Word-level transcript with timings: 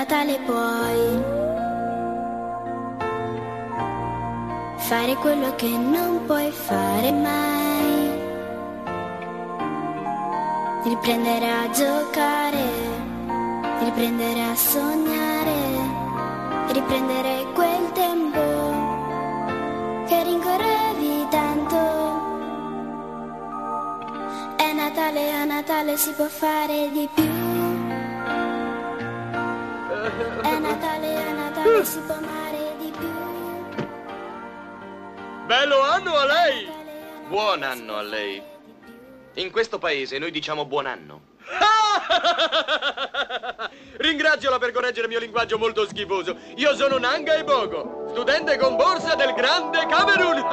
Natale 0.00 0.38
puoi 0.46 1.22
fare 4.78 5.14
quello 5.16 5.54
che 5.56 5.68
non 5.68 6.24
puoi 6.24 6.50
fare 6.50 7.12
mai. 7.12 8.10
Riprendere 10.84 11.50
a 11.50 11.68
giocare, 11.68 12.64
riprendere 13.84 14.42
a 14.42 14.54
sognare, 14.54 15.58
riprendere 16.72 17.44
quel 17.52 17.92
tempo 17.92 18.40
che 20.06 20.22
rincorrevi 20.22 21.26
tanto. 21.28 21.76
È 24.56 24.72
Natale, 24.72 25.30
a 25.30 25.44
Natale 25.44 25.98
si 25.98 26.10
può 26.12 26.24
fare 26.24 26.88
di 26.90 27.06
più. 27.12 27.39
È 30.20 30.58
Natale, 30.58 31.16
a 31.16 31.32
Natale 31.32 31.84
si 31.84 31.98
può 32.00 32.14
amare 32.14 32.76
di 32.78 32.90
più. 32.90 33.08
Bello 35.46 35.80
anno 35.80 36.14
a 36.14 36.26
lei! 36.26 36.68
Buon 37.26 37.62
anno 37.62 37.96
a 37.96 38.02
lei. 38.02 38.42
In 39.34 39.50
questo 39.50 39.78
paese 39.78 40.18
noi 40.18 40.30
diciamo 40.30 40.66
buon 40.66 40.84
anno. 40.84 41.22
Ringraziola 43.96 44.58
per 44.58 44.72
correggere 44.72 45.06
il 45.06 45.08
mio 45.08 45.20
linguaggio 45.20 45.56
molto 45.56 45.86
schifoso. 45.86 46.36
Io 46.56 46.74
sono 46.74 46.98
Nanga 46.98 47.36
e 47.36 47.44
Bogo, 47.44 48.08
studente 48.10 48.58
con 48.58 48.76
borsa 48.76 49.14
del 49.14 49.32
grande 49.32 49.86
Camerun. 49.86 50.46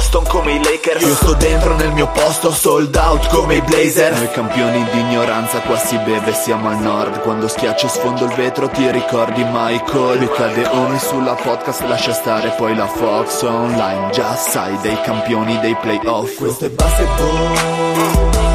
Boston, 0.00 0.24
come 0.28 0.52
i 0.52 0.64
Lakers. 0.64 1.04
Io 1.04 1.14
sto 1.14 1.34
dentro 1.34 1.74
nel 1.76 1.92
mio 1.92 2.08
posto 2.08 2.50
Sold 2.50 2.96
out 2.96 3.28
come 3.28 3.56
i 3.56 3.60
Blazer 3.60 4.14
Noi 4.14 4.30
campioni 4.30 4.82
di 4.90 4.98
ignoranza 4.98 5.60
Qua 5.60 5.76
si 5.76 5.98
beve, 5.98 6.32
siamo 6.32 6.70
al 6.70 6.78
nord. 6.78 7.20
Quando 7.20 7.48
schiaccio 7.48 7.84
e 7.84 7.88
sfondo 7.90 8.24
il 8.24 8.32
vetro 8.32 8.70
Ti 8.70 8.90
ricordi 8.90 9.44
Michael? 9.44 10.20
Mi 10.20 10.30
cade 10.30 10.66
ogni 10.68 10.98
sulla 10.98 11.34
podcast 11.34 11.82
Lascia 11.82 12.14
stare 12.14 12.48
poi 12.56 12.74
la 12.74 12.86
Fox 12.86 13.42
online. 13.42 14.10
Già 14.10 14.34
sai 14.36 14.78
dei 14.80 14.98
campioni 15.02 15.60
dei 15.60 15.76
playoff. 15.78 16.34
Questo 16.36 16.64
è 16.64 16.70
Basketball 16.70 18.49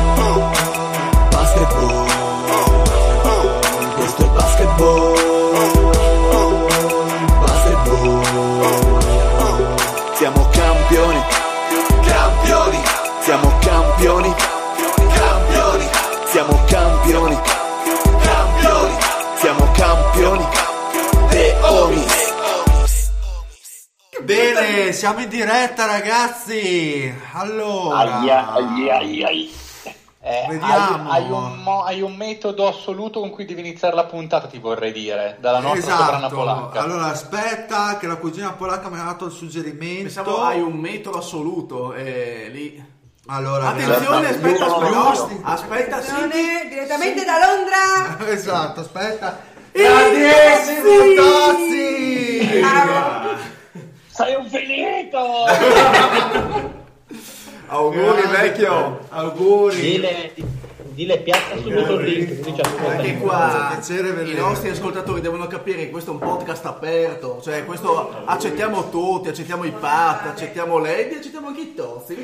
Bene, 24.65 24.93
siamo 24.93 25.19
in 25.19 25.29
diretta 25.29 25.85
ragazzi. 25.85 27.13
Allora, 27.33 28.17
Aia, 28.17 28.51
aia, 28.51 28.95
aia. 28.95 29.29
Eh, 29.29 30.45
Vediamo. 30.49 31.11
Hai, 31.11 31.21
hai 31.21 31.29
un 31.29 31.83
hai 31.85 32.01
un 32.01 32.15
metodo 32.15 32.67
assoluto 32.67 33.19
con 33.19 33.29
cui 33.29 33.45
devi 33.45 33.59
iniziare 33.59 33.93
la 33.93 34.05
puntata, 34.05 34.47
ti 34.47 34.57
vorrei 34.57 34.91
dire, 34.91 35.37
dalla 35.39 35.59
nostra 35.59 35.97
sovrana 35.97 36.17
esatto. 36.17 36.35
polacca. 36.35 36.81
Allora, 36.81 37.05
aspetta 37.05 37.97
che 37.97 38.07
la 38.07 38.15
cugina 38.15 38.53
polacca 38.53 38.89
mi 38.89 38.99
ha 38.99 39.03
dato 39.03 39.25
il 39.25 39.31
suggerimento. 39.31 40.01
Pensavo 40.01 40.41
hai 40.41 40.61
un 40.61 40.73
metodo 40.73 41.19
assoluto 41.19 41.93
eh, 41.93 42.49
lì. 42.51 42.83
Allora, 43.27 43.67
Attenzione, 43.67 44.29
aspetta, 44.29 44.65
aspetta, 44.65 45.09
aspetta, 45.43 45.97
aspetta, 45.97 46.01
sì. 46.01 46.69
Direttamente 46.69 47.23
da 47.23 47.33
Londra. 47.37 48.33
esatto, 48.33 48.79
aspetta. 48.79 49.39
Grandissimo 49.71 51.13
Tozzi! 51.17 52.63
Sei 54.15 54.33
un 54.33 54.47
finito! 54.47 55.19
Auguri 57.67 58.21
vecchio. 58.31 58.99
Auguri. 59.09 59.75
Dile, 59.75 60.33
dile 60.93 61.17
piazza 61.17 61.57
subito 61.57 61.99
il 61.99 62.05
link, 62.05 62.37
così 62.37 62.55
ci 62.55 62.61
ascoltano. 62.61 62.89
Anche 62.91 63.17
qua 63.17 63.73
piacere 63.75 64.23
i 64.23 64.33
nostri 64.33 64.69
ascoltatori 64.69 65.19
devono 65.19 65.47
capire 65.47 65.79
che 65.79 65.89
questo 65.89 66.11
è 66.11 66.13
un 66.13 66.21
podcast 66.21 66.65
aperto, 66.65 67.41
cioè 67.43 67.65
questo 67.65 68.23
accettiamo 68.23 68.89
tutti, 68.89 69.27
accettiamo 69.27 69.65
i 69.65 69.71
Pat, 69.71 70.27
accettiamo 70.27 70.77
Lady, 70.77 71.17
accettiamo 71.17 71.47
anche 71.47 71.61
i 71.61 71.75
Tozzi. 71.75 72.15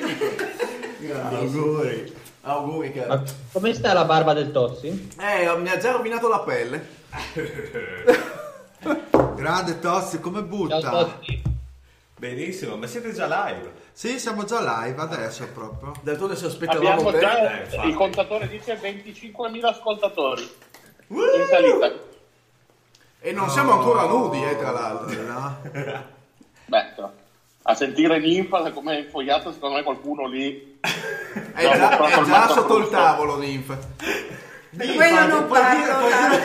Auguri. 1.29 2.13
Auguri 2.43 2.93
caro. 2.93 3.07
Ma 3.09 3.21
come 3.51 3.73
sta 3.73 3.91
la 3.91 4.05
barba 4.05 4.31
del 4.31 4.51
Tozzi? 4.51 5.09
Eh, 5.19 5.57
mi 5.57 5.69
ha 5.69 5.77
già 5.77 5.91
rovinato 5.91 6.29
la 6.29 6.39
pelle. 6.39 6.87
Grande 9.35 9.79
Tozzi, 9.79 10.21
come 10.21 10.39
Ciao 10.39 10.47
butta? 10.47 10.79
Tozzi. 10.79 11.49
Benissimo, 12.21 12.77
ma 12.77 12.85
siete 12.85 13.13
già 13.13 13.25
live? 13.25 13.73
Sì, 13.93 14.19
siamo 14.19 14.43
già 14.43 14.59
live 14.59 15.01
adesso 15.01 15.47
proprio. 15.51 15.91
D'altronde 16.03 16.35
si 16.35 16.45
aspettavamo 16.45 17.09
Abbiamo 17.09 17.17
già, 17.17 17.63
Eh, 17.63 17.87
il 17.87 17.95
contatore 17.95 18.47
dice 18.47 18.79
25.000 18.79 19.65
ascoltatori 19.65 20.47
in 21.07 21.45
salita. 21.49 21.91
E 23.21 23.31
non 23.31 23.49
siamo 23.49 23.71
ancora 23.71 24.05
nudi, 24.05 24.43
eh, 24.43 24.55
tra 24.55 24.69
l'altro. 24.69 25.19
No? 25.19 25.61
Beh, 26.65 26.93
a 27.63 27.73
sentire 27.73 28.19
Ninfa 28.19 28.69
come 28.69 28.97
è 28.97 28.99
infogliato, 28.99 29.51
secondo 29.51 29.77
me 29.77 29.83
qualcuno 29.83 30.27
lì... 30.27 30.77
È 30.79 31.59
già, 31.59 31.97
è 32.07 32.23
già 32.23 32.47
sotto 32.49 32.77
il 32.77 32.89
tavolo, 32.89 33.39
Ninf. 33.39 33.75
Per 34.77 34.95
quello 34.95 35.25
non 35.25 35.47
parlo 35.47 35.75
dire- 35.75 35.95
puoi 35.97 36.13
dire- 36.29 36.43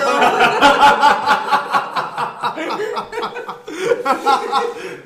tanto. 4.78 5.04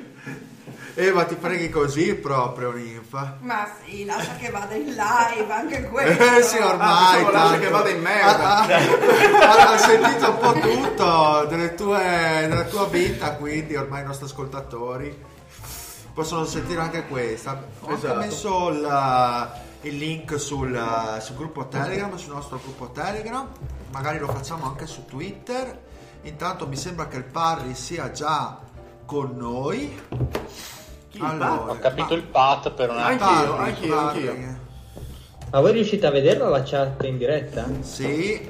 Eva, 0.95 1.23
ti 1.25 1.35
preghi 1.35 1.69
così 1.69 2.15
proprio, 2.15 2.71
ninfa. 2.71 3.37
Ma 3.41 3.67
sì, 3.83 4.03
lascia 4.05 4.35
che 4.35 4.49
vada 4.49 4.75
in 4.75 4.87
live 4.87 5.51
anche 5.53 5.83
questo. 5.87 6.23
Eh 6.37 6.41
sì, 6.43 6.57
ormai. 6.57 7.23
Ah, 7.23 7.31
lascia 7.31 7.59
che 7.59 7.69
vada 7.69 7.89
in 7.89 8.01
merda. 8.01 8.57
Ha, 8.57 8.65
ha- 8.67 9.71
ha 9.73 9.77
sentito 9.77 10.31
un 10.31 10.37
po' 10.39 10.53
tutto 10.59 11.45
delle 11.49 11.75
tue, 11.75 12.45
della 12.49 12.65
tua 12.65 12.85
vita, 12.87 13.35
quindi 13.35 13.75
ormai 13.75 14.01
i 14.01 14.05
nostri 14.05 14.25
ascoltatori 14.25 15.23
possono 16.13 16.43
sentire 16.45 16.81
anche 16.81 17.07
questa. 17.07 17.51
Ho 17.81 17.87
anche 17.87 18.05
Esatto. 18.05 18.19
messo 18.19 18.69
il, 18.69 19.51
il 19.81 19.97
link 19.97 20.39
sul, 20.39 21.17
sul 21.21 21.35
gruppo 21.35 21.67
Telegram, 21.67 22.13
sul 22.17 22.33
nostro 22.33 22.59
gruppo 22.61 22.89
Telegram. 22.91 23.47
Magari 23.91 24.19
lo 24.19 24.27
facciamo 24.27 24.65
anche 24.65 24.85
su 24.87 25.05
Twitter. 25.05 25.89
Intanto 26.23 26.67
mi 26.67 26.75
sembra 26.75 27.07
che 27.07 27.15
il 27.17 27.23
Parry 27.23 27.73
sia 27.75 28.11
già 28.11 28.59
con 29.05 29.35
noi. 29.37 29.99
Ho 31.19 31.77
capito 31.79 32.13
il 32.13 32.23
pat 32.23 32.71
per 32.71 32.89
un 32.89 32.97
attimo. 32.97 33.29
Anch'io, 33.29 33.55
anch'io, 33.57 33.97
anch'io. 33.97 34.59
Ma 35.51 35.59
voi 35.59 35.73
riuscite 35.73 36.05
a 36.05 36.11
vederla 36.11 36.47
la 36.47 36.63
chat 36.63 37.03
in 37.03 37.17
diretta? 37.17 37.65
Sì. 37.81 38.49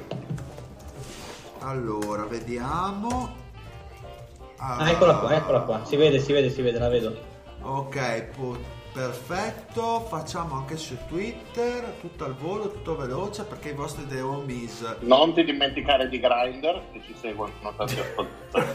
Allora, 1.60 2.26
vediamo. 2.26 3.34
Ah, 4.58 4.90
eccola 4.92 5.16
qua, 5.16 5.34
eccola 5.36 5.62
qua. 5.62 5.86
Si 5.86 5.96
vede, 5.96 6.20
si 6.20 6.32
vede, 6.32 6.52
si 6.52 6.62
vede, 6.62 6.78
la 6.78 6.90
vedo. 6.90 7.18
Ok, 7.62 8.22
pu- 8.36 8.60
perfetto. 8.94 10.02
Facciamo 10.02 10.56
anche 10.56 10.78
su 10.78 10.96
Twitter, 11.08 11.96
tutto 12.00 12.26
al 12.26 12.36
volo, 12.36 12.70
tutto 12.70 12.96
veloce, 12.96 13.44
perché 13.44 13.70
i 13.70 13.74
vostri 13.74 14.06
The 14.06 14.22
Homies... 14.22 14.98
Non 15.00 15.34
ti 15.34 15.44
dimenticare 15.44 16.08
di 16.08 16.20
Grindr, 16.20 16.82
che 16.92 17.02
ci 17.04 17.16
seguono 17.20 17.52
tanti 17.76 18.00
ascoltatori. 18.00 18.66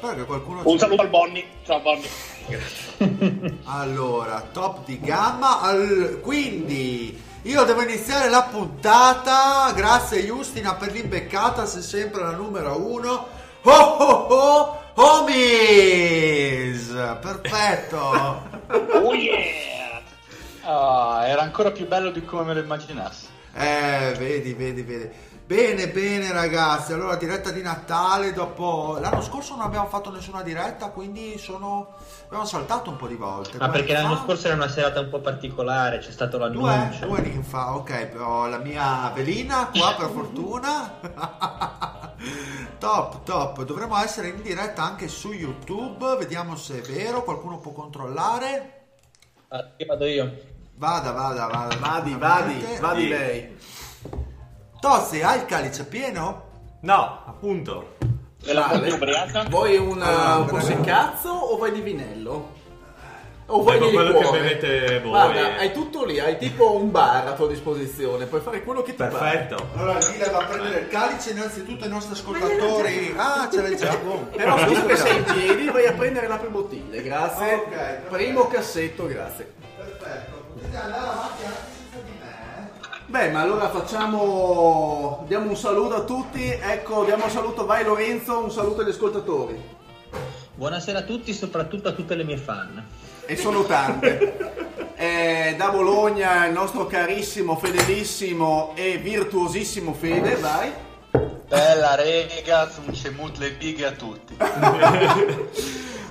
Spero 0.00 0.14
che 0.14 0.24
qualcuno... 0.24 0.62
Un 0.64 0.72
ci- 0.72 0.78
saluto 0.78 1.02
al 1.02 1.08
Bonnie. 1.10 1.44
Ciao 1.62 1.80
Bonnie. 1.80 2.08
Allora, 3.64 4.40
top 4.50 4.86
di 4.86 4.98
gamma. 4.98 5.60
Al- 5.60 6.20
Quindi, 6.22 7.22
io 7.42 7.64
devo 7.64 7.82
iniziare 7.82 8.30
la 8.30 8.44
puntata. 8.44 9.70
Grazie 9.74 10.24
Justina 10.24 10.74
per 10.74 10.92
l'imbeccata, 10.92 11.66
sei 11.66 11.82
sempre 11.82 12.22
la 12.22 12.30
numero 12.30 12.80
uno. 12.80 13.26
Oh 13.62 13.70
oh 13.70 14.26
oh, 14.30 14.82
homies! 14.94 16.88
Perfetto! 17.20 18.48
Oh 18.92 19.12
yeah! 19.14 20.00
Ah, 20.62 21.26
era 21.26 21.42
ancora 21.42 21.72
più 21.72 21.86
bello 21.86 22.10
di 22.10 22.24
come 22.24 22.44
me 22.44 22.54
lo 22.54 22.60
immaginassi. 22.60 23.26
Eh, 23.54 24.14
vedi, 24.16 24.54
vedi, 24.54 24.82
vedi. 24.82 25.10
Bene, 25.50 25.88
bene 25.88 26.30
ragazzi, 26.30 26.92
allora 26.92 27.16
diretta 27.16 27.50
di 27.50 27.60
Natale 27.60 28.32
dopo... 28.32 28.98
L'anno 29.00 29.20
scorso 29.20 29.56
non 29.56 29.64
abbiamo 29.64 29.88
fatto 29.88 30.12
nessuna 30.12 30.42
diretta, 30.42 30.90
quindi 30.90 31.38
sono... 31.38 31.88
abbiamo 32.26 32.44
saltato 32.44 32.88
un 32.90 32.96
po' 32.96 33.08
di 33.08 33.16
volte. 33.16 33.58
Ma 33.58 33.66
Due 33.66 33.76
perché 33.78 33.92
l'anno 33.94 34.14
fa- 34.14 34.22
scorso 34.22 34.46
era 34.46 34.54
una 34.54 34.68
serata 34.68 35.00
un 35.00 35.08
po' 35.08 35.18
particolare, 35.18 35.98
c'è 35.98 36.12
stato 36.12 36.36
Due, 36.38 36.70
l'annuncio. 36.70 37.04
due 37.04 37.18
anni 37.18 37.42
fa, 37.42 37.74
ok, 37.74 38.06
però 38.06 38.46
la 38.46 38.58
mia 38.58 39.10
velina 39.12 39.68
qua 39.76 39.96
per 39.98 40.10
fortuna. 40.14 41.00
top, 42.78 43.24
top. 43.24 43.64
Dovremmo 43.64 43.96
essere 43.96 44.28
in 44.28 44.42
diretta 44.42 44.84
anche 44.84 45.08
su 45.08 45.32
YouTube, 45.32 46.14
vediamo 46.16 46.54
se 46.54 46.78
è 46.80 46.82
vero, 46.82 47.24
qualcuno 47.24 47.58
può 47.58 47.72
controllare. 47.72 48.82
Ah, 49.48 49.68
io 49.78 49.86
vado 49.86 50.06
io. 50.06 50.32
Vada, 50.76 51.10
vada, 51.10 51.46
vada. 51.48 51.74
Vadi, 51.74 52.14
vadi, 52.14 52.64
vadi 52.78 53.08
lei. 53.08 53.58
Tozzi, 54.80 55.20
hai 55.22 55.38
il 55.40 55.44
calice 55.46 55.84
pieno? 55.84 56.48
No, 56.80 57.22
appunto. 57.26 57.96
E 58.42 58.52
la 58.54 58.70
ubriaca? 58.72 59.44
Vuoi 59.48 59.76
un, 59.76 60.00
Allora, 60.00 60.36
un 60.36 60.46
po' 60.46 60.52
bravo. 60.56 60.66
secazzo 60.66 61.28
o 61.28 61.56
vuoi 61.56 61.72
di 61.72 61.80
vinello? 61.82 62.58
O 63.52 63.62
vuoi 63.62 63.78
di 63.80 63.90
quello 63.92 64.12
che 64.12 64.18
liquore? 64.18 64.40
bevete 64.40 65.00
voi. 65.00 65.08
Guarda, 65.10 65.56
hai 65.58 65.72
tutto 65.72 66.04
lì, 66.04 66.18
hai 66.20 66.38
tipo 66.38 66.76
un 66.76 66.90
bar 66.90 67.26
a 67.26 67.32
tua 67.32 67.48
disposizione, 67.48 68.24
puoi 68.26 68.40
fare 68.40 68.62
quello 68.62 68.80
che 68.82 68.92
ti 68.92 68.96
pare. 68.96 69.10
Perfetto. 69.10 69.68
Allora, 69.74 69.98
Lila 69.98 70.30
va 70.30 70.38
a 70.38 70.44
prendere 70.44 70.78
il 70.78 70.88
calice, 70.88 71.30
innanzitutto 71.32 71.84
i 71.84 71.88
nostri 71.88 72.12
ascoltatori. 72.12 73.14
Ah, 73.18 73.48
ce 73.52 73.60
l'hai 73.60 73.76
già. 73.76 73.94
Però 73.98 74.64
visto 74.66 74.86
che 74.86 74.96
sei 74.96 75.16
in 75.18 75.24
piedi, 75.24 75.68
vai 75.68 75.86
a 75.86 75.92
prendere 75.92 76.26
la 76.28 76.36
prima 76.36 76.52
bottiglia, 76.54 77.00
grazie. 77.02 77.54
Ok, 77.54 77.68
perfetto. 77.68 78.14
Primo 78.14 78.46
cassetto, 78.46 79.06
grazie. 79.06 79.52
Perfetto, 79.76 80.38
andare 80.72 80.92
avanti 80.92 81.29
Beh, 83.10 83.28
ma 83.30 83.40
allora 83.40 83.68
facciamo. 83.70 85.24
Diamo 85.26 85.48
un 85.48 85.56
saluto 85.56 85.96
a 85.96 86.02
tutti. 86.02 86.44
Ecco, 86.44 87.02
diamo 87.04 87.24
un 87.24 87.30
saluto, 87.30 87.66
vai 87.66 87.82
Lorenzo, 87.82 88.38
un 88.38 88.52
saluto 88.52 88.82
agli 88.82 88.90
ascoltatori. 88.90 89.60
Buonasera 90.54 91.00
a 91.00 91.02
tutti, 91.02 91.34
soprattutto 91.34 91.88
a 91.88 91.92
tutte 91.92 92.14
le 92.14 92.22
mie 92.22 92.36
fan. 92.36 92.86
E 93.26 93.36
sono 93.36 93.64
tante. 93.64 94.58
Eh, 95.00 95.54
da 95.56 95.70
Bologna 95.70 96.44
il 96.44 96.52
nostro 96.52 96.86
carissimo, 96.86 97.56
fedelissimo 97.56 98.72
e 98.74 98.98
virtuosissimo 98.98 99.94
Fede, 99.94 100.34
vai. 100.34 100.70
Bella 101.48 101.94
rega, 101.94 102.70
un 102.86 102.92
cemut 102.92 103.38
le 103.38 103.52
bighe 103.52 103.86
a 103.86 103.92
tutti. 103.92 104.36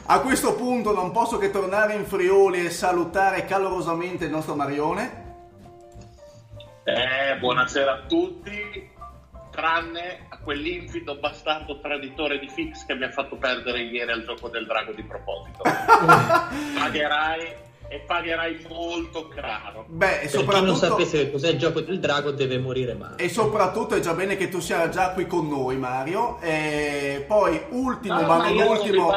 A 0.08 0.20
questo 0.22 0.56
punto 0.56 0.92
non 0.92 1.12
posso 1.12 1.38
che 1.38 1.52
tornare 1.52 1.94
in 1.94 2.08
Friuli 2.08 2.66
e 2.66 2.72
salutare 2.72 3.46
calorosamente 3.46 4.26
il 4.26 4.32
nostro 4.32 4.56
Marione. 4.56 5.29
Eh, 6.96 7.38
buonasera 7.38 7.92
a 7.92 8.02
tutti, 8.08 8.90
tranne 9.52 10.26
a 10.30 10.40
quell'infido 10.40 11.18
bastardo 11.20 11.80
traditore 11.80 12.40
di 12.40 12.50
Fix 12.50 12.84
che 12.86 12.96
mi 12.96 13.04
ha 13.04 13.12
fatto 13.12 13.36
perdere 13.36 13.82
ieri 13.82 14.12
al 14.12 14.24
gioco 14.24 14.50
del 14.50 14.66
drago 14.66 14.94
di 14.94 15.04
proposito. 15.04 15.62
pagherai 16.80 17.68
e 17.90 18.00
pagherai 18.08 18.66
molto 18.70 19.28
caro. 19.28 19.86
Beh, 19.88 20.22
e 20.22 20.30
Per 20.30 20.30
chi 20.30 20.36
non 20.36 20.46
soprattutto, 20.46 20.76
sapesse 20.76 21.26
che 21.26 21.32
cos'è 21.32 21.50
il 21.50 21.60
gioco 21.60 21.82
del 21.82 22.00
drago 22.00 22.32
deve 22.32 22.58
morire 22.58 22.96
male. 22.96 23.18
e 23.18 23.30
soprattutto 23.30 23.94
è 23.94 24.00
già 24.00 24.16
bene 24.16 24.36
che 24.36 24.50
tu 24.50 24.60
sia 24.60 24.90
già 24.90 25.12
qui 25.12 25.28
con 25.28 25.48
noi, 25.48 25.78
Mario. 25.78 26.40
E 26.42 27.24
poi, 27.28 27.62
ultimo 27.70 28.20
No, 28.20 28.26
ma 28.26 28.50
non 28.50 28.58
ultimo, 28.58 29.12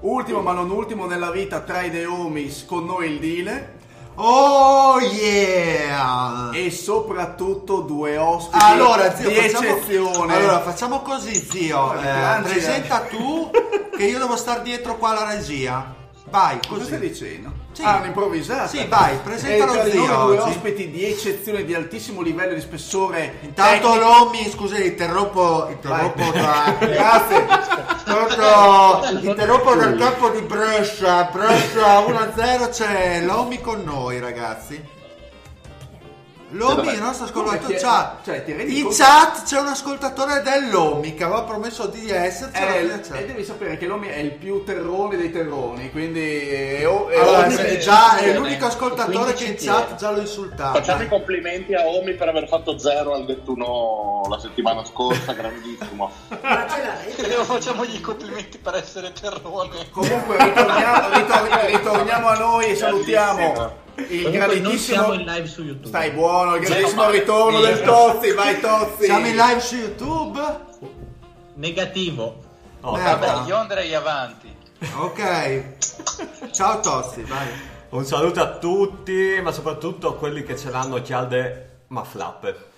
ultimo 0.00 0.40
ma 0.40 0.52
non 0.52 0.70
ultimo 0.70 1.06
nella 1.06 1.30
vita 1.30 1.60
tra 1.60 1.82
i 1.82 1.90
Deomis, 1.90 2.64
con 2.64 2.84
noi 2.84 3.12
il 3.12 3.18
Dile. 3.20 3.75
Oh 4.18 4.98
yeah! 5.00 6.50
E 6.52 6.70
soprattutto 6.70 7.80
due 7.80 8.16
ospiti 8.16 8.64
Allora, 8.64 9.14
zio, 9.14 9.28
di 9.28 9.34
facciamo, 9.34 9.68
eccezione. 9.76 10.34
allora, 10.34 10.60
facciamo 10.62 11.00
così, 11.00 11.34
zio. 11.34 11.78
Oh, 11.78 11.94
Eh, 12.00 12.40
presenta 12.42 13.00
tu 13.00 13.50
che 13.96 14.04
io 14.04 14.18
devo 14.18 14.36
stare 14.36 14.62
dietro 14.62 14.96
qua 14.96 15.10
alla 15.10 15.34
regia. 15.34 15.94
Vai, 16.30 16.58
Cosa 16.66 16.84
stai 16.84 16.98
così. 16.98 17.10
dicendo? 17.10 17.52
Sì. 17.76 17.82
Ah, 17.82 17.98
un'improvvisata. 17.98 18.68
Sì, 18.68 18.86
vai, 18.86 19.18
presentalo, 19.22 19.72
E 19.72 19.74
tra 19.74 19.84
di 19.84 19.96
noi 19.98 20.06
zio, 20.06 20.24
due 20.24 20.38
ospiti 20.38 20.90
di 20.90 21.04
eccezione 21.04 21.62
di 21.62 21.74
altissimo 21.74 22.22
livello 22.22 22.54
di 22.54 22.60
spessore. 22.62 23.34
Intanto 23.42 23.90
tecnico. 23.90 24.08
Lomi, 24.08 24.50
scusi, 24.50 24.86
interrompo, 24.86 25.68
interrompo 25.68 26.30
da... 26.30 26.74
Grazie. 26.80 27.46
Tanto, 28.02 29.18
interrompo 29.20 29.74
dal 29.74 29.94
campo 29.98 30.30
di 30.30 30.40
Brescia, 30.40 31.24
Brescia 31.24 32.00
1-0 32.00 32.70
c'è 32.70 33.20
Lomi 33.26 33.60
con 33.60 33.82
noi 33.84 34.20
ragazzi. 34.20 34.95
Lomi, 36.50 36.92
il 36.92 37.00
nostro 37.00 37.24
ascoltatore. 37.24 37.78
Cioè, 37.78 38.44
ti 38.44 38.52
rendi 38.52 38.78
In 38.78 38.84
conto? 38.84 38.96
chat 39.02 39.42
c'è 39.42 39.58
un 39.58 39.66
ascoltatore 39.66 40.42
del 40.42 40.70
Lomi 40.70 41.14
che 41.14 41.24
aveva 41.24 41.42
promesso 41.42 41.86
di 41.86 42.08
esserci. 42.08 42.60
alla 42.62 42.74
Eh, 42.76 43.18
e 43.22 43.26
devi 43.26 43.44
sapere 43.44 43.76
che 43.76 43.86
l'Omi 43.86 44.06
è 44.06 44.18
il 44.18 44.30
più 44.32 44.62
terrone 44.62 45.16
dei 45.16 45.32
terroni, 45.32 45.90
quindi 45.90 46.20
è, 46.20 46.78
è 46.80 46.84
Allora, 46.84 47.46
Omi- 47.46 47.56
è 47.56 47.78
già 47.78 48.16
è 48.18 48.32
l'unico 48.32 48.66
ascoltatore 48.66 49.32
che 49.32 49.44
in 49.44 49.56
chat 49.58 49.96
già 49.96 50.10
l'ho 50.12 50.20
insultato. 50.20 50.78
Facciamo 50.78 51.02
i 51.02 51.08
complimenti 51.08 51.74
a 51.74 51.84
Omi 51.86 52.14
per 52.14 52.28
aver 52.28 52.46
fatto 52.46 52.78
zero 52.78 53.14
al 53.14 53.24
dettuno 53.24 54.22
la 54.28 54.38
settimana 54.38 54.84
scorsa, 54.84 55.32
grandissimo. 55.34 56.10
Ma 56.28 56.66
ce 56.68 56.82
l'hai? 56.82 57.14
E 57.38 57.44
facciamogli 57.44 57.96
i 57.96 58.00
complimenti 58.00 58.58
per 58.58 58.76
essere 58.76 59.12
terrone. 59.12 59.90
Comunque 59.90 60.36
ritorniamo, 60.38 61.08
ritor- 61.12 61.64
ritorniamo 61.64 62.28
a 62.28 62.34
noi 62.36 62.66
e 62.66 62.76
salutiamo 62.76 63.84
il 64.08 64.30
grandissimo... 64.30 64.78
siamo 64.78 65.12
in 65.14 65.24
live 65.24 65.46
su 65.46 65.62
YouTube. 65.62 65.88
Stai 65.88 66.10
buono, 66.10 66.56
il 66.56 66.62
grandissimo 66.62 67.02
male. 67.02 67.18
ritorno 67.18 67.60
del 67.60 67.82
Tozzi, 67.82 68.32
vai 68.32 68.60
Tozzi! 68.60 69.04
Siamo 69.04 69.26
in 69.26 69.36
live 69.36 69.60
su 69.60 69.76
YouTube? 69.76 70.40
Negativo. 71.54 72.44
Oh, 72.80 72.92
Merda. 72.96 73.26
Vabbè, 73.26 73.48
io 73.48 73.56
andrei 73.56 73.94
avanti. 73.94 74.54
Ok. 74.98 75.64
Ciao 76.52 76.80
Tossi, 76.80 77.22
vai. 77.22 77.48
Un 77.88 78.04
saluto 78.04 78.40
a 78.40 78.58
tutti, 78.58 79.40
ma 79.42 79.52
soprattutto 79.52 80.08
a 80.08 80.16
quelli 80.16 80.42
che 80.42 80.56
ce 80.56 80.70
l'hanno 80.70 81.00
chialde 81.00 81.78
ma 81.88 82.04
flappe. 82.04 82.74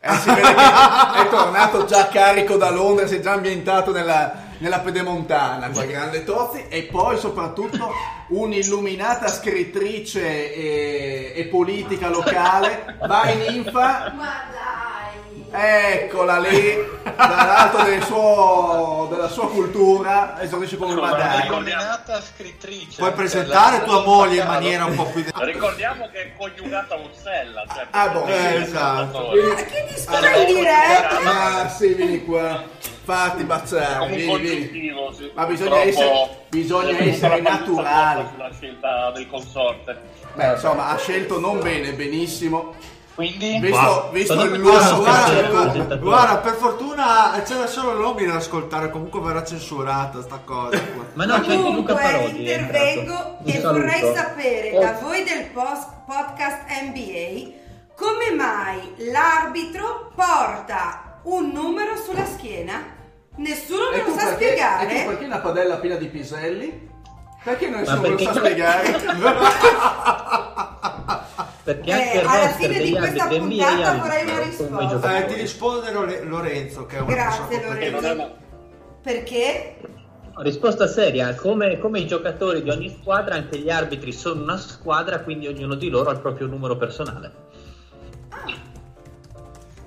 Eh, 0.00 0.12
si 0.14 0.28
vede 0.28 0.54
che 0.54 1.22
è 1.22 1.28
tornato 1.28 1.84
già 1.84 2.08
carico 2.08 2.56
da 2.56 2.70
Londra, 2.70 3.06
si 3.06 3.16
è 3.16 3.20
già 3.20 3.32
ambientato 3.32 3.90
nella, 3.92 4.48
nella 4.60 4.80
pedemontana, 4.80 5.68
qua 5.70 5.84
grande 5.84 6.24
Tozzi, 6.24 6.66
e 6.68 6.84
poi 6.84 7.18
soprattutto 7.18 7.92
un'illuminata 8.28 9.28
scrittrice 9.28 10.54
e, 10.54 11.32
e 11.34 11.44
politica 11.46 12.08
locale, 12.08 12.96
vai 13.06 13.36
Ninfa, 13.36 14.14
dai! 14.16 14.79
Eccola 15.52 16.38
lì, 16.38 16.76
dall'alto 17.16 17.82
del 17.82 18.02
suo- 18.04 19.08
della 19.10 19.28
sua 19.28 19.48
cultura, 19.48 20.40
esordisce 20.40 20.76
con 20.76 20.88
un 20.90 20.98
Allora, 20.98 21.10
madai. 21.10 21.38
ecco. 21.44 21.54
Illuminata 21.54 22.20
scrittrice. 22.20 22.96
Puoi 22.96 23.08
Cioè, 23.08 23.12
presentare 23.12 23.82
tua 23.84 24.04
moglie 24.04 24.40
in 24.42 24.46
maniera 24.46 24.84
un 24.84 24.94
po' 24.94 25.04
più... 25.06 25.22
de- 25.22 25.32
Ricordiamo 25.44 26.08
che 26.12 26.22
è 26.22 26.32
coniugata 26.36 26.94
a 26.94 26.98
Ursella. 26.98 27.64
Cioè 27.74 27.86
Ah, 27.90 28.08
boh, 28.08 28.26
eh, 28.26 28.54
esatto. 28.62 29.18
Ma 29.48 29.54
che 29.54 29.86
dispara 29.92 30.36
in 30.36 30.46
diretta? 30.54 31.20
Ma 31.22 31.68
sì, 31.68 31.94
vieni 31.94 32.24
qua, 32.24 32.62
fatti 33.04 33.42
baciare, 33.44 33.98
Come 33.98 34.24
un 34.24 34.40
vieni, 34.40 34.66
vieni. 34.68 35.14
sì. 35.16 35.30
Ma 35.34 35.44
bisogna 35.46 35.70
Purtroppo 35.80 35.88
essere- 35.88 36.44
bisogna 36.48 36.98
essere 36.98 37.40
naturali. 37.40 38.24
sulla 38.32 38.50
scelta 38.52 39.10
del 39.10 39.28
consorte. 39.28 40.00
Beh, 40.34 40.52
insomma, 40.52 40.88
ha 40.88 40.96
scelto 40.96 41.40
non 41.40 41.60
bene, 41.60 41.92
benissimo. 41.92 42.74
Quindi, 43.20 43.58
Visto, 43.60 44.08
visto 44.12 44.32
il 44.32 44.60
Guarda, 44.60 44.90
lusso 44.96 45.98
guarda, 46.00 46.36
per 46.38 46.54
fortuna 46.54 47.42
c'era 47.44 47.66
solo 47.66 47.92
Lomi 47.92 48.24
da 48.24 48.36
ascoltare, 48.36 48.90
comunque 48.90 49.20
verrà 49.20 49.44
censurata 49.44 50.22
sta 50.22 50.40
cosa. 50.42 50.80
Ma 51.12 51.26
no, 51.26 51.34
c'è 51.34 51.52
anche 51.52 51.54
Luca 51.56 51.64
Comunque 51.68 51.94
Parodi. 51.94 52.44
è 52.46 52.58
intervengo 52.60 53.38
e 53.44 53.60
vorrei 53.60 54.14
sapere 54.14 54.70
da 54.78 54.98
voi 55.02 55.22
del 55.24 55.46
post- 55.52 55.88
podcast 56.06 56.60
NBA 56.82 57.58
come 57.94 58.34
mai 58.34 58.94
l'arbitro 59.12 60.10
porta 60.14 61.18
un 61.24 61.50
numero 61.50 61.96
sulla 61.96 62.24
schiena? 62.24 62.82
Nessuno 63.36 63.90
me 63.92 64.02
lo 64.02 64.10
sa 64.18 64.28
perché, 64.28 64.28
e 64.28 64.28
tu 64.28 64.34
spiegare? 64.36 65.04
perché 65.06 65.24
una 65.26 65.38
padella 65.38 65.76
piena 65.76 65.96
di 65.96 66.06
piselli? 66.06 66.88
Perché 67.44 67.68
nessuno 67.68 68.00
perché- 68.00 68.24
lo 68.24 68.32
sa 68.32 68.38
spiegare? 68.38 69.00
Perché 71.62 71.90
Eh, 71.90 71.94
anche 71.94 72.18
il 72.18 72.26
alla 72.26 72.48
fine 72.48 72.78
di 72.82 72.90
questa 72.96 73.26
puntata 73.26 73.94
vorrei 73.98 74.24
una 74.24 74.42
risposta. 74.42 75.16
Eh, 75.18 75.26
ti 75.26 75.34
risponde 75.34 75.92
Lore- 75.92 76.22
Lorenzo 76.24 76.86
che 76.86 76.96
è 76.96 77.00
una 77.00 77.12
Grazie, 77.12 77.62
Lorenzo. 77.62 78.36
Perché? 79.02 79.76
Risposta 80.36 80.86
seria, 80.86 81.34
come, 81.34 81.78
come 81.78 81.98
i 82.00 82.06
giocatori 82.06 82.62
di 82.62 82.70
ogni 82.70 82.96
squadra, 83.00 83.34
anche 83.34 83.58
gli 83.58 83.68
arbitri 83.68 84.10
sono 84.12 84.42
una 84.42 84.56
squadra, 84.56 85.20
quindi 85.20 85.46
ognuno 85.48 85.74
di 85.74 85.90
loro 85.90 86.08
ha 86.08 86.12
il 86.14 86.20
proprio 86.20 86.46
numero 86.46 86.76
personale. 86.78 87.30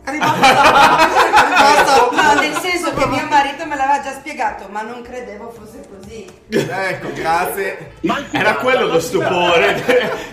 È 0.04 0.12
risposta- 0.12 1.12
No, 2.14 2.40
nel 2.40 2.54
senso 2.56 2.94
che 2.94 3.06
mio 3.08 3.26
marito 3.28 3.66
me 3.66 3.76
l'aveva 3.76 4.02
già 4.04 4.12
spiegato, 4.12 4.68
ma 4.70 4.82
non 4.84 5.02
credevo 5.02 5.50
fosse 5.50 5.88
così. 5.90 6.03
Ecco, 6.50 7.14
grazie. 7.14 7.94
Era 8.32 8.56
quello 8.56 8.86
lo 8.86 9.00
stupore 9.00 9.84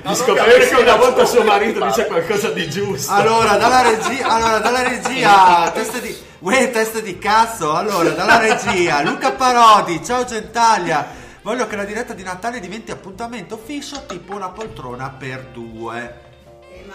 di 0.05 0.15
scoprire 0.15 0.69
che 0.69 0.75
una 0.75 0.97
volta 0.97 1.25
suo 1.25 1.43
marito 1.43 1.85
dice 1.85 2.07
qualcosa 2.07 2.51
di 2.51 2.69
giusto. 2.69 3.13
Allora, 3.13 3.57
dalla 3.57 3.83
regia, 3.83 4.27
allora, 4.29 4.59
dalla 4.59 4.83
regia, 4.83 5.71
testa 5.73 5.99
di, 5.99 6.15
uè, 6.41 6.71
testa 6.71 7.01
di 7.01 7.19
cazzo. 7.19 7.75
Allora, 7.75 8.11
dalla 8.11 8.39
regia, 8.39 9.03
Luca 9.03 9.33
Parodi, 9.33 10.05
ciao 10.05 10.25
Gentaglia. 10.25 11.19
Voglio 11.43 11.67
che 11.67 11.77
la 11.77 11.85
diretta 11.85 12.13
di 12.13 12.23
Natale 12.23 12.61
diventi 12.61 12.91
appuntamento 12.91 13.57
fisso, 13.57 14.05
tipo 14.07 14.35
una 14.35 14.51
poltrona 14.51 15.09
per 15.09 15.47
due. 15.53 16.29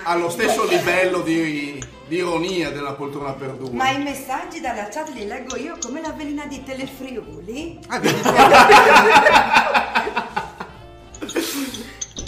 Ha 0.04 0.16
lo 0.16 0.30
stesso 0.30 0.66
livello 0.66 1.22
di, 1.22 1.84
di 2.08 2.16
ironia 2.16 2.72
della 2.72 2.94
poltrona 2.94 3.34
per 3.34 3.52
due. 3.52 3.70
Ma 3.72 3.90
i 3.92 4.02
messaggi 4.02 4.60
dalla 4.60 4.88
chat 4.90 5.10
li 5.10 5.26
leggo 5.26 5.56
io 5.58 5.78
come 5.80 6.02
la 6.02 6.12
velina 6.12 6.46
di 6.46 6.64
Telefriuli? 6.64 7.80
Ah, 7.88 8.00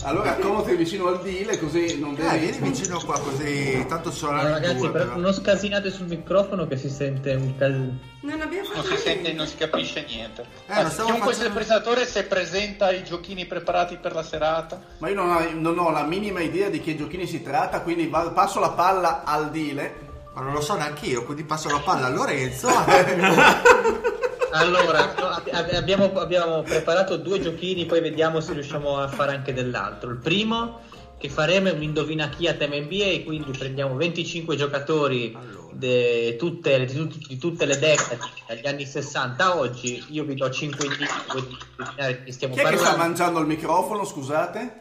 Allora 0.08 0.38
accomodati 0.38 0.74
vicino 0.78 1.08
al 1.08 1.22
dile 1.22 1.60
così 1.60 2.00
non 2.00 2.14
eh, 2.14 2.22
devi... 2.22 2.38
vieni 2.38 2.70
vicino 2.70 2.98
qua 3.04 3.20
così, 3.20 3.86
tanto 3.90 4.10
sono 4.10 4.40
Allora, 4.40 4.48
le 4.48 4.54
ragazzi, 4.54 4.78
due, 4.78 4.92
però 4.92 5.18
non 5.18 5.34
scasinate 5.34 5.92
sul 5.92 6.06
microfono 6.06 6.66
che 6.66 6.78
si 6.78 6.90
sente 6.90 7.34
un 7.34 7.58
cal... 7.58 8.00
Non 8.22 8.40
abbiamo 8.40 8.70
Non 8.74 8.84
fatto 8.84 8.96
si 8.96 9.02
sente, 9.02 9.34
non 9.34 9.46
si 9.48 9.58
capisce 9.58 10.06
niente. 10.08 10.44
Eh, 10.68 10.82
Ma 10.82 10.88
chiunque 10.88 10.94
sia 10.94 11.20
facendo- 11.20 11.46
il 11.46 11.52
presentatore 11.52 12.06
se 12.06 12.24
presenta 12.24 12.92
i 12.92 13.04
giochini 13.04 13.46
preparati 13.48 13.98
per 13.98 14.14
la 14.14 14.24
serata. 14.24 14.82
Ma 15.00 15.10
io 15.10 15.16
non 15.16 15.30
ho, 15.30 15.42
non 15.54 15.78
ho 15.78 15.90
la 15.92 16.04
minima 16.04 16.40
idea 16.40 16.70
di 16.70 16.80
che 16.80 16.96
giochini 16.96 17.28
si 17.28 17.44
tratta, 17.44 17.82
quindi 17.82 18.08
va- 18.08 18.30
passo 18.30 18.62
la 18.62 18.70
palla 18.70 19.26
al 19.26 19.52
dile. 19.52 20.06
Ma 20.34 20.40
non 20.40 20.54
lo 20.54 20.62
so 20.62 20.78
neanche 20.78 21.08
io, 21.08 21.26
quindi 21.26 21.44
passo 21.44 21.70
la 21.70 21.80
palla 21.80 22.06
a 22.06 22.10
Lorenzo. 22.10 22.70
Allora, 24.52 25.14
no, 25.18 25.26
ab- 25.28 25.50
ab- 25.52 25.74
abbiamo, 25.74 26.12
abbiamo 26.20 26.62
preparato 26.64 27.18
due 27.18 27.40
giochini, 27.40 27.86
poi 27.86 28.00
vediamo 28.02 28.40
se 28.40 28.54
riusciamo 28.54 28.98
a 29.00 29.08
fare 29.08 29.34
anche 29.34 29.54
dell'altro. 29.54 30.10
Il 30.12 30.18
primo 30.18 30.82
che 31.18 31.30
faremo 31.30 31.68
è 31.68 31.72
un 31.72 31.82
indovina 31.82 32.30
chi 32.30 32.48
a 32.48 32.54
tema 32.54 32.76
NBA, 32.78 33.24
quindi 33.26 33.52
prendiamo 33.58 33.96
25 33.96 34.56
giocatori 34.56 35.36
de- 35.72 36.36
tutte- 36.38 36.86
di, 36.86 36.94
tut- 36.94 37.28
di 37.28 37.38
tutte 37.38 37.66
le 37.66 37.78
decadi, 37.78 38.22
dagli 38.48 38.68
anni 38.68 38.86
60 38.86 39.44
a 39.44 39.58
oggi. 39.58 40.04
Io 40.10 40.24
vi 40.24 40.36
do 40.36 40.50
5 40.50 40.86
indizi, 40.86 41.14
voi 41.34 41.58
indovinare 41.78 42.24
chi 42.24 42.32
stiamo 42.32 42.54
Chi 42.54 42.60
è 42.60 42.64
che 42.64 42.70
sta 42.70 42.84
parlando. 42.86 43.04
mangiando 43.08 43.40
il 43.42 43.48
microfono, 43.48 44.06
scusate? 44.06 44.80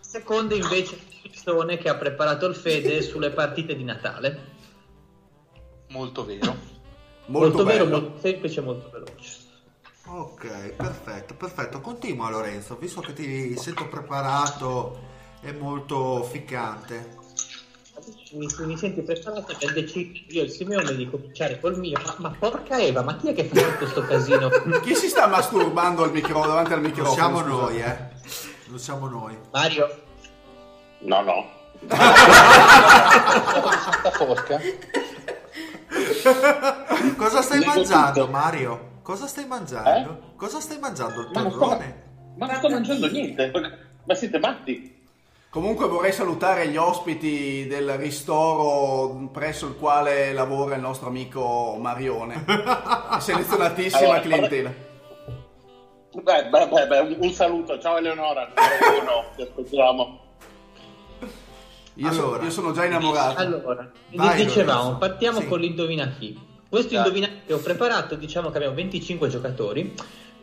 Secondo 0.00 0.54
invece 0.54 0.96
persone 1.22 1.76
che 1.76 1.88
ha 1.88 1.96
preparato 1.96 2.46
il 2.46 2.54
Fede 2.54 3.02
sulle 3.02 3.30
partite 3.30 3.74
di 3.76 3.84
Natale. 3.84 4.52
Molto 5.88 6.24
vero. 6.24 6.72
Molto, 7.26 7.64
vero, 7.64 7.84
bello. 7.84 8.00
molto 8.00 8.18
semplice, 8.20 8.60
molto 8.60 8.90
veloce. 8.90 9.36
ok, 10.06 10.72
perfetto, 10.76 11.34
perfetto. 11.34 11.80
Continua 11.80 12.30
Lorenzo, 12.30 12.76
visto 12.76 13.00
che 13.00 13.12
ti 13.12 13.56
sento 13.58 13.88
preparato 13.88 15.12
e 15.40 15.52
molto 15.52 16.22
ficcante. 16.24 17.22
Mi, 18.32 18.46
mi 18.66 18.76
senti 18.76 19.00
preparato 19.02 19.54
che 19.56 19.72
deciso 19.72 20.20
io 20.28 20.42
e 20.42 20.44
il 20.44 20.50
Simeone 20.50 20.94
di 20.96 21.08
cominciare 21.08 21.58
col 21.60 21.78
mio. 21.78 21.98
Ma, 22.04 22.14
ma 22.18 22.36
porca 22.38 22.78
Eva, 22.78 23.02
ma 23.02 23.16
chi 23.16 23.28
è 23.28 23.34
che 23.34 23.44
fa 23.44 23.62
tutto 23.62 23.86
sto 23.86 24.02
casino? 24.02 24.48
Chi 24.82 24.94
si 24.94 25.08
sta 25.08 25.26
masturbando 25.26 26.02
al 26.02 26.10
micro- 26.10 26.44
davanti 26.46 26.72
al 26.72 26.80
Non 26.80 26.90
microfono? 26.90 27.14
siamo 27.14 27.38
scusate? 27.38 27.60
noi, 27.62 27.80
eh. 27.80 27.96
Non 28.66 28.78
siamo 28.78 29.08
noi. 29.08 29.38
Mario, 29.52 30.02
No, 31.00 31.20
no. 31.22 31.48
Santa 31.88 32.10
Fosca. 34.12 34.60
Cosa 37.16 37.42
stai 37.42 37.58
Leggo 37.58 37.74
mangiando, 37.74 38.20
tutto. 38.20 38.32
Mario? 38.32 38.90
Cosa 39.02 39.26
stai 39.26 39.46
mangiando? 39.46 40.32
Cosa 40.36 40.60
stai 40.60 40.78
mangiando? 40.78 41.20
Il 41.20 41.28
Ma 41.32 41.42
non 41.42 41.50
sto, 41.50 41.58
torrone? 41.58 42.02
ma 42.36 42.46
non 42.46 42.56
sto 42.56 42.68
mangiando 42.70 43.10
niente. 43.10 43.52
Ma 44.04 44.14
siete 44.14 44.38
matti? 44.38 44.92
Comunque 45.50 45.86
vorrei 45.86 46.12
salutare 46.12 46.66
gli 46.66 46.76
ospiti 46.76 47.66
del 47.68 47.90
ristoro 47.90 49.28
presso 49.30 49.68
il 49.68 49.76
quale 49.76 50.32
lavora 50.32 50.74
il 50.74 50.80
nostro 50.80 51.08
amico 51.08 51.76
Marione. 51.78 52.44
Selezionatissima 53.20 54.00
Allora, 54.00 54.20
clientela. 54.20 54.72
Beh, 56.10 56.48
beh, 56.48 56.68
beh, 56.68 56.86
beh, 56.88 57.16
un, 57.20 57.30
saluto. 57.30 57.78
Ciao 57.78 57.98
Eleonora. 57.98 58.50
Ti 59.36 59.42
aspettiamo. 59.42 60.23
Io, 61.96 62.12
so- 62.12 62.22
Allora. 62.24 62.42
io 62.44 62.50
sono 62.50 62.72
già 62.72 62.84
innamorato. 62.84 63.38
allora, 63.40 63.90
Vai, 64.12 64.44
dicevamo, 64.44 64.78
Lorenzo. 64.82 64.98
partiamo 64.98 65.40
Sì. 65.40 65.46
con 65.46 65.60
l'indovina 65.60 66.08
chi. 66.18 66.38
Questo 66.68 66.88
Dai. 66.94 66.98
indovina 66.98 67.28
che 67.46 67.52
ho 67.52 67.58
preparato, 67.58 68.16
diciamo 68.16 68.50
che 68.50 68.56
abbiamo 68.56 68.74
25 68.74 69.28
giocatori, 69.28 69.94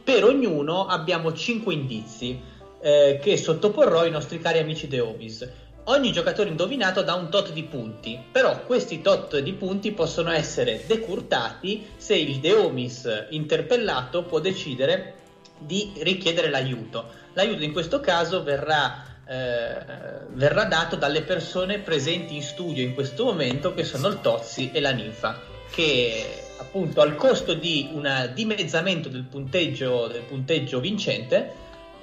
per 0.03 0.23
ognuno 0.23 0.85
abbiamo 0.87 1.33
5 1.33 1.73
indizi 1.73 2.39
eh, 2.83 3.19
che 3.21 3.37
sottoporrò 3.37 3.99
ai 3.99 4.11
nostri 4.11 4.39
cari 4.39 4.59
amici 4.59 4.87
The 4.87 4.99
Obis. 5.01 5.47
Ogni 5.85 6.11
giocatore 6.11 6.49
indovinato 6.49 7.01
dà 7.03 7.15
un 7.15 7.29
tot 7.29 7.51
di 7.51 7.63
punti, 7.63 8.17
però 8.31 8.61
questi 8.65 9.01
tot 9.01 9.37
di 9.39 9.53
punti 9.53 9.91
possono 9.91 10.31
essere 10.31 10.83
decurtati 10.87 11.85
se 11.97 12.15
il 12.15 12.37
Deomis 12.39 13.27
interpellato 13.31 14.23
può 14.23 14.39
decidere 14.39 15.15
di 15.59 15.91
richiedere 15.99 16.49
l'aiuto. 16.49 17.05
L'aiuto 17.33 17.63
in 17.63 17.71
questo 17.71 17.99
caso 17.99 18.41
verrà, 18.43 19.03
eh, 19.31 20.25
verrà 20.33 20.65
dato 20.65 20.97
dalle 20.97 21.21
persone 21.21 21.79
presenti 21.79 22.35
in 22.35 22.41
studio 22.41 22.83
in 22.83 22.93
questo 22.93 23.23
momento, 23.23 23.73
che 23.73 23.85
sono 23.85 24.09
il 24.09 24.19
Tozzi 24.19 24.71
e 24.73 24.81
la 24.81 24.91
Ninfa, 24.91 25.39
che 25.71 26.43
appunto 26.57 26.99
al 26.99 27.15
costo 27.15 27.53
di 27.53 27.89
un 27.93 28.29
dimezzamento 28.33 29.07
del 29.07 29.23
punteggio, 29.23 30.07
del 30.07 30.23
punteggio 30.23 30.81
vincente 30.81 31.53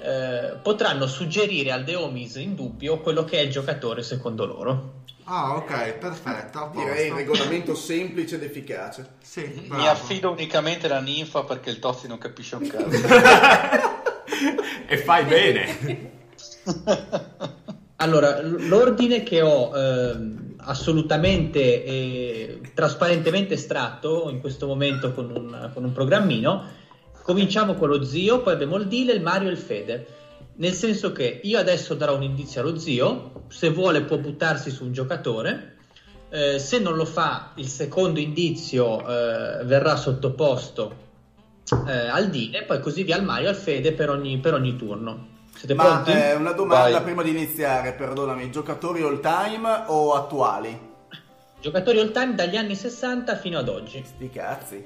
eh, 0.01 0.55
potranno 0.59 1.05
suggerire 1.05 1.71
al 1.71 1.83
Deomis 1.83 2.35
in 2.37 2.55
dubbio 2.55 2.99
quello 2.99 3.23
che 3.25 3.37
è 3.37 3.41
il 3.41 3.51
giocatore 3.51 4.01
secondo 4.01 4.45
loro. 4.45 4.93
Ah, 5.25 5.55
ok, 5.57 5.93
perfetto. 5.99 6.71
Direi 6.73 7.11
regolamento 7.11 7.75
semplice 7.75 8.35
ed 8.35 8.43
efficace. 8.43 9.07
Sì, 9.21 9.67
Mi 9.67 9.87
affido 9.87 10.31
unicamente 10.31 10.87
alla 10.87 10.99
ninfa 10.99 11.43
perché 11.43 11.69
il 11.69 11.77
Tozzi 11.77 12.07
non 12.07 12.17
capisce 12.17 12.55
un 12.55 12.67
cazzo. 12.67 13.97
E 14.91 14.97
fai 14.97 15.25
bene. 15.25 16.17
Allora, 18.01 18.41
l'ordine 18.41 19.23
che 19.23 19.41
ho 19.41 19.75
ehm, 19.75 20.55
assolutamente 20.59 21.83
e 21.83 22.61
trasparentemente 22.73 23.55
estratto 23.55 24.29
in 24.29 24.39
questo 24.39 24.67
momento 24.67 25.11
con 25.11 25.29
un, 25.29 25.71
con 25.73 25.83
un 25.83 25.91
programmino, 25.91 26.63
cominciamo 27.23 27.73
con 27.73 27.89
lo 27.89 28.03
zio, 28.03 28.41
poi 28.41 28.53
abbiamo 28.53 28.77
il 28.77 28.87
Dile, 28.87 29.11
il 29.11 29.21
Mario 29.21 29.49
e 29.49 29.51
il 29.51 29.57
Fede. 29.57 30.07
Nel 30.55 30.73
senso 30.73 31.11
che 31.11 31.41
io 31.43 31.59
adesso 31.59 31.93
darò 31.93 32.15
un 32.15 32.23
indizio 32.23 32.61
allo 32.61 32.77
zio, 32.77 33.45
se 33.49 33.69
vuole 33.69 34.03
può 34.03 34.17
buttarsi 34.17 34.71
su 34.71 34.85
un 34.85 34.93
giocatore, 34.93 35.75
eh, 36.29 36.59
se 36.59 36.79
non 36.79 36.95
lo 36.95 37.05
fa 37.05 37.51
il 37.55 37.67
secondo 37.67 38.19
indizio 38.19 38.99
eh, 38.99 39.63
verrà 39.65 39.95
sottoposto 39.95 40.95
eh, 41.85 41.91
al 41.91 42.29
Dile, 42.29 42.63
poi 42.63 42.79
così 42.79 43.03
via 43.03 43.15
al 43.15 43.23
Mario 43.23 43.47
e 43.47 43.49
al 43.49 43.55
Fede 43.55 43.91
per 43.91 44.09
ogni, 44.09 44.37
per 44.39 44.53
ogni 44.53 44.75
turno. 44.77 45.37
Siete 45.59 45.73
Ma 45.73 45.83
pronti? 46.01 46.11
eh, 46.11 46.35
una 46.35 46.53
domanda 46.53 46.89
Vai. 46.91 47.01
prima 47.03 47.21
di 47.21 47.31
iniziare, 47.31 47.91
perdonami, 47.91 48.49
giocatori 48.49 49.01
all 49.01 49.19
time 49.19 49.83
o 49.87 50.13
attuali? 50.13 50.87
Giocatori 51.59 51.99
all 51.99 52.13
time 52.13 52.33
dagli 52.33 52.55
anni 52.55 52.75
60 52.75 53.35
fino 53.35 53.59
ad 53.59 53.67
oggi. 53.67 54.01
Sti 54.05 54.29
cazzi. 54.29 54.85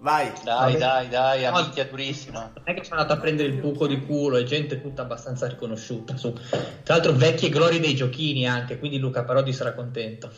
Vai. 0.00 0.32
Dai, 0.42 0.76
dai, 0.76 1.08
dai, 1.08 1.42
No. 1.48 1.58
amichia 1.58 1.84
durissima. 1.84 2.50
Non 2.52 2.64
è 2.64 2.74
che 2.74 2.82
sono 2.82 3.00
andato 3.00 3.16
a 3.16 3.22
prendere 3.22 3.48
il 3.50 3.60
buco 3.60 3.86
di 3.86 4.04
culo 4.04 4.36
e 4.38 4.42
gente 4.44 4.80
tutta 4.82 5.02
abbastanza 5.02 5.46
riconosciuta. 5.46 6.16
Su. 6.16 6.32
Tra 6.32 6.94
l'altro 6.96 7.12
vecchie 7.12 7.48
glorie 7.50 7.78
dei 7.78 7.94
giochini 7.94 8.48
anche, 8.48 8.80
quindi 8.80 8.98
Luca 8.98 9.22
Parodi 9.22 9.52
sarà 9.52 9.72
contento. 9.74 10.28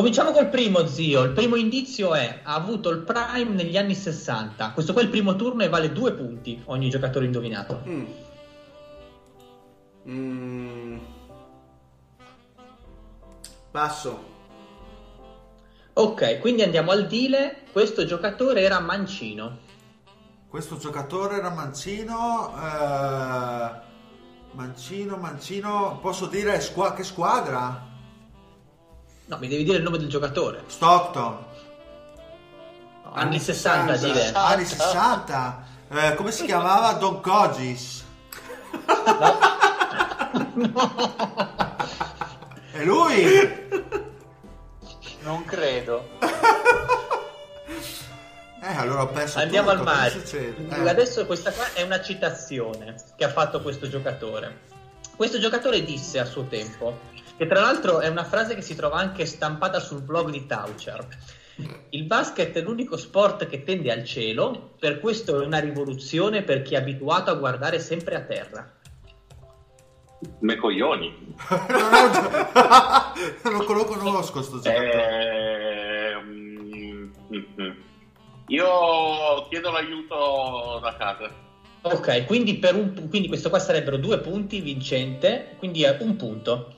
Cominciamo 0.00 0.32
col 0.32 0.48
primo, 0.48 0.86
zio. 0.86 1.24
Il 1.24 1.32
primo 1.32 1.56
indizio 1.56 2.14
è 2.14 2.40
ha 2.42 2.54
avuto 2.54 2.88
il 2.88 3.00
prime 3.02 3.50
negli 3.50 3.76
anni 3.76 3.94
60. 3.94 4.70
Questo 4.70 4.94
qua 4.94 5.02
è 5.02 5.04
il 5.04 5.10
primo 5.10 5.36
turno 5.36 5.62
e 5.62 5.68
vale 5.68 5.92
due 5.92 6.12
punti 6.14 6.58
ogni 6.68 6.88
giocatore 6.88 7.26
indovinato. 7.26 7.82
Mm. 7.86 8.04
Mm. 10.08 10.98
Passo. 13.70 14.24
Ok, 15.92 16.38
quindi 16.38 16.62
andiamo 16.62 16.92
al 16.92 17.06
dile. 17.06 17.64
Questo 17.70 18.06
giocatore 18.06 18.62
era 18.62 18.80
mancino. 18.80 19.58
Questo 20.48 20.78
giocatore 20.78 21.36
era 21.36 21.50
Mancino. 21.50 22.54
eh, 22.56 23.70
Mancino, 24.52 25.16
Mancino. 25.18 25.98
Posso 26.00 26.24
dire 26.24 26.58
squa- 26.62 26.94
che 26.94 27.04
squadra? 27.04 27.88
No, 29.30 29.38
mi 29.38 29.46
devi 29.46 29.62
dire 29.62 29.76
il 29.76 29.84
nome 29.84 29.96
del 29.96 30.08
giocatore. 30.08 30.64
Stockton. 30.66 31.44
No, 33.04 33.12
anni 33.12 33.38
60, 33.38 33.96
dile. 33.98 34.32
Anni 34.32 34.64
60. 34.64 35.64
Eh, 35.88 36.14
come 36.16 36.32
si 36.32 36.46
chiamava? 36.46 36.94
Don 36.94 37.20
Cogis. 37.20 38.04
È 42.72 42.84
lui? 42.84 43.68
Non 45.22 45.44
credo. 45.44 46.08
Eh, 48.62 48.76
allora 48.76 49.04
ho 49.04 49.08
perso 49.08 49.38
Andiamo 49.38 49.74
tutto, 49.74 49.88
al 49.88 50.10
succede? 50.10 50.68
Eh. 50.68 50.86
Adesso 50.86 51.24
questa 51.24 51.50
qua 51.50 51.72
è 51.72 51.80
una 51.80 52.02
citazione 52.02 52.94
che 53.16 53.24
ha 53.24 53.30
fatto 53.30 53.62
questo 53.62 53.88
giocatore. 53.88 54.60
Questo 55.16 55.38
giocatore 55.38 55.82
disse 55.82 56.18
a 56.18 56.26
suo 56.26 56.44
tempo, 56.44 56.98
che 57.40 57.46
tra 57.46 57.60
l'altro 57.62 58.00
è 58.00 58.08
una 58.08 58.24
frase 58.24 58.54
che 58.54 58.60
si 58.60 58.76
trova 58.76 58.98
anche 58.98 59.24
stampata 59.24 59.80
sul 59.80 60.02
blog 60.02 60.28
di 60.28 60.44
Taucher. 60.44 61.06
Il 61.88 62.04
basket 62.04 62.54
è 62.54 62.60
l'unico 62.60 62.98
sport 62.98 63.46
che 63.46 63.62
tende 63.62 63.90
al 63.90 64.04
cielo, 64.04 64.72
per 64.78 65.00
questo 65.00 65.40
è 65.40 65.46
una 65.46 65.58
rivoluzione 65.58 66.42
per 66.42 66.60
chi 66.60 66.74
è 66.74 66.76
abituato 66.76 67.30
a 67.30 67.36
guardare 67.36 67.78
sempre 67.78 68.16
a 68.16 68.20
terra. 68.20 68.70
Me 70.40 70.56
coglioni. 70.56 71.34
non 73.44 73.64
lo 73.74 73.84
conosco. 73.86 74.46
Ehm, 74.64 75.80
mhm. 77.26 77.76
Io 78.48 79.46
chiedo 79.48 79.70
l'aiuto 79.70 80.78
da 80.82 80.94
casa. 80.94 81.30
Ok, 81.80 82.26
quindi, 82.26 82.58
per 82.58 82.74
un, 82.74 83.08
quindi 83.08 83.28
questo 83.28 83.48
qua 83.48 83.58
sarebbero 83.58 83.96
due 83.96 84.18
punti 84.18 84.60
vincente, 84.60 85.54
quindi 85.56 85.84
è 85.84 85.96
un 86.00 86.16
punto. 86.16 86.74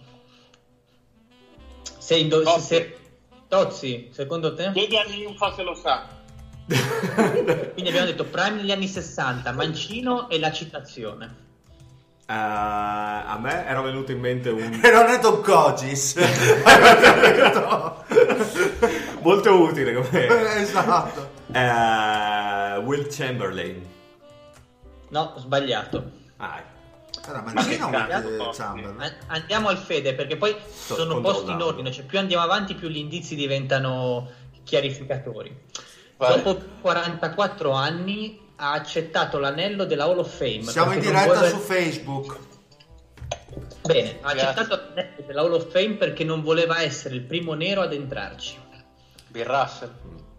Se 2.02 2.16
indo- 2.16 2.44
se- 2.44 2.60
se- 2.60 2.96
Tozzi, 3.46 4.08
secondo 4.12 4.54
te? 4.54 4.72
Chiedi 4.72 4.96
a 4.96 5.04
Ninfa 5.04 5.54
se 5.54 5.62
lo 5.62 5.72
sa. 5.76 6.04
Quindi 6.66 7.90
abbiamo 7.90 8.06
detto 8.06 8.24
Prime 8.24 8.56
negli 8.56 8.72
anni 8.72 8.88
60, 8.88 9.52
Mancino 9.52 10.28
e 10.28 10.40
la 10.40 10.50
citazione. 10.50 11.36
Eh, 12.26 12.34
a 12.34 13.38
me 13.40 13.64
era 13.66 13.80
venuto 13.82 14.10
in 14.10 14.18
mente 14.18 14.48
un... 14.50 14.80
E 14.82 14.90
non 14.90 15.06
è 15.10 15.20
Tom 15.20 15.42
Cogis. 15.42 16.16
Molto 19.22 19.60
utile 19.60 19.94
come... 19.94 20.56
esatto. 20.56 21.30
Eh, 21.52 22.78
Will 22.78 23.06
Chamberlain. 23.08 23.80
No, 25.10 25.34
sbagliato. 25.36 26.10
Ah, 26.38 26.60
Ma 27.30 27.64
che 27.64 27.76
cazzo? 27.78 28.50
Chamberlain? 28.52 29.14
Andiamo 29.28 29.68
al 29.68 29.78
Fede 29.78 30.14
perché 30.14 30.36
poi 30.36 30.56
sono 30.74 31.20
posti 31.20 31.50
in 31.52 31.60
ordine, 31.60 31.92
cioè 31.92 32.04
più 32.04 32.18
andiamo 32.18 32.42
avanti 32.42 32.74
più 32.74 32.88
gli 32.88 32.96
indizi 32.96 33.34
diventano 33.36 34.28
chiarificatori. 34.64 35.56
Vai. 36.16 36.42
Dopo 36.42 36.62
44 36.80 37.70
anni 37.72 38.40
ha 38.56 38.72
accettato 38.72 39.38
l'anello 39.38 39.84
della 39.84 40.04
Hall 40.04 40.18
of 40.18 40.36
Fame. 40.36 40.62
Siamo 40.62 40.92
in 40.92 41.00
diretta 41.00 41.24
vuole- 41.32 41.48
su 41.48 41.58
Facebook. 41.58 42.38
Bene, 43.82 44.18
ha 44.20 44.32
Grazie. 44.32 44.48
accettato 44.48 44.82
l'anello 44.94 45.22
della 45.26 45.40
Hall 45.42 45.52
of 45.52 45.70
Fame 45.70 45.94
perché 45.94 46.24
non 46.24 46.42
voleva 46.42 46.80
essere 46.82 47.14
il 47.14 47.22
primo 47.22 47.54
nero 47.54 47.80
ad 47.82 47.92
entrarci. 47.92 48.56
Bill 49.28 49.46
Russell. 49.46 49.90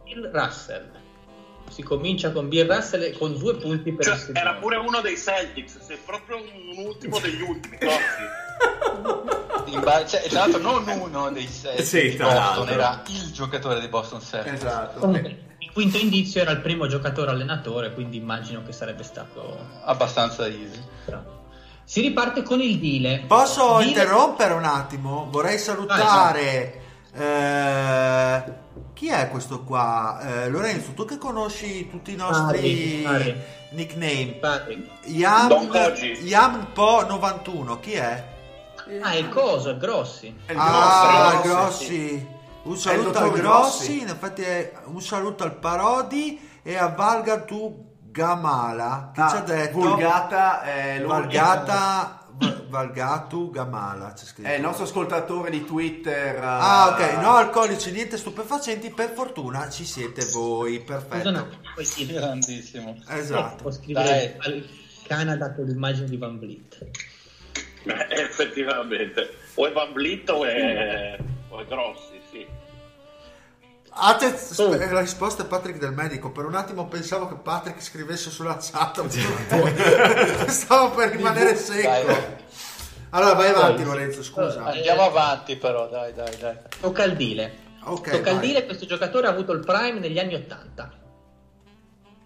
Bill 0.03 0.31
Russell. 0.31 0.89
Si 1.69 1.81
comincia 1.81 2.31
con 2.31 2.49
Bill 2.49 2.71
Russell 2.71 3.17
con 3.17 3.35
due 3.37 3.55
punti 3.55 3.91
per 3.93 4.05
Cioè, 4.05 4.37
era 4.37 4.53
pure 4.55 4.77
uno 4.77 5.01
dei 5.01 5.17
Celtics, 5.17 5.79
sei 5.79 5.97
proprio 6.05 6.37
un 6.37 6.85
ultimo 6.85 7.17
degli 7.19 7.41
ultimi. 7.41 7.77
Ba- 9.81 10.05
cioè, 10.05 10.21
tra 10.29 10.41
l'altro 10.41 10.61
non 10.61 10.87
uno 10.87 11.31
dei 11.31 11.47
sei 11.47 11.83
Sì, 11.83 12.09
Boston, 12.15 12.35
l'altro. 12.35 12.73
era 12.73 13.01
il 13.07 13.31
giocatore 13.31 13.79
dei 13.79 13.89
Boston 13.89 14.21
Celtics. 14.21 14.53
Esatto. 14.55 15.09
Il 15.09 15.71
quinto 15.73 15.97
indizio 15.97 16.41
era 16.41 16.51
il 16.51 16.61
primo 16.61 16.85
giocatore 16.87 17.31
allenatore, 17.31 17.93
quindi 17.93 18.17
immagino 18.17 18.61
che 18.63 18.71
sarebbe 18.71 19.01
stato 19.03 19.57
Abbastanza 19.83 20.45
easy. 20.45 20.79
Si 21.83 22.01
riparte 22.01 22.43
con 22.43 22.61
il 22.61 22.77
Dile. 22.77 23.23
Posso 23.27 23.77
Dile- 23.77 23.89
interrompere 23.89 24.53
un 24.53 24.63
attimo? 24.65 25.27
Vorrei 25.31 25.57
salutare. 25.57 26.81
Eh, 27.13 28.43
chi 28.93 29.07
è 29.09 29.29
questo 29.29 29.61
qua? 29.63 30.19
Eh, 30.43 30.49
Lorenzo, 30.49 30.91
tu 30.93 31.05
che 31.05 31.17
conosci 31.17 31.89
tutti 31.89 32.13
i 32.13 32.15
nostri 32.15 33.01
Mari. 33.03 33.41
nickname. 33.71 34.37
Patrick. 34.39 35.07
Yam. 35.07 35.69
Yam 36.21 36.67
Po 36.73 37.05
91, 37.05 37.79
chi 37.79 37.93
è? 37.93 38.31
Ah, 39.01 39.15
il 39.15 39.29
coso, 39.29 39.69
il 39.69 39.77
Grossi. 39.77 40.35
È 40.45 40.51
il 40.51 40.57
ah, 40.59 41.39
grosso, 41.41 41.47
Grossi. 41.53 42.27
Un 42.63 42.77
saluto 42.77 43.17
al 43.17 43.31
Grossi, 43.31 43.39
Grossi. 43.41 44.01
in 44.01 44.07
effetti 44.09 44.41
è 44.41 44.71
un 44.85 45.01
saluto 45.01 45.43
al 45.43 45.55
Parodi 45.55 46.59
e 46.63 46.77
a 46.77 46.87
Valgatu 46.87 47.91
Gamala 48.09 49.11
che 49.13 49.21
Ah, 49.21 49.29
ci 49.29 49.35
ha 49.37 49.39
detto 49.41 49.79
Vulgata 49.79 50.61
è 50.61 50.97
lui- 50.99 51.07
Valgata 51.07 51.73
Va- 51.73 52.22
Valgatu 52.67 53.51
Gamala 53.51 54.13
c'è 54.13 54.25
scritto. 54.25 54.47
È 54.49 54.53
il 54.55 54.61
nostro 54.61 54.85
ascoltatore 54.85 55.49
di 55.51 55.63
Twitter. 55.63 56.39
Ah, 56.41 56.97
eh, 56.99 57.13
ok, 57.15 57.21
no 57.21 57.35
alcolici, 57.35 57.91
niente 57.91 58.17
stupefacenti, 58.17 58.89
per 58.89 59.11
fortuna 59.11 59.69
ci 59.69 59.85
siete 59.85 60.25
voi, 60.33 60.81
Scusa 60.85 60.99
perfetto. 60.99 61.47
puoi 61.73 61.87
dire- 61.95 62.13
Grandissimo. 62.19 62.97
Esatto. 63.09 63.61
Può 63.63 63.71
scrivere 63.71 64.37
al 64.39 64.67
Canada 65.05 65.53
con 65.53 65.65
l'immagine 65.65 66.07
di 66.07 66.17
Van 66.17 66.39
Vliet. 66.39 66.87
Beh, 67.83 68.07
effettivamente. 68.09 69.29
O 69.55 69.67
è 69.67 69.71
Van 69.71 69.93
Vliet 69.93 70.29
o 70.29 70.43
è, 70.45 71.17
o 71.49 71.59
è 71.59 71.65
Grossi, 71.65 72.19
sì. 72.31 72.45
Atten- 73.95 74.35
sp- 74.35 74.91
la 74.91 74.99
risposta 74.99 75.43
è 75.43 75.45
Patrick 75.45 75.77
del 75.77 75.93
medico. 75.93 76.31
Per 76.31 76.45
un 76.45 76.55
attimo 76.55 76.87
pensavo 76.87 77.27
che 77.27 77.35
Patrick 77.35 77.81
scrivesse 77.81 78.29
sulla 78.29 78.57
chat. 78.59 79.05
Stavo 80.47 80.91
per 80.91 81.09
rimanere 81.09 81.55
secco. 81.55 81.87
Dai. 81.87 82.41
Allora 83.11 83.33
vai 83.33 83.49
avanti 83.49 83.83
Lorenzo, 83.83 84.23
scusa. 84.23 84.63
Andiamo 84.63 85.03
avanti 85.03 85.55
però, 85.55 85.87
dai, 85.87 86.13
dai, 86.13 86.35
dai. 86.37 86.57
Tocca 86.79 87.03
al 87.03 87.15
Dile. 87.15 87.57
Ok, 87.83 88.09
Tocca 88.09 88.31
al. 88.31 88.39
Dile, 88.39 88.65
questo 88.65 88.87
giocatore 88.87 89.27
ha 89.27 89.29
avuto 89.29 89.51
il 89.51 89.59
prime 89.59 89.99
negli 89.99 90.17
anni 90.17 90.33
80. 90.33 91.01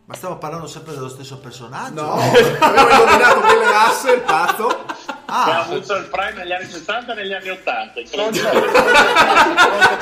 Ma 0.06 0.13
stiamo 0.13 0.38
parlando 0.38 0.67
sempre 0.67 0.93
dello 0.93 1.10
stesso 1.10 1.38
personaggio? 1.39 2.01
No, 2.01 2.13
avevo 2.13 2.93
indovinato 2.93 3.39
Bill. 3.41 3.60
Che 3.60 3.73
ha 5.78 5.80
avuto 5.80 5.96
il 5.96 6.06
prime 6.06 6.34
negli 6.34 6.52
anni 6.52 6.70
60 6.70 7.12
e 7.12 7.16
negli 7.16 7.34
anni 7.34 7.50
80. 7.50 8.00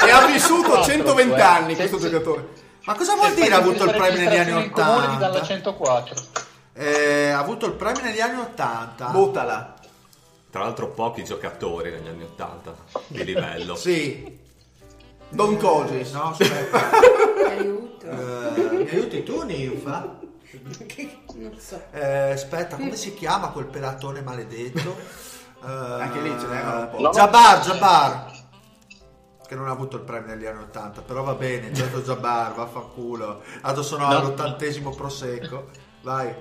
E 0.05 0.11
ha 0.11 0.25
vissuto 0.25 0.83
120 0.83 1.33
eh. 1.33 1.41
anni 1.41 1.75
questo 1.75 1.99
giocatore. 1.99 2.47
ma 2.83 2.95
cosa 2.95 3.15
vuol 3.15 3.33
dire 3.33 3.53
ha 3.53 3.57
avuto 3.57 3.83
il 3.83 3.91
prime 3.91 4.17
negli 4.17 4.35
anni 4.37 4.53
Registrazioni 4.53 4.65
in 4.65 4.71
comune 4.71 5.07
di 5.07 5.17
dalla 5.17 5.39
80? 5.39 5.45
104. 5.45 6.15
Eh, 6.73 7.29
ha 7.29 7.39
avuto 7.39 7.65
il 7.65 7.73
prime 7.73 8.01
negli 8.01 8.21
anni 8.21 8.39
80. 8.39 9.05
Buttala. 9.07 9.73
Tra 10.49 10.63
l'altro 10.63 10.87
pochi 10.89 11.23
giocatori 11.23 11.91
negli 11.91 12.07
anni 12.07 12.23
80 12.23 12.75
di 13.07 13.23
livello. 13.23 13.75
Sì. 13.85 14.43
Don 15.27 15.57
Cogis. 15.57 16.11
No, 16.11 16.29
aspetta. 16.29 16.89
Aiuto. 17.49 18.05
Eh, 18.05 18.71
mi 18.71 18.89
aiuti 18.89 19.23
tu, 19.23 19.41
Ninfa? 19.41 20.19
Non 21.33 21.57
so. 21.59 21.81
Eh, 21.91 22.31
aspetta, 22.31 22.77
come 22.77 22.95
si 22.95 23.13
chiama 23.13 23.49
quel 23.49 23.65
pelatone 23.65 24.21
maledetto? 24.21 24.95
Eh, 25.65 26.01
Anche 26.01 26.21
lì 26.21 26.29
ce 26.39 26.47
n'erano 26.47 26.79
un 26.81 26.89
po'. 26.89 26.99
No. 27.01 27.09
Jabbar, 27.11 27.59
Jabbar. 27.61 28.33
Che 29.47 29.55
non 29.55 29.67
ha 29.67 29.71
avuto 29.71 29.97
il 29.97 30.03
premio 30.03 30.33
negli 30.33 30.45
anni 30.45 30.63
80, 30.63 31.01
però 31.01 31.23
va 31.23 31.33
bene, 31.35 31.73
certo 31.73 32.01
Jabbar, 32.01 32.53
vaffanculo. 32.55 33.41
Adesso 33.61 33.83
sono 33.83 34.07
No. 34.07 34.17
all'ottantesimo 34.17 34.89
prosecco. 34.91 35.69
Vai. 36.01 36.33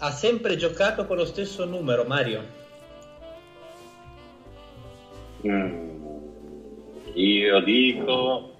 Ha 0.00 0.10
sempre 0.10 0.56
giocato 0.56 1.06
con 1.06 1.16
lo 1.16 1.24
stesso 1.24 1.64
numero, 1.64 2.04
Mario. 2.04 2.44
Mm. 5.46 5.90
Io 7.14 7.60
dico... 7.60 8.50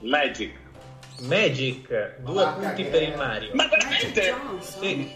Magic. 0.00 0.58
Magic, 1.22 2.16
due 2.18 2.46
punti 2.58 2.84
per 2.84 3.02
il 3.02 3.14
Mario. 3.16 3.50
Ma 3.54 3.68
veramente? 3.68 4.34
Sì. 4.60 5.10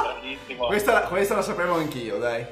Grandissimo. 0.00 0.66
Questa, 0.68 1.00
questa 1.02 1.36
la 1.36 1.42
sapevo 1.42 1.74
anch'io, 1.76 2.18
dai. 2.18 2.44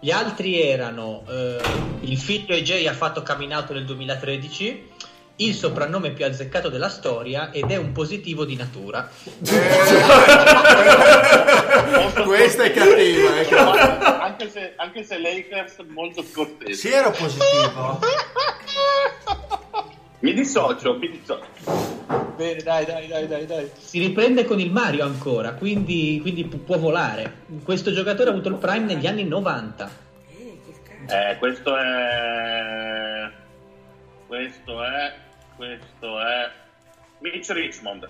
Gli 0.00 0.10
altri 0.10 0.60
erano 0.60 1.24
eh, 1.28 1.60
il 2.00 2.18
figlio 2.18 2.54
AJ 2.54 2.86
ha 2.86 2.92
fatto 2.92 3.22
caminato 3.22 3.72
nel 3.72 3.86
2013, 3.86 4.90
il 5.36 5.54
soprannome 5.54 6.10
più 6.10 6.26
azzeccato 6.26 6.68
della 6.68 6.90
storia 6.90 7.50
ed 7.50 7.70
è 7.70 7.76
un 7.76 7.92
positivo 7.92 8.44
di 8.44 8.56
natura. 8.56 9.08
Questa 12.24 12.64
è 12.64 12.72
cattiva, 12.72 13.40
eh. 13.40 13.50
Ma 13.50 14.22
anche 14.22 14.50
se, 14.50 14.74
anche 14.76 15.02
se 15.04 15.18
Lakers 15.18 15.76
molto 15.88 16.22
scortese. 16.22 16.74
Sì, 16.74 16.90
ero 16.90 17.10
positivo. 17.10 18.00
Mi 20.24 20.32
dissocio, 20.32 20.96
mi 20.96 21.10
dissocio. 21.10 21.44
Bene, 22.34 22.62
dai, 22.62 22.86
dai, 22.86 23.06
dai, 23.08 23.26
dai, 23.26 23.44
dai. 23.44 23.70
Si 23.76 23.98
riprende 23.98 24.46
con 24.46 24.58
il 24.58 24.70
Mario 24.72 25.04
ancora, 25.04 25.52
quindi, 25.52 26.18
quindi 26.22 26.46
pu- 26.46 26.64
può 26.64 26.78
volare. 26.78 27.42
Questo 27.62 27.92
giocatore 27.92 28.30
ha 28.30 28.32
avuto 28.32 28.48
il 28.48 28.54
prime 28.54 28.86
negli 28.94 29.06
anni 29.06 29.24
90. 29.24 29.90
Eh. 30.30 31.30
Eh, 31.30 31.36
questo 31.36 31.76
è... 31.76 33.30
Questo 34.26 34.82
è... 34.82 35.14
Questo 35.56 36.20
è... 36.20 36.50
Mitch 37.18 37.50
Richmond. 37.50 38.08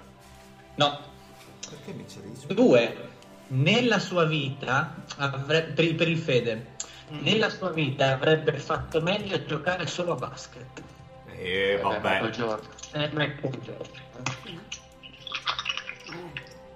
No, 0.76 0.98
Perché 1.68 1.92
mi 1.94 2.04
c'è 2.06 2.20
riso? 2.22 2.46
due. 2.54 2.96
Nella 3.48 3.98
sua 3.98 4.24
vita, 4.24 4.94
avre- 5.16 5.62
per, 5.74 5.84
il- 5.84 5.96
per 5.96 6.08
il 6.08 6.18
Fede, 6.18 6.66
Nella 7.08 7.50
sua 7.50 7.70
vita 7.70 8.12
avrebbe 8.12 8.52
fatto 8.58 9.00
meglio 9.02 9.34
a 9.34 9.44
giocare 9.44 9.86
solo 9.88 10.12
a 10.12 10.16
basket. 10.16 10.82
E 11.38 11.78
vabbè. 11.82 11.96
Eh, 11.96 13.10
Michael 13.12 13.60
Jordan. 13.62 13.82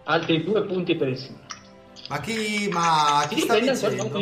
Altri 0.05 0.45
due 0.45 0.65
punti 0.65 0.97
per 0.97 1.09
il 1.09 1.17
signore. 1.17 1.47
Ma 2.09 2.21
chi, 2.21 2.69
ma 2.73 3.27
chi 3.29 3.41
sta 3.41 3.59
vincendo? 3.59 4.09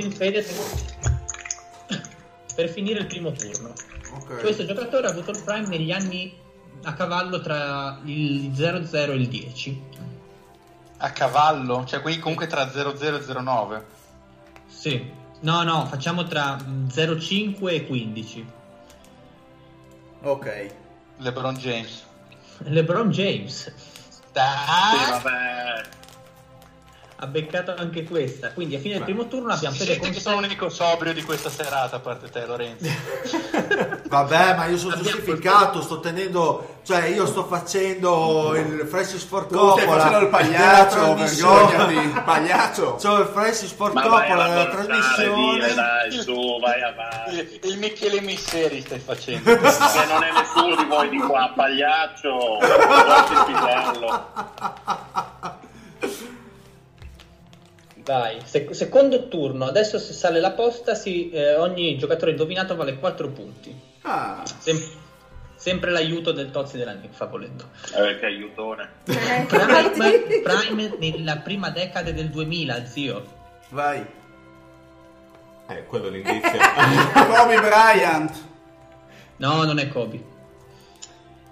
per 2.54 2.68
finire 2.68 3.00
il 3.00 3.06
primo 3.06 3.32
turno. 3.32 3.72
Ok. 4.12 4.40
Questo 4.40 4.64
giocatore 4.64 5.06
ha 5.06 5.10
avuto 5.10 5.30
il 5.30 5.42
prime 5.42 5.68
negli 5.68 5.92
anni 5.92 6.36
a 6.82 6.94
cavallo 6.94 7.40
tra 7.40 8.00
il 8.04 8.52
00 8.54 9.12
e 9.12 9.16
il 9.16 9.28
10. 9.28 9.82
A 10.98 11.10
cavallo? 11.10 11.84
Cioè 11.84 12.00
quindi 12.00 12.20
comunque 12.20 12.46
tra 12.46 12.68
00 12.70 12.98
e 12.98 13.42
09. 13.42 13.84
Sì. 14.66 15.10
No, 15.40 15.62
no, 15.62 15.84
facciamo 15.86 16.24
tra 16.24 16.56
mm, 16.60 16.88
05 16.88 17.72
e 17.72 17.86
15. 17.86 18.46
Ok. 20.26 20.70
LeBron 21.18 21.56
James. 21.56 22.02
LeBron 22.64 23.10
James 23.10 23.72
Sì, 24.08 24.20
Dai! 24.32 25.10
vabbè. 25.10 25.82
Ha 27.18 27.26
beccato 27.26 27.74
anche 27.76 28.04
questa. 28.04 28.52
Quindi 28.52 28.76
a 28.76 28.78
fine 28.78 28.94
del 28.94 29.04
primo 29.04 29.26
turno 29.26 29.52
abbiamo 29.52 29.74
Fede 29.74 29.92
Senti 29.92 30.06
con 30.06 30.12
che 30.14 30.20
sono 30.20 30.36
sé. 30.36 30.42
l'unico 30.42 30.68
sobrio 30.68 31.12
di 31.14 31.22
questa 31.22 31.48
serata, 31.50 31.96
a 31.96 32.00
parte 32.00 32.28
te 32.28 32.44
Lorenzo. 32.44 32.84
Vabbè, 34.06 34.54
ma 34.56 34.66
io 34.66 34.76
sono 34.78 34.94
Abbiamo- 34.94 35.10
giustificato, 35.16 35.80
sto 35.82 36.00
tenendo, 36.00 36.76
cioè 36.84 37.06
io 37.06 37.26
sto 37.26 37.44
facendo 37.44 38.54
il 38.56 38.86
Francis 38.88 39.24
Ford 39.24 39.48
Tu 39.48 39.54
stai 39.56 39.84
Coppola 39.84 40.00
facendo 40.02 40.24
il 40.24 40.28
pagliaccio, 40.30 41.14
vergognati, 41.14 42.20
pagliaccio. 42.24 42.94
C'ho 43.02 43.18
il 43.20 43.26
Francis 43.32 43.72
Ford 43.72 43.92
Ma 43.94 44.06
vai 44.06 44.28
Coppola 44.28 44.44
a 44.44 44.48
della 44.48 44.70
forzare, 44.70 44.86
trasmissione. 44.86 45.52
dire, 45.52 45.74
dai, 45.74 46.10
su, 46.12 46.58
vai 46.60 46.82
avanti. 46.82 47.34
Il, 47.34 47.60
il 47.72 47.78
Michele 47.78 48.20
Misseri 48.20 48.80
stai 48.82 48.98
facendo. 49.00 49.54
Che 49.56 50.04
non 50.08 50.22
è 50.22 50.32
nessuno 50.32 50.76
di 50.76 50.84
voi 50.84 51.08
di 51.08 51.18
qua, 51.18 51.50
pagliaccio. 51.54 52.58
Pisello. 53.46 54.26
Vai, 58.06 58.38
sec- 58.44 58.72
secondo 58.74 59.26
turno. 59.28 59.64
Adesso 59.64 59.98
se 59.98 60.12
sale 60.12 60.38
la 60.40 60.52
posta, 60.52 60.94
si- 60.94 61.30
eh, 61.30 61.56
ogni 61.56 61.98
giocatore 61.98 62.30
indovinato 62.30 62.76
vale 62.76 62.98
4 62.98 63.28
punti. 63.30 63.74
Ah, 64.02 64.44
Sem- 64.58 64.80
sempre 65.56 65.90
l'aiuto 65.90 66.30
del 66.30 66.52
Tozzi 66.52 66.76
della 66.76 66.92
Ninfa, 66.92 67.26
volendo. 67.26 67.68
Eh, 67.96 68.18
che 68.20 68.26
aiutone. 68.26 68.88
Eh, 69.06 69.44
Prime, 69.48 70.40
Prime 70.42 70.96
nella 71.00 71.38
prima 71.38 71.70
decade 71.70 72.14
del 72.14 72.28
2000, 72.30 72.84
zio. 72.86 73.24
vai. 73.70 74.06
Eh, 75.68 75.84
quello 75.86 76.06
è 76.06 76.10
l'indizio. 76.10 76.58
Kobe 77.12 77.56
Bryant. 77.60 78.44
No, 79.38 79.64
non 79.64 79.80
è 79.80 79.88
Kobe. 79.88 80.34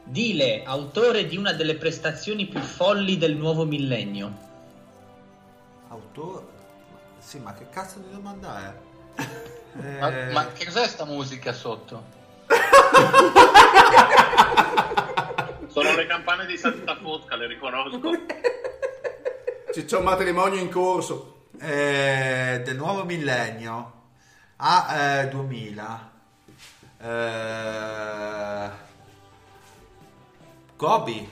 Dile, 0.04 0.62
autore 0.64 1.26
di 1.26 1.36
una 1.36 1.52
delle 1.52 1.74
prestazioni 1.74 2.46
più 2.46 2.60
folli 2.60 3.18
del 3.18 3.34
nuovo 3.34 3.64
millennio. 3.64 4.52
Autore? 5.94 6.44
Sì, 7.18 7.38
ma 7.38 7.54
che 7.54 7.68
cazzo 7.70 7.98
di 8.00 8.10
domanda 8.10 8.58
è? 8.60 8.72
Ma, 10.00 10.08
Eh, 10.28 10.32
ma 10.32 10.46
che 10.52 10.64
cos'è 10.66 10.86
sta 10.86 11.04
musica 11.04 11.52
sotto? 11.52 12.02
Sono 15.68 15.94
le 15.96 16.06
campane 16.06 16.46
di 16.46 16.56
Santa 16.56 16.96
Fosca, 16.96 17.34
le 17.36 17.46
riconosco. 17.48 18.10
Ci 19.72 19.84
c'è 19.84 19.96
un 19.96 20.04
matrimonio 20.04 20.60
in 20.60 20.70
corso. 20.70 21.46
eh, 21.60 22.60
del 22.64 22.76
nuovo 22.76 23.04
millennio 23.04 23.92
a 24.56 25.20
eh, 25.22 25.28
2000 25.28 26.10
eh, 27.00 28.68
Kobe 30.76 31.28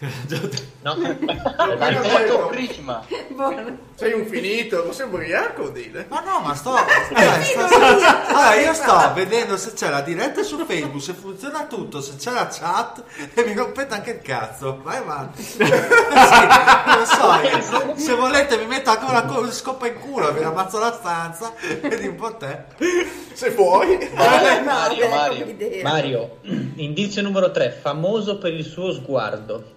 No, 0.84 0.94
Fede. 0.96 1.16
detto. 2.02 2.48
prima. 2.48 3.02
Buono. 3.30 3.78
Sei 3.96 4.12
un 4.12 4.26
finito, 4.26 4.82
ma 4.84 4.92
sei 4.92 5.06
ubriaco, 5.06 5.68
dile. 5.68 6.06
ma 6.08 6.20
no 6.20 6.40
ma 6.40 6.52
sto, 6.56 6.74
eh, 7.14 7.42
sto- 7.44 7.60
allora, 7.60 8.54
io 8.56 8.74
sto 8.74 9.12
vedendo 9.14 9.56
se 9.56 9.72
c'è 9.72 9.88
la 9.88 10.00
diretta 10.00 10.42
su 10.42 10.56
Facebook 10.66 11.00
se 11.00 11.12
funziona 11.12 11.66
tutto 11.66 12.00
se 12.00 12.16
c'è 12.16 12.32
la 12.32 12.48
chat 12.50 13.04
e 13.34 13.44
mi 13.44 13.54
rompete 13.54 13.94
anche 13.94 14.10
il 14.10 14.20
cazzo 14.20 14.80
vai 14.82 14.96
avanti 14.96 15.42
sì, 15.46 15.58
lo 15.58 17.04
so 17.04 17.40
io. 17.40 17.96
se 17.96 18.14
volete 18.14 18.56
mi 18.58 18.66
metto 18.66 18.90
anche 18.90 19.04
una 19.04 19.24
co- 19.26 19.48
scopa 19.52 19.86
in 19.86 20.00
culo 20.00 20.32
vi 20.32 20.42
ammazzo 20.42 20.78
la 20.80 20.92
stanza 20.92 21.54
e 21.56 21.96
di 21.96 22.08
un 22.08 22.16
po' 22.16 22.34
te 22.36 22.64
Se 23.34 23.50
vuoi. 23.50 23.96
Eh, 23.98 24.60
Mario, 24.64 25.08
Mario. 25.08 25.38
come 25.40 25.50
idea. 25.52 25.82
Mario, 25.84 26.38
indizio 26.42 27.22
numero 27.22 27.50
3, 27.52 27.70
famoso 27.80 28.38
per 28.38 28.52
il 28.52 28.64
suo 28.64 28.92
sguardo. 28.92 29.72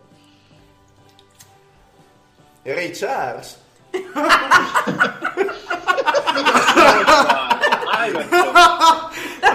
Ray 2.63 2.91
Charles. 2.91 3.65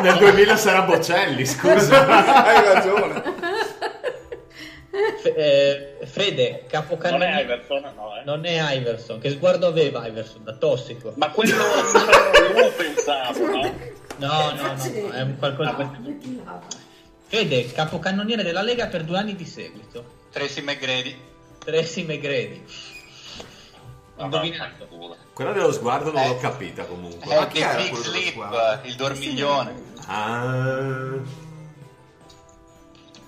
Nel 0.02 0.16
2000 0.18 0.56
sarà 0.56 0.82
Bocelli, 0.82 1.46
scusa. 1.46 2.44
Hai 2.44 2.64
ragione. 2.74 3.22
Fe- 5.22 5.34
eh, 5.34 6.06
Fede, 6.06 6.48
Non 6.50 6.58
è 6.58 6.66
capocannoniere. 6.66 7.42
Iverson, 7.42 7.82
no, 7.94 8.16
eh. 8.16 8.24
Non 8.24 8.44
è 8.44 8.74
Iverson. 8.74 9.20
Che 9.20 9.30
sguardo 9.30 9.66
aveva 9.66 10.06
Iverson? 10.06 10.44
Da 10.44 10.54
tossico. 10.54 11.12
Ma 11.16 11.30
quello 11.30 11.54
io 11.54 12.72
pensavo, 12.72 13.46
no? 13.46 13.60
No, 14.16 14.52
no, 14.52 14.52
no, 14.54 14.74
no, 14.76 15.10
è 15.10 15.20
un 15.22 15.36
qualcosa. 15.38 15.90
Fede, 17.26 17.72
capocannoniere 17.72 18.42
della 18.42 18.62
Lega 18.62 18.88
per 18.88 19.04
due 19.04 19.18
anni 19.18 19.34
di 19.34 19.46
seguito. 19.46 20.04
Tracy 20.32 20.60
McGrady. 20.62 21.16
Tracy 21.64 22.04
McGrady. 22.04 22.62
Indovinato. 24.24 24.88
Quella 25.32 25.52
dello 25.52 25.72
sguardo 25.72 26.12
non 26.12 26.22
Eh. 26.22 26.28
l'ho 26.28 26.36
capita 26.38 26.84
comunque. 26.84 27.34
È 27.34 27.46
chi 27.48 27.60
era 27.60 27.74
Big 27.76 27.88
quello 27.90 28.02
dello 28.04 28.16
Sleep, 28.18 28.32
sguardo? 28.32 28.86
il 28.88 28.94
dormiglione. 28.96 29.74
Ah. 30.06 31.40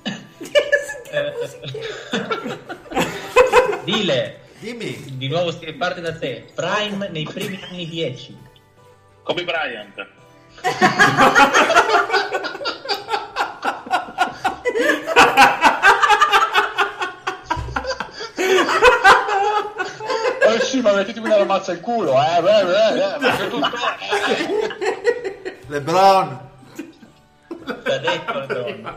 Dile, 3.85 4.41
dimmi 4.59 5.17
di 5.17 5.29
nuovo 5.29 5.51
si 5.53 5.65
riparte 5.65 6.01
da 6.01 6.17
te. 6.17 6.47
Prime 6.55 7.09
nei 7.09 7.25
primi 7.25 7.61
anni 7.63 7.87
10. 7.89 8.37
Kobe 9.23 9.45
Bryant. 9.45 10.07
Eh 20.55 20.61
sì, 20.61 20.81
ma 20.81 20.93
mettitemi 20.93 21.27
una 21.27 21.45
mazza 21.45 21.73
al 21.73 21.81
culo, 21.81 22.13
eh, 22.15 22.41
beh, 22.41 22.65
beh, 22.65 23.19
beh, 23.19 23.49
tutto... 23.49 23.67
eh. 24.37 25.59
LeBron 25.69 26.41
T'ha 27.83 27.99
detto 27.99 28.33
la 28.33 28.47
donna. 28.47 28.97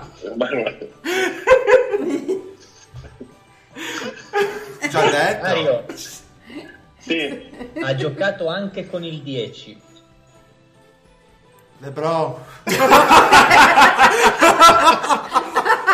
già 4.90 5.10
detto 5.10 5.42
Mario 5.42 5.86
Sì, 7.00 7.50
ha 7.82 7.96
giocato 7.96 8.48
anche 8.48 8.88
con 8.88 9.04
il 9.04 9.22
10. 9.22 9.82
LeBron 11.80 12.36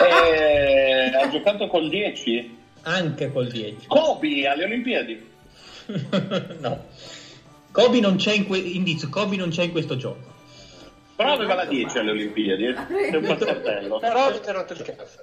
Eh, 0.05 1.11
ha 1.15 1.29
giocato 1.29 1.67
col 1.67 1.89
10. 1.89 2.57
Anche 2.83 3.31
col 3.31 3.47
10. 3.47 3.87
Kobe 3.87 4.47
alle 4.47 4.65
Olimpiadi. 4.65 5.31
no. 6.59 6.85
Kobe 7.71 7.99
non 7.99 8.15
c'è 8.17 8.33
in 8.33 8.45
que- 8.47 8.57
indizio, 8.57 9.09
Kobe 9.09 9.35
non 9.35 9.49
c'è 9.49 9.63
in 9.63 9.71
questo 9.71 9.95
gioco. 9.97 10.31
Però 11.15 11.33
aveva 11.33 11.53
la 11.55 11.65
10 11.65 11.97
alle 11.99 12.11
Olimpiadi. 12.11 12.65
eh. 12.65 13.09
È 13.09 13.15
un 13.15 13.25
passatempo. 13.25 13.99
Però 13.99 14.39
ti 14.39 14.47
hai 14.49 14.53
rotto 14.53 14.73
il 14.73 14.81
cazzo. 14.83 15.21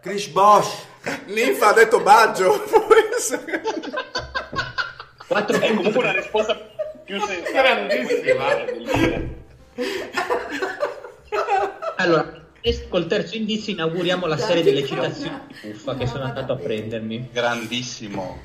Chris 0.00 0.28
Bosch 0.28 0.86
Ninfa 1.26 1.68
ha 1.68 1.72
detto 1.74 2.00
Baggio. 2.00 2.58
Può 2.70 2.86
essere. 3.16 3.60
4 5.26 5.60
È 5.60 5.74
comunque 5.74 6.00
una 6.00 6.12
risposta 6.12 6.54
più 7.04 7.20
sensata. 7.20 7.62
Grandissima. 7.62 8.44
Allora, 11.96 12.32
adesso 12.62 12.88
col 12.88 13.06
terzo 13.06 13.36
indizio 13.36 13.72
inauguriamo 13.72 14.26
la 14.26 14.36
serie 14.36 14.62
delle 14.62 14.84
citazioni 14.84 15.40
di 15.48 15.70
Buffa 15.70 15.96
che 15.96 16.06
sono 16.06 16.24
andato 16.24 16.52
a 16.52 16.56
prendermi. 16.56 17.28
Grandissimo. 17.32 18.38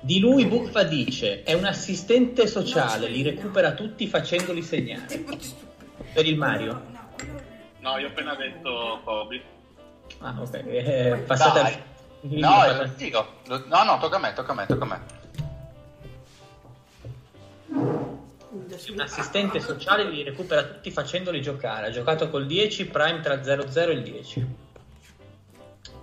Di 0.00 0.18
lui 0.18 0.46
Buffa 0.46 0.82
dice: 0.82 1.42
È 1.42 1.52
un 1.52 1.64
assistente 1.66 2.46
sociale, 2.46 3.08
li 3.08 3.22
recupera 3.22 3.72
tutti 3.72 4.06
facendoli 4.06 4.62
segnare. 4.62 5.24
Per 6.12 6.26
il 6.26 6.36
Mario. 6.36 6.82
No, 7.80 7.98
io 7.98 8.06
ho 8.06 8.10
appena 8.10 8.34
detto 8.34 9.00
Kobe. 9.04 9.42
Ah, 10.18 10.34
ok. 10.38 10.54
Eh, 10.54 11.22
passate 11.26 11.62
Dai. 11.62 11.72
al- 11.72 11.88
No, 12.22 12.64
è 12.64 12.76
lo 12.76 12.90
dico. 12.96 13.26
No, 13.46 13.82
no, 13.84 13.98
tocca 13.98 14.16
a 14.16 14.18
me, 14.18 14.32
tocca 14.34 14.52
a 14.52 14.54
me, 14.54 14.66
tocca 14.66 14.84
a 14.84 14.86
me. 14.86 15.00
Un 18.52 19.00
assistente 19.00 19.60
sociale 19.60 20.04
li 20.10 20.22
recupera 20.22 20.64
tutti 20.64 20.90
facendoli 20.90 21.40
giocare. 21.40 21.86
Ha 21.86 21.90
giocato 21.90 22.28
col 22.30 22.46
10, 22.46 22.86
Prime 22.86 23.20
tra 23.20 23.34
0-0 23.36 23.88
e 23.88 23.92
il 23.92 24.02
10. 24.02 24.46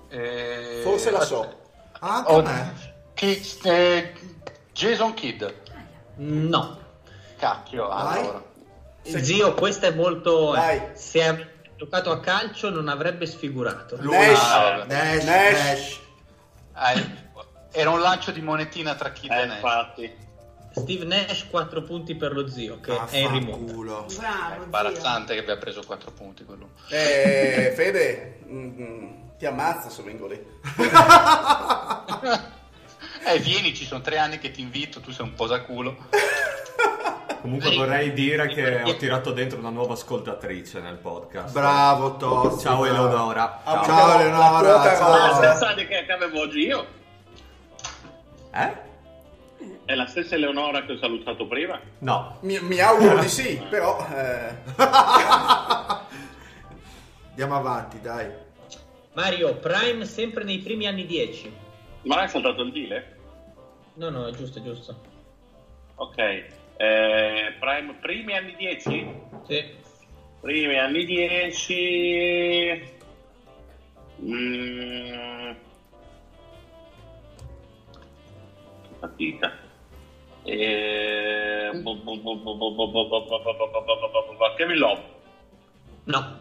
Eh, 0.09 0.79
Forse 0.83 1.11
la 1.11 1.21
so. 1.21 1.59
Anche 1.99 2.31
Oh, 2.31 2.43
chi- 3.13 3.59
eh, 3.63 4.13
Jason 4.71 5.13
Kidd. 5.13 5.43
No. 6.17 6.79
Cacchio, 7.37 7.87
Vai. 7.87 8.19
allora. 8.19 8.43
Zio, 9.01 9.53
questa 9.53 9.87
è 9.87 9.91
molto... 9.91 10.51
Vai. 10.51 10.89
Se 10.93 11.23
avesse 11.23 11.55
giocato 11.77 12.11
a 12.11 12.19
calcio 12.19 12.69
non 12.69 12.87
avrebbe 12.87 13.25
sfigurato. 13.25 13.97
Nash. 14.01 14.39
Ah. 14.39 14.83
Nash, 14.87 15.23
Nash. 15.23 15.99
Nash. 16.73 16.95
Eh, 16.95 17.79
era 17.79 17.89
un 17.91 17.99
lancio 17.99 18.31
di 18.31 18.41
monetina 18.41 18.95
tra 18.95 19.11
Kidd 19.11 19.31
Eh, 19.31 19.41
e 19.41 19.45
Nash. 19.45 19.55
infatti. 19.55 20.15
Steve 20.81 21.05
Nash 21.05 21.47
4 21.49 21.81
punti 21.83 22.15
per 22.15 22.33
lo 22.33 22.47
zio 22.47 22.79
che 22.79 22.97
è 23.09 23.17
in 23.17 23.31
rimonta. 23.31 24.05
Bravo. 24.17 24.63
Imbarazzante 24.63 25.33
che 25.33 25.39
abbia 25.39 25.57
preso 25.57 25.81
4 25.85 26.11
punti 26.11 26.45
quello. 26.45 26.69
Eh, 26.89 27.73
Fede, 27.75 28.39
mm, 28.47 28.81
mm, 28.81 29.07
ti 29.37 29.45
ammazza 29.45 29.89
se 29.89 30.03
vengo 30.03 30.27
lì. 30.27 30.39
Eh, 33.29 33.39
vieni, 33.39 33.75
ci 33.75 33.83
sono 33.83 33.99
tre 33.99 34.19
anni 34.19 34.39
che 34.39 34.51
ti 34.51 34.61
invito, 34.61 35.01
tu 35.01 35.11
sei 35.11 35.25
un 35.25 35.33
posaculo. 35.33 35.97
Comunque 37.41 37.75
vorrei 37.75 38.13
dire 38.13 38.47
che 38.47 38.83
ho 38.83 38.95
tirato 38.95 39.31
dentro 39.31 39.59
una 39.59 39.69
nuova 39.69 39.93
ascoltatrice 39.93 40.79
nel 40.79 40.95
podcast. 40.95 41.51
Bravo 41.51 42.15
Tozzi. 42.15 42.63
Ciao. 42.63 42.85
Eleonora. 42.85 43.63
Ah, 43.63 43.73
Ciao. 43.73 43.85
Ciao 43.85 44.19
Eleonora, 44.19 44.95
ciao. 44.95 45.75
Di 45.75 45.87
che 45.87 46.05
avevo 46.09 46.39
oggi 46.39 46.59
io. 46.59 46.85
Eh? 48.53 48.85
È 49.87 49.95
la 49.95 50.05
stessa 50.05 50.35
Eleonora 50.35 50.83
che 50.83 50.91
ho 50.91 50.97
salutato 50.97 51.47
prima. 51.47 51.79
No. 51.99 52.39
Mi, 52.41 52.59
mi 52.59 52.77
auguro 52.81 53.19
di 53.19 53.29
sì, 53.29 53.57
però... 53.71 54.05
eh, 54.13 54.53
Andiamo 57.29 57.55
avanti, 57.55 58.01
dai. 58.01 58.29
Mario, 59.13 59.55
Prime 59.55 60.03
sempre 60.03 60.43
nei 60.43 60.57
primi 60.59 60.87
anni 60.87 61.05
10. 61.05 61.55
Ma 62.01 62.15
non 62.15 62.23
hai 62.25 62.29
saltato 62.29 62.63
il 62.63 62.73
deal? 62.73 63.01
No, 63.93 64.09
no, 64.09 64.27
è 64.27 64.31
giusto, 64.33 64.59
è 64.59 64.61
giusto. 64.61 64.93
Ok. 65.95 66.17
Eh, 66.17 67.55
Prime, 67.57 67.93
primi 68.01 68.35
anni 68.35 68.55
10? 68.57 69.13
Sì. 69.47 69.73
Primi 70.41 70.77
anni 70.77 71.05
10. 71.05 72.95
Mm. 74.21 75.51
Fatica. 78.99 79.65
E... 80.47 81.71
Kevin 84.55 84.77
Love. 84.77 85.01
No. 86.05 86.39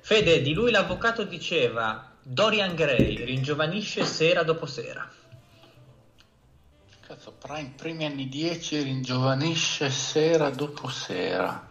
Fede, 0.00 0.40
di 0.40 0.54
lui 0.54 0.70
l'avvocato 0.70 1.24
diceva 1.24 2.10
Dorian 2.22 2.74
Gray 2.74 3.24
ringiovanisce 3.24 4.04
sera 4.04 4.42
dopo 4.42 4.64
sera. 4.66 5.08
Cazzo, 7.00 7.32
Prime, 7.38 7.74
primi 7.76 8.06
anni 8.06 8.28
10 8.28 8.82
ringiovanisce 8.82 9.90
sera 9.90 10.48
dopo 10.50 10.88
sera. 10.88 11.68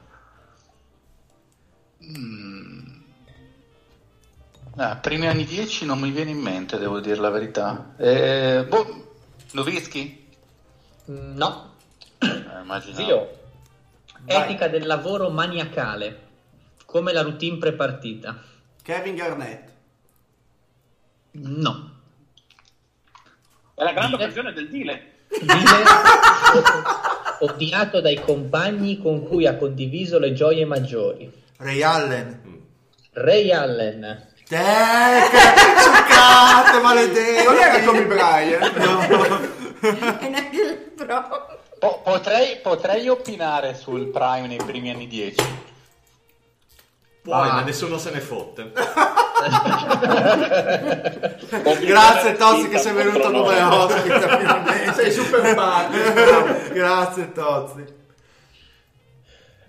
Mm. 2.04 3.00
Ah, 4.76 4.96
primi 4.98 5.28
anni 5.28 5.46
10 5.46 5.86
non 5.86 6.00
mi 6.00 6.12
viene 6.12 6.32
in 6.32 6.40
mente, 6.40 6.78
devo 6.78 7.00
dire 7.00 7.18
la 7.18 7.30
verità. 7.30 7.94
Eh, 7.98 8.66
boh, 8.68 9.16
Novitsky? 9.52 10.21
Mm, 11.10 11.38
No. 11.38 11.70
Eh. 12.20 12.94
Zio, 12.94 13.30
etica 14.26 14.68
del 14.68 14.86
lavoro 14.86 15.30
maniacale, 15.30 16.20
come 16.86 17.12
la 17.14 17.22
routine 17.24 17.58
prepartita. 17.58 18.38
Kevin 18.84 19.16
Garnett. 19.16 19.70
No. 21.32 21.90
È 23.74 23.84
la 23.84 23.94
grande 23.94 24.16
occasione 24.16 24.54
del 24.54 24.70
deal. 24.70 25.00
Dile- 25.30 25.84
odiato 27.40 28.02
dai 28.02 28.20
compagni 28.20 29.00
con 29.02 29.26
cui 29.28 29.48
ha 29.48 29.56
condiviso 29.56 30.20
le 30.20 30.34
gioie 30.34 30.66
maggiori. 30.66 31.32
Ray 31.58 31.82
Allen. 31.82 32.42
Ray 33.14 33.52
Allen. 33.52 34.30
Te, 34.48 34.58
che 34.58 35.40
zuccate, 35.80 36.80
maledetti. 36.82 37.44
Non 37.46 37.56
era 37.56 37.80
Kobe 37.84 38.06
Bryant? 38.06 38.76
E 40.22 40.30
pro. 41.20 41.60
Po- 41.80 42.02
potrei, 42.04 42.58
potrei 42.62 43.10
opinare 43.10 43.74
sul 43.76 44.08
Prime 44.12 44.48
nei 44.48 44.58
primi 44.64 44.92
anni 44.92 45.08
10. 45.08 45.36
Poi, 47.24 47.34
Ah. 47.50 47.54
ma 47.54 47.62
nessuno 47.64 47.98
se 47.98 48.12
ne 48.12 48.20
fotte. 48.20 48.72
Grazie 51.86 52.36
Tozzi 52.36 52.70
che 52.70 52.78
sei 52.78 52.94
venuto 52.94 53.32
come 53.32 53.62
ospite 53.62 54.20
finalmente. 54.20 54.94
Sei 54.94 55.12
super 55.12 55.56
padre. 55.56 56.70
Grazie 56.74 57.32
Tozzi. 57.32 58.00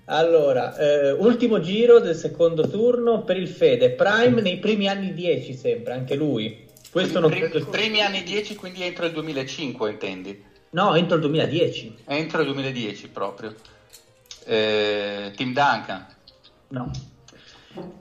Allora, 0.07 0.77
eh, 0.77 1.13
ultimo 1.13 1.61
giro 1.61 1.99
del 2.01 2.15
secondo 2.17 2.69
turno 2.69 3.23
per 3.23 3.37
il 3.37 3.49
Fede. 3.49 3.91
Prime 3.93 4.41
nei 4.41 4.59
primi 4.59 4.89
anni 4.89 5.15
10 5.15 5.55
sempre, 5.55 5.93
anche 5.95 6.15
lui. 6.15 6.69
Questo 6.91 7.21
non 7.21 7.31
Prim- 7.31 7.49
credo... 7.49 7.67
primi 7.67 8.03
anni 8.03 8.23
10, 8.23 8.55
quindi 8.57 8.83
entro 8.83 9.07
il 9.07 9.13
2005, 9.13 9.91
intendi? 9.91 10.45
No, 10.73 10.95
entro 10.95 11.17
il 11.17 11.23
2010. 11.23 12.05
Entro 12.07 12.41
il 12.41 12.47
2010 12.47 13.09
proprio. 13.09 13.55
Eh, 14.45 15.33
Tim 15.37 15.53
Duncan. 15.53 16.07
No. 16.69 16.91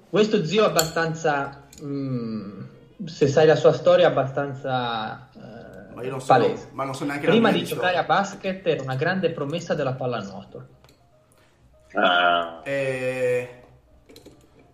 Questo 0.10 0.46
zio 0.46 0.64
è 0.66 0.68
abbastanza... 0.68 1.68
mm, 1.84 2.62
se 3.06 3.28
sai 3.28 3.46
la 3.46 3.56
sua 3.56 3.74
storia, 3.74 4.08
abbastanza 4.08 5.30
eh, 5.36 5.94
Ma 5.96 6.04
io 6.04 6.10
non 6.12 6.22
so, 6.22 6.28
palese. 6.28 6.70
ma 6.72 6.84
non 6.86 6.94
so 6.94 7.04
neanche 7.06 7.28
Prima 7.28 7.52
di 7.52 7.64
giocare 7.64 7.98
a 7.98 8.04
basket 8.04 8.66
era 8.66 8.82
una 8.84 8.96
grande 8.96 9.32
promessa 9.32 9.74
della 9.74 9.94
pallanuoto. 9.94 10.68
Ah, 11.94 12.62
Eh, 12.64 13.64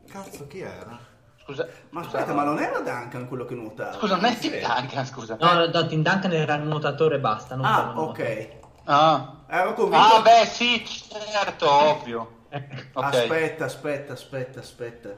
Cazzo, 0.07 0.45
chi 0.47 0.59
era? 0.59 0.99
Scusa, 1.47 1.65
ma 1.91 2.03
scusa, 2.03 2.17
aspetta, 2.17 2.35
ma 2.35 2.43
non 2.43 2.59
era 2.59 2.81
Duncan 2.81 3.25
quello 3.25 3.45
che 3.45 3.55
nuotava? 3.55 3.93
Scusa, 3.93 4.15
non 4.15 4.25
è 4.25 4.37
Tim 4.37 4.51
Duncan, 4.59 5.05
scusa. 5.05 5.37
No, 5.39 5.65
no, 5.67 5.87
Tim 5.87 6.03
Duncan 6.03 6.33
era 6.33 6.55
il 6.55 6.63
nuotatore 6.63 7.15
e 7.15 7.19
basta, 7.19 7.55
non 7.55 7.63
Ah, 7.65 7.93
ok. 7.95 8.49
Ah. 8.83 9.35
Ero 9.47 9.73
convinto... 9.73 10.05
Ah, 10.15 10.21
beh, 10.21 10.45
sì, 10.45 10.85
certo, 10.85 11.71
ovvio. 11.71 12.35
Ok. 12.51 13.03
Aspetta, 13.05 13.63
aspetta, 13.63 14.11
aspetta, 14.11 14.59
aspetta. 14.59 15.13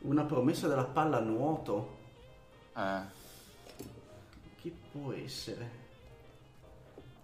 Una 0.00 0.24
promessa 0.24 0.68
della 0.68 0.84
pallanuoto. 0.84 1.96
Eh. 2.74 3.00
Chi 4.58 4.74
può 4.90 5.12
essere? 5.12 5.70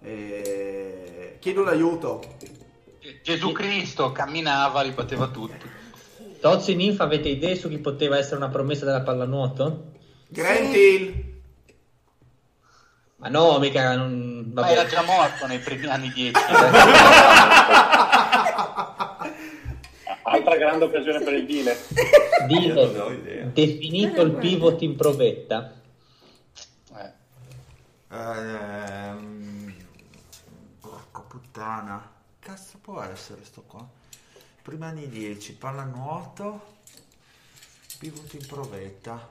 Eh, 0.00 1.38
Chiedo 1.40 1.62
l'aiuto. 1.62 2.22
Gesù 3.22 3.52
Cristo 3.52 4.12
camminava, 4.12 4.82
li 4.82 4.90
batteva 4.90 5.28
tutti. 5.28 5.82
Tozzi 6.44 6.74
Ninfa, 6.74 7.04
avete 7.04 7.30
idee 7.30 7.56
su 7.56 7.70
chi 7.70 7.78
poteva 7.78 8.18
essere 8.18 8.36
una 8.36 8.50
promessa 8.50 8.84
della 8.84 9.00
pallanuoto? 9.00 9.92
Grant 10.28 10.76
Hill. 10.76 11.24
Ma 13.16 13.28
no, 13.28 13.58
mica... 13.58 13.96
Non... 13.96 14.50
Ma 14.52 14.68
era 14.68 14.84
già 14.84 15.00
morto 15.04 15.46
nei 15.46 15.58
primi 15.60 15.86
anni 15.86 16.12
10. 16.12 16.32
altra 20.24 20.56
grande 20.58 20.84
occasione 20.84 21.20
per 21.20 21.32
il 21.32 21.46
deal. 21.46 21.74
Dile, 22.46 22.82
idea. 22.82 23.46
definito 23.46 24.20
il 24.20 24.32
pivot 24.32 24.82
in 24.82 24.96
provetta. 24.96 25.72
Eh. 26.94 27.12
Ehm, 28.10 29.74
porca 30.80 31.20
puttana. 31.20 32.06
Cazzo 32.38 32.76
può 32.82 33.00
essere 33.00 33.42
sto 33.44 33.62
qua? 33.66 34.02
Prima 34.64 34.86
anni 34.86 35.06
10, 35.10 35.56
pallanuoto. 35.56 36.72
Pivot 37.98 38.32
in 38.32 38.46
provetta. 38.46 39.28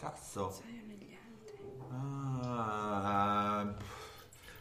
Cazzo. 0.00 0.58
Ah, 1.90 3.66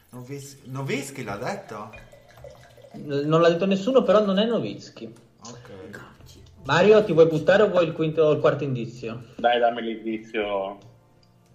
Novis- 0.10 0.58
Novischi 0.66 1.24
l'ha 1.24 1.38
detto? 1.38 1.94
Non 2.96 3.40
l'ha 3.40 3.48
detto 3.48 3.66
nessuno, 3.66 4.04
però 4.04 4.26
non 4.26 4.40
è 4.40 4.46
Novitsky. 4.46 5.14
Ok. 5.46 6.02
Mario, 6.66 7.02
ti 7.06 7.14
vuoi 7.14 7.28
buttare 7.28 7.64
o 7.64 7.70
vuoi 7.70 7.86
il, 7.86 7.94
quinto, 7.94 8.24
o 8.24 8.34
il 8.34 8.42
quarto 8.42 8.66
indizio? 8.66 9.28
Dai, 9.38 9.58
dammi 9.58 9.82
l'indizio. 9.84 10.80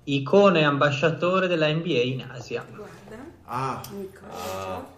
Icone 0.04 0.64
ambasciatore 0.64 1.48
della 1.48 1.70
NBA 1.70 2.00
in 2.00 2.26
Asia. 2.30 2.64
Guarda. 2.64 3.30
Ah, 3.44 3.82
Nicola. 3.90 4.88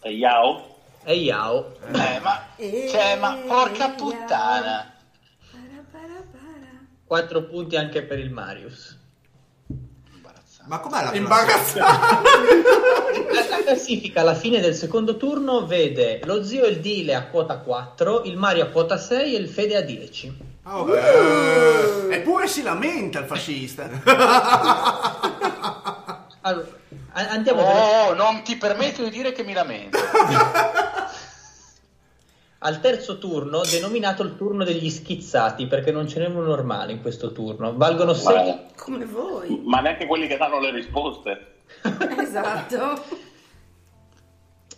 È 0.00 0.08
Yao? 0.08 0.75
È 1.06 1.12
Yao. 1.12 1.72
Eh, 1.92 2.18
ma, 2.20 2.46
cioè, 2.90 3.16
ma 3.20 3.38
porca 3.46 3.90
puttana. 3.90 4.92
Para, 5.52 5.84
para, 5.92 6.24
para. 6.32 6.68
4 7.06 7.42
punti 7.44 7.76
anche 7.76 8.02
per 8.02 8.18
il 8.18 8.30
Marius. 8.32 8.98
Ma 10.64 10.80
com'è 10.80 11.04
la 11.04 11.14
Imbarazzante. 11.14 12.28
La 13.32 13.62
classifica 13.62 14.22
alla 14.22 14.34
fine 14.34 14.58
del 14.58 14.74
secondo 14.74 15.16
turno 15.16 15.64
vede 15.64 16.22
lo 16.24 16.42
zio 16.42 16.64
e 16.64 16.70
il 16.70 16.80
Dile 16.80 17.14
a 17.14 17.26
quota 17.26 17.58
4, 17.58 18.24
il 18.24 18.36
Mario 18.36 18.64
a 18.64 18.68
quota 18.70 18.98
6 18.98 19.36
e 19.36 19.38
il 19.38 19.48
Fede 19.48 19.76
a 19.76 19.82
10. 19.82 20.38
Ah, 20.64 20.80
ok. 20.80 20.90
Eh, 22.10 22.14
Eppure 22.16 22.48
si 22.48 22.62
lamenta 22.64 23.20
il 23.20 23.26
fascista. 23.26 23.88
Allora, 26.40 26.66
a- 27.12 27.28
andiamo 27.30 27.62
Oh, 27.62 28.14
non 28.14 28.42
ti 28.42 28.56
permetto 28.56 29.04
di 29.04 29.10
dire 29.10 29.30
che 29.30 29.44
mi 29.44 29.52
lamento. 29.52 29.98
al 32.66 32.80
terzo 32.80 33.18
turno, 33.18 33.60
denominato 33.62 34.24
il 34.24 34.34
turno 34.36 34.64
degli 34.64 34.90
schizzati, 34.90 35.68
perché 35.68 35.92
non 35.92 36.08
ce 36.08 36.18
n'è 36.18 36.26
uno 36.26 36.42
normale 36.42 36.90
in 36.90 37.00
questo 37.00 37.30
turno. 37.30 37.76
Valgono 37.76 38.12
6. 38.12 38.34
Ma, 38.34 38.60
Come 38.74 39.04
voi. 39.04 39.62
ma 39.64 39.80
neanche 39.80 40.06
quelli 40.06 40.26
che 40.26 40.36
danno 40.36 40.58
le 40.58 40.72
risposte. 40.72 41.54
Esatto. 42.18 43.02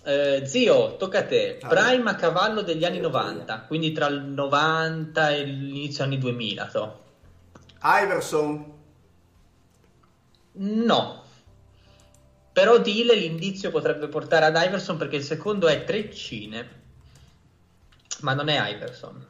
Eh, 0.05 0.43
zio, 0.47 0.97
tocca 0.97 1.19
a 1.21 1.25
te. 1.25 1.59
Prime 1.67 2.11
a 2.11 2.15
cavallo 2.15 2.61
degli 2.63 2.85
anni 2.85 3.01
90, 3.01 3.63
quindi 3.63 3.93
tra 3.93 4.07
il 4.07 4.21
90 4.23 5.31
e 5.31 5.43
l'inizio 5.45 6.05
anni 6.05 6.19
2000. 6.19 6.69
so. 6.69 6.99
Iverson. 7.83 8.73
No. 10.53 11.23
Però 12.53 12.79
Dile 12.79 13.15
l'indizio 13.15 13.71
potrebbe 13.71 14.09
portare 14.09 14.45
ad 14.47 14.57
Iverson 14.63 14.97
perché 14.99 15.17
il 15.17 15.23
secondo 15.25 15.69
è 15.69 15.85
Treccine. 15.85 16.78
Ma 18.21 18.35
non 18.35 18.49
è 18.49 18.71
Iverson. 18.71 19.27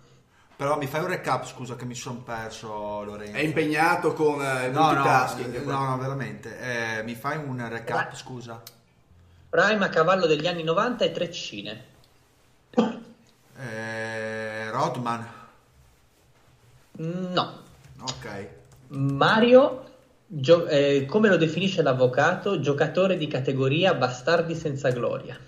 Però 0.56 0.76
mi 0.76 0.86
fai 0.86 1.02
un 1.02 1.06
recap, 1.08 1.46
scusa 1.46 1.76
che 1.76 1.84
mi 1.84 1.94
sono 1.94 2.18
perso 2.20 3.04
Lorenzo. 3.04 3.36
È 3.36 3.40
impegnato 3.40 4.12
con 4.12 4.44
eh, 4.44 4.66
il 4.66 4.72
No, 4.72 4.80
no, 4.80 4.86
multitasking. 4.94 5.54
eh, 5.54 5.60
no, 5.60 5.84
no, 5.84 5.98
veramente. 5.98 6.58
Eh, 6.98 7.02
mi 7.04 7.14
fai 7.14 7.36
un 7.36 7.64
recap, 7.68 8.14
scusa. 8.16 8.60
Prime 9.50 9.84
a 9.84 9.88
cavallo 9.88 10.26
degli 10.26 10.46
anni 10.48 10.64
90 10.64 11.04
e 11.04 11.12
Treccine. 11.12 11.84
Eh, 13.56 14.70
Rodman. 14.70 15.26
No. 16.92 17.52
Ok. 18.00 18.48
Mario, 18.88 19.84
gio- 20.26 20.66
eh, 20.66 21.06
come 21.06 21.28
lo 21.28 21.36
definisce 21.36 21.82
l'avvocato, 21.82 22.60
giocatore 22.60 23.16
di 23.16 23.26
categoria 23.28 23.94
bastardi 23.94 24.54
senza 24.54 24.90
gloria. 24.90 25.38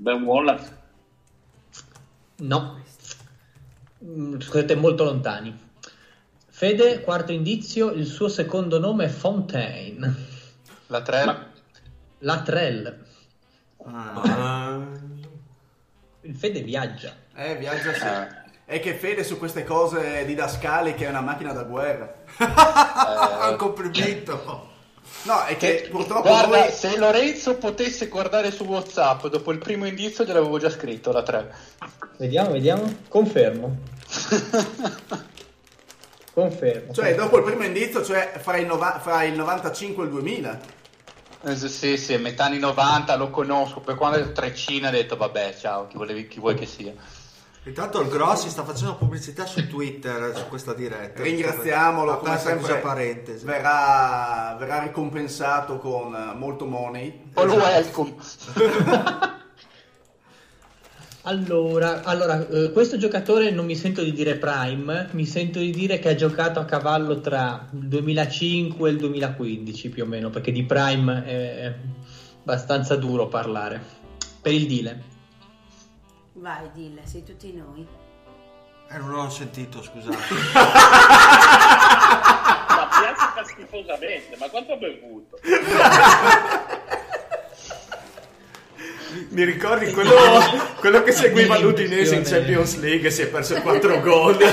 Ben 0.00 0.22
Wallace. 0.22 0.78
No. 2.36 2.82
Mm, 4.02 4.38
Siete 4.38 4.74
molto 4.74 5.04
lontani. 5.04 5.54
Fede, 6.48 7.02
quarto 7.02 7.32
indizio, 7.32 7.90
il 7.90 8.06
suo 8.06 8.28
secondo 8.28 8.78
nome 8.78 9.04
è 9.04 9.08
Fontaine. 9.08 10.14
La 10.86 11.02
3. 11.02 11.48
Latrell. 12.20 13.04
Ah, 13.84 14.80
Il 16.22 16.34
Fede 16.34 16.62
viaggia. 16.62 17.14
Eh, 17.34 17.56
viaggia 17.56 17.92
sì. 17.92 18.04
Eh. 18.04 18.38
È 18.64 18.80
che 18.80 18.94
Fede 18.94 19.22
su 19.22 19.36
queste 19.36 19.64
cose 19.64 20.24
didascali 20.24 20.94
che 20.94 21.04
è 21.04 21.08
una 21.10 21.20
macchina 21.20 21.52
da 21.52 21.64
guerra. 21.64 22.22
un 23.50 23.56
complimento. 23.56 24.69
No, 25.22 25.44
è 25.44 25.56
che 25.56 25.88
purtroppo 25.90 26.28
Guarda, 26.28 26.60
noi... 26.60 26.70
se 26.72 26.96
Lorenzo 26.96 27.56
potesse 27.56 28.08
guardare 28.08 28.50
su 28.50 28.64
WhatsApp 28.64 29.26
dopo 29.26 29.52
il 29.52 29.58
primo 29.58 29.86
indizio 29.86 30.24
gliel'avevo 30.24 30.58
già 30.58 30.70
scritto 30.70 31.12
la 31.12 31.22
3. 31.22 31.54
Vediamo, 32.16 32.52
vediamo. 32.52 32.94
Confermo. 33.08 33.78
Confermo. 36.32 36.92
Cioè, 36.92 37.14
dopo 37.14 37.38
il 37.38 37.44
primo 37.44 37.64
indizio, 37.64 38.02
cioè 38.04 38.32
fra 38.38 38.56
il, 38.56 38.66
nova- 38.66 38.98
fra 38.98 39.24
il 39.24 39.34
95 39.34 40.02
e 40.02 40.06
il 40.06 40.12
2000. 40.12 40.60
Eh, 41.42 41.56
sì, 41.56 41.96
sì, 41.96 42.16
metà 42.16 42.44
anni 42.44 42.58
90 42.58 43.16
lo 43.16 43.30
conosco, 43.30 43.80
per 43.80 43.94
quando 43.94 44.18
è 44.18 44.32
treccina 44.32 44.88
ha 44.88 44.90
detto 44.90 45.16
vabbè, 45.16 45.56
ciao, 45.58 45.86
chi, 45.86 45.96
volevi, 45.96 46.28
chi 46.28 46.38
vuoi 46.38 46.54
che 46.54 46.66
sia. 46.66 46.92
Intanto 47.64 48.00
il 48.00 48.08
Grossi 48.08 48.48
sta 48.48 48.64
facendo 48.64 48.96
pubblicità 48.96 49.44
su 49.44 49.68
Twitter 49.68 50.34
su 50.34 50.48
questa 50.48 50.72
diretta. 50.72 51.22
Ringraziamolo, 51.22 52.16
come 52.16 52.38
sempre. 52.38 52.60
questa 52.60 52.76
parentesi. 52.76 53.44
Verrà, 53.44 54.56
verrà 54.58 54.82
ricompensato 54.82 55.76
con 55.78 56.14
eh, 56.14 56.34
molto 56.36 56.64
money. 56.64 57.30
All 57.34 57.50
welcome. 57.50 58.14
Allora, 61.24 62.02
allora 62.04 62.48
eh, 62.48 62.72
questo 62.72 62.96
giocatore 62.96 63.50
non 63.50 63.66
mi 63.66 63.76
sento 63.76 64.02
di 64.02 64.10
dire 64.10 64.36
prime, 64.36 65.08
mi 65.10 65.26
sento 65.26 65.58
di 65.58 65.70
dire 65.70 65.98
che 65.98 66.08
ha 66.08 66.14
giocato 66.14 66.60
a 66.60 66.64
cavallo 66.64 67.20
tra 67.20 67.68
il 67.72 67.88
2005 67.88 68.88
e 68.88 68.92
il 68.92 68.98
2015 68.98 69.90
più 69.90 70.04
o 70.04 70.06
meno, 70.06 70.30
perché 70.30 70.50
di 70.50 70.64
prime 70.64 71.24
è 71.26 71.74
abbastanza 72.40 72.96
duro 72.96 73.28
parlare. 73.28 73.98
Per 74.40 74.52
il 74.52 74.66
Dile. 74.66 75.09
Vai, 76.40 76.70
dille, 76.72 77.02
sei 77.04 77.22
tutti 77.22 77.52
noi. 77.54 77.86
Eh, 78.90 78.96
non 78.96 79.10
l'ho 79.10 79.28
sentito, 79.28 79.82
scusate. 79.82 80.16
Ma 82.70 82.88
piazza 82.88 83.44
schifosamente, 83.44 84.36
ma 84.38 84.48
quanto 84.48 84.72
ha 84.72 84.76
bevuto? 84.76 85.38
mi 89.28 89.44
ricordi 89.44 89.92
quello, 89.92 90.14
quello 90.78 91.02
che 91.02 91.12
seguiva 91.12 91.58
l'Udinese 91.58 92.14
in 92.14 92.22
Champions 92.24 92.78
League 92.80 93.08
e 93.08 93.10
si 93.10 93.20
è 93.22 93.28
perso 93.28 93.60
4 93.60 94.00
gol? 94.00 94.38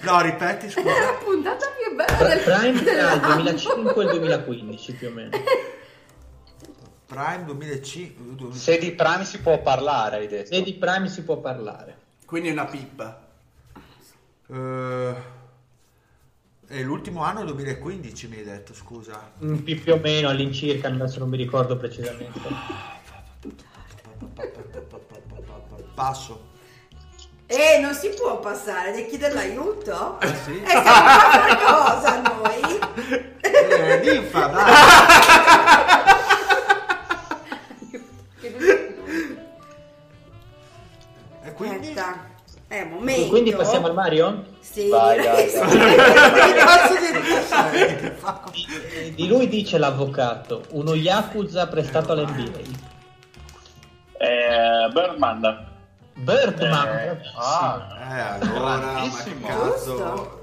No, 0.00 0.20
ripeti, 0.20 0.66
È 0.66 0.70
scusa. 0.70 0.88
la 0.88 1.12
puntata 1.14 1.66
più 1.76 1.92
bella 1.96 2.28
del 2.28 2.38
Prime 2.38 2.54
tra 2.54 2.66
il 2.68 3.18
dell'anno. 3.18 3.34
2005 3.42 4.02
e 4.02 4.04
il 4.06 4.10
2015 4.20 4.92
più 4.92 5.08
o 5.08 5.10
meno. 5.10 5.30
Prime 7.06 7.44
2005. 7.44 8.52
Se 8.52 8.78
di 8.78 8.90
Prime 8.92 9.24
si 9.24 9.38
può 9.38 9.60
parlare, 9.62 10.16
hai 10.16 10.26
detto. 10.26 10.50
E 10.54 10.62
di 10.62 10.74
prime 10.74 11.08
si 11.08 11.22
può 11.22 11.36
parlare. 11.36 11.96
Quindi 12.24 12.48
è 12.48 12.52
una 12.52 12.64
pippa. 12.64 13.22
Eh, 14.48 15.14
è 16.66 16.80
l'ultimo 16.82 17.22
anno 17.22 17.44
2015 17.44 18.26
mi 18.28 18.38
hai 18.38 18.44
detto, 18.44 18.74
scusa. 18.74 19.30
Mm, 19.44 19.56
Più, 19.58 19.80
più 19.80 19.92
o 19.94 19.98
meno 20.02 20.28
all'incirca, 20.28 20.88
adesso 20.88 21.20
non 21.20 21.28
mi 21.28 21.36
ricordo 21.36 21.76
precisamente. 21.76 22.40
Passo. 25.94 26.54
Eh, 27.46 27.78
non 27.80 27.94
si 27.94 28.08
può 28.08 28.40
passare, 28.40 28.90
devi 28.90 29.08
chiedere 29.08 29.32
l'aiuto? 29.34 30.18
Eh 30.20 30.34
sì. 30.44 30.60
E 30.60 30.66
siamo 30.66 30.82
qua 30.82 31.44
per 31.46 31.56
cosa 31.64 32.20
noi? 32.20 32.78
Eh, 33.40 34.00
ninfa, 34.02 34.46
dai. 34.48 34.72
momento. 43.26 43.30
Quindi 43.30 43.52
passiamo 43.54 43.86
al 43.86 43.94
Mario? 43.94 44.44
Sì, 44.60 44.88
Vai, 44.88 45.22
dai, 45.22 45.50
cazzo 46.56 46.94
di 49.14 49.26
lui 49.26 49.48
dice 49.48 49.78
l'avvocato, 49.78 50.64
uno 50.70 50.94
Yakuza 50.94 51.66
prestato 51.68 52.12
all'NBA. 52.12 52.58
Eh, 54.18 54.88
Birdman. 54.92 55.66
Birdman, 56.14 56.88
Eh, 56.88 57.04
bravissimo. 57.04 57.40
Ah, 57.40 57.88
Eh, 58.00 58.20
allora, 58.20 58.76
ma 58.76 58.78
che 58.78 58.84
Bravissimo. 58.86 59.46
cazzo. 59.46 60.40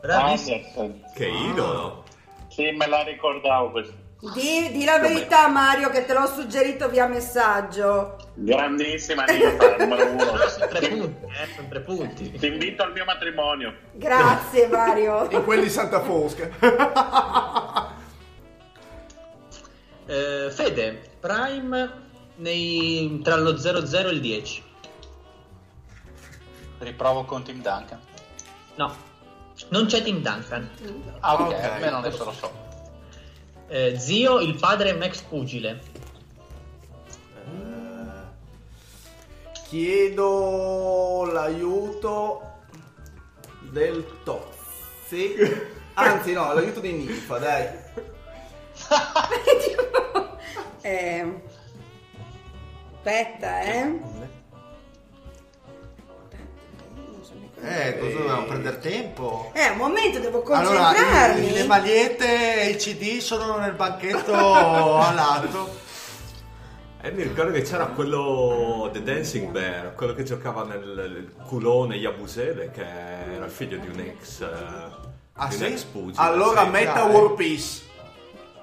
bravissimo. 0.00 0.56
Anderson. 0.56 1.02
che 1.14 1.26
idolo. 1.26 2.04
Sì, 2.48 2.70
me 2.72 2.86
la 2.88 3.02
ricordavo 3.02 3.70
questo. 3.70 3.94
Di, 4.34 4.70
di 4.72 4.84
la 4.84 4.98
verità 4.98 5.46
Mario 5.48 5.90
che 5.90 6.04
te 6.04 6.12
l'ho 6.12 6.26
suggerito 6.26 6.88
via 6.88 7.06
messaggio. 7.06 8.16
Grandissima 8.40 9.24
ninfa, 9.24 9.76
numero 9.78 10.10
uno. 10.12 10.36
Sempre 10.48 10.88
punti, 10.88 11.24
eh, 11.26 11.46
sempre 11.56 11.80
punti. 11.80 12.30
Ti 12.30 12.46
invito 12.46 12.82
al 12.84 12.92
mio 12.92 13.04
matrimonio. 13.04 13.74
Grazie 13.94 14.68
Mario. 14.70 15.26
In 15.30 15.42
quelli 15.44 15.64
di 15.64 15.70
Santa 15.70 16.00
Fosca. 16.00 16.48
Eh, 20.10 20.48
Fede, 20.50 21.02
Prime 21.20 21.92
nei- 22.36 23.20
tra 23.22 23.36
lo 23.36 23.54
00 23.58 24.08
e 24.08 24.12
il 24.12 24.20
10. 24.22 24.62
riprovo 26.78 27.24
con 27.24 27.42
Tim 27.42 27.60
Duncan. 27.60 28.00
No, 28.76 28.94
non 29.68 29.84
c'è 29.84 30.00
Tim 30.02 30.22
Duncan. 30.22 30.70
Ah, 31.20 31.34
ok, 31.34 31.40
Ok. 31.40 31.62
almeno 31.62 31.98
adesso 31.98 32.24
lo 32.24 32.32
so. 32.32 32.50
Eh, 33.68 33.98
zio, 33.98 34.40
il 34.40 34.54
padre 34.58 34.90
è 34.90 34.92
Max 34.94 35.20
Pugile. 35.20 35.78
Chiedo 39.68 41.24
l'aiuto 41.30 42.42
del 43.70 44.04
Tozzi. 44.24 45.34
Anzi, 45.94 46.32
no, 46.32 46.52
l'aiuto 46.54 46.80
di 46.80 46.92
Ninfa, 46.92 47.38
dai. 47.38 47.66
Eh, 50.80 51.40
aspetta, 52.94 53.60
eh. 53.60 54.00
Eh, 57.60 57.98
cosa 57.98 58.16
dobbiamo 58.16 58.44
prendere 58.44 58.78
tempo? 58.78 59.50
Eh, 59.52 59.68
un 59.70 59.76
momento, 59.76 60.18
devo 60.20 60.42
Allora, 60.44 60.84
concentrarmi. 60.86 61.46
i- 61.46 61.52
le 61.52 61.64
magliette 61.66 62.62
e 62.62 62.68
i 62.70 62.76
CD 62.76 63.18
sono 63.18 63.58
nel 63.58 63.74
banchetto 63.74 64.32
a 64.54 65.12
lato. 65.12 65.68
E 67.08 67.10
mi 67.12 67.22
ricordo 67.22 67.52
che 67.52 67.62
c'era 67.62 67.86
quello 67.86 68.90
The 68.92 69.02
Dancing 69.02 69.50
Bear, 69.50 69.94
quello 69.94 70.12
che 70.12 70.24
giocava 70.24 70.64
nel 70.64 71.32
culone 71.46 71.96
Yabusele, 71.96 72.70
che 72.70 72.84
era 73.34 73.46
il 73.46 73.50
figlio 73.50 73.78
di 73.78 73.88
un 73.88 73.98
ex. 73.98 74.42
eh, 74.42 74.46
Ah, 75.40 75.46
di 75.46 75.54
un 75.54 75.60
sì? 75.60 75.64
ex 75.68 75.82
pugile. 75.84 76.16
Allora 76.22 76.64
sì. 76.64 76.68
metta 76.68 77.04
dai. 77.04 77.10
War 77.14 77.32
Peace. 77.32 77.82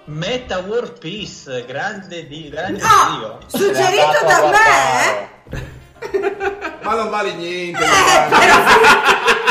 Meta 0.03 0.59
War 0.59 0.93
Peace, 0.93 1.65
grande 1.65 2.27
di 2.27 2.49
grande 2.49 2.81
Ah, 2.83 3.17
Dio. 3.17 3.39
suggerito 3.47 4.25
da 4.27 4.51
me? 4.51 5.63
Ma 6.83 6.93
non 6.93 7.09
vale 7.09 7.33
niente. 7.33 7.83
Eh. 7.83 7.87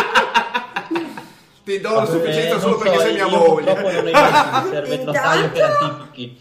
Ti 1.64 1.80
do 1.80 1.94
la 1.94 2.04
sufficienza 2.04 2.56
Eh, 2.56 2.60
solo 2.60 2.74
non 2.74 2.82
perché 2.82 2.98
so, 2.98 3.04
sei 3.04 3.14
mia 3.14 3.26
moglie. 3.26 3.74
Non 3.74 4.68
serve 4.70 4.94
il 4.96 5.02
notaio. 5.02 5.50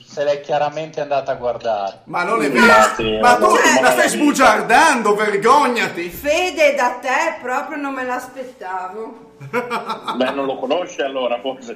Se 0.05 0.23
l'è 0.25 0.41
chiaramente 0.41 0.99
andata 0.99 1.31
a 1.31 1.35
guardare. 1.35 1.99
Ma 2.05 2.23
non 2.23 2.43
è 2.43 2.51
vero. 2.51 2.65
Ma 3.21 3.35
tu 3.37 3.45
allora, 3.45 3.81
la 3.81 3.91
stai 3.91 4.09
sbugiardando, 4.09 5.15
vergognati. 5.15 6.09
Fede 6.09 6.75
da 6.75 6.97
te 7.01 7.37
proprio 7.41 7.77
non 7.77 7.93
me 7.93 8.03
l'aspettavo. 8.03 9.31
Beh, 10.17 10.31
non 10.31 10.45
lo 10.45 10.57
conosci 10.57 11.01
allora, 11.01 11.39
forse. 11.39 11.73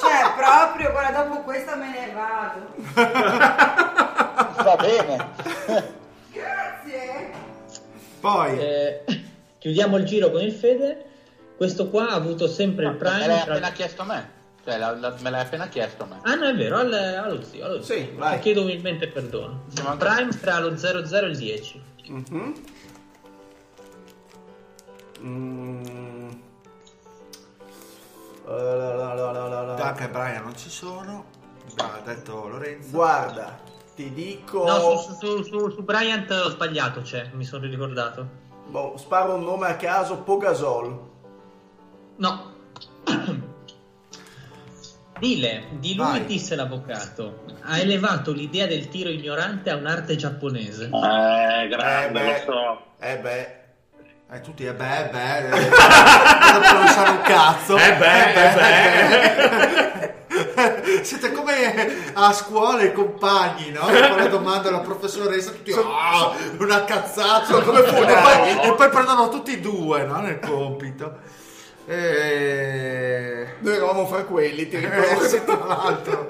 Cioè, 0.00 0.32
proprio, 0.36 0.92
guarda, 0.92 1.22
dopo 1.22 1.40
questa 1.42 1.74
me 1.74 1.88
ne 1.88 2.12
vado. 2.14 2.66
Va 4.62 4.76
bene. 4.76 5.26
Grazie. 6.32 7.30
Poi, 8.20 8.58
Eh, 8.58 9.04
chiudiamo 9.58 9.96
il 9.96 10.04
giro 10.04 10.30
con 10.30 10.40
il 10.40 10.52
Fede. 10.52 11.06
Questo 11.56 11.88
qua 11.88 12.08
ha 12.08 12.14
avuto 12.14 12.46
sempre 12.48 12.84
il 12.86 12.90
Me 12.92 12.96
Prime. 12.96 13.26
l'hai 13.26 13.42
tra- 13.42 13.52
appena 13.54 13.70
chiesto 13.72 14.02
a 14.02 14.04
me. 14.04 14.30
Cioè, 14.64 14.78
la- 14.78 14.96
la- 14.98 15.14
me 15.20 15.30
l'hai 15.30 15.40
appena 15.42 15.68
chiesto 15.68 16.02
a 16.04 16.06
me. 16.06 16.18
Ah, 16.22 16.34
no, 16.34 16.46
è 16.48 16.54
vero, 16.56 16.78
al- 16.78 16.92
allo 16.92 17.42
zio. 17.42 17.64
Allo 17.66 17.82
zio. 17.82 17.96
Sì, 17.96 18.10
vai. 18.16 18.38
Chiedo 18.40 18.62
umilmente 18.62 19.08
perdono. 19.08 19.64
Manca- 19.82 20.14
Prime 20.14 20.38
tra 20.40 20.58
lo 20.58 20.76
00 20.76 21.26
e 21.26 21.30
il 21.30 21.36
10. 21.36 21.82
Mhm. 22.08 22.54
Mm. 25.22 26.28
La, 28.46 28.54
la, 28.74 29.14
la, 29.14 29.14
la, 29.32 29.48
la, 29.48 29.62
la. 29.62 29.74
Doug 29.74 30.00
e 30.02 30.08
Brian 30.08 30.42
non 30.42 30.56
ci 30.56 30.68
sono. 30.68 31.24
Ha 31.76 32.00
detto 32.04 32.46
Lorenzo. 32.48 32.90
Guarda, 32.90 33.58
ti 33.94 34.12
dico. 34.12 34.64
No, 34.66 34.96
su, 34.98 35.14
su, 35.18 35.42
su, 35.42 35.70
su, 35.70 35.82
Bryant 35.82 36.30
ho 36.30 36.50
sbagliato, 36.50 37.00
c'è, 37.00 37.30
mi 37.32 37.44
sono 37.44 37.64
ricordato. 37.66 38.42
Boh, 38.66 38.96
sparo 38.96 39.34
un 39.34 39.44
nome 39.44 39.68
a 39.68 39.76
caso, 39.76 40.18
Pogasol. 40.18 41.12
No. 42.16 42.52
Dile, 45.18 45.64
di 45.78 45.94
lui 45.94 46.04
Vai. 46.06 46.26
disse 46.26 46.54
l'avvocato, 46.56 47.44
ha 47.62 47.78
elevato 47.78 48.32
l'idea 48.32 48.66
del 48.66 48.88
tiro 48.88 49.08
ignorante 49.10 49.70
a 49.70 49.76
un'arte 49.76 50.16
giapponese. 50.16 50.86
Eh, 50.86 51.68
grande, 51.68 52.04
Eh, 52.04 52.10
beh. 52.10 52.44
lo 52.46 52.52
so. 52.52 52.82
Eh 53.00 53.18
beh. 53.18 53.62
Eh, 54.32 54.40
tutti, 54.40 54.64
eh 54.64 54.74
beh, 54.74 54.98
eh 54.98 55.08
beh. 55.10 55.38
eh, 55.56 55.70
non 56.72 56.86
sanno 56.88 57.10
un 57.12 57.20
cazzo. 57.22 57.76
Eh 57.78 57.94
beh, 57.94 58.32
eh 58.32 58.54
beh. 58.54 60.12
Siete 61.04 61.30
come 61.32 62.12
a 62.14 62.32
scuola 62.32 62.82
i 62.82 62.92
compagni, 62.92 63.70
no? 63.70 63.86
Che 63.86 63.96
fanno 63.98 64.16
la 64.16 64.26
domanda 64.26 64.68
alla 64.68 64.80
professoressa, 64.80 65.52
tutti 65.52 65.72
"Ah, 65.72 66.32
una 66.58 66.84
cazzata, 66.84 67.60
come 67.62 67.80
e 67.86 67.92
poi, 67.92 68.60
e 68.68 68.74
poi 68.74 68.88
prendono 68.88 69.28
tutti 69.28 69.52
e 69.54 69.60
due, 69.60 70.02
no? 70.04 70.20
Nel 70.20 70.40
compito. 70.40 71.42
E... 71.86 73.46
Noi 73.60 73.74
eravamo 73.74 74.06
fra 74.06 74.24
quelli, 74.24 74.68
ti 74.68 74.76
Eh, 74.76 74.80
ricordo. 74.88 75.24
sì, 75.28 75.44
tra 75.44 75.64
l'altro, 75.64 76.28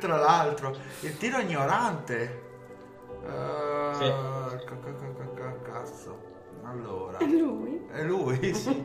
tra 0.00 0.16
l'altro, 0.16 0.74
il 1.00 1.16
tiro 1.18 1.38
ignorante. 1.38 2.42
Eh, 3.24 3.94
Sì. 3.94 4.04
ca- 4.08 4.58
ca- 4.64 4.76
ca- 4.82 5.12
ca- 5.16 5.34
ca- 5.34 5.72
Cazzo. 5.72 6.18
Allora. 6.64 7.18
Lui? 7.20 7.86
È 7.92 8.02
lui, 8.02 8.52
sì. 8.54 8.82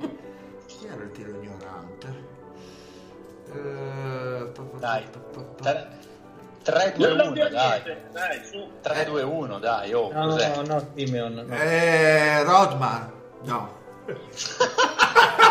Chi 0.66 0.86
era 0.88 1.03
il 1.03 1.12
tiro 1.12 1.30
ignorante? 1.32 2.30
Eh, 3.53 4.51
pa- 4.53 4.78
Dai. 4.80 5.03
pa- 5.12 5.20
pa- 5.20 5.41
pa- 5.64 5.88
3, 6.64 6.93
2, 6.95 7.07
Non 7.07 7.20
1, 7.20 7.28
abbiamo 7.30 7.49
dai. 7.49 7.82
dai, 8.12 8.43
su. 8.45 8.70
3, 8.82 9.05
2, 9.05 9.24
1, 9.24 9.59
dai. 9.59 9.93
Oh, 9.93 10.12
No, 10.14 10.28
cos'è? 10.28 10.55
no, 10.55 10.62
no, 10.62 10.88
Simeon. 10.95 11.34
no. 11.47 11.55
Eh, 11.55 12.43
Rodman. 12.43 13.12
No. 13.43 13.80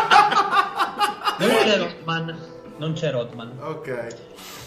Non 1.47 1.63
c'è 1.63 1.77
Rodman. 1.77 2.39
Non 2.77 2.93
c'è 2.93 3.11
Rodman. 3.11 3.57
Ok. 3.61 4.15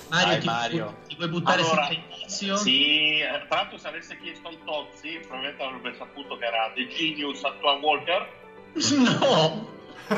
Mario, 0.08 0.26
Vai, 0.28 0.38
ti, 0.40 0.46
Mario. 0.46 0.96
ti 1.08 1.14
vuoi 1.16 1.28
buttare 1.28 1.62
Allora, 1.62 1.86
senza 1.86 2.00
inizio? 2.16 2.56
Sì, 2.56 3.18
eh, 3.20 3.44
tra 3.48 3.56
l'altro 3.56 3.78
se 3.78 3.88
avesse 3.88 4.18
chiesto 4.22 4.48
al 4.48 4.58
Tozzi, 4.64 5.18
probabilmente 5.20 5.62
avrebbe 5.62 5.94
saputo 5.96 6.36
che 6.36 6.44
era 6.44 6.70
The 6.74 6.86
Genius 6.88 7.42
a 7.44 7.52
Tua 7.60 7.72
Walker. 7.80 8.28
No. 8.98 9.72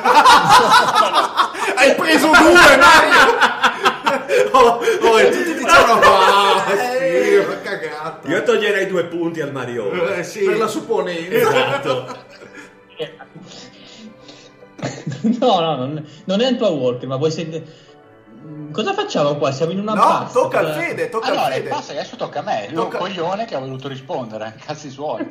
Hai 1.77 1.95
preso 1.95 2.27
due, 2.27 2.77
Mario! 2.77 3.75
Oh, 4.53 4.81
oh, 5.03 5.19
e 5.19 5.31
tutti 5.31 5.53
dicevano, 5.55 6.01
ah, 6.01 6.65
sì, 6.77 7.35
una 7.37 7.61
cagata. 7.61 8.29
Io 8.29 8.43
toglierei 8.45 8.87
due 8.87 9.05
punti 9.07 9.41
al 9.41 9.51
Mario. 9.53 9.91
Eh, 10.15 10.23
sì. 10.23 10.45
Per 10.45 10.57
la 10.59 10.69
supponenza. 10.69 11.37
Esatto. 11.37 12.25
No, 15.41 15.61
no, 15.61 15.75
non, 15.77 16.07
non 16.25 16.41
è 16.41 16.47
Antoine 16.47 16.77
Walker, 16.77 17.09
ma 17.09 17.17
vuoi 17.17 17.31
sentire... 17.31 17.85
Cosa 18.73 18.93
facciamo 18.95 19.37
qua? 19.37 19.51
Siamo 19.53 19.73
in 19.73 19.81
una 19.81 19.95
No, 19.95 20.01
pasta. 20.01 20.39
tocca 20.41 20.59
al 20.61 20.73
Fede, 20.75 21.09
tocca 21.09 21.27
Allora, 21.27 21.47
al 21.47 21.53
Fede. 21.55 21.69
passa, 21.69 21.93
adesso 21.93 22.17
tocca 22.17 22.41
a 22.41 22.43
me. 22.43 22.67
È 22.67 22.69
un 22.69 22.75
Tocca- 22.75 22.99
coglione 22.99 23.45
che 23.45 23.55
ha 23.55 23.59
voluto 23.59 23.89
rispondere. 23.89 24.55
Cazzi 24.65 24.91
suoi. 24.91 25.27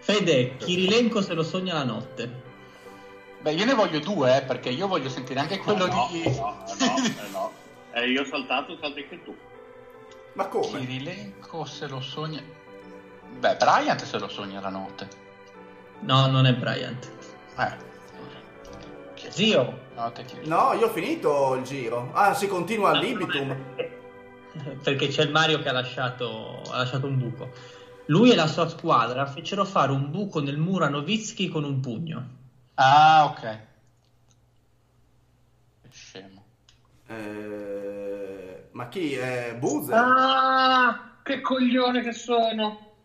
Fede, 0.00 0.56
Kirilenko 0.56 1.22
se 1.22 1.32
lo 1.34 1.42
sogna 1.42 1.74
la 1.74 1.84
notte. 1.84 2.40
Beh, 3.40 3.52
io 3.52 3.64
ne 3.64 3.74
voglio 3.74 4.00
due, 4.00 4.36
eh, 4.36 4.42
perché 4.42 4.68
io 4.68 4.86
voglio 4.88 5.08
sentire 5.08 5.40
anche 5.40 5.58
quello 5.58 5.86
no, 5.86 6.08
di... 6.10 6.22
no, 6.24 6.56
no, 6.78 7.28
no. 7.30 7.50
Eh, 7.94 8.08
io 8.08 8.22
ho 8.22 8.24
saltato, 8.24 8.76
salti 8.80 9.00
anche 9.00 9.22
tu. 9.22 9.36
Ma 10.32 10.46
come? 10.46 10.78
Kirilenko 10.78 11.64
se 11.66 11.86
lo 11.88 12.00
sogna... 12.00 12.40
Beh, 13.38 13.56
Bryant 13.56 14.02
se 14.02 14.18
lo 14.18 14.28
sogna 14.28 14.60
la 14.60 14.70
notte. 14.70 15.08
No, 16.00 16.26
non 16.26 16.46
è 16.46 16.54
Bryant. 16.54 17.10
Eh. 17.58 17.90
Zio, 19.32 19.78
chi- 20.26 20.46
No, 20.46 20.74
io 20.74 20.86
ho 20.86 20.90
finito 20.90 21.54
il 21.54 21.62
giro. 21.62 22.10
Ah, 22.12 22.34
si 22.34 22.46
continua 22.48 22.90
al 22.90 22.98
libitum. 22.98 23.56
perché 24.82 25.08
c'è 25.08 25.22
il 25.22 25.30
Mario 25.30 25.62
che 25.62 25.70
ha 25.70 25.72
lasciato, 25.72 26.60
ha 26.70 26.76
lasciato 26.76 27.06
un 27.06 27.16
buco. 27.18 27.50
Lui 28.06 28.30
e 28.30 28.34
la 28.34 28.46
sua 28.46 28.68
squadra 28.68 29.24
fecero 29.24 29.64
fare 29.64 29.90
un 29.90 30.10
buco 30.10 30.40
nel 30.42 30.58
muro 30.58 30.84
a 30.84 30.88
Novitsky 30.90 31.48
con 31.48 31.64
un 31.64 31.80
pugno. 31.80 32.28
Ah, 32.74 33.24
ok. 33.24 33.40
Che 35.80 35.88
Scemo. 35.90 36.44
Eh, 37.06 38.68
ma 38.72 38.88
chi? 38.88 39.14
È 39.14 39.56
Boozer? 39.58 39.94
Ah, 39.98 41.16
che 41.22 41.40
coglione 41.40 42.02
che 42.02 42.12
sono. 42.12 42.96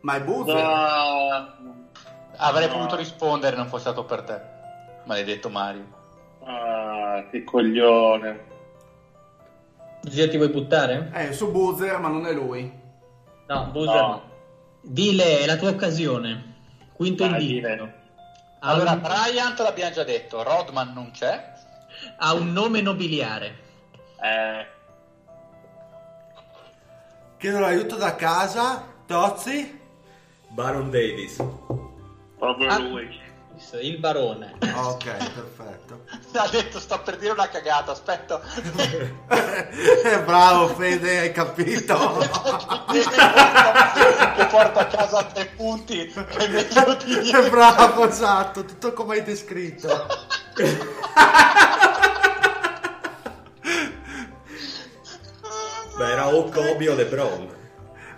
Ma 0.00 0.14
è 0.14 0.22
Boozer? 0.22 0.56
Ah, 0.64 1.58
Avrei 2.36 2.68
No. 2.68 2.74
potuto 2.74 2.96
rispondere 2.96 3.56
non 3.56 3.66
fosse 3.68 3.82
stato 3.84 4.04
per 4.04 4.22
te. 4.22 4.40
Maledetto 5.04 5.48
Mario. 5.48 5.94
ah, 6.44 7.24
che 7.30 7.42
coglione. 7.44 8.44
Zio, 10.08 10.28
ti 10.28 10.36
vuoi 10.36 10.50
buttare? 10.50 11.10
Eh, 11.14 11.32
su 11.32 11.50
Boozer, 11.50 11.98
ma 11.98 12.08
non 12.08 12.26
è 12.26 12.32
lui. 12.32 12.70
No, 13.48 13.66
Boozer 13.72 14.00
No. 14.00 14.22
Dile, 14.82 15.40
è 15.40 15.46
la 15.46 15.56
tua 15.56 15.70
occasione. 15.70 16.54
Quinto 16.92 17.26
Dai, 17.26 17.40
indizio. 17.58 17.92
Allora, 18.60 18.92
un, 18.92 19.00
Bryant 19.00 19.58
l'abbiamo 19.60 19.92
già 19.92 20.04
detto, 20.04 20.42
Rodman 20.42 20.92
non 20.92 21.10
c'è. 21.10 21.54
ha 22.18 22.32
un 22.34 22.52
nome 22.52 22.80
nobiliare. 22.82 23.58
Eh, 24.22 24.66
Chiedo 27.38 27.58
l'aiuto 27.60 27.96
da 27.96 28.14
casa. 28.14 28.84
Tozzi? 29.06 29.80
Baron 30.48 30.90
Davis. 30.90 31.42
Proprio 32.38 32.68
Ah. 32.70 32.78
lui. 32.78 33.24
Il 33.80 33.98
barone. 33.98 34.52
Ok, 34.60 35.04
perfetto. 35.04 36.04
Ha 36.38 36.48
detto, 36.48 36.78
sto 36.78 37.00
per 37.00 37.16
dire 37.16 37.32
una 37.32 37.48
cagata, 37.48 37.92
aspetta. 37.92 38.38
Bravo 40.26 40.68
Fede, 40.74 41.20
hai 41.20 41.32
capito? 41.32 42.18
che 44.36 44.46
porta 44.50 44.80
a 44.80 44.86
casa 44.86 45.22
tre 45.24 45.46
punti, 45.56 46.06
che 46.06 46.24
è 46.36 46.48
meglio 46.48 46.94
di 47.02 47.30
Bravo, 47.48 48.06
esatto, 48.06 48.66
tutto 48.66 48.92
come 48.92 49.14
hai 49.14 49.22
descritto. 49.22 50.06
Beh, 55.96 56.10
era 56.12 56.28
o 56.28 56.44
Kobe 56.50 56.88
o 56.90 56.94
LeBron. 56.94 57.54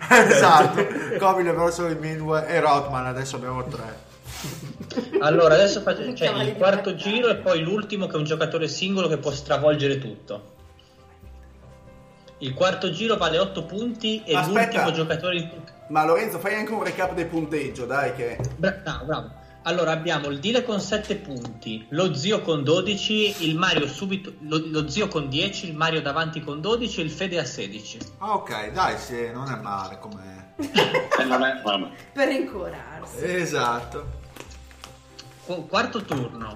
esatto, 0.09 0.85
Kobe, 1.17 1.43
LeBron, 1.43 1.97
Minway 1.99 2.45
e 2.47 2.59
Rodman, 2.59 3.05
adesso 3.05 3.37
abbiamo 3.37 3.63
tre. 3.67 4.07
Allora, 5.19 5.55
adesso 5.55 5.81
faccio 5.81 6.13
cioè, 6.15 6.29
il 6.43 6.55
quarto 6.55 6.95
giro 6.95 7.29
e 7.29 7.35
poi 7.35 7.61
l'ultimo 7.61 8.07
che 8.07 8.13
è 8.13 8.17
un 8.17 8.23
giocatore 8.23 8.67
singolo 8.67 9.07
che 9.07 9.17
può 9.17 9.31
stravolgere 9.31 9.97
tutto. 9.97 10.57
Il 12.39 12.53
quarto 12.53 12.89
giro 12.91 13.17
vale 13.17 13.37
8 13.37 13.63
punti 13.63 14.23
e 14.23 14.35
Aspetta. 14.35 14.59
l'ultimo 14.59 14.91
giocatore... 14.91 15.51
Ma 15.89 16.05
Lorenzo, 16.05 16.39
fai 16.39 16.55
anche 16.55 16.71
un 16.71 16.83
recap 16.83 17.13
del 17.13 17.25
punteggio, 17.25 17.85
dai, 17.85 18.13
che... 18.13 18.37
Bra- 18.55 18.81
no, 18.85 19.01
bravo. 19.05 19.31
Allora 19.63 19.91
abbiamo 19.91 20.29
il 20.29 20.39
Dile 20.39 20.63
con 20.63 20.79
7 20.79 21.17
punti, 21.17 21.85
lo 21.89 22.13
zio 22.13 22.39
con 22.39 22.63
12, 22.63 23.43
il 23.43 23.57
Mario 23.57 23.87
subito, 23.87 24.35
lo, 24.41 24.61
lo 24.65 24.87
zio 24.87 25.09
con 25.09 25.27
10, 25.27 25.67
il 25.67 25.75
Mario 25.75 26.01
davanti 26.01 26.39
con 26.39 26.61
12 26.61 27.01
e 27.01 27.03
il 27.03 27.11
Fede 27.11 27.39
a 27.39 27.43
16. 27.43 27.97
Ah, 28.19 28.35
ok, 28.35 28.71
dai, 28.71 28.97
sì, 28.97 29.29
non 29.31 29.51
è 29.51 29.55
male 29.61 29.99
come... 29.99 30.53
Per 32.13 32.27
rincuorarsi. 32.27 33.25
Esatto. 33.25 34.18
Qu- 35.49 35.65
quarto 35.67 36.03
turno. 36.03 36.53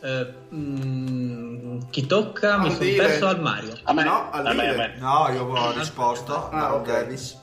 Eh, 0.00 0.34
mm, 0.54 1.80
chi 1.90 2.06
tocca? 2.06 2.56
Mi 2.56 2.70
sono 2.70 2.78
perso 2.96 3.26
al 3.26 3.38
Mario. 3.38 3.76
A 3.82 3.92
me, 3.92 4.02
No, 4.02 4.30
al 4.30 4.46
a 4.46 4.52
me, 4.54 4.68
a 4.68 4.72
Dile. 4.72 4.88
me. 4.88 4.96
No, 4.98 5.28
io 5.28 5.44
ho 5.44 5.72
risposto. 5.72 6.48
Ah, 6.48 6.68
Ah, 6.68 6.74
ok. 6.76 6.86
Davis. 6.86 7.38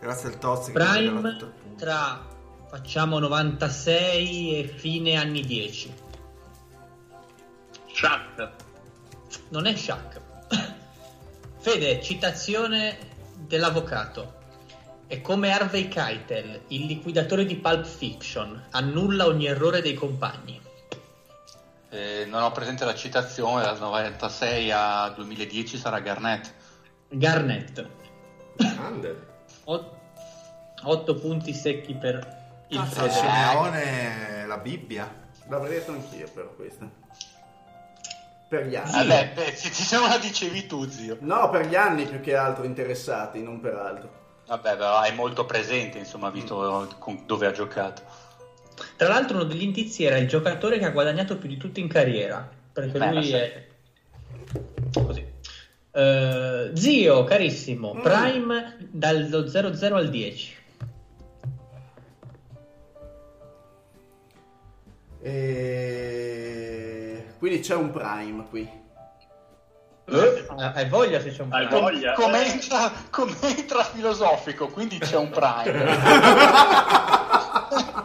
Grazie 0.00 0.28
al 0.30 0.38
Tozzi 0.38 0.72
Prime 0.72 1.36
tra 1.76 2.24
facciamo 2.66 3.18
96 3.18 4.58
e 4.58 4.68
fine 4.68 5.16
anni 5.16 5.42
10. 5.44 5.92
Shaq. 7.92 8.50
Non 9.50 9.66
è 9.66 9.76
Shaq. 9.76 10.20
Fede, 11.60 12.00
citazione 12.02 12.96
dell'avvocato. 13.36 14.36
È 15.08 15.22
come 15.22 15.50
Harvey 15.50 15.88
Keitel, 15.88 16.64
il 16.68 16.84
liquidatore 16.84 17.46
di 17.46 17.56
Pulp 17.56 17.86
Fiction. 17.86 18.66
Annulla 18.72 19.24
ogni 19.24 19.46
errore 19.46 19.80
dei 19.80 19.94
compagni. 19.94 20.60
Eh, 21.88 22.26
non 22.28 22.42
ho 22.42 22.52
presente 22.52 22.84
la 22.84 22.94
citazione, 22.94 23.62
dal 23.62 23.78
96 23.78 24.70
a 24.70 25.08
2010 25.08 25.78
sarà 25.78 26.00
Garnett. 26.00 26.52
Garnett. 27.08 27.86
Grande. 28.54 29.26
8 29.64 31.14
punti 31.14 31.54
secchi 31.54 31.94
per 31.94 32.66
il 32.68 32.76
Cazzo, 32.76 33.08
Fede. 33.08 33.10
Simeone, 33.10 34.46
la 34.46 34.58
Bibbia. 34.58 35.10
L'avrei 35.48 35.78
detto 35.78 35.92
anch'io, 35.92 36.28
però, 36.34 36.50
questa. 36.54 36.86
Per 38.46 38.66
gli 38.66 38.76
anni. 38.76 38.92
Vabbè, 38.92 39.32
beh, 39.34 39.54
se 39.54 39.98
la 39.98 40.18
dicevi 40.18 40.66
tu, 40.66 40.86
zio. 40.86 41.16
No, 41.20 41.48
per 41.48 41.66
gli 41.66 41.76
anni 41.76 42.04
più 42.04 42.20
che 42.20 42.36
altro 42.36 42.64
interessati, 42.64 43.42
non 43.42 43.58
per 43.60 43.74
altro. 43.74 44.17
Vabbè, 44.48 44.76
però 44.78 45.02
è 45.02 45.12
molto 45.12 45.44
presente, 45.44 45.98
insomma, 45.98 46.30
visto 46.30 46.88
con- 46.98 47.22
dove 47.26 47.46
ha 47.46 47.52
giocato. 47.52 48.02
Tra 48.96 49.08
l'altro 49.08 49.36
uno 49.36 49.44
degli 49.44 49.62
indizi 49.62 50.04
era 50.04 50.16
il 50.16 50.26
giocatore 50.26 50.78
che 50.78 50.86
ha 50.86 50.90
guadagnato 50.90 51.36
più 51.36 51.48
di 51.48 51.58
tutti 51.58 51.80
in 51.80 51.88
carriera, 51.88 52.48
perché 52.72 52.98
Beh, 52.98 53.12
lui 53.12 53.30
è 53.30 53.66
così. 54.92 55.26
Eh, 55.90 56.70
zio, 56.74 57.24
carissimo, 57.24 57.92
Mm. 57.94 58.00
Prime 58.00 58.76
dallo 58.90 59.46
00 59.46 59.96
al 59.96 60.08
10. 60.08 60.56
E... 65.20 67.24
Quindi 67.38 67.60
c'è 67.60 67.74
un 67.74 67.90
prime 67.90 68.46
qui. 68.48 68.77
Eh, 70.10 70.46
Hai 70.56 70.88
voglia 70.88 71.20
se 71.20 71.30
c'è 71.30 71.42
un 71.42 71.52
Hai 71.52 71.66
Prime? 71.66 71.80
voglia? 71.80 72.12
Come 72.14 72.46
Eh, 72.46 72.50
entra, 72.52 72.90
come 73.10 73.34
entra 73.42 73.84
filosofico, 73.84 74.68
quindi 74.68 74.98
c'è 74.98 75.16
un 75.16 75.28
prime. 75.30 75.96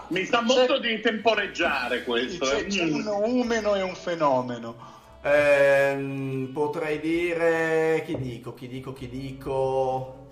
Mi 0.10 0.26
sa 0.26 0.42
molto 0.42 0.80
di 0.80 1.00
temporeggiare 1.00 2.04
questo. 2.04 2.46
c'è, 2.46 2.60
eh. 2.60 2.66
c'è 2.68 2.84
un 2.84 3.08
umeno 3.08 3.76
e 3.76 3.82
un 3.82 3.96
fenomeno. 3.96 4.76
Ehm, 5.24 6.50
potrei 6.54 7.00
dire... 7.00 8.04
Chi 8.06 8.18
dico, 8.18 8.54
chi 8.54 8.68
dico, 8.68 8.92
chi 8.94 9.08
dico... 9.10 10.28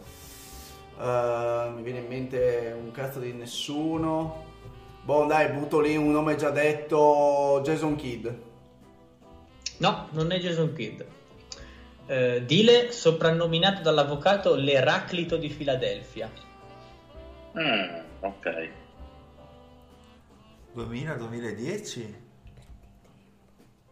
Eh, 0.99 1.69
mi 1.73 1.81
viene 1.81 1.99
in 1.99 2.07
mente 2.07 2.75
un 2.77 2.91
cazzo 2.91 3.19
di 3.19 3.31
nessuno. 3.31 4.43
Boh, 5.03 5.25
dai, 5.25 5.47
butto 5.51 5.79
lì 5.79 5.95
un 5.95 6.11
nome 6.11 6.35
già 6.35 6.49
detto, 6.51 7.61
Jason 7.63 7.95
Kidd. 7.95 8.27
No, 9.77 10.07
non 10.11 10.31
è 10.31 10.37
Jason 10.37 10.73
Kidd. 10.73 11.01
Eh, 12.07 12.43
Dile, 12.45 12.91
soprannominato 12.91 13.81
dall'avvocato 13.81 14.55
l'Eraclito 14.55 15.37
di 15.37 15.49
Filadelfia. 15.49 16.29
Mm, 17.57 17.99
ok. 18.19 18.69
2000-2010? 20.75 22.29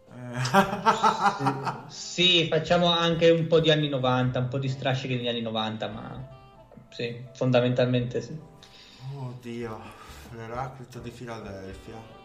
Sì, 1.87 2.47
facciamo 2.47 2.87
anche 2.87 3.29
un 3.29 3.47
po' 3.47 3.59
di 3.59 3.71
anni 3.71 3.89
90, 3.89 4.39
un 4.39 4.47
po' 4.47 4.57
di 4.57 4.69
strascichi 4.69 5.15
degli 5.17 5.27
anni 5.27 5.41
90, 5.41 5.87
ma 5.87 6.27
sì, 6.89 7.25
fondamentalmente 7.33 8.21
sì. 8.21 8.37
Oddio, 9.15 9.79
l'Eraclito 10.35 10.99
di 10.99 11.09
Filadelfia. 11.09 12.17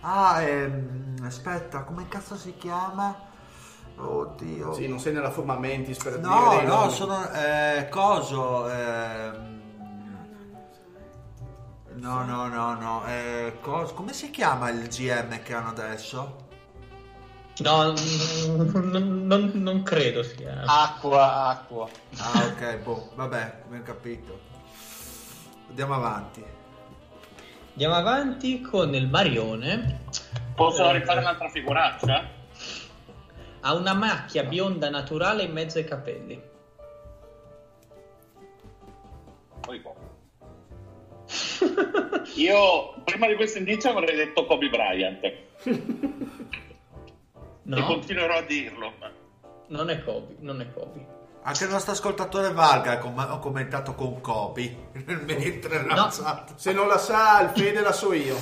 Ah, 0.00 0.42
ehm, 0.42 1.16
aspetta, 1.22 1.82
come 1.82 2.08
cazzo 2.08 2.36
si 2.36 2.56
chiama? 2.56 3.28
Oddio. 3.96 4.72
Sì, 4.72 4.88
non 4.88 4.98
sei 4.98 5.12
nella 5.12 5.30
forma 5.30 5.56
mentis 5.58 5.98
per 6.02 6.18
dire 6.18 6.26
No, 6.26 6.48
dei 6.56 6.66
no, 6.66 6.74
nomi. 6.80 6.92
sono 6.92 7.30
eh, 7.32 7.88
coso. 7.90 8.68
ehm, 8.70 9.48
No, 11.96 12.24
no, 12.24 12.46
no, 12.48 12.74
no. 12.76 13.04
eh, 13.06 13.58
cos- 13.60 13.92
come 13.92 14.12
si 14.14 14.30
chiama 14.30 14.70
il 14.70 14.88
GM 14.88 15.42
che 15.42 15.52
hanno 15.54 15.68
adesso? 15.68 16.48
No, 17.58 17.92
non, 17.92 19.26
non- 19.26 19.50
non 19.54 19.82
credo 19.82 20.22
sia. 20.22 20.62
Acqua, 20.64 21.48
acqua. 21.48 21.86
Ah, 22.16 22.44
ok, 22.46 22.76
boh, 22.78 23.10
vabbè, 23.16 23.62
ben 23.68 23.82
capito. 23.82 24.38
Andiamo 25.68 25.94
avanti. 25.94 26.42
Andiamo 27.72 27.94
avanti 27.96 28.62
con 28.62 28.94
il 28.94 29.08
Marione. 29.10 30.04
Posso 30.54 30.88
Eh, 30.88 30.92
rifare 30.92 31.20
un'altra 31.20 31.48
figuraccia? 31.50 32.24
Ha 33.62 33.74
una 33.74 33.92
macchia 33.94 34.44
bionda 34.44 34.88
naturale 34.90 35.42
in 35.42 35.52
mezzo 35.52 35.78
ai 35.78 35.84
capelli. 35.84 36.40
Poi 39.60 39.78
boh. 39.80 39.96
Io 42.36 42.94
prima 43.04 43.26
di 43.28 43.34
questo 43.36 43.58
indizio 43.58 43.90
avrei 43.90 44.16
detto 44.16 44.46
Kobe 44.46 44.68
Bryant 44.68 45.22
e 45.24 45.46
No, 47.62 47.84
continuerò 47.86 48.38
a 48.38 48.42
dirlo. 48.42 48.92
non 49.68 49.90
è 49.90 50.02
Kobe, 50.02 50.36
non 50.40 50.60
è 50.60 50.72
Kobe. 50.72 51.18
Anche 51.42 51.64
il 51.64 51.70
nostro 51.70 51.92
ascoltatore 51.92 52.52
Valga 52.52 52.92
ha 52.92 52.98
com- 52.98 53.26
ho 53.30 53.38
commentato 53.38 53.94
con 53.94 54.20
Kobe 54.20 54.88
mentre 55.04 55.74
era 55.84 55.94
No. 55.94 56.10
Se 56.56 56.72
non 56.72 56.88
la 56.88 56.98
sa, 56.98 57.42
il 57.42 57.50
Fede 57.50 57.80
la 57.80 57.92
so 57.92 58.12
io. 58.12 58.36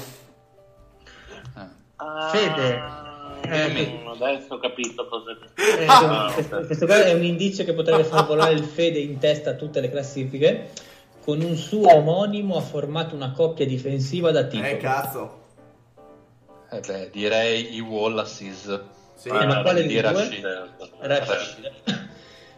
Fede. 2.31 2.77
Ah, 2.77 3.03
Eh, 3.05 3.08
mm, 3.49 4.07
adesso 4.09 4.55
ho 4.55 4.59
capito 4.59 5.07
cosa 5.09 5.31
Eh, 5.57 5.87
Ah, 5.89 6.31
questo, 6.33 6.61
questo 6.67 6.87
qua 6.87 7.05
è 7.05 7.13
un 7.13 7.25
indizio 7.25 7.65
che 7.65 7.73
potrebbe 7.75 8.05
far 8.05 8.27
volare 8.27 8.53
il 8.53 8.65
Fede 8.65 8.99
in 8.99 9.19
testa 9.19 9.51
a 9.51 9.55
tutte 9.55 9.81
le 9.81 9.91
classifiche. 9.91 10.71
Con 11.25 11.41
un 11.43 11.57
suo 11.57 11.95
omonimo 11.95 12.57
ha 12.57 12.61
formato 12.61 13.15
una 13.15 13.33
coppia 13.33 13.67
difensiva 13.67 14.31
da 14.31 14.45
titolo. 14.45 14.69
Eh, 14.71 14.77
cazzo. 14.79 15.37
Eh 16.71 16.81
beh, 16.81 17.11
direi 17.11 17.75
i 17.77 17.81
Wallaces. 17.81 18.81
Sì. 19.15 19.29
Eh, 19.29 19.47
ma 19.47 19.63
quale 19.63 19.85
di? 19.87 20.01
Rashid. 20.01 20.69
Rashid. 21.01 21.73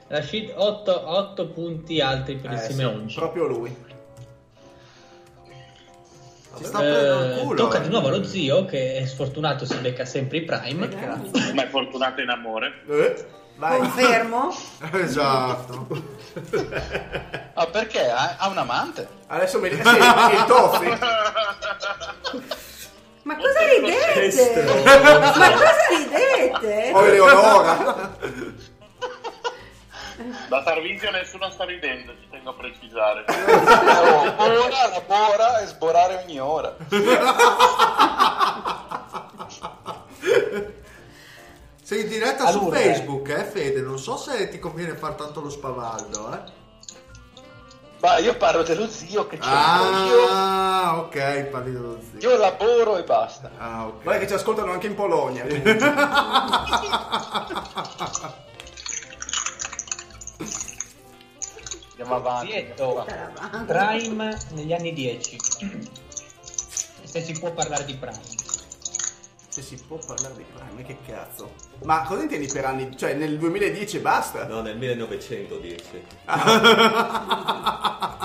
Rashid 0.08 0.52
8, 0.56 1.46
punti 1.54 2.00
altri 2.00 2.36
per 2.36 2.50
il 2.50 2.56
Eh, 2.56 2.60
sì, 2.60 2.72
Simeonci. 2.72 3.14
proprio 3.18 3.46
lui. 3.46 3.74
Si 6.56 6.64
sta 6.64 6.78
prendendo 6.78 7.24
il 7.24 7.30
Eh, 7.38 7.42
culo. 7.42 7.54
tocca 7.56 7.78
eh. 7.78 7.82
di 7.82 7.88
nuovo 7.88 8.08
allo 8.08 8.24
zio 8.24 8.64
che 8.66 8.96
è 8.96 9.06
sfortunato, 9.06 9.64
si 9.64 9.76
becca 9.76 10.04
sempre 10.04 10.38
i 10.38 10.42
prime. 10.42 10.88
Cazzo. 10.88 11.54
ma 11.54 11.62
è 11.64 11.68
fortunato 11.68 12.20
in 12.20 12.28
amore. 12.28 12.82
Eh, 12.88 13.26
vai. 13.56 13.78
Confermo. 13.78 14.54
Esatto. 14.92 15.86
Ah, 17.54 17.66
perché? 17.66 18.08
Ha, 18.08 18.48
un 18.48 18.56
amante? 18.56 19.06
Adesso 19.26 19.58
mi 19.60 19.68
dici 19.68 19.82
sì, 19.82 19.94
il 19.96 20.44
Toffi. 20.46 20.86
Ma 23.22 23.36
cosa 23.36 23.58
ridete? 23.66 24.64
Ma 25.36 25.50
cosa 25.52 25.86
ridete? 25.90 26.90
O 26.94 27.04
Eleonora. 27.06 28.16
Da 30.48 30.62
Tarvisio 30.62 31.10
nessuno 31.10 31.50
sta 31.50 31.64
ridendo, 31.64 32.14
tengo 32.40 32.50
a 32.50 32.54
precisare. 32.54 33.24
Ora 33.28 34.88
la 34.88 35.02
bora 35.06 35.60
e 35.60 35.66
sborare 35.66 36.22
ogni 36.24 36.40
ora. 36.40 36.74
Sei 41.82 42.02
in 42.02 42.08
diretta 42.08 42.50
su 42.50 42.58
Allora. 42.58 42.78
Facebook, 42.78 43.28
eh 43.28 43.44
Fede? 43.44 43.80
Non 43.80 43.98
so 43.98 44.16
se 44.16 44.48
ti 44.48 44.58
conviene 44.58 44.94
far 44.94 45.14
tanto 45.14 45.40
lo 45.40 45.50
spavaldo, 45.50 46.32
eh? 46.32 46.58
Ma 48.00 48.16
io 48.18 48.34
parlo 48.36 48.62
dello 48.62 48.88
zio 48.88 49.26
che 49.26 49.36
io. 49.36 49.42
Ah, 49.42 50.94
ok, 50.98 51.42
parli 51.50 51.72
dello 51.72 51.98
zio. 52.00 52.30
Io 52.30 52.38
lavoro 52.38 52.96
e 52.96 53.02
basta. 53.02 53.50
Ah, 53.58 53.86
ok. 53.86 54.02
Guarda 54.02 54.20
che 54.20 54.28
ci 54.28 54.34
ascoltano 54.34 54.72
anche 54.72 54.86
in 54.86 54.94
Polonia. 54.94 55.44
Andiamo 62.00 62.14
avanti. 62.16 62.52
Zietto, 62.52 63.06
Prime 63.66 64.38
negli 64.52 64.72
anni 64.72 64.94
10. 64.94 65.36
Se 67.02 67.20
si 67.22 67.38
può 67.38 67.52
parlare 67.52 67.84
di 67.84 67.94
Prime. 67.94 68.18
Se 69.48 69.60
si 69.60 69.76
può 69.86 69.98
parlare 69.98 70.34
di 70.36 70.44
Prime, 70.44 70.82
che 70.82 70.96
cazzo. 71.06 71.52
Ma 71.82 72.02
cosa 72.04 72.22
intendi 72.22 72.46
per 72.46 72.64
anni? 72.64 72.96
Cioè 72.96 73.12
nel 73.12 73.36
2010 73.36 73.98
e 73.98 74.00
basta? 74.00 74.46
No, 74.46 74.62
nel 74.62 74.78
1910. 74.78 76.06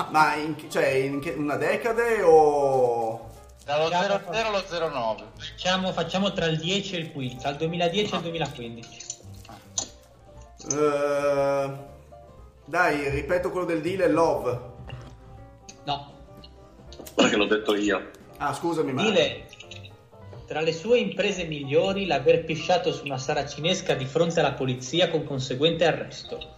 Ma 0.08 0.34
in, 0.36 0.56
cioè, 0.70 0.86
in 0.86 1.20
una 1.36 1.56
decade 1.56 2.22
o... 2.22 3.28
Dallo 3.62 3.88
00 3.88 4.22
allo 4.30 4.64
09. 4.88 5.24
Facciamo, 5.36 5.92
facciamo 5.92 6.32
tra 6.32 6.46
il 6.46 6.58
10 6.58 6.94
e 6.94 6.98
il 6.98 7.12
15, 7.12 7.36
tra 7.36 7.50
il 7.50 7.56
2010 7.56 8.14
e 8.14 8.16
il 8.16 8.22
2015. 8.22 9.06
Eh, 10.70 11.94
dai, 12.66 13.08
ripeto 13.08 13.50
quello 13.50 13.66
del 13.66 13.80
deal 13.80 14.00
è 14.00 14.08
Love. 14.08 14.74
No, 15.84 16.16
Guarda 17.14 17.32
che 17.32 17.36
l'ho 17.36 17.46
detto 17.46 17.74
io. 17.74 18.10
Ah, 18.38 18.52
scusami, 18.52 18.92
ma... 18.92 19.02
Dile, 19.02 19.46
tra 20.46 20.60
le 20.60 20.72
sue 20.72 20.98
imprese 20.98 21.44
migliori 21.44 22.06
l'aver 22.06 22.44
pisciato 22.44 22.92
su 22.92 23.04
una 23.04 23.18
saracinesca 23.18 23.94
di 23.94 24.04
fronte 24.04 24.40
alla 24.40 24.52
polizia 24.52 25.08
con 25.08 25.24
conseguente 25.24 25.86
arresto. 25.86 26.54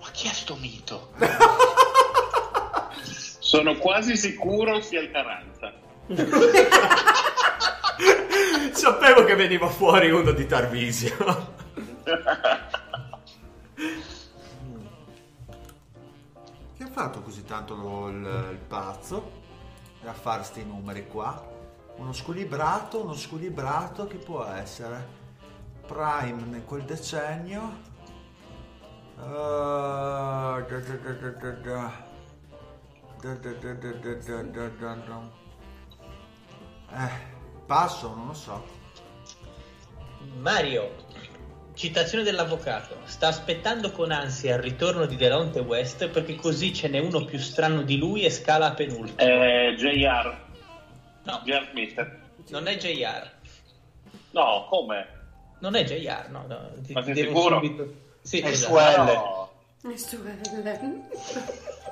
Ma 0.00 0.10
chi 0.12 0.26
è 0.26 0.32
sto 0.32 0.56
mito? 0.56 1.12
Sono 3.38 3.76
quasi 3.76 4.16
sicuro 4.16 4.80
sia 4.80 5.00
il 5.00 5.10
Carranza. 5.10 5.72
Sapevo 8.72 9.24
che 9.24 9.34
veniva 9.34 9.68
fuori 9.68 10.10
uno 10.10 10.32
di 10.32 10.46
Tarvisio. 10.46 11.56
ha 16.88 16.90
fatto 16.90 17.20
così 17.20 17.44
tanto 17.44 17.74
lo, 17.74 18.08
il, 18.08 18.48
il 18.52 18.58
pazzo 18.66 19.30
a 20.04 20.12
fare 20.12 20.38
questi 20.38 20.64
numeri 20.64 21.06
qua? 21.06 21.56
Uno 21.96 22.12
squilibrato, 22.12 23.02
uno 23.02 23.14
squilibrato 23.14 24.06
che 24.06 24.16
può 24.16 24.44
essere 24.44 25.16
Prime 25.86 26.56
in 26.56 26.64
quel 26.64 26.84
decennio. 26.84 27.96
Uh, 29.16 30.62
da, 31.60 31.90
eh, 36.90 37.10
passo, 37.66 38.14
non 38.14 38.28
lo 38.28 38.34
so. 38.34 38.64
Mario 40.38 41.06
citazione 41.78 42.24
dell'avvocato, 42.24 42.96
sta 43.04 43.28
aspettando 43.28 43.92
con 43.92 44.10
ansia 44.10 44.56
il 44.56 44.60
ritorno 44.62 45.06
di 45.06 45.14
Delonte 45.14 45.60
West 45.60 46.08
perché 46.08 46.34
così 46.34 46.74
ce 46.74 46.88
n'è 46.88 46.98
uno 46.98 47.24
più 47.24 47.38
strano 47.38 47.82
di 47.82 47.96
lui 47.96 48.24
e 48.24 48.30
scala 48.30 48.66
a 48.66 48.72
penultimo. 48.74 49.16
Eh, 49.30 49.74
JR. 49.78 50.36
No. 51.22 51.40
JR 51.44 51.68
Smith. 51.70 52.06
Non 52.48 52.66
è 52.66 52.76
JR. 52.76 53.30
No, 54.32 54.66
come? 54.68 55.06
Non 55.60 55.76
è 55.76 55.84
JR, 55.84 56.28
no. 56.30 56.44
no, 56.48 56.70
ti- 56.84 56.92
Ma 56.92 57.02
sei 57.02 57.14
sicuro? 57.16 57.60
subito- 57.60 57.94
Sì, 58.22 58.40
È 58.40 58.48
esatto. 58.48 58.74
su 58.74 59.00
L. 59.00 59.04
No. 59.04 59.46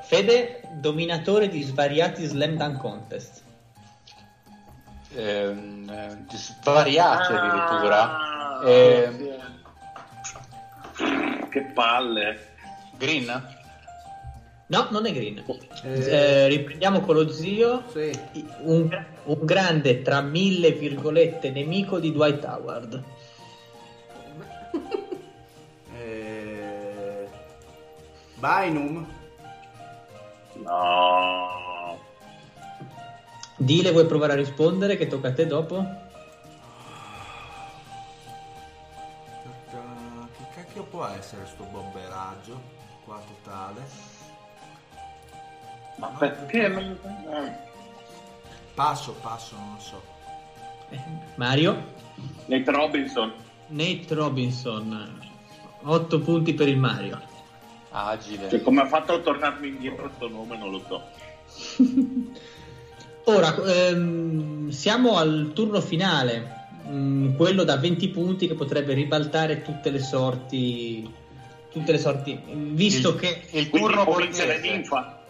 Fede, 0.03 0.63
dominatore 0.81 1.49
di 1.49 1.63
svariati 1.63 2.25
slam 2.27 2.57
dunk 2.57 2.79
contest. 2.81 3.43
Ehm, 5.15 5.89
eh, 5.89 6.37
svariati 6.37 7.33
addirittura. 7.33 8.19
Ah, 8.19 8.69
Ehm, 8.69 9.36
Che 11.57 11.63
palle. 11.73 12.39
Green? 12.99 13.25
No, 14.67 14.89
non 14.91 15.07
è 15.07 15.13
Green. 15.15 15.43
Eh, 15.85 16.49
riprendiamo 16.49 17.01
con 17.01 17.15
lo 17.15 17.31
zio. 17.31 17.83
Sì. 17.91 18.13
Un, 18.65 19.07
un 19.25 19.39
grande, 19.41 20.03
tra 20.03 20.21
mille 20.21 20.73
virgolette, 20.73 21.51
nemico 21.51 21.99
di 21.99 22.13
Dwight 22.13 22.45
Howard. 22.45 23.03
Eh, 25.99 27.27
Bynum? 28.35 29.07
No. 30.63 31.99
Dile, 33.57 33.93
vuoi 33.93 34.05
provare 34.05 34.35
a 34.35 34.37
rispondere? 34.37 34.99
Che 34.99 35.07
tocca 35.07 35.29
a 35.29 35.33
te 35.33 35.47
dopo? 35.47 36.05
Può 40.97 41.07
essere 41.09 41.45
sto 41.45 41.65
bomberaggio 41.65 42.59
qua 43.05 43.21
totale? 43.27 43.83
Ma 45.97 46.07
perché 46.09 46.69
non... 46.69 46.99
Passo, 48.73 49.13
passo, 49.21 49.57
non 49.57 49.75
lo 49.75 49.81
so. 49.81 50.03
Eh, 50.89 50.99
Mario? 51.35 51.93
Nate 52.47 52.71
Robinson. 52.71 53.31
Nate 53.67 54.15
Robinson. 54.15 55.21
8 55.83 56.21
punti 56.21 56.55
per 56.55 56.69
il 56.69 56.79
Mario. 56.79 57.21
Agile. 57.91 58.49
Cioè, 58.49 58.63
come 58.63 58.81
ha 58.81 58.87
fatto 58.87 59.13
a 59.13 59.19
tornarmi 59.19 59.69
indietro 59.69 60.11
sto 60.15 60.29
nome 60.29 60.57
non 60.57 60.71
lo 60.71 60.83
so. 60.89 61.03
Ora, 63.29 63.55
ehm, 63.55 64.71
siamo 64.71 65.19
al 65.19 65.51
turno 65.53 65.81
finale, 65.83 66.66
mm, 66.89 67.35
quello 67.37 67.65
da 67.65 67.77
20 67.77 68.09
punti 68.09 68.47
che 68.47 68.55
potrebbe 68.55 68.95
ribaltare 68.95 69.63
tutte 69.63 69.91
le 69.91 70.01
sorti. 70.01 71.25
Tutte 71.71 71.93
le 71.93 71.99
sorti, 71.99 72.41
visto 72.73 73.11
Il- 73.11 73.17
che 73.17 73.43
Il 73.51 73.69
turno 73.69 74.05
può 74.05 74.17
vincere. 74.17 74.59
Ninfa. 74.61 75.23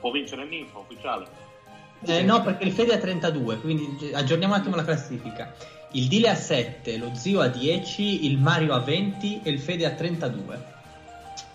Può 0.00 0.10
vincere 0.10 0.44
Ninfa 0.44 0.78
ufficiale. 0.78 1.26
Eh, 2.06 2.22
no, 2.22 2.42
perché 2.42 2.64
il 2.64 2.72
Fede 2.72 2.92
ha 2.92 2.98
32, 2.98 3.58
quindi 3.60 4.10
aggiorniamo 4.12 4.52
un 4.52 4.60
attimo 4.60 4.76
la 4.76 4.84
classifica. 4.84 5.54
Il 5.92 6.08
Dile 6.08 6.28
a 6.28 6.34
7, 6.34 6.98
lo 6.98 7.10
Zio 7.14 7.40
a 7.40 7.46
10, 7.48 8.26
il 8.26 8.36
Mario 8.38 8.74
a 8.74 8.80
20 8.80 9.40
e 9.42 9.50
il 9.50 9.58
Fede 9.60 9.86
a 9.86 9.92
32. 9.92 10.72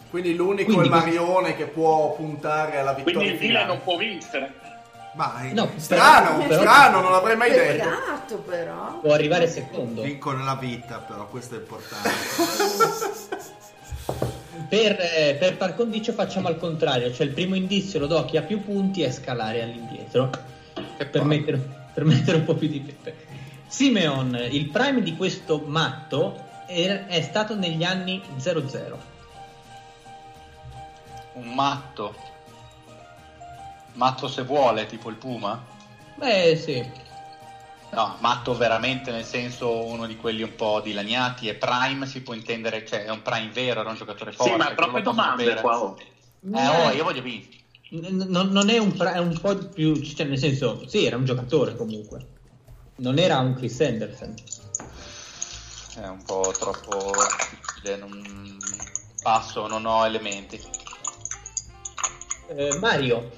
Quindi 0.09 0.33
l'unico 0.33 0.71
Quindi 0.73 0.87
è 0.87 0.91
Marione 0.91 1.55
che 1.55 1.65
può 1.65 2.15
puntare 2.15 2.79
alla 2.79 2.93
vittoria 2.93 3.19
Quindi 3.19 3.35
il 3.35 3.39
Dile 3.39 3.65
non 3.65 3.81
può 3.83 3.97
vincere. 3.97 4.53
Ma 5.13 5.41
eh, 5.41 5.53
No, 5.53 5.69
Strano, 5.75 6.45
però- 6.45 6.61
strano, 6.61 7.01
non 7.01 7.11
l'avrei 7.11 7.35
mai 7.35 7.51
detto. 7.51 7.89
Peccato 7.89 8.37
però. 8.39 8.99
Può 8.99 9.13
arrivare 9.13 9.47
secondo. 9.47 10.01
vinco 10.03 10.31
nella 10.31 10.55
vita, 10.55 10.97
però 10.99 11.27
questo 11.27 11.55
è 11.55 11.57
importante. 11.59 12.09
Per, 14.69 14.97
eh, 14.99 15.35
per 15.39 15.57
par 15.57 15.73
condicio 15.75 16.11
facciamo 16.13 16.47
al 16.47 16.57
contrario, 16.59 17.11
cioè 17.11 17.25
il 17.25 17.33
primo 17.33 17.55
indizio 17.55 17.97
lo 17.97 18.05
do 18.05 18.19
a 18.19 18.25
chi 18.25 18.37
ha 18.37 18.43
più 18.43 18.63
punti 18.63 19.01
e 19.01 19.11
scalare 19.11 19.63
all'indietro 19.63 20.29
per 21.09 21.23
mettere, 21.23 21.57
per 21.93 22.03
mettere 22.03 22.37
un 22.37 22.43
po' 22.43 22.53
più 22.53 22.67
di 22.67 22.79
pepe. 22.79 23.15
Simeon, 23.67 24.37
il 24.51 24.69
prime 24.69 25.01
di 25.01 25.15
questo 25.15 25.63
matto 25.65 26.43
è, 26.67 27.05
è 27.07 27.21
stato 27.21 27.55
negli 27.55 27.83
anni 27.83 28.21
00. 28.37 28.99
Un 31.33 31.53
matto. 31.53 32.15
Matto 33.99 34.29
se 34.29 34.43
vuole, 34.43 34.85
tipo 34.85 35.09
il 35.09 35.17
Puma? 35.17 35.61
Beh 36.15 36.55
sì, 36.55 36.81
No, 37.91 38.15
matto 38.19 38.55
veramente 38.55 39.11
nel 39.11 39.25
senso 39.25 39.83
uno 39.83 40.05
di 40.05 40.15
quelli 40.15 40.43
un 40.43 40.55
po' 40.55 40.79
dilaniati 40.79 41.47
e 41.47 41.55
prime 41.55 42.05
si 42.05 42.21
può 42.21 42.33
intendere, 42.33 42.85
cioè 42.85 43.03
è 43.03 43.09
un 43.09 43.21
prime 43.21 43.49
vero, 43.51 43.81
era 43.81 43.89
un 43.89 43.95
giocatore 43.95 44.31
forte. 44.31 44.51
Sì, 44.51 44.57
ma 44.57 44.73
posso 44.73 44.99
domande 45.01 45.55
qua. 45.55 45.81
oh. 45.81 45.97
Eh, 46.53 46.67
oh, 46.67 46.91
io 46.91 47.03
voglio 47.03 47.21
vincere. 47.21 47.57
Non, 47.89 48.49
non 48.49 48.69
è 48.69 48.77
un, 48.77 48.95
è 48.95 49.17
un 49.17 49.37
po' 49.37 49.57
più, 49.57 49.99
cioè 50.01 50.27
nel 50.27 50.37
senso, 50.37 50.87
sì, 50.87 51.05
era 51.05 51.17
un 51.17 51.25
giocatore 51.25 51.75
comunque. 51.75 52.27
Non 52.97 53.17
era 53.17 53.39
un 53.39 53.55
Chris 53.55 53.81
Anderson. 53.81 54.33
È 55.95 56.07
un 56.07 56.21
po' 56.23 56.53
troppo 56.57 57.11
difficile, 57.49 57.97
non 57.97 58.57
passo, 59.23 59.67
non 59.67 59.85
ho 59.85 60.05
elementi. 60.05 60.61
Eh, 62.49 62.77
Mario, 62.79 63.31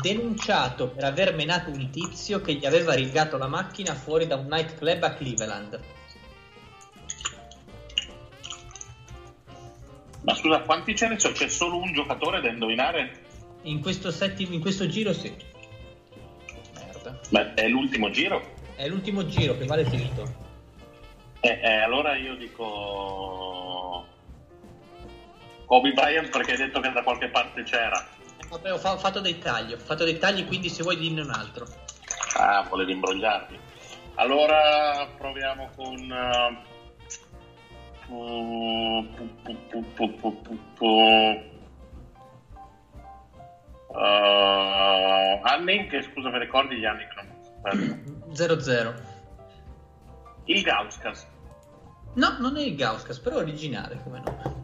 denunciato 0.00 0.88
per 0.88 1.04
aver 1.04 1.34
menato 1.34 1.70
un 1.70 1.90
tizio 1.90 2.40
che 2.40 2.54
gli 2.54 2.66
aveva 2.66 2.94
rigato 2.94 3.36
la 3.36 3.46
macchina 3.46 3.94
fuori 3.94 4.26
da 4.26 4.36
un 4.36 4.46
nightclub 4.46 5.02
a 5.02 5.12
Cleveland. 5.14 5.80
Ma 10.22 10.34
scusa, 10.34 10.60
quanti 10.60 10.96
ce 10.96 11.08
ne 11.08 11.18
sono? 11.18 11.34
C'è 11.34 11.48
solo 11.48 11.76
un 11.76 11.92
giocatore 11.92 12.40
da 12.40 12.48
indovinare? 12.48 13.20
In 13.62 13.80
questo, 13.80 14.10
setti- 14.10 14.52
in 14.52 14.60
questo 14.60 14.86
giro 14.86 15.12
sì, 15.12 15.34
Merda. 16.74 17.18
Beh, 17.28 17.54
è 17.54 17.68
l'ultimo 17.68 18.10
giro. 18.10 18.52
è 18.76 18.88
l'ultimo 18.88 19.26
giro 19.26 19.56
che 19.56 19.66
vale 19.66 19.84
tutto. 19.84 20.42
Eh, 21.40 21.60
eh, 21.62 21.80
allora 21.82 22.16
io 22.16 22.34
dico... 22.36 24.06
Kobe 25.66 25.92
Bryant 25.92 26.30
perché 26.30 26.52
hai 26.52 26.56
detto 26.58 26.80
che 26.80 26.90
da 26.90 27.02
qualche 27.02 27.28
parte 27.28 27.62
c'era. 27.62 28.06
Vabbè, 28.54 28.72
ho, 28.72 28.78
fa- 28.78 28.92
ho 28.92 28.98
fatto 28.98 29.20
dei 29.20 29.38
tagli, 29.38 29.72
ho 29.72 29.78
fatto 29.78 30.04
dei 30.04 30.18
tagli, 30.18 30.46
quindi 30.46 30.68
se 30.68 30.82
vuoi 30.82 30.96
dinne 30.96 31.22
un 31.22 31.30
altro. 31.30 31.66
Ah, 32.36 32.64
volevi 32.68 32.92
imbrogliarti. 32.92 33.58
Allora 34.14 35.08
proviamo 35.16 35.70
con... 35.74 35.98
uh, 38.06 38.32
pu- 38.86 39.08
uh, 43.88 45.40
anni, 45.42 45.86
che 45.88 46.02
scusa 46.02 46.30
mi 46.30 46.38
ricordi 46.38 46.76
gli 46.76 46.84
anni 46.84 47.06
che 47.08 47.14
non... 47.16 48.30
0-0. 48.32 48.94
Il 50.44 50.62
Gauskas. 50.62 51.26
No, 52.14 52.36
non 52.38 52.56
è 52.56 52.62
il 52.62 52.76
Gauskas, 52.76 53.18
però 53.18 53.38
è 53.38 53.40
originale 53.40 54.00
come 54.04 54.22
nome. 54.24 54.62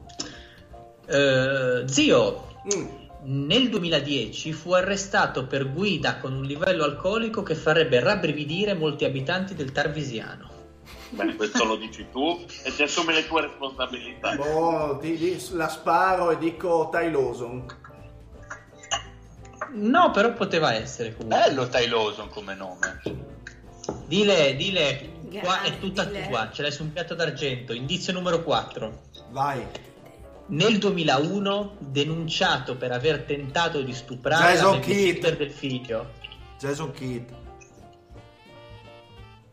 Eh, 1.07 1.89
zio, 1.89 2.51
Mm. 2.75 3.00
Nel 3.23 3.69
2010 3.69 4.53
fu 4.53 4.73
arrestato 4.73 5.47
per 5.47 5.71
guida 5.73 6.19
con 6.19 6.33
un 6.33 6.45
livello 6.45 6.85
alcolico 6.85 7.43
che 7.43 7.55
farebbe 7.55 8.01
rabbrividire 8.01 8.75
molti 8.75 9.05
abitanti 9.05 9.55
del 9.55 9.73
Tarvisiano. 9.73 10.49
Beh, 11.11 11.35
questo 11.35 11.65
lo 11.65 11.77
dici 11.77 12.07
tu 12.11 12.45
e 12.63 12.75
ti 12.75 12.83
assumi 12.83 13.13
le 13.13 13.27
tue 13.27 13.43
responsabilità. 13.43 14.37
Boh, 14.37 14.99
di- 15.01 15.17
di- 15.17 15.39
la 15.53 15.69
sparo 15.69 16.31
e 16.31 16.39
dico 16.39 16.89
Ty 16.93 17.11
Lawson. 17.11 17.67
No, 19.73 20.11
però 20.11 20.33
poteva 20.33 20.73
essere 20.75 21.15
comunque. 21.15 21.39
Bello 21.39 21.69
Ty 21.69 21.89
Lawson 21.89 22.29
come 22.31 22.55
nome. 22.55 23.01
Dile, 24.07 24.57
dile, 24.57 25.11
qua 25.43 25.63
è 25.63 25.79
tutta 25.79 26.05
dile. 26.05 26.27
tua, 26.29 26.51
ce 26.53 26.63
l'hai 26.63 26.73
su 26.73 26.83
un 26.83 26.93
piatto 26.93 27.15
d'argento. 27.15 27.73
Indizio 27.73 28.13
numero 28.13 28.43
4. 28.43 29.01
Vai. 29.31 29.65
Nel 30.51 30.79
2001 30.79 31.77
denunciato 31.79 32.77
per 32.77 32.91
aver 32.91 33.23
tentato 33.23 33.83
di 33.83 33.93
stuprare 33.95 34.55
Jason 34.55 34.75
la 34.75 34.81
Kidd. 34.81 35.27
del 35.29 35.51
figlio. 35.51 36.11
Jason 36.59 36.91
Kidd. 36.93 37.29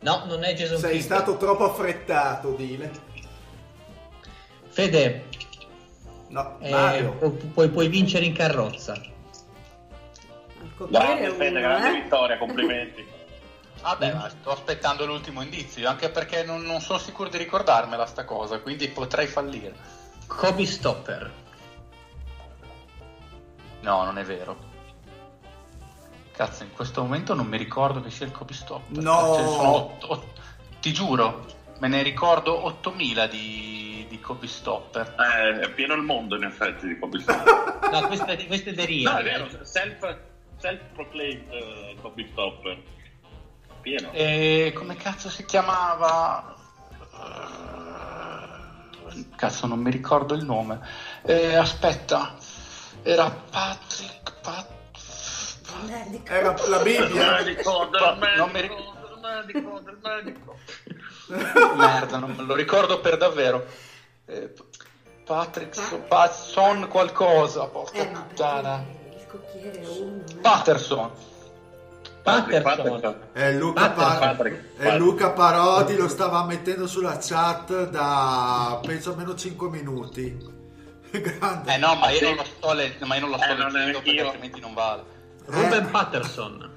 No, 0.00 0.24
non 0.26 0.42
è 0.42 0.54
Jason 0.54 0.78
Sei 0.78 0.92
Kidd. 0.96 1.00
stato 1.02 1.36
troppo 1.36 1.70
affrettato, 1.70 2.52
Dile. 2.52 2.90
Fede, 4.68 5.24
No, 6.28 6.58
eh, 6.60 6.70
Mario. 6.70 7.12
pu- 7.12 7.52
puoi, 7.52 7.68
puoi 7.70 7.88
vincere 7.88 8.24
in 8.24 8.34
carrozza. 8.34 9.00
Grande 10.88 11.30
Fede, 11.30 11.60
grande 11.60 11.88
eh. 11.88 12.02
vittoria, 12.02 12.38
complimenti. 12.38 13.06
Vabbè, 13.82 14.12
ma 14.14 14.28
sto 14.28 14.50
aspettando 14.50 15.06
l'ultimo 15.06 15.42
indizio, 15.42 15.88
anche 15.88 16.10
perché 16.10 16.42
non, 16.42 16.62
non 16.62 16.80
sono 16.80 16.98
sicuro 16.98 17.28
di 17.28 17.38
ricordarmela 17.38 18.04
sta 18.06 18.24
cosa, 18.24 18.58
quindi 18.58 18.88
potrei 18.88 19.28
fallire. 19.28 19.96
Kobe 20.28 20.64
Stopper. 20.66 21.32
No, 23.80 24.04
non 24.04 24.18
è 24.18 24.22
vero. 24.24 24.56
Cazzo, 26.32 26.62
in 26.62 26.72
questo 26.72 27.02
momento 27.02 27.34
non 27.34 27.46
mi 27.46 27.56
ricordo 27.56 28.00
che 28.00 28.10
sia 28.10 28.26
il 28.26 28.32
Kobe 28.32 28.52
Stop. 28.52 28.82
No. 28.90 29.36
Ne 29.36 29.42
sono 29.48 29.74
otto- 29.74 30.12
otto- 30.12 30.32
ti 30.80 30.92
giuro, 30.92 31.46
me 31.78 31.88
ne 31.88 32.02
ricordo 32.02 32.64
8000 32.66 33.26
di, 33.26 34.06
di 34.08 34.20
Kobe 34.20 34.46
Stopper. 34.46 35.14
Eh, 35.18 35.60
è 35.60 35.70
pieno 35.70 35.94
il 35.94 36.02
mondo 36.02 36.36
in 36.36 36.44
effetti 36.44 36.86
di 36.86 36.98
Kobe 36.98 37.18
Stopper. 37.20 37.76
No, 37.90 38.06
questo 38.06 38.26
è, 38.26 38.46
questo 38.46 38.68
è 38.70 38.74
The 38.74 39.00
No, 39.02 39.16
è 39.16 39.22
vero, 39.24 39.48
self, 39.64 40.18
self-proclaimed 40.58 41.50
eh, 41.52 41.96
Kobe 42.00 42.28
Stopper. 42.30 42.82
Pieno. 43.80 44.10
E 44.12 44.72
come 44.76 44.94
cazzo 44.96 45.30
si 45.30 45.44
chiamava? 45.46 46.54
Eh, 47.14 47.67
Cazzo, 49.36 49.66
non 49.66 49.78
mi 49.80 49.90
ricordo 49.90 50.34
il 50.34 50.44
nome. 50.44 50.80
Eh, 51.22 51.54
aspetta, 51.54 52.34
era 53.02 53.30
Patrick. 53.30 54.32
Pat-. 54.40 54.76
Era 56.24 56.54
la 56.68 56.78
Bibbia. 56.78 57.32
medico, 57.42 57.88
del 57.90 58.18
del 58.18 58.48
medico, 59.22 59.80
del 59.80 59.98
medico. 60.02 60.56
Merda, 61.76 62.18
non 62.18 62.32
me 62.34 62.42
lo 62.42 62.54
ricordo 62.54 63.00
per 63.00 63.16
davvero. 63.16 63.66
Eh, 64.26 64.52
Patrick 65.24 65.74
so- 65.74 65.98
Pa- 66.08 66.30
Son 66.32 66.88
qualcosa, 66.88 67.66
porca 67.66 67.98
Eh, 67.98 68.06
puttana. 68.08 68.82
il 69.10 69.26
cocchiere 69.26 69.80
è 69.82 69.86
uno. 69.86 70.24
eh. 70.26 70.40
Patterson. 72.22 72.62
Patterson. 72.62 73.16
È 73.32 73.52
Luca, 73.52 73.90
Patrick, 73.90 74.18
Par- 74.18 74.36
Patrick, 74.36 74.76
è 74.76 74.98
Luca 74.98 75.30
Parodi, 75.30 75.96
lo 75.96 76.08
stava 76.08 76.44
mettendo 76.44 76.86
sulla 76.86 77.18
chat 77.20 77.88
da 77.88 78.78
penso 78.84 79.10
almeno 79.10 79.34
5 79.34 79.68
minuti. 79.68 80.56
Grande. 81.10 81.74
Eh 81.74 81.78
no, 81.78 81.94
ma 81.94 82.10
io 82.10 82.20
non 82.28 82.36
lo 82.36 82.44
sto, 82.44 82.72
le- 82.74 82.96
ma 83.04 83.14
io 83.14 83.20
non 83.22 83.30
lo 83.30 83.38
sto 83.38 83.52
Eh, 83.52 83.54
non 83.56 83.70
leggendo 83.70 84.02
perché 84.02 84.20
altrimenti 84.20 84.60
non 84.60 84.74
vale. 84.74 85.02
Ruben 85.46 85.84
Eh. 85.84 85.88
Patterson. 85.90 86.70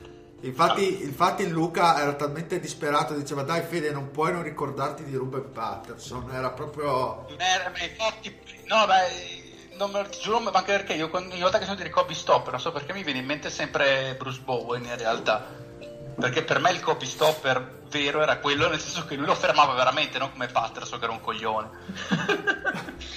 Infatti, 0.44 1.04
infatti 1.04 1.48
Luca 1.50 2.02
era 2.02 2.14
talmente 2.14 2.60
disperato, 2.60 3.14
diceva 3.14 3.44
dai 3.44 3.62
Fede 3.62 3.92
non 3.92 4.10
puoi 4.10 4.32
non 4.32 4.42
ricordarti 4.42 5.04
di 5.04 5.16
Ruben 5.16 5.52
Patterson, 5.52 6.32
era 6.34 6.50
proprio... 6.50 7.28
Ma 7.38 7.84
infatti, 7.84 8.36
no, 8.66 8.86
beh, 8.88 9.41
non 9.82 9.92
me 9.92 10.02
lo 10.04 10.10
giuro, 10.10 10.40
ma 10.40 10.52
anche 10.52 10.72
perché 10.72 10.94
io 10.94 11.10
quando- 11.10 11.34
ogni 11.34 11.42
volta 11.42 11.58
che 11.58 11.66
sento 11.66 11.82
di 11.84 11.90
Kobe 11.90 12.14
Stopper, 12.14 12.52
non 12.52 12.60
so 12.62 12.72
perché 12.72 12.94
mi 12.94 13.04
viene 13.04 13.20
in 13.20 13.26
mente 13.26 13.50
sempre 13.50 14.16
Bruce 14.18 14.40
Bowen 14.44 14.84
in 14.86 14.96
realtà. 14.98 15.44
Perché 16.20 16.44
per 16.44 16.60
me 16.60 16.72
il 16.72 16.80
Kobe 16.82 17.06
Stopper 17.06 17.80
vero 17.90 18.22
era 18.22 18.38
quello, 18.38 18.70
nel 18.70 18.80
senso 18.80 19.06
che 19.06 19.16
lui 19.16 19.26
lo 19.26 19.34
fermava 19.36 19.74
veramente, 19.74 20.20
non 20.20 20.32
come 20.32 20.48
Patterson 20.48 21.00
che 21.00 21.04
era 21.06 21.14
un 21.14 21.22
coglione. 21.22 21.70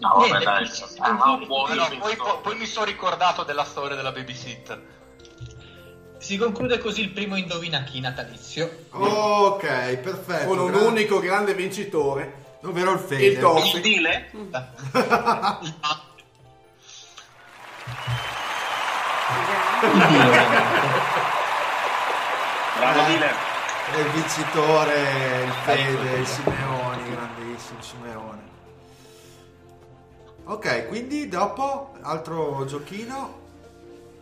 No, 0.00 0.10
vabbè, 0.14 0.28
Niente, 0.28 0.44
dai. 0.44 0.70
conclude- 0.96 1.46
buono, 1.46 1.74
No, 1.74 1.88
poi, 1.98 2.16
poi 2.40 2.56
mi 2.56 2.66
sono 2.66 2.84
ricordato 2.84 3.42
della 3.42 3.64
storia 3.64 3.96
della 3.96 4.12
babysitter. 4.12 4.80
Si 6.18 6.36
conclude 6.36 6.78
così 6.78 7.00
il 7.00 7.10
primo 7.10 7.34
Indovina 7.34 7.82
chi 7.82 7.98
natalizio. 7.98 8.84
Ok, 8.90 9.96
perfetto. 9.96 10.46
Con 10.46 10.58
un 10.60 10.70
gra- 10.70 10.82
unico 10.82 11.18
grande 11.18 11.52
vincitore. 11.54 12.46
Ovvero 12.62 12.92
il 12.92 12.98
Fede. 12.98 13.26
Il 13.26 13.38
top. 13.38 13.64
Il 13.74 13.80
Dile? 13.80 14.30
Bravo 22.76 23.02
Dile. 23.10 23.30
È 23.90 23.98
il 24.00 24.10
vincitore, 24.10 25.44
il 25.44 25.52
Fede, 25.64 26.16
il 26.18 26.26
Simeoni, 26.26 27.10
grandissimo 27.10 27.80
Simeone. 27.80 28.42
Ok, 30.44 30.88
quindi 30.88 31.28
dopo 31.28 31.94
altro 32.02 32.64
giochino. 32.66 33.46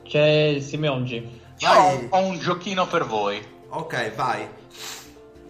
C'è 0.04 0.58
Simeongi. 0.60 1.40
Io 1.58 1.68
Vai. 1.68 2.06
ho 2.10 2.18
un 2.18 2.38
giochino 2.38 2.86
per 2.86 3.06
voi. 3.06 3.44
Ok, 3.70 4.14
vai. 4.14 4.48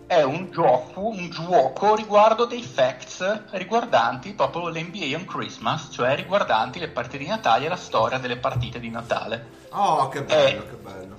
È 0.07 0.23
un 0.23 0.51
gioco, 0.53 1.01
un 1.09 1.29
gioco 1.31 1.97
riguardo 1.97 2.45
dei 2.45 2.63
facts 2.63 3.51
riguardanti 3.51 4.35
proprio 4.35 4.69
l'NBA 4.69 5.17
on 5.17 5.25
Christmas, 5.25 5.89
cioè 5.91 6.15
riguardanti 6.15 6.79
le 6.79 6.89
partite 6.89 7.19
di 7.19 7.27
Natale 7.27 7.67
e 7.67 7.69
la 7.69 7.77
storia 7.77 8.19
delle 8.19 8.37
partite 8.37 8.79
di 8.79 8.89
Natale. 8.89 9.65
Oh, 9.71 10.09
che 10.09 10.23
bello, 10.23 10.63
Eh. 10.63 10.69
che 10.69 10.75
bello. 10.77 11.19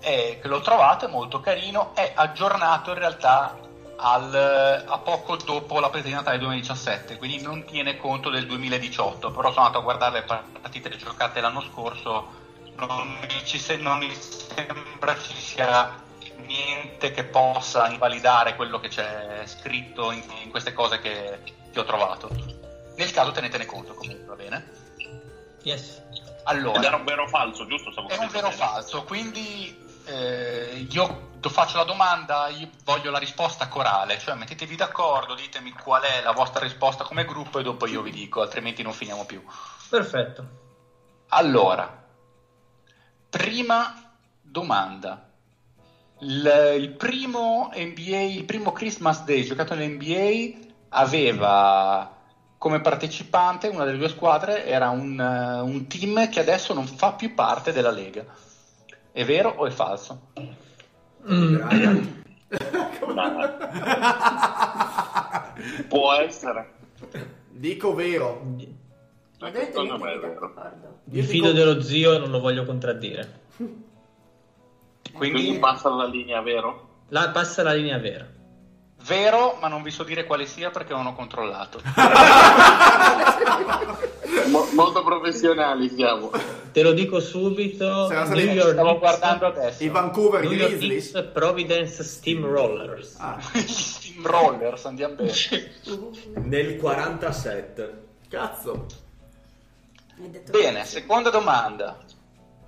E 0.00 0.38
che 0.42 0.48
l'ho 0.48 0.60
trovato, 0.60 1.06
è 1.06 1.08
molto 1.08 1.38
carino, 1.40 1.94
è 1.94 2.12
aggiornato 2.14 2.90
in 2.90 2.98
realtà 2.98 3.56
al- 3.98 4.84
a 4.88 4.98
poco 4.98 5.36
dopo 5.36 5.78
la 5.78 5.88
partita 5.88 6.08
di 6.08 6.14
Natale 6.14 6.38
2017, 6.38 7.16
quindi 7.16 7.40
non 7.40 7.64
tiene 7.64 7.96
conto 7.96 8.28
del 8.28 8.44
2018, 8.46 9.30
però 9.30 9.50
sono 9.52 9.66
andato 9.66 9.78
a 9.78 9.82
guardare 9.84 10.24
le 10.26 10.42
partite 10.60 10.96
giocate 10.96 11.40
l'anno 11.40 11.60
scorso, 11.60 12.26
non 12.74 13.18
mi, 13.20 13.44
ci 13.44 13.58
se- 13.58 13.76
non 13.76 13.98
mi 13.98 14.10
sembra 14.14 15.16
ci 15.16 15.36
sia 15.36 16.08
niente 16.46 17.10
che 17.10 17.24
possa 17.24 17.88
invalidare 17.88 18.54
quello 18.54 18.78
che 18.80 18.88
c'è 18.88 19.42
scritto 19.46 20.10
in, 20.10 20.22
in 20.42 20.50
queste 20.50 20.72
cose 20.72 20.98
che, 21.00 21.40
che 21.70 21.78
ho 21.78 21.84
trovato. 21.84 22.28
Nel 22.96 23.10
caso 23.10 23.32
tenetene 23.32 23.64
conto 23.66 23.94
comunque, 23.94 24.24
va 24.26 24.34
bene? 24.34 24.70
Yes. 25.62 26.02
Allora, 26.44 26.78
Ed 26.78 26.84
era 26.84 26.96
un 26.96 27.04
vero 27.04 27.24
o 27.24 27.28
falso, 27.28 27.66
giusto? 27.66 27.90
Stavo 27.92 28.08
è 28.08 28.16
un 28.16 28.28
vero 28.28 28.50
falso, 28.50 29.04
quindi 29.04 29.76
eh, 30.04 30.86
io 30.90 31.28
ti 31.40 31.48
faccio 31.48 31.78
la 31.78 31.84
domanda, 31.84 32.48
io 32.48 32.68
voglio 32.84 33.10
la 33.10 33.18
risposta 33.18 33.68
corale, 33.68 34.18
cioè 34.18 34.34
mettetevi 34.34 34.76
d'accordo, 34.76 35.34
ditemi 35.34 35.72
qual 35.72 36.02
è 36.02 36.20
la 36.22 36.32
vostra 36.32 36.60
risposta 36.60 37.04
come 37.04 37.24
gruppo 37.24 37.58
e 37.58 37.62
dopo 37.62 37.86
io 37.86 38.02
vi 38.02 38.10
dico, 38.10 38.40
altrimenti 38.40 38.82
non 38.82 38.92
finiamo 38.92 39.24
più. 39.24 39.42
Perfetto. 39.88 40.44
Allora, 41.28 42.04
prima 43.28 44.14
domanda. 44.40 45.29
Il, 46.20 46.76
il 46.78 46.90
primo 46.90 47.70
NBA, 47.74 48.20
il 48.20 48.44
primo 48.44 48.72
Christmas 48.72 49.24
Day 49.24 49.44
giocato 49.44 49.74
nell'NBA 49.74 50.68
aveva 50.90 52.18
come 52.60 52.82
partecipante 52.82 53.68
una 53.68 53.84
delle 53.84 53.96
due 53.96 54.10
squadre, 54.10 54.66
era 54.66 54.90
un, 54.90 55.18
un 55.18 55.86
team 55.86 56.28
che 56.28 56.40
adesso 56.40 56.74
non 56.74 56.86
fa 56.86 57.14
più 57.14 57.34
parte 57.34 57.72
della 57.72 57.90
Lega. 57.90 58.22
È 59.12 59.24
vero 59.24 59.54
o 59.56 59.66
è 59.66 59.70
falso? 59.70 60.26
Mm. 61.26 61.56
Può 65.88 66.12
essere. 66.14 66.72
Dico 67.48 67.94
vero. 67.94 68.56
Secondo 69.38 69.98
me 69.98 70.12
è 70.12 70.18
vero. 70.18 70.52
Mi 71.04 71.22
fido 71.22 71.52
dello 71.52 71.80
zio 71.80 72.18
non 72.18 72.30
lo 72.30 72.40
voglio 72.40 72.66
contraddire. 72.66 73.38
Quindi 75.12 75.40
Quindi 75.42 75.58
passa 75.58 75.88
la 75.90 76.06
linea, 76.06 76.40
vero? 76.40 76.88
La, 77.08 77.30
passa 77.30 77.62
la 77.62 77.72
linea 77.72 77.98
vera. 77.98 78.26
vero, 79.06 79.56
ma 79.60 79.68
non 79.68 79.82
vi 79.82 79.90
so 79.90 80.04
dire 80.04 80.24
quale 80.24 80.46
sia 80.46 80.70
perché 80.70 80.92
non 80.92 81.06
ho 81.06 81.14
controllato. 81.14 81.80
Mo- 84.50 84.68
molto 84.74 85.02
professionali 85.02 85.88
siamo. 85.88 86.30
Te 86.72 86.82
lo 86.82 86.92
dico 86.92 87.18
subito. 87.20 88.08
New 88.08 88.24
stato- 88.24 88.38
York 88.40 88.72
Stavo 88.72 88.88
Knicks- 88.88 88.98
guardando 89.00 89.46
adesso. 89.46 89.82
I 89.84 89.88
Vancouver 89.88 90.42
New 90.42 90.52
York. 90.52 90.76
Knicks 90.78 91.28
Providence 91.32 92.02
Steamrollers. 92.02 93.16
Ah, 93.18 93.38
steamrollers, 93.52 94.84
andiamo 94.84 95.14
bene. 95.14 95.32
Nel 96.44 96.76
47. 96.76 98.02
cazzo. 98.28 98.86
Bene, 100.50 100.84
seconda 100.84 101.30
domanda. 101.30 101.96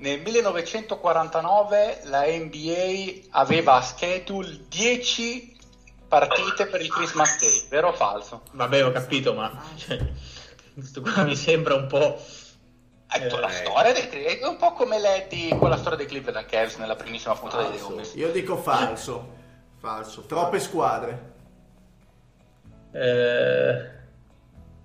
Nel 0.02 0.20
1949 0.20 2.00
la 2.06 2.24
NBA 2.26 3.28
aveva 3.30 3.74
a 3.74 3.82
schedule 3.82 4.64
10 4.68 5.56
partite 6.08 6.66
per 6.66 6.80
il 6.80 6.88
Christmas 6.88 7.38
Day, 7.38 7.68
vero 7.68 7.90
o 7.90 7.92
falso? 7.92 8.42
Vabbè, 8.50 8.84
ho 8.84 8.90
capito, 8.90 9.32
ma 9.32 9.62
cioè, 9.76 10.04
questo 10.74 11.02
qua 11.02 11.22
mi 11.22 11.36
sembra 11.36 11.76
un 11.76 11.86
po'. 11.86 12.20
Ecco, 13.08 13.36
Eh, 13.36 13.40
la 13.40 13.48
storia 13.48 13.92
dei, 13.92 14.24
è 14.24 14.44
un 14.44 14.56
po' 14.56 14.72
come 14.72 14.98
Letty 14.98 15.56
con 15.56 15.70
la 15.70 15.76
storia 15.76 15.98
dei 15.98 16.06
Cleveland 16.06 16.46
Cavs 16.46 16.78
nella 16.78 16.96
primissima 16.96 17.36
puntata 17.36 17.68
di 17.68 17.76
The 17.76 17.82
Office. 17.84 18.18
Io 18.18 18.32
dico 18.32 18.56
falso. 18.56 19.34
Falso. 19.78 20.22
Troppe 20.22 20.58
squadre. 20.58 21.32
Eh, 22.90 23.90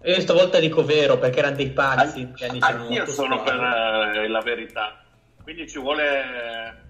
io 0.03 0.21
stavolta 0.21 0.59
dico 0.59 0.85
vero 0.85 1.17
perché 1.17 1.39
erano 1.39 1.55
dei 1.55 1.71
pazzi. 1.71 2.31
Anch'io 2.39 2.77
90, 2.77 3.07
sono 3.07 3.41
per 3.41 3.55
eh, 3.55 4.27
la 4.27 4.41
verità. 4.41 5.01
Quindi 5.47 5.69
ci 5.69 5.79
vuole... 5.79 6.83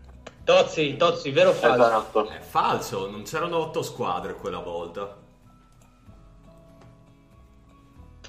Tozzi, 0.43 0.95
Tozzi, 0.95 1.29
vero 1.29 1.51
o 1.51 1.53
falso? 1.53 1.85
Esatto. 1.85 2.27
È 2.27 2.39
falso, 2.39 3.07
non 3.07 3.21
c'erano 3.21 3.57
otto 3.57 3.83
squadre 3.83 4.33
quella 4.33 4.57
volta. 4.57 5.15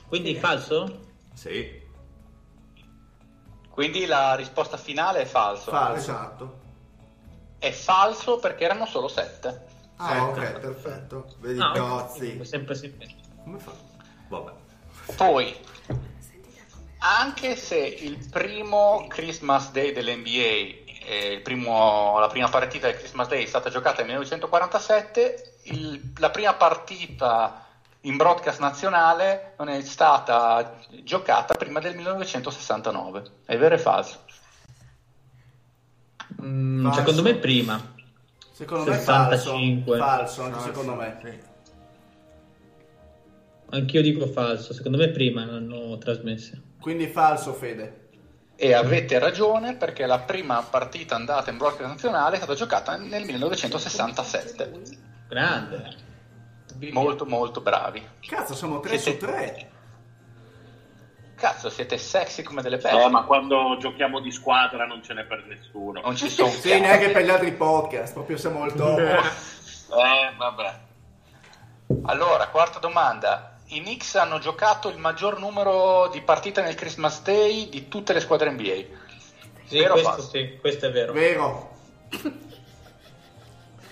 Quindi 0.07 0.35
falso? 0.35 1.01
Sì. 1.33 1.81
Quindi 3.71 4.05
la 4.05 4.35
risposta 4.35 4.77
finale 4.77 5.23
è 5.23 5.25
falso. 5.25 5.71
Falso. 5.71 5.97
Esatto. 5.97 6.59
È 7.59 7.71
falso 7.71 8.39
perché 8.39 8.65
erano 8.65 8.85
solo 8.85 9.09
7. 9.09 9.67
Ah, 9.97 10.27
ok, 10.27 10.59
perfetto. 10.59 11.37
Vedi 11.39 11.59
i 11.59 11.63
ok. 11.63 11.79
cozzi. 11.79 12.45
Sempre, 12.45 12.75
sempre. 12.75 13.09
Come 13.45 13.59
fa? 13.59 13.73
Vabbè. 14.29 14.53
Poi, 15.17 15.57
anche 16.99 17.57
se 17.57 17.77
il 17.79 18.19
primo 18.31 19.07
Christmas 19.09 19.71
Day 19.71 19.93
dell'NBA, 19.93 20.87
eh, 21.07 21.33
il 21.35 21.43
primo- 21.43 22.19
la 22.19 22.27
prima 22.29 22.49
partita 22.49 22.87
del 22.89 22.97
Christmas 22.97 23.29
Day 23.29 23.45
è 23.45 23.47
stata 23.47 23.71
giocata 23.71 23.99
nel 23.99 24.07
1947, 24.07 25.55
il- 25.65 26.13
la 26.19 26.31
prima 26.31 26.55
partita 26.55 27.65
in 28.03 28.17
broadcast 28.17 28.61
nazionale 28.61 29.55
non 29.59 29.69
è 29.69 29.81
stata 29.83 30.77
giocata 31.03 31.55
prima 31.55 31.81
del 31.81 31.95
1969. 31.97 33.23
È 33.45 33.57
vero 33.57 33.75
o 33.75 33.79
falso? 33.79 34.25
Mm, 36.43 36.83
Falso. 36.85 36.99
secondo 36.99 37.23
me 37.23 37.35
prima. 37.37 37.95
Secondo 38.53 38.91
me 38.91 38.97
è 38.97 39.01
falso. 39.01 39.37
65. 39.53 39.99
Falso, 39.99 40.43
anche 40.43 40.57
No, 40.57 40.63
secondo 40.63 40.95
me. 40.95 41.19
sì. 41.25 41.39
Anch'io 43.71 44.03
dico 44.03 44.27
falso. 44.27 44.73
Secondo 44.73 44.99
me 44.99 45.09
prima 45.11 45.45
l'hanno 45.45 45.97
trasmessa. 45.99 46.57
Quindi 46.81 47.07
falso, 47.09 47.53
Fede. 47.55 48.07
E 48.57 48.73
avete 48.75 49.19
ragione 49.19 49.75
perché 49.77 50.05
la 50.07 50.19
prima 50.19 50.61
partita 50.69 51.15
andata 51.15 51.51
in 51.51 51.59
broadcast 51.59 51.89
nazionale 51.91 52.35
è 52.35 52.39
stata 52.39 52.55
giocata 52.55 52.97
nel 52.97 53.25
1967. 53.25 54.81
Grande. 55.29 55.97
Molto 56.91 57.25
molto 57.27 57.61
bravi. 57.61 58.05
Cazzo, 58.27 58.55
siamo 58.55 58.81
3 58.81 58.97
su 58.99 59.03
Siete- 59.05 59.27
3. 59.27 59.71
Cazzo, 61.37 61.71
siete 61.71 61.99
sexy 61.99 62.43
come 62.43 62.63
delle 62.63 62.79
bestie. 62.79 63.01
Eh, 63.05 63.09
ma 63.09 63.23
quando 63.23 63.77
giochiamo 63.79 64.19
di 64.19 64.33
squadra 64.33 64.87
non 64.87 65.05
ce 65.05 65.15
n'è 65.15 65.23
per 65.25 65.45
nessuno. 65.47 66.01
Non 66.01 66.17
ci 66.17 66.29
sono 66.29 66.49
Sì, 66.51 66.81
neanche 66.81 67.11
per 67.11 67.23
gli 67.25 67.31
altri 67.31 67.53
podcast, 67.53 68.13
proprio 68.13 68.37
siamo 68.37 68.63
al 68.63 68.75
top. 68.75 68.99
Eh, 69.89 70.37
vabbè. 70.37 70.79
Allora, 72.07 72.49
quarta 72.49 72.79
domanda. 72.79 73.57
I 73.71 73.81
Knicks 73.81 74.15
hanno 74.15 74.39
giocato 74.39 74.89
il 74.89 74.97
maggior 74.99 75.39
numero 75.39 76.09
di 76.09 76.21
partite 76.23 76.63
nel 76.63 76.75
Christmas 76.75 77.23
Day 77.23 77.69
di 77.69 77.89
tutte 77.89 78.13
le 78.13 78.21
squadre 78.21 78.51
NBA. 78.51 79.07
Sì, 79.65 79.83
questo, 79.85 80.23
sì, 80.23 80.57
questo 80.61 80.87
è 80.87 80.91
vero. 80.91 81.13
Vero. 81.13 81.77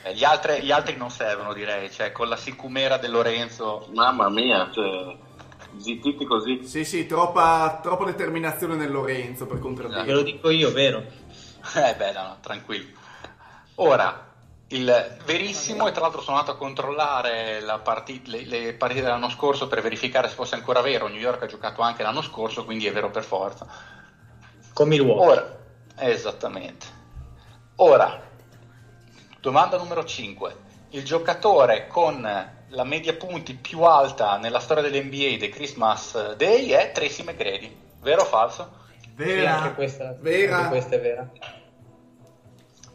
Eh, 0.03 0.15
Gli 0.15 0.25
altri, 0.25 0.63
gli 0.63 0.71
altri 0.71 0.97
non 0.97 1.11
servono, 1.11 1.53
direi. 1.53 1.91
Cioè, 1.91 2.13
con 2.13 2.29
la 2.29 2.37
sicumera 2.37 2.97
del 2.97 3.11
Lorenzo. 3.11 3.89
Mamma 3.93 4.31
mia, 4.31 4.71
cioè, 4.73 5.15
zittiti 5.79 6.25
così. 6.25 6.65
Sì, 6.67 6.85
sì, 6.85 7.07
troppa, 7.07 7.81
troppa 7.83 8.05
determinazione 8.07 8.77
nel 8.77 8.91
Lorenzo 8.91 9.45
per 9.47 9.57
Ve 9.59 9.63
lo 9.63 9.67
contraddire. 9.67 10.23
dico 10.23 10.51
io, 10.51 10.73
vero. 10.73 11.03
Eh 11.75 11.95
beh, 11.97 12.13
no, 12.13 12.23
no, 12.23 12.37
tranquillo. 12.41 12.87
Ora, 13.75 14.26
il 14.69 15.17
verissimo, 15.25 15.87
e 15.87 15.93
tra 15.93 16.01
l'altro 16.03 16.21
sono 16.21 16.39
andato 16.39 16.57
a 16.57 16.59
controllare 16.59 17.61
la 17.61 17.79
parti- 17.79 18.23
le, 18.27 18.45
le 18.45 18.75
partite 18.75 19.03
dell'anno 19.03 19.29
scorso 19.29 19.69
per 19.69 19.81
verificare 19.81 20.29
se 20.29 20.35
fosse 20.35 20.57
ancora 20.57 20.81
vero. 20.81 21.07
New 21.07 21.21
York 21.21 21.43
ha 21.43 21.47
giocato 21.47 21.83
anche 21.83 22.03
l'anno 22.03 22.23
scorso, 22.23 22.65
quindi 22.65 22.87
è 22.87 22.93
vero 22.93 23.11
per 23.11 23.23
forza. 23.23 23.67
Con 24.73 24.89
Milwaukee. 24.89 25.27
Ora, 25.27 25.59
esattamente. 25.99 26.87
Ora, 27.77 28.21
domanda 29.41 29.77
numero 29.77 30.05
5. 30.05 30.57
Il 30.91 31.05
giocatore 31.05 31.87
con 31.87 32.21
la 32.69 32.85
media 32.85 33.15
punti 33.15 33.55
più 33.55 33.83
alta 33.83 34.37
nella 34.37 34.59
storia 34.59 34.83
dell'NBA 34.83 35.37
dei 35.39 35.49
Christmas 35.49 36.35
Day 36.35 36.71
è 36.71 36.91
Tracy 36.93 37.23
McGrady. 37.23 37.77
Vero 38.01 38.23
o 38.23 38.25
falso? 38.25 38.85
Sì, 39.17 39.23
anche 39.23 39.35
Vera. 39.35 39.73
questa, 39.75 40.17
Vera. 40.19 40.57
anche 40.57 40.69
questa 40.69 40.97
è 40.97 41.01
vera. 41.01 41.31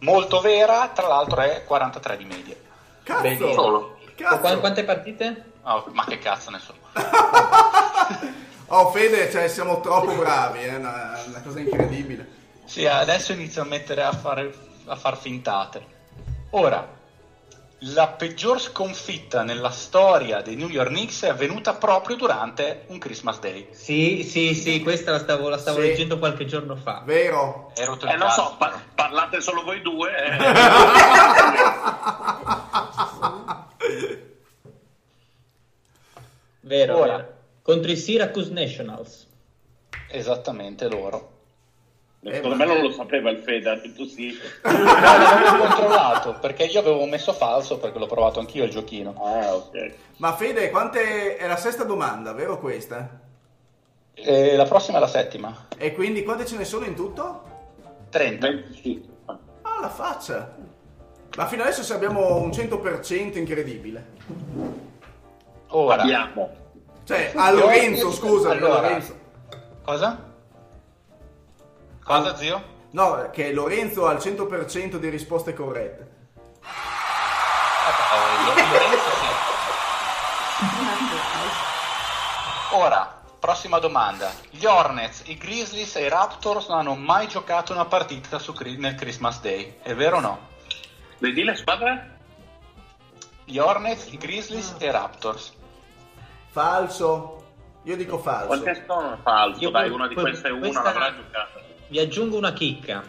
Molto 0.01 0.39
vera, 0.39 0.89
tra 0.89 1.07
l'altro 1.07 1.41
è 1.41 1.63
43 1.65 2.17
di 2.17 2.25
media. 2.25 2.55
Cazzo. 3.03 3.53
Solo. 3.53 3.97
Cazzo. 4.15 4.37
Qu- 4.39 4.59
quante 4.59 4.83
partite? 4.83 5.51
Oh, 5.63 5.85
ma 5.91 6.05
che 6.05 6.17
cazzo 6.17 6.49
ne 6.49 6.59
so. 6.59 6.73
Oh, 8.73 8.89
Fede, 8.91 9.29
cioè, 9.29 9.49
siamo 9.49 9.81
troppo 9.81 10.13
bravi, 10.13 10.59
è 10.59 10.75
una, 10.75 11.19
una 11.27 11.41
cosa 11.41 11.59
incredibile. 11.59 12.25
Sì, 12.63 12.85
adesso 12.87 13.33
inizio 13.33 13.63
a 13.63 13.65
mettere 13.65 14.01
a, 14.01 14.13
fare, 14.13 14.49
a 14.85 14.95
far 14.95 15.17
fintate. 15.17 15.85
Ora, 16.51 16.87
la 17.85 18.07
peggior 18.09 18.59
sconfitta 18.61 19.41
nella 19.41 19.71
storia 19.71 20.41
dei 20.41 20.55
New 20.55 20.69
York 20.69 20.89
Knicks 20.89 21.23
è 21.23 21.29
avvenuta 21.29 21.73
proprio 21.73 22.15
durante 22.15 22.83
un 22.87 22.99
Christmas 22.99 23.39
Day. 23.39 23.69
Sì, 23.71 24.23
sì, 24.23 24.53
sì, 24.53 24.81
questa 24.81 25.11
la 25.11 25.17
stavo, 25.19 25.49
la 25.49 25.57
stavo 25.57 25.79
Sì. 25.79 25.87
leggendo 25.87 26.19
qualche 26.19 26.45
giorno 26.45 26.75
fa. 26.75 27.01
Vero. 27.03 27.71
Rotto 27.75 28.05
Eh, 28.05 28.17
lo 28.17 28.29
so, 28.29 28.55
pa- 28.59 28.67
però. 28.67 28.79
parlate 28.93 29.41
solo 29.41 29.63
voi 29.63 29.81
due. 29.81 30.11
eh. 30.15 30.37
Vero, 36.61 36.97
Ora. 36.97 37.15
vero. 37.17 37.33
Contro 37.61 37.91
i 37.91 37.95
Syracuse 37.97 38.51
Nationals. 38.51 39.27
Esattamente 40.09 40.87
loro. 40.87 41.30
Secondo 42.23 42.55
me 42.55 42.65
non 42.65 42.81
lo 42.81 42.91
sapeva 42.91 43.31
il 43.31 43.39
Fede, 43.39 43.69
ha 43.69 43.75
detto 43.75 44.05
sì. 44.05 44.31
No, 44.63 44.71
l'avevo 44.71 45.65
controllato 45.65 46.37
perché 46.39 46.65
io 46.65 46.79
avevo 46.79 47.05
messo 47.05 47.33
falso 47.33 47.79
perché 47.79 47.97
l'ho 47.97 48.05
provato 48.05 48.39
anch'io 48.39 48.63
il 48.63 48.69
giochino. 48.69 49.15
Ah, 49.17 49.55
ok. 49.55 49.93
Ma 50.17 50.35
Fede, 50.35 50.69
quante... 50.69 51.37
è 51.37 51.47
la 51.47 51.55
sesta 51.55 51.83
domanda, 51.83 52.33
vero 52.33 52.59
questa? 52.59 53.19
E 54.13 54.55
la 54.55 54.65
prossima 54.65 54.97
è 54.97 54.99
la 54.99 55.07
settima. 55.07 55.67
E 55.75 55.93
quindi 55.93 56.23
quante 56.23 56.45
ce 56.45 56.57
ne 56.57 56.65
sono 56.65 56.85
in 56.85 56.93
tutto? 56.93 57.41
30. 58.09 58.47
25. 58.47 59.09
Ah, 59.63 59.79
la 59.81 59.89
faccia. 59.89 60.55
Ma 61.35 61.47
fino 61.47 61.63
adesso 61.63 61.81
se 61.81 61.93
abbiamo 61.93 62.35
un 62.35 62.49
100% 62.49 63.37
incredibile. 63.37 64.05
Ora. 65.69 66.03
Abbiamo. 66.03 66.49
Cioè, 67.03 67.31
a 67.33 67.51
Lorenzo, 67.51 68.11
scusa, 68.11 68.49
a 68.49 68.51
Allora. 68.51 68.81
Lorenzo. 68.81 69.19
Cosa? 69.83 70.29
Cosa, 72.11 72.35
zio? 72.35 72.63
No, 72.91 73.29
che 73.31 73.53
Lorenzo 73.53 74.05
ha 74.05 74.11
il 74.11 74.17
100% 74.17 74.97
di 74.97 75.07
risposte 75.07 75.53
corrette. 75.53 76.09
Lorenzo 78.69 79.09
sì. 79.21 79.27
Ora, 82.71 83.21
prossima 83.39 83.79
domanda. 83.79 84.29
Gli 84.49 84.65
Hornets, 84.65 85.23
i 85.27 85.37
Grizzlies 85.37 85.95
e 85.95 86.03
i 86.03 86.09
Raptors 86.09 86.67
non 86.67 86.79
hanno 86.79 86.95
mai 86.95 87.29
giocato 87.29 87.71
una 87.71 87.85
partita 87.85 88.39
su 88.39 88.51
Cri- 88.51 88.75
nel 88.75 88.95
Christmas 88.95 89.39
Day. 89.39 89.77
È 89.81 89.95
vero 89.95 90.17
o 90.17 90.19
no? 90.19 90.49
Vedi 91.19 91.45
le 91.45 91.55
squadre? 91.55 92.17
Gli 93.45 93.57
Hornets, 93.57 94.11
i 94.11 94.17
Grizzlies 94.17 94.75
e 94.79 94.87
i 94.87 94.91
Raptors. 94.91 95.53
Falso. 96.49 97.43
Io 97.83 97.95
dico 97.95 98.17
falso. 98.17 98.47
Qualche 98.47 98.81
stone 98.83 99.17
falso, 99.23 99.61
Io 99.61 99.69
dai, 99.69 99.89
una 99.89 100.09
di 100.09 100.15
queste 100.15 100.49
è 100.49 100.51
una, 100.51 100.83
l'avrà 100.83 101.15
giocata. 101.15 101.69
Vi 101.91 101.99
aggiungo 101.99 102.37
una 102.37 102.53
chicca. 102.53 103.03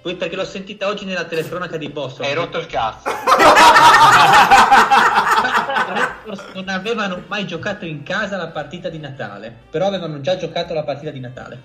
Poi 0.00 0.14
perché 0.14 0.36
l'ho 0.36 0.44
sentita 0.44 0.86
oggi 0.86 1.04
nella 1.04 1.24
telecronaca 1.24 1.76
di 1.76 1.88
Boston. 1.88 2.26
Hai 2.26 2.34
rotto 2.34 2.58
il 2.58 2.66
cazzo. 2.66 3.10
non 6.54 6.68
avevano 6.68 7.24
mai 7.26 7.44
giocato 7.44 7.84
in 7.86 8.04
casa 8.04 8.36
la 8.36 8.46
partita 8.46 8.88
di 8.88 9.00
Natale, 9.00 9.52
però 9.68 9.88
avevano 9.88 10.20
già 10.20 10.36
giocato 10.36 10.74
la 10.74 10.84
partita 10.84 11.10
di 11.10 11.18
Natale. 11.18 11.60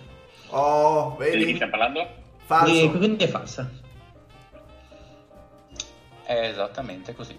Oh, 0.48 1.16
E 1.20 1.26
di 1.26 1.32
chi 1.32 1.38
vedi? 1.38 1.54
stiamo 1.54 1.72
parlando? 1.72 2.08
Falso. 2.48 2.74
E 2.74 2.92
quindi 2.98 3.24
è 3.26 3.28
falsa. 3.28 3.70
È 6.24 6.34
esattamente 6.34 7.14
così. 7.14 7.38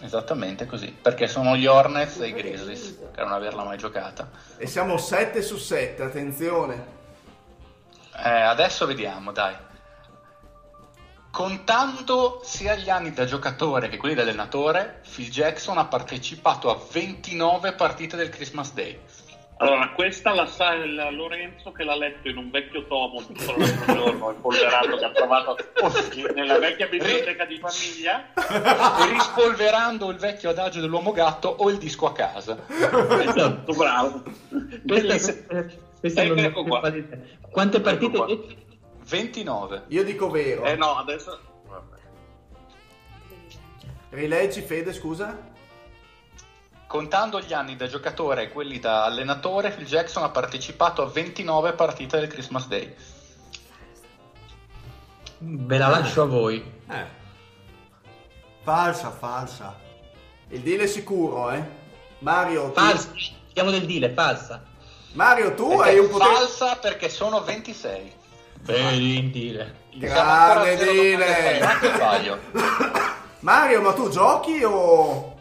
Esattamente 0.00 0.66
così. 0.66 0.96
Perché 1.02 1.26
sono 1.26 1.56
gli 1.56 1.66
Hornets 1.66 2.20
e 2.20 2.28
i 2.28 2.32
Grizzlies 2.32 2.98
per 3.12 3.24
non 3.24 3.32
averla 3.32 3.64
mai 3.64 3.78
giocata. 3.78 4.30
E 4.58 4.68
siamo 4.68 4.96
7 4.96 5.42
su 5.42 5.56
7, 5.56 6.04
attenzione. 6.04 6.98
Eh, 8.22 8.28
adesso 8.28 8.86
vediamo, 8.86 9.32
dai. 9.32 9.54
Contando 11.30 12.40
sia 12.42 12.74
gli 12.74 12.90
anni 12.90 13.12
da 13.12 13.24
giocatore 13.24 13.88
che 13.88 13.96
quelli 13.96 14.14
da 14.14 14.22
allenatore, 14.22 15.00
Phil 15.08 15.30
Jackson 15.30 15.78
ha 15.78 15.86
partecipato 15.86 16.70
a 16.70 16.78
29 16.92 17.72
partite 17.74 18.16
del 18.16 18.30
Christmas 18.30 18.72
Day. 18.72 18.98
Allora, 19.58 19.90
questa 19.90 20.32
la 20.32 20.46
sa 20.46 20.72
il 20.72 20.94
Lorenzo 21.12 21.70
che 21.70 21.84
l'ha 21.84 21.94
letto 21.94 22.28
in 22.28 22.38
un 22.38 22.50
vecchio 22.50 22.86
tomo 22.86 23.22
tutto 23.22 23.54
l'altro 23.56 23.94
giorno, 23.94 24.30
impolverato 24.30 24.96
che 24.96 25.04
ha 25.04 25.10
trovato 25.10 25.56
nella 26.34 26.58
vecchia 26.58 26.88
biblioteca 26.88 27.44
di 27.44 27.58
famiglia. 27.58 28.24
rispolverando 29.12 30.10
il 30.10 30.16
vecchio 30.16 30.48
adagio 30.48 30.80
dell'uomo 30.80 31.12
gatto 31.12 31.48
o 31.48 31.68
il 31.68 31.76
disco 31.76 32.06
a 32.06 32.12
casa. 32.12 32.56
Esatto, 32.68 33.72
bravo. 33.74 34.22
Questa, 34.86 35.66
questa 36.00 36.24
non 36.24 36.38
Ecco 36.38 36.60
ho 36.60 36.64
qua. 36.64 36.80
Quante 37.50 37.80
partite? 37.80 38.16
Ecco 38.16 38.24
qua. 38.24 38.26
hai 38.26 38.36
detto? 38.36 38.68
29. 39.08 39.84
Io 39.88 40.04
dico 40.04 40.30
vero. 40.30 40.64
Eh 40.64 40.76
no, 40.76 40.96
adesso... 40.96 41.38
vabbè. 41.68 41.96
Rileggi, 44.10 44.60
Fede, 44.62 44.92
scusa? 44.92 45.48
Contando 46.86 47.40
gli 47.40 47.52
anni 47.52 47.76
da 47.76 47.86
giocatore 47.86 48.44
e 48.44 48.48
quelli 48.50 48.80
da 48.80 49.04
allenatore, 49.04 49.70
Phil 49.70 49.86
Jackson 49.86 50.24
ha 50.24 50.30
partecipato 50.30 51.02
a 51.02 51.06
29 51.06 51.72
partite 51.74 52.18
del 52.18 52.28
Christmas 52.28 52.66
Day. 52.66 52.94
Ve 55.38 55.78
la 55.78 55.88
lascio 55.88 56.22
a 56.22 56.26
voi. 56.26 56.62
Eh, 56.88 57.18
Falsa, 58.62 59.10
falsa. 59.10 59.78
Il 60.48 60.60
deal 60.60 60.80
è 60.80 60.86
sicuro, 60.86 61.50
eh? 61.50 61.64
Mario, 62.18 62.72
Falsa. 62.72 63.12
Siamo 63.52 63.70
del 63.70 63.86
deal, 63.86 64.10
è 64.10 64.12
falsa. 64.12 64.62
Mario, 65.12 65.54
tu 65.54 65.72
Ed 65.72 65.80
hai 65.80 65.98
un 65.98 66.08
potere... 66.08 66.34
falsa 66.34 66.76
perché 66.76 67.08
sono 67.08 67.42
26. 67.42 68.12
Vedi 68.62 69.18
in 69.18 69.32
deal. 69.32 69.74
Siamo 69.98 70.30
ancora 70.30 70.60
a 70.60 70.74
Grande 71.58 71.92
sbaglio? 71.94 72.38
Mario, 73.40 73.80
ma 73.80 73.92
tu 73.92 74.08
giochi 74.08 74.62
o... 74.62 75.36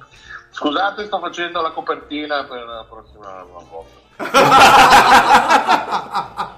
Scusate, 0.51 1.05
sto 1.05 1.19
facendo 1.19 1.61
la 1.61 1.69
copertina 1.71 2.45
per 2.45 2.65
la 2.65 2.83
prossima 2.89 3.45
volta. 3.69 3.97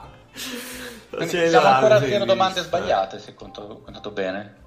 Siamo 1.28 1.68
ancora 1.68 1.95
a 1.95 1.99
zero 1.99 2.24
domande 2.26 2.62
sbagliate, 2.62 3.20
se 3.20 3.34
conto, 3.34 3.82
contato 3.84 4.12
bene. 4.12 4.59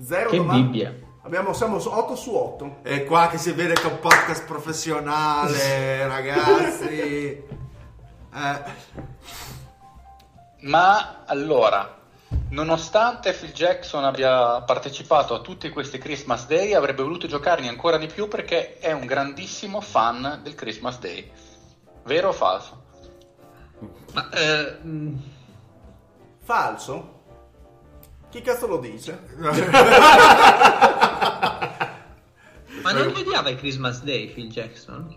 Zero 0.00 0.28
Che 0.30 0.36
domande? 0.36 0.62
Bibbia. 0.62 0.94
Abbiamo, 1.22 1.54
siamo 1.54 1.76
8 1.76 2.14
su 2.14 2.34
8. 2.34 2.78
È 2.82 3.04
qua 3.04 3.28
che 3.28 3.38
si 3.38 3.50
vede 3.52 3.72
che 3.74 3.82
è 3.82 3.86
un 3.90 3.98
podcast 3.98 4.44
professionale, 4.44 6.06
ragazzi. 6.06 7.42
Eh, 8.34 8.62
Ma 10.60 11.24
allora, 11.24 11.96
nonostante 12.50 13.32
Phil 13.32 13.52
Jackson 13.52 14.04
abbia 14.04 14.60
partecipato 14.62 15.34
a 15.34 15.40
tutti 15.40 15.68
questi 15.70 15.98
Christmas 15.98 16.46
Day, 16.46 16.74
avrebbe 16.74 17.02
voluto 17.02 17.26
giocarne 17.26 17.68
ancora 17.68 17.96
di 17.96 18.06
più 18.06 18.28
perché 18.28 18.78
è 18.78 18.92
un 18.92 19.06
grandissimo 19.06 19.80
fan 19.80 20.40
del 20.42 20.54
Christmas 20.54 20.98
Day. 20.98 21.30
Vero 22.04 22.28
o 22.28 22.32
falso? 22.32 22.86
Ma, 24.12 24.28
eh, 24.30 24.78
mm, 24.84 25.16
Falso? 26.42 27.16
Chi 28.30 28.40
cazzo 28.40 28.66
lo 28.66 28.78
dice? 28.78 29.20
ma 32.82 32.92
non 32.92 33.14
odiava 33.14 33.50
il 33.50 33.58
Christmas 33.58 34.02
Day, 34.02 34.32
Phil 34.32 34.50
Jackson? 34.50 35.14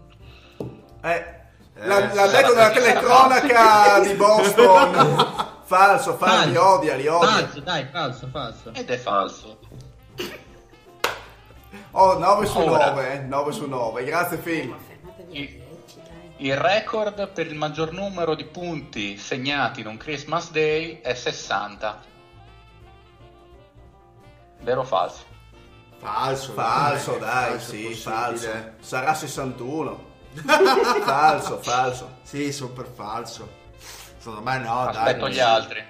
Eh, 1.01 1.40
l'ha, 1.87 2.13
l'ha 2.13 2.27
detto 2.27 2.53
nella 2.53 2.69
telecronaca 2.71 3.99
di 3.99 4.13
Boston. 4.15 5.49
Falso, 5.63 6.17
falso, 6.17 6.49
li 6.49 6.55
odia, 6.57 6.95
li 6.95 7.07
odia. 7.07 7.29
Falso, 7.29 7.59
dai, 7.61 7.87
falso, 7.91 8.27
falso. 8.31 8.73
Ed 8.73 8.89
è 8.89 8.97
falso. 8.97 9.57
Oh, 11.91 12.17
9 12.17 12.45
su 12.45 12.57
Ora. 12.59 12.89
9, 12.91 13.11
eh, 13.13 13.19
9 13.19 13.51
su 13.51 13.67
9. 13.67 14.03
Grazie 14.03 14.37
Phil. 14.37 14.75
Il, 15.29 15.61
il 16.37 16.57
record 16.57 17.27
per 17.29 17.47
il 17.47 17.55
maggior 17.55 17.91
numero 17.91 18.35
di 18.35 18.45
punti 18.45 19.17
segnati 19.17 19.81
in 19.81 19.87
un 19.87 19.97
Christmas 19.97 20.51
Day 20.51 20.99
è 21.01 21.13
60. 21.13 22.09
Vero 24.61 24.81
o 24.81 24.83
falso? 24.83 25.29
falso, 25.99 26.53
Falso, 26.53 27.17
dai, 27.17 27.59
sì, 27.59 27.83
possibile. 27.83 27.95
falso. 27.95 28.49
Sarà 28.79 29.13
61. 29.13 30.09
falso, 31.03 31.59
falso. 31.61 32.17
Sì, 32.23 32.51
super 32.51 32.85
falso. 32.87 33.59
Secondo 34.17 34.41
me 34.41 34.57
no, 34.59 34.81
Aspetto 34.87 35.21
dai. 35.25 35.33
gli 35.33 35.39
altri. 35.39 35.83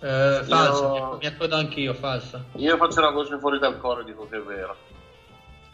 Eh, 0.00 0.42
falso, 0.48 0.94
Io- 0.96 1.16
mi- 1.20 1.26
accodo 1.26 1.56
anch'io, 1.56 1.94
falso. 1.94 2.44
Io 2.56 2.76
faccio 2.76 3.00
la 3.00 3.10
voce 3.10 3.38
fuori 3.38 3.58
dal 3.58 3.78
coro 3.78 4.00
e 4.00 4.04
dico 4.04 4.26
che 4.28 4.36
è 4.36 4.40
vero. 4.40 4.76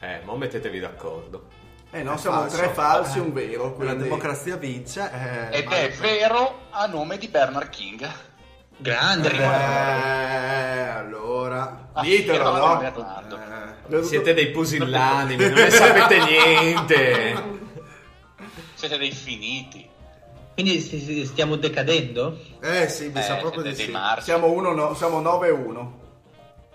eh, 0.01 0.21
ma 0.25 0.35
mettetevi 0.35 0.79
d'accordo. 0.81 1.47
Eh 1.91 2.03
no, 2.03 2.13
È 2.13 2.19
siamo 2.19 2.41
falso. 2.41 2.57
tre 2.59 2.69
falsi 2.69 3.17
e 3.19 3.21
Eh, 3.21 3.25
un 3.25 3.33
vero. 3.33 3.65
La 3.65 3.71
Quindi... 3.71 4.03
democrazia 4.03 4.57
vince. 4.57 5.11
eh, 5.51 5.59
Ed 5.59 5.65
ma- 5.67 5.77
è 5.77 5.91
vero 5.93 6.67
a 6.71 6.87
nome 6.87 7.17
di 7.17 7.29
Bernard 7.29 7.71
King. 7.71 8.07
Grande 8.77 9.31
Eh, 9.33 10.89
allora. 10.89 11.89
Ah, 11.95 12.03
Ditelo, 12.03 12.57
no? 12.57 12.83
Eh, 13.91 14.03
Siete 14.03 14.35
dei 14.35 14.51
pusillanimi, 14.51 15.43
non 15.49 15.55
ne 15.55 15.71
sapete 15.71 16.19
niente. 16.25 17.57
Siete 18.79 18.97
dei 18.97 19.11
finiti. 19.11 19.91
Quindi 20.55 21.25
stiamo 21.27 21.57
decadendo? 21.57 22.39
eh, 22.61 22.89
sì, 22.89 23.09
mi 23.09 23.19
Eh, 23.19 23.23
sa 23.23 23.35
proprio 23.35 23.63
di 23.63 23.75
sì. 23.75 23.91
marci. 23.91 24.23
Siamo, 24.27 24.53
uno, 24.53 24.73
no, 24.73 24.95
siamo 24.95 25.21
9 25.21 25.49
e 25.49 25.51
1. 25.51 26.01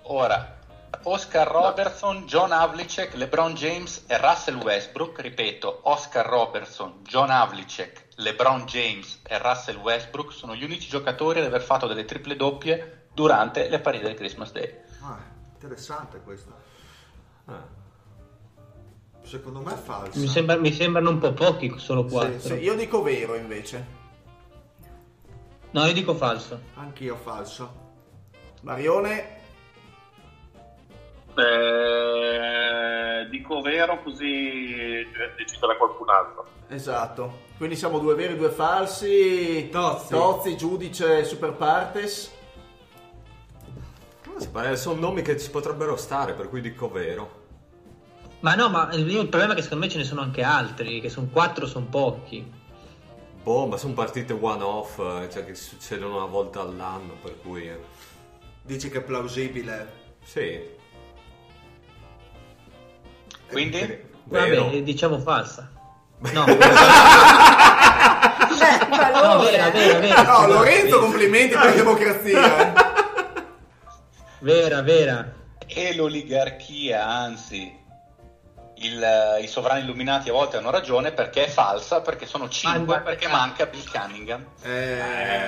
Ora, 0.03 0.57
Oscar 1.03 1.47
Robertson, 1.47 2.25
John 2.25 2.51
Havlicek, 2.51 3.13
LeBron 3.13 3.53
James 3.53 4.03
e 4.07 4.17
Russell 4.17 4.57
Westbrook, 4.57 5.21
ripeto, 5.21 5.79
Oscar 5.83 6.25
Robertson, 6.25 6.99
John 7.03 7.29
Havlicek, 7.29 8.07
LeBron 8.15 8.65
James 8.65 9.21
e 9.25 9.37
Russell 9.37 9.77
Westbrook 9.77 10.33
sono 10.33 10.55
gli 10.55 10.63
unici 10.65 10.89
giocatori 10.89 11.39
ad 11.39 11.45
aver 11.45 11.61
fatto 11.61 11.87
delle 11.87 12.03
triple 12.03 12.35
doppie 12.35 13.07
durante 13.13 13.69
le 13.69 13.79
partite 13.79 14.07
del 14.07 14.15
Christmas 14.15 14.51
Day. 14.51 14.77
Ah, 15.03 15.19
interessante 15.53 16.19
questo. 16.21 16.53
Ah. 17.45 17.81
Secondo 19.33 19.61
me 19.61 19.73
è 19.73 19.77
falso. 19.77 20.19
Mi, 20.19 20.27
sembra- 20.27 20.57
mi 20.57 20.71
sembrano 20.71 21.09
un 21.09 21.17
po' 21.17 21.33
pochi, 21.33 21.73
solo 21.77 22.05
quattro. 22.05 22.37
Sì, 22.37 22.53
io 22.61 22.75
dico 22.75 23.01
vero 23.01 23.33
invece. 23.33 23.83
No, 25.71 25.85
io 25.87 25.93
dico 25.93 26.13
falso. 26.13 26.59
Anch'io 26.75 27.15
falso. 27.15 27.81
Marione, 28.61 29.41
Eh, 31.35 33.27
dico 33.31 33.61
vero 33.61 34.03
così 34.03 35.03
deciderà 35.35 35.75
qualcun 35.77 36.09
altro. 36.09 36.45
esatto. 36.67 37.39
Quindi 37.57 37.75
siamo 37.75 37.97
due 37.97 38.13
veri 38.13 38.33
e 38.33 38.37
due 38.37 38.51
falsi. 38.51 39.67
Tozzi. 39.71 40.09
Tozzi, 40.13 40.55
giudice, 40.55 41.23
super 41.25 41.53
partes. 41.53 42.31
Sono 44.75 44.99
nomi 44.99 45.23
che 45.23 45.39
ci 45.39 45.49
potrebbero 45.49 45.95
stare, 45.95 46.33
per 46.33 46.49
cui 46.49 46.61
dico 46.61 46.87
vero. 46.91 47.41
Ma 48.43 48.55
no, 48.55 48.67
ma 48.69 48.89
il, 48.91 49.07
il 49.09 49.27
problema 49.29 49.53
è 49.53 49.55
che 49.55 49.61
secondo 49.61 49.85
me 49.85 49.89
ce 49.91 49.97
ne 49.99 50.03
sono 50.03 50.19
anche 50.21 50.43
altri, 50.43 50.99
che 50.99 51.07
sono 51.09 51.27
quattro, 51.31 51.65
sono 51.65 51.85
pochi. 51.85 52.45
Boh, 53.41 53.67
ma 53.67 53.77
sono 53.77 53.93
partite 53.93 54.33
one-off, 54.33 54.99
eh, 54.99 55.29
cioè 55.31 55.45
che 55.45 55.55
succedono 55.55 56.17
una 56.17 56.25
volta 56.25 56.59
all'anno, 56.61 57.13
per 57.21 57.39
cui... 57.41 57.67
eh, 57.67 57.79
Dici 58.61 58.89
che 58.89 58.97
è 58.99 59.01
plausibile. 59.01 59.91
Sì. 60.23 60.59
Quindi, 63.49 63.79
Eh, 63.79 64.05
Vero. 64.25 64.63
Vabbè, 64.65 64.81
diciamo 64.83 65.19
falsa. 65.19 65.69
No, 66.33 66.45
no, 66.47 66.57
vera, 69.39 69.69
vera, 69.71 69.99
vera. 69.99 70.21
No. 70.23 70.47
Lorenzo, 70.47 70.99
complimenti 70.99 71.55
per 71.55 71.65
la 71.65 71.71
democrazia. 71.71 72.73
Vera, 74.39 74.81
vera. 74.81 75.33
e 75.67 75.95
l'oligarchia, 75.95 77.05
anzi, 77.05 77.73
il- 78.75 79.37
i 79.41 79.47
sovrani 79.47 79.81
illuminati 79.81 80.29
a 80.29 80.33
volte 80.33 80.57
hanno 80.57 80.69
ragione 80.71 81.11
perché 81.11 81.45
è 81.45 81.49
falsa, 81.49 82.01
perché 82.01 82.25
sono 82.25 82.49
5, 82.49 83.01
perché 83.01 83.27
manca 83.27 83.65
Bill 83.65 83.83
Cunningham. 83.89 84.45
Eh, 84.61 84.99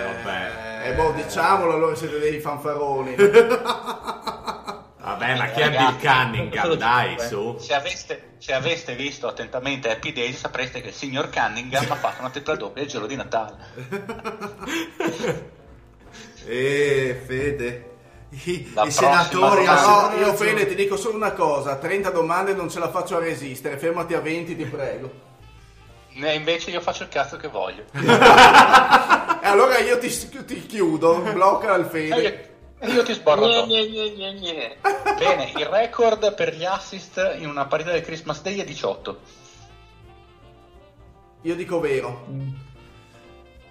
vabbè. 0.05 0.89
eh, 0.89 0.93
boh, 0.93 1.11
diciamolo 1.11 1.73
allora 1.73 1.95
siete 1.95 2.19
dei 2.19 2.39
fanfaroni. 2.39 3.15
Vabbè, 5.05 5.35
ma 5.37 5.45
chi 5.49 5.61
è 5.61 5.69
Bill 5.69 5.99
Cunningham? 5.99 6.73
Dai, 6.73 7.19
su. 7.19 7.57
Se 7.59 7.75
aveste, 7.75 8.33
se 8.39 8.53
aveste 8.53 8.95
visto 8.95 9.27
attentamente 9.27 9.91
Happy 9.91 10.11
Days 10.11 10.39
sapreste 10.39 10.81
che 10.81 10.87
il 10.87 10.93
signor 10.95 11.29
Cunningham 11.29 11.85
ha 11.91 11.95
fatto 11.95 12.21
una 12.21 12.31
tripla 12.31 12.55
doppia 12.55 12.81
il 12.81 12.89
giorno 12.89 13.05
di 13.07 13.15
Natale. 13.15 13.55
Eh, 16.47 17.21
Fede. 17.25 17.94
I, 18.43 18.73
senatori 18.89 19.63
No, 19.65 20.11
io. 20.17 20.33
Fede 20.33 20.67
ti 20.67 20.75
dico 20.75 20.97
solo 20.97 21.15
una 21.15 21.31
cosa, 21.31 21.77
30 21.77 22.09
domande 22.09 22.53
non 22.53 22.69
ce 22.69 22.79
la 22.79 22.89
faccio 22.89 23.15
a 23.15 23.19
resistere, 23.19 23.77
fermati 23.77 24.13
a 24.13 24.19
20 24.19 24.55
ti 24.55 24.65
prego. 24.65 25.11
E 26.13 26.33
invece 26.35 26.71
io 26.71 26.81
faccio 26.81 27.03
il 27.03 27.09
cazzo 27.09 27.37
che 27.37 27.47
voglio. 27.47 27.83
E 29.45 29.47
allora 29.47 29.77
io 29.77 29.99
ti, 29.99 30.09
ti 30.45 30.65
chiudo, 30.65 31.19
blocca 31.19 31.75
il 31.75 31.85
Fede. 31.85 32.15
io, 32.79 32.87
e 32.89 32.91
io 32.91 33.03
ti 33.03 33.13
sborro 33.13 33.45
Gne, 33.45 33.57
addosso. 33.57 33.67
gne, 33.67 33.87
gne, 33.87 34.11
gne, 34.11 34.33
gne. 34.33 34.77
Bene, 35.19 35.51
il 35.55 35.65
record 35.67 36.33
per 36.33 36.55
gli 36.55 36.65
assist 36.65 37.35
in 37.37 37.47
una 37.47 37.65
partita 37.67 37.91
del 37.91 38.01
Christmas 38.01 38.41
Day 38.41 38.57
è 38.57 38.63
18. 38.63 39.19
Io 41.43 41.55
dico 41.55 41.79
vero. 41.79 42.25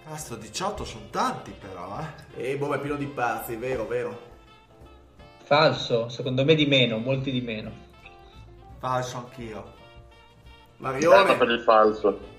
Cazzo, 0.07 0.37
18 0.37 0.85
sono 0.85 1.07
tanti 1.11 1.53
però, 1.59 1.99
eh. 2.37 2.51
E 2.53 2.57
boh, 2.57 2.73
è 2.73 2.79
pieno 2.79 2.95
di 2.95 3.07
pazzi, 3.07 3.57
vero, 3.57 3.85
vero. 3.87 4.33
Falso, 5.45 6.09
secondo 6.09 6.45
me 6.45 6.55
di 6.55 6.67
meno, 6.67 6.99
molti 6.99 7.31
di 7.31 7.41
meno. 7.41 7.71
Falso 8.79 9.19
anch'io. 9.19 9.73
Marione, 10.79 11.37
per 11.37 11.49
il 11.51 11.61
falso. 11.63 12.33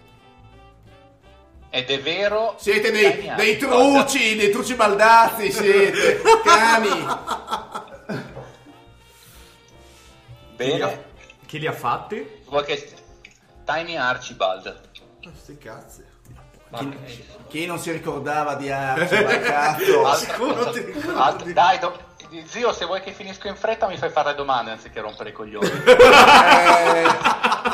Ed 1.70 1.90
è 1.90 2.02
vero. 2.02 2.56
siete 2.58 2.90
dei, 2.92 3.32
dei 3.36 3.58
truci, 3.58 4.36
dei 4.36 4.50
truci 4.50 4.76
baldazzi, 4.76 5.52
siete, 5.52 6.22
cani. 6.44 6.88
Chi 10.58 10.64
li, 10.66 10.82
ha, 10.82 10.88
Bene, 10.88 11.04
chi 11.46 11.60
li 11.60 11.68
ha 11.68 11.74
fatti? 11.74 12.26
vuoi 12.46 12.64
che 12.64 12.94
Tiny 13.66 13.96
Archibald. 13.98 14.66
Ah, 14.68 15.30
Sti 15.34 15.58
cazzi. 15.58 16.04
Chi, 16.76 16.98
chi 17.48 17.66
non 17.66 17.78
si 17.80 17.92
ricordava 17.92 18.56
di 18.56 18.70
Arci, 18.72 19.22
ma 19.24 19.38
cazzo. 19.40 20.06
Altra 20.06 20.16
sicuro 20.34 20.54
cosa- 20.56 21.24
altra- 21.24 21.52
dai, 21.52 21.80
do- 21.80 21.98
zio, 22.46 22.74
se 22.74 22.86
vuoi 22.86 23.02
che 23.02 23.12
finisco 23.12 23.48
in 23.48 23.56
fretta 23.56 23.88
mi 23.88 23.98
fai 23.98 24.10
fare 24.10 24.36
domande 24.36 24.72
anziché 24.72 25.00
rompere 25.00 25.30
i 25.30 25.34
coglioni. 25.34 25.70
Eh, 26.96 27.08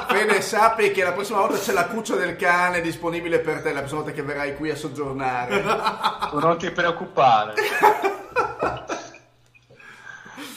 Fede, 0.07 0.41
sappi 0.41 0.91
che 0.91 1.03
la 1.03 1.13
prossima 1.13 1.39
volta 1.39 1.57
c'è 1.57 1.71
la 1.71 1.85
cuccia 1.85 2.15
del 2.15 2.35
cane 2.35 2.81
disponibile 2.81 3.39
per 3.39 3.61
te, 3.61 3.71
la 3.71 3.79
prossima 3.79 4.01
volta 4.01 4.15
che 4.15 4.23
verrai 4.23 4.55
qui 4.55 4.69
a 4.69 4.75
soggiornare. 4.75 5.61
Non 6.33 6.57
ti 6.57 6.69
preoccupare. 6.71 7.53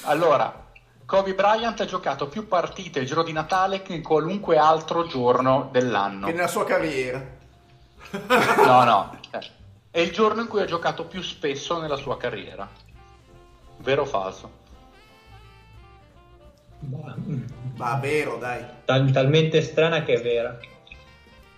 Allora, 0.03 0.65
Kobe 1.07 1.35
Bryant 1.35 1.81
ha 1.81 1.85
giocato 1.85 2.29
più 2.29 2.49
partite 2.49 3.01
il 3.01 3.07
giorno 3.07 3.23
di 3.23 3.33
Natale 3.33 3.83
che 3.83 3.95
in 3.95 4.03
qualunque 4.03 4.57
altro 4.57 5.07
giorno 5.07 5.69
dell'anno. 5.71 6.27
Che 6.27 6.33
nella 6.33 6.49
sua 6.49 6.65
carriera. 6.65 7.23
No, 8.67 8.85
no. 8.85 9.19
È 9.91 10.01
il 10.01 10.11
giorno 10.11 10.41
in 10.41 10.49
cui 10.49 10.61
ha 10.61 10.67
giocato 10.67 11.05
più 11.05 11.23
spesso 11.23 11.81
nella 11.81 11.97
sua 11.97 12.17
carriera. 12.17 12.69
Vero 13.79 14.03
o 14.03 14.07
falso? 14.07 14.63
Ma, 17.77 17.97
vero, 17.97 18.37
dai. 18.37 18.65
tal- 18.85 19.11
talmente 19.11 19.63
strana 19.63 20.03
che 20.03 20.15
è 20.15 20.23
vera. 20.23 20.59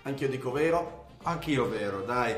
Anch'io 0.02 0.28
dico 0.28 0.52
vero. 0.52 1.06
Anch'io 1.24 1.68
vero, 1.68 2.02
dai. 2.02 2.34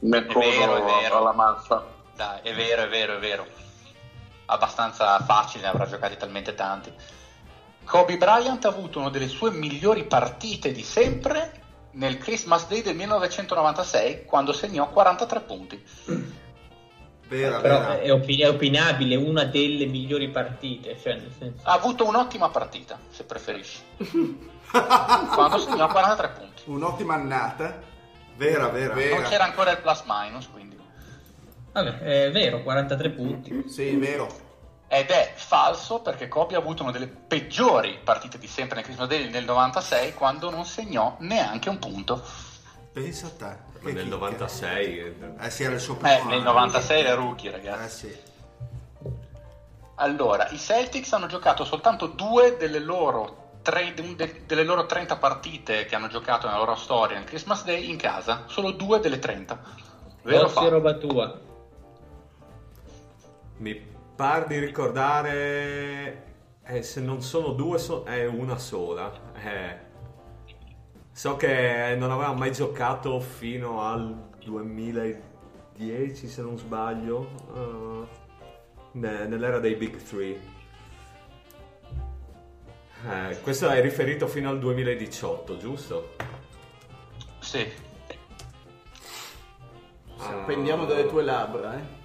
Mi 0.00 0.16
È 0.18 0.22
vero, 0.24 0.76
è 0.76 1.00
vero. 1.00 1.18
alla 1.18 1.32
massa. 1.32 1.84
Dai, 2.16 2.40
è 2.42 2.54
vero, 2.54 2.82
è 2.82 2.88
vero, 2.88 3.16
è 3.16 3.18
vero. 3.18 3.46
Abbastanza 4.46 5.18
facile, 5.20 5.64
ne 5.64 5.68
avrà 5.68 5.86
giocati 5.86 6.16
talmente 6.16 6.54
tanti. 6.54 6.92
Kobe 7.84 8.16
Bryant 8.16 8.64
ha 8.64 8.68
avuto 8.68 8.98
una 9.00 9.10
delle 9.10 9.28
sue 9.28 9.50
migliori 9.50 10.04
partite 10.04 10.72
di 10.72 10.82
sempre 10.82 11.60
nel 11.92 12.18
Christmas 12.18 12.66
Day 12.68 12.82
del 12.82 12.94
1996 12.96 14.24
quando 14.24 14.52
segnò 14.52 14.88
43 14.88 15.40
punti. 15.40 15.84
Vera, 17.30 17.60
Però 17.60 17.78
vera. 17.78 18.00
è, 18.00 18.12
opi- 18.12 18.40
è 18.40 18.48
opinabile, 18.48 19.14
una 19.14 19.44
delle 19.44 19.86
migliori 19.86 20.28
partite. 20.30 20.98
Cioè, 21.00 21.14
nel 21.14 21.30
senso... 21.38 21.60
Ha 21.62 21.74
avuto 21.74 22.04
un'ottima 22.04 22.48
partita, 22.48 22.98
se 23.08 23.22
preferisci. 23.22 23.78
quando 25.32 25.58
segnò 25.58 25.86
43 25.86 26.28
punti. 26.30 26.62
Un'ottima 26.64 27.14
annata. 27.14 27.80
Vera, 28.36 28.68
vera. 28.70 28.94
Vera. 28.94 29.20
Non 29.20 29.28
c'era 29.28 29.44
ancora 29.44 29.70
il 29.70 29.78
plus 29.78 30.02
minus, 30.06 30.48
quindi. 30.48 30.76
Vabbè, 31.70 31.98
è 31.98 32.30
vero, 32.32 32.64
43 32.64 33.10
punti. 33.10 33.64
Sì, 33.68 33.94
vero. 33.94 34.48
Ed 34.88 35.10
è 35.10 35.32
falso 35.36 36.00
perché 36.00 36.26
Kobe 36.26 36.56
ha 36.56 36.58
avuto 36.58 36.82
una 36.82 36.90
delle 36.90 37.06
peggiori 37.06 38.00
partite 38.02 38.40
di 38.40 38.48
sempre 38.48 38.74
nel 38.74 38.84
Christmas 38.84 39.06
Day 39.06 39.30
nel 39.30 39.44
96 39.44 40.14
quando 40.14 40.50
non 40.50 40.64
segnò 40.64 41.14
neanche 41.20 41.68
un 41.68 41.78
punto. 41.78 42.20
Pensa 42.92 43.26
a 43.28 43.30
te. 43.30 43.69
Ma 43.80 43.90
nel 43.90 44.02
chicca. 44.04 44.14
96. 44.16 44.98
eh, 44.98 45.14
Eh 45.40 45.50
sì, 45.50 45.62
era 45.64 45.74
il 45.74 45.80
suo 45.80 45.96
primo 45.96 46.12
Eh, 46.14 46.24
nel 46.24 46.40
anno. 46.40 46.52
96 46.52 47.00
era 47.00 47.14
rookie, 47.14 47.48
Eh 47.48 47.52
ragazzi. 47.52 48.08
sì. 48.08 48.18
Allora, 49.96 50.48
i 50.50 50.58
Celtics 50.58 51.12
hanno 51.12 51.26
giocato 51.26 51.64
soltanto 51.64 52.06
due 52.06 52.56
delle 52.56 52.78
loro, 52.78 53.58
tre- 53.62 53.92
de- 53.92 54.42
delle 54.46 54.64
loro 54.64 54.86
30 54.86 55.16
partite 55.16 55.84
che 55.84 55.94
hanno 55.94 56.08
giocato 56.08 56.46
nella 56.46 56.58
loro 56.58 56.74
storia 56.74 57.18
nel 57.18 57.26
Christmas 57.26 57.64
Day 57.64 57.90
in 57.90 57.96
casa. 57.98 58.44
Solo 58.46 58.70
due 58.70 58.98
delle 59.00 59.18
30. 59.18 59.58
Vero 60.22 60.42
o 60.42 60.44
Ossi, 60.46 60.54
falso? 60.54 60.70
roba 60.70 60.94
tua. 60.94 61.38
Mi 63.58 63.74
par 64.16 64.46
di 64.46 64.58
ricordare. 64.58 66.24
eh, 66.64 66.82
se 66.82 67.00
non 67.00 67.20
sono 67.20 67.48
due, 67.52 67.78
so- 67.78 68.04
è 68.04 68.24
una 68.26 68.56
sola. 68.56 69.10
Eh, 69.34 69.76
so 71.12 71.36
che 71.36 71.94
non 71.98 72.10
aveva 72.10 72.32
mai 72.32 72.52
giocato 72.52 73.20
fino 73.20 73.82
al 73.82 74.28
2010, 74.44 76.28
se 76.28 76.42
non 76.42 76.56
sbaglio. 76.58 77.28
ne- 78.92 79.26
nell'era 79.26 79.58
dei 79.58 79.74
Big 79.74 79.96
Three. 80.02 80.40
Eh, 83.08 83.40
questo 83.40 83.68
è 83.68 83.80
riferito 83.80 84.26
fino 84.26 84.50
al 84.50 84.58
2018, 84.58 85.56
giusto? 85.56 86.16
Sì. 87.38 87.66
Appendiamo 90.18 90.84
dalle 90.84 91.06
tue 91.06 91.22
labbra, 91.22 91.78
eh. 91.78 91.99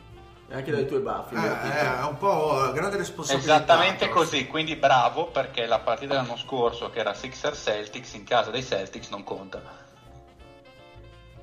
E 0.48 0.54
anche 0.54 0.70
dalle 0.72 0.86
tue 0.86 1.00
baffie. 1.00 1.38
Eh, 1.38 1.80
è 2.02 2.04
un 2.04 2.18
po' 2.18 2.72
grande 2.74 2.98
responsabilità. 2.98 3.56
Esattamente 3.56 4.10
così, 4.10 4.46
quindi 4.48 4.76
bravo 4.76 5.26
perché 5.28 5.66
la 5.66 5.80
partita 5.80 6.14
dell'anno 6.14 6.38
scorso 6.38 6.90
che 6.92 7.00
era 7.00 7.14
Sixer 7.16 7.56
Celtics 7.56 8.14
in 8.14 8.24
casa 8.26 8.52
dei 8.52 8.64
Celtics 8.64 9.10
non 9.10 9.24
conta. 9.24 9.60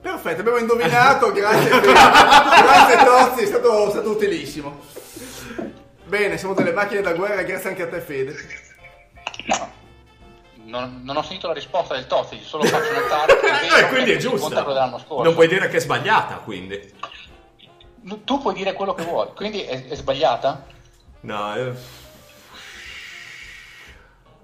Perfetto, 0.00 0.40
abbiamo 0.40 0.58
indovinato, 0.58 1.32
grazie. 1.32 1.80
Grazie 1.80 3.04
Tozzi, 3.04 3.42
è 3.42 3.46
stato, 3.46 3.86
è 3.88 3.90
stato 3.90 4.10
utilissimo. 4.10 4.80
Bene, 6.04 6.36
siamo 6.38 6.54
delle 6.54 6.72
macchine 6.72 7.00
da 7.00 7.12
guerra, 7.12 7.42
grazie 7.42 7.70
anche 7.70 7.82
a 7.82 7.88
te 7.88 8.00
Fede. 8.00 8.34
No. 9.46 9.70
Non, 10.64 11.00
non 11.04 11.16
ho 11.16 11.22
sentito 11.22 11.48
la 11.48 11.54
risposta 11.54 11.94
del 11.94 12.06
Tozzi, 12.06 12.40
solo 12.42 12.64
faccio 12.64 12.92
notare 12.92 13.38
che 13.40 13.46
è 13.48 13.60
vero 13.68 13.76
Eh, 13.76 13.88
quindi 13.88 14.12
è 14.12 14.16
giusta. 14.16 14.48
quello 14.48 14.72
dell'anno 14.72 14.98
scorso. 14.98 15.22
Non 15.24 15.34
puoi 15.34 15.48
dire 15.48 15.68
che 15.68 15.76
è 15.76 15.80
sbagliata, 15.80 16.36
quindi. 16.36 16.94
Tu 18.24 18.40
puoi 18.40 18.54
dire 18.54 18.72
quello 18.72 18.94
che 18.94 19.04
vuoi, 19.04 19.28
quindi 19.34 19.62
è, 19.62 19.86
è 19.88 19.94
sbagliata? 19.94 20.64
No, 21.20 21.54
eh. 21.54 21.72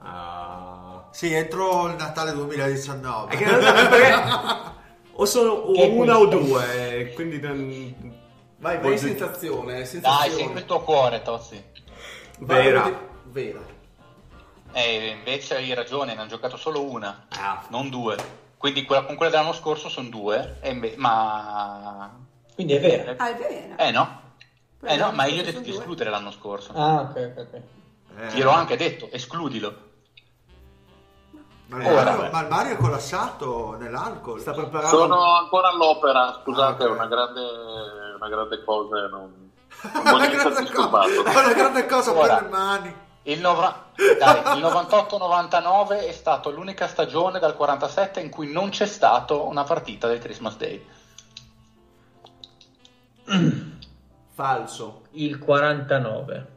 Ah. 0.01 1.05
Sì, 1.11 1.33
entro 1.33 1.87
il 1.89 1.97
Natale 1.97 2.33
2019. 2.33 3.33
È 3.33 3.37
che 3.37 3.45
non- 3.45 3.59
perché 3.61 4.73
o 5.13 5.25
sono 5.25 5.51
o 5.51 5.91
una 5.93 6.19
o 6.19 6.27
due, 6.27 7.13
quindi 7.15 7.41
non- 7.41 8.17
Vai, 8.61 8.75
vai, 8.77 8.83
Voglio- 8.83 8.97
sensazione, 8.97 9.75
Dai, 9.75 9.87
sensazione. 9.87 10.31
segui 10.37 10.59
il 10.59 10.65
tuo 10.67 10.81
cuore, 10.81 11.23
Tozzi. 11.23 11.63
Vai, 12.41 12.65
Vera. 12.65 12.83
vedi- 12.83 12.97
Vera. 13.53 13.61
E 14.73 15.07
invece 15.17 15.57
hai 15.57 15.73
ragione, 15.75 16.15
ne 16.15 16.21
hanno 16.21 16.29
giocato 16.29 16.57
solo 16.57 16.83
una, 16.83 17.27
Ah. 17.31 17.65
non 17.71 17.89
due. 17.89 18.17
Quindi 18.57 18.85
quella, 18.85 19.05
con 19.05 19.15
quella 19.17 19.31
dell'anno 19.31 19.53
scorso 19.53 19.89
sono 19.89 20.09
due, 20.09 20.59
e 20.61 20.71
inve- 20.71 20.95
ma... 20.97 22.11
Quindi 22.59 22.75
è 22.75 22.81
vera. 22.81 23.15
Ah, 23.19 23.29
è 23.31 23.37
vero. 23.37 23.77
Eh 23.77 23.91
no, 23.93 24.21
eh 24.83 24.97
no, 24.97 25.13
ma 25.13 25.27
io 25.27 25.43
ho 25.43 25.45
detto 25.45 25.61
di 25.61 25.71
escludere 25.71 26.11
l'anno 26.11 26.33
scorso. 26.33 26.73
Ah, 26.75 27.03
ok, 27.03 27.33
ok, 27.37 27.47
ok. 27.47 27.61
Eh, 28.21 28.27
Ti 28.35 28.43
l'ho 28.43 28.51
anche 28.51 28.77
detto, 28.77 29.09
escludilo. 29.13 29.87
Ma 31.69 31.77
il, 31.79 31.87
Ora. 31.87 32.03
Mario, 32.17 32.31
ma 32.33 32.41
il 32.43 32.49
Mario 32.49 32.73
è 32.73 32.77
collassato 32.77 33.77
nell'alcol. 33.79 34.41
Sta 34.41 34.51
preparando... 34.55 34.89
Sono 34.89 35.35
ancora 35.37 35.69
all'opera, 35.69 36.41
scusate, 36.43 36.83
Ah, 36.83 36.87
ok. 36.87 36.91
è 36.91 36.97
una 36.97 37.07
grande, 37.07 37.41
una 38.17 38.29
grande 38.29 38.65
cosa. 38.65 39.07
Non, 39.07 39.51
non 39.93 39.93
È 39.93 39.99
una 40.01 40.11
voglio 40.11 40.25
essere 40.25 40.65
grande 40.65 41.15
è 41.31 41.39
una 41.45 41.53
grande 41.53 41.87
cosa 41.87 42.13
Ora. 42.13 42.35
per 42.35 42.43
le 42.43 42.49
mani. 42.49 42.95
Il, 43.23 43.39
nova- 43.41 43.85
dai, 43.95 44.59
il 44.59 44.65
98-99 44.65 46.09
è 46.09 46.13
stato 46.13 46.51
l'unica 46.51 46.89
stagione 46.89 47.39
dal 47.39 47.55
47 47.55 48.19
in 48.19 48.31
cui 48.31 48.51
non 48.51 48.71
c'è 48.71 48.87
stata 48.87 49.35
una 49.35 49.63
partita 49.63 50.09
del 50.09 50.19
Christmas 50.19 50.57
Day. 50.57 50.85
Falso. 54.35 55.03
Il 55.13 55.39
49. 55.39 56.57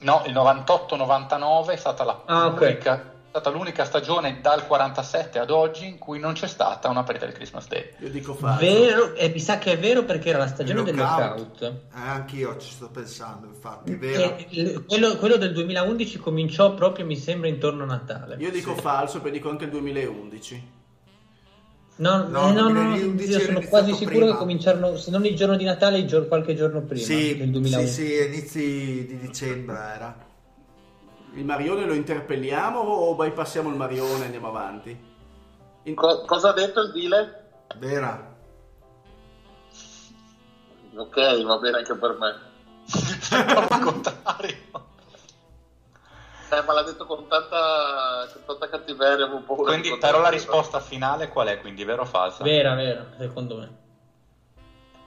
No, 0.00 0.22
il 0.26 0.32
98-99 0.34 1.70
è 1.70 1.76
stata, 1.76 2.04
la- 2.04 2.22
Ah, 2.26 2.48
l'unica, 2.48 2.94
è 3.00 3.02
stata 3.28 3.50
l'unica 3.50 3.84
stagione 3.84 4.40
dal 4.42 4.66
47 4.66 5.38
ad 5.38 5.50
oggi 5.50 5.86
in 5.86 5.98
cui 5.98 6.18
non 6.18 6.34
c'è 6.34 6.46
stata 6.46 6.88
una 6.90 7.04
partita 7.04 7.24
del 7.26 7.34
Christmas 7.34 7.68
Day. 7.68 7.94
Io 8.00 8.10
dico 8.10 8.34
falso. 8.34 8.60
Vero, 8.60 9.14
e 9.14 9.28
mi 9.30 9.38
sa 9.40 9.56
che 9.58 9.72
è 9.72 9.78
vero 9.78 10.02
perché 10.04 10.28
era 10.30 10.38
la 10.38 10.46
stagione 10.48 10.80
Il 10.80 10.84
del 10.86 10.96
lockout. 10.96 11.58
knockout. 11.58 11.62
Eh, 11.62 12.00
anch'io 12.00 12.58
ci 12.58 12.70
sto 12.72 12.90
pensando, 12.90 13.46
infatti, 13.46 13.92
è 13.92 13.96
vero. 13.96 14.36
E 14.50 14.82
quello, 14.86 15.16
quello 15.16 15.36
del 15.36 15.52
2011 15.52 16.18
cominciò 16.18 16.74
proprio, 16.74 17.06
mi 17.06 17.16
sembra, 17.16 17.48
intorno 17.48 17.84
a 17.84 17.86
Natale. 17.86 18.36
Io 18.40 18.50
dico 18.50 18.74
falso, 18.74 19.20
poi 19.20 19.30
dico 19.30 19.48
anche 19.48 19.64
il 19.64 19.70
2011. 19.70 20.82
No, 21.96 22.26
No, 22.28 22.48
eh, 22.48 22.52
no, 22.52 22.68
no, 22.70 22.82
2011 22.96 23.28
io 23.30 23.36
era 23.36 23.44
sono 23.44 23.60
quasi 23.68 23.92
sicuro 23.94 24.16
prima. 24.18 24.32
che 24.32 24.36
cominciarono, 24.38 24.96
se 24.96 25.10
non 25.12 25.24
il 25.26 25.36
giorno 25.36 25.56
di 25.56 25.62
Natale, 25.64 25.98
il 25.98 26.06
giorno- 26.08 26.26
qualche 26.26 26.54
giorno 26.56 26.80
prima 26.82 27.04
Sì, 27.04 27.36
del 27.36 27.46
sì, 27.46 27.50
2011. 27.50 27.88
sì, 27.92 28.24
inizi 28.26 29.06
di 29.06 29.18
dicembre 29.18 29.76
era. 29.76 30.16
Il 31.34 31.44
Marione 31.44 31.84
lo 31.86 31.94
interpelliamo 31.94 32.78
o 32.80 33.14
bypassiamo 33.14 33.68
il 33.70 33.76
Marione 33.76 34.22
e 34.22 34.24
andiamo 34.24 34.48
avanti? 34.48 34.96
In- 35.84 35.94
Co- 35.94 36.24
cosa 36.26 36.50
ha 36.50 36.52
detto 36.52 36.80
il 36.80 36.92
dealer? 36.92 37.50
Vera. 37.78 38.32
Ok, 40.96 41.42
va 41.44 41.58
bene 41.58 41.76
anche 41.78 41.94
per 41.94 42.16
me. 42.18 42.52
Al 43.70 43.80
contrario. 43.80 44.73
Eh, 46.58 46.62
ma 46.62 46.72
l'ha 46.72 46.82
detto 46.82 47.06
con 47.06 47.26
tanta, 47.26 48.28
con 48.32 48.42
tanta 48.46 48.68
cattiveria, 48.68 49.26
paura 49.26 49.72
Quindi, 49.72 49.90
di 49.90 49.98
però 49.98 50.20
la 50.20 50.28
risposta 50.28 50.80
finale 50.80 51.28
qual 51.28 51.48
è? 51.48 51.60
Quindi 51.60 51.84
vero 51.84 52.02
o 52.02 52.06
falso? 52.06 52.42
Vera, 52.42 52.74
vera, 52.74 53.06
secondo 53.18 53.56
me. 53.56 53.82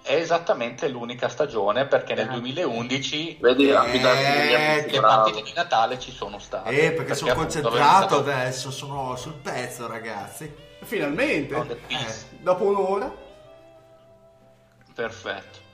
È 0.02 0.14
esattamente 0.14 0.88
l'unica 0.88 1.28
stagione 1.28 1.86
perché 1.86 2.14
nel 2.14 2.30
2011 2.30 3.38
Vedi, 3.42 3.70
Eh, 3.70 4.86
le 4.90 5.00
partite 5.02 5.42
di 5.42 5.52
Natale 5.54 6.00
ci 6.00 6.12
sono 6.12 6.40
state. 6.40 6.70
Eh, 6.70 6.92
perché 6.94 7.14
sono 7.14 7.32
appunto 7.32 7.60
concentrato 7.62 8.06
stato- 8.06 8.16
adesso, 8.20 8.72
sono 8.72 9.16
sul 9.18 9.34
pezzo, 9.34 9.86
ragazzi. 9.88 10.66
Finalmente, 10.84 11.56
Peace. 11.88 12.28
dopo 12.40 12.64
un'ora. 12.64 13.14
Perfetto. 14.94 15.67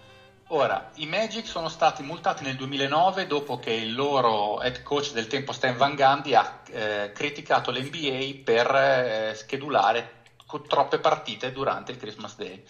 Ora, 0.56 0.92
i 0.98 1.08
Magic 1.08 1.48
sono 1.48 1.68
stati 1.68 2.04
multati 2.04 2.44
nel 2.44 2.56
2009 2.56 3.26
dopo 3.26 3.58
che 3.58 3.72
il 3.72 3.96
loro 3.96 4.62
head 4.62 4.84
coach 4.84 5.12
del 5.12 5.26
tempo 5.26 5.52
Stan 5.52 5.76
Van 5.76 5.96
Gundy 5.96 6.36
ha 6.36 6.62
eh, 6.70 7.12
criticato 7.12 7.72
l'NBA 7.72 8.42
per 8.44 8.76
eh, 8.76 9.34
schedulare 9.34 10.22
co- 10.46 10.62
troppe 10.62 11.00
partite 11.00 11.52
durante 11.52 11.92
il 11.92 11.98
Christmas 11.98 12.36
Day. 12.36 12.64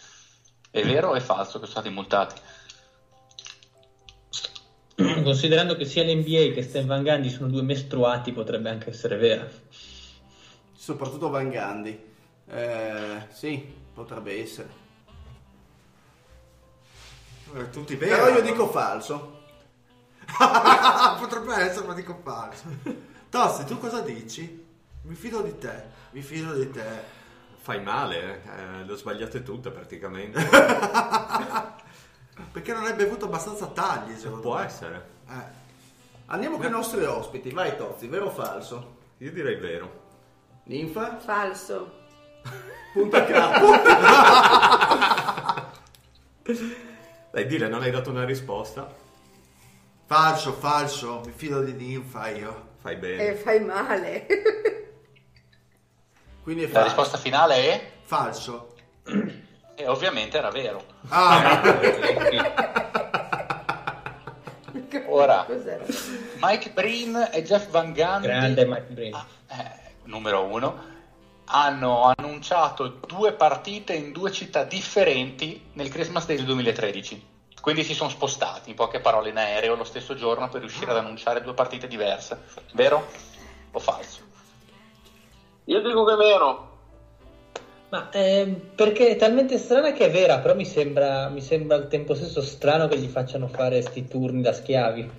È 0.72 0.82
vero 0.82 1.10
o 1.10 1.16
è 1.16 1.20
falso 1.20 1.60
che 1.60 1.66
sono 1.66 1.82
stati 1.82 1.90
multati? 1.90 2.40
Considerando 4.96 5.76
che 5.76 5.84
sia 5.84 6.06
l'NBA 6.06 6.54
che 6.54 6.62
Stan 6.64 6.86
Van 6.86 7.04
Gundy 7.04 7.30
sono 7.30 7.50
due 7.50 7.64
mestruati, 7.64 8.32
potrebbe 8.32 8.70
anche 8.70 8.92
essere 8.92 9.18
vera. 9.18 9.46
Soprattutto 10.74 11.30
Van 11.30 11.50
Gandhi. 11.50 12.02
Eh, 12.48 13.26
sì, 13.30 13.62
potrebbe 13.94 14.42
essere. 14.42 14.83
Eh, 17.54 17.70
Tutti 17.70 17.96
veri. 17.96 18.12
Però 18.12 18.28
io 18.30 18.42
dico 18.42 18.68
falso. 18.68 19.42
Potrebbe 21.20 21.56
essere, 21.56 21.86
ma 21.86 21.94
dico 21.94 22.20
falso. 22.24 22.64
Tosti, 23.30 23.66
tu 23.66 23.78
cosa 23.80 24.02
dici? 24.02 24.66
Mi 25.04 25.16
fido 25.16 25.42
di 25.42 25.58
te, 25.58 25.84
mi 26.12 26.22
fido 26.22 26.54
di 26.54 26.70
te. 26.72 27.22
Fai 27.58 27.82
male, 27.82 28.42
eh, 28.44 28.84
le 28.86 28.92
ho 28.92 28.96
sbagliate 28.96 29.44
tutte 29.44 29.70
praticamente. 29.72 30.42
Perché 32.52 32.74
non 32.74 32.86
hai 32.86 32.94
bevuto 32.94 33.26
abbastanza 33.26 33.68
tagli, 33.68 34.16
secondo 34.18 34.42
Può 34.42 34.58
me. 34.58 34.66
essere. 34.66 35.10
Eh. 35.30 35.62
Andiamo 36.28 36.58
con 36.58 36.66
i 36.66 36.70
nostri 36.70 37.04
ospiti. 37.04 37.52
Vai 37.52 37.76
Tozzi, 37.78 38.08
vero 38.08 38.26
o 38.26 38.32
falso? 38.32 38.98
Io 39.18 39.32
direi 39.32 39.56
vero. 39.56 40.02
Ninfa? 40.64 41.18
Falso. 41.20 42.02
Punta 42.94 43.24
capo. 43.26 43.72
Dai, 47.34 47.48
dile, 47.48 47.68
non 47.68 47.82
hai 47.82 47.90
dato 47.90 48.12
una 48.12 48.26
risposta. 48.26 48.88
Falso, 50.06 50.54
falso, 50.54 51.24
mi 51.26 51.32
fido 51.36 51.64
di 51.64 51.72
Ninfa 51.74 52.30
io. 52.30 52.74
Fai 52.80 52.96
bene. 52.98 53.30
E 53.30 53.34
fai 53.34 53.60
male. 53.60 54.28
Quindi 56.44 56.62
è 56.66 56.68
La 56.68 56.72
falso. 56.74 56.88
risposta 56.90 57.18
finale 57.18 57.56
è? 57.56 57.92
Falso. 58.04 58.76
E 59.74 59.88
ovviamente 59.90 60.38
era 60.38 60.52
vero. 60.52 60.84
Ah, 61.08 61.60
Ora, 65.08 65.44
Cos'era? 65.46 65.84
Mike 66.40 66.70
Breen 66.70 67.30
e 67.32 67.42
Jeff 67.42 67.68
Van 67.70 67.94
Gundy 67.94 68.28
Grande 68.28 68.66
Mike 68.66 68.94
Breen. 68.94 69.16
eh, 69.16 69.72
numero 70.04 70.44
uno, 70.46 70.84
hanno 71.46 72.14
annunciato 72.16 73.00
due 73.06 73.34
partite 73.34 73.94
in 73.94 74.12
due 74.12 74.32
città 74.32 74.64
differenti 74.64 75.70
nel 75.74 75.90
Christmas 75.90 76.26
Day 76.26 76.38
del 76.38 76.46
2013. 76.46 77.32
Quindi 77.62 77.84
si 77.84 77.94
sono 77.94 78.10
spostati, 78.10 78.72
in 78.72 78.76
poche 78.76 79.00
parole, 79.00 79.30
in 79.30 79.38
aereo 79.38 79.76
lo 79.76 79.86
stesso 79.86 80.16
giorno 80.16 80.50
per 80.50 80.60
riuscire 80.60 80.92
ad 80.92 80.98
annunciare 80.98 81.42
due 81.42 81.54
partite 81.54 81.88
diverse. 81.88 82.44
Vero 82.74 83.08
o 83.72 83.80
falso? 83.80 84.20
Io 85.66 85.82
dico 85.82 86.04
che 86.04 86.14
è 86.14 86.18
vero. 86.18 86.72
Ma 87.90 88.10
ehm, 88.12 88.72
perché 88.76 89.10
è 89.10 89.16
talmente 89.16 89.58
strana 89.58 89.94
che 89.94 90.08
è 90.08 90.12
vera, 90.12 90.40
però 90.40 90.56
mi 90.56 90.66
sembra, 90.66 91.30
mi 91.30 91.42
sembra 91.42 91.78
al 91.78 91.88
tempo 91.88 92.16
stesso 92.16 92.42
strano 92.42 92.88
che 92.88 92.98
gli 92.98 93.08
facciano 93.08 93.48
fare 93.48 93.82
sti 93.82 94.08
turni 94.08 94.42
da 94.42 94.52
schiavi. 94.52 95.10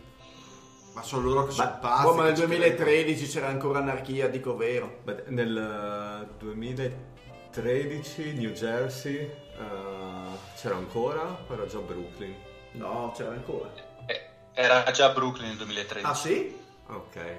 Ma 0.94 1.02
sono 1.02 1.22
loro 1.22 1.44
che 1.44 1.50
sono 1.52 1.68
Ma, 1.70 1.76
pazzi. 1.76 2.02
boh, 2.04 2.14
ma 2.14 2.22
nel 2.22 2.34
che 2.34 2.40
ci 2.40 2.46
2013 2.46 3.26
c'era 3.26 3.48
ancora 3.48 3.80
anarchia, 3.80 4.28
dico 4.28 4.56
vero. 4.56 5.00
Beh, 5.02 5.24
nel 5.26 6.26
eh, 6.30 6.36
2013 6.38 8.34
New 8.34 8.50
Jersey 8.50 9.16
eh, 9.18 10.38
c'era 10.56 10.76
ancora 10.76 11.44
o 11.46 11.52
era 11.52 11.66
già 11.66 11.78
Brooklyn? 11.78 12.34
No, 12.72 13.12
c'era 13.16 13.32
ancora. 13.32 13.72
Eh, 14.06 14.28
era 14.52 14.88
già 14.92 15.10
Brooklyn 15.10 15.48
nel 15.48 15.56
2013. 15.56 16.06
Ah 16.06 16.14
sì? 16.14 16.56
Ok. 16.86 17.38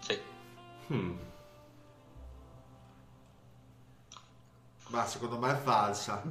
Sì. 0.00 0.20
Hmm. 0.88 1.16
Ma 4.88 5.06
secondo 5.06 5.38
me 5.38 5.52
è 5.52 5.56
falsa. 5.56 6.22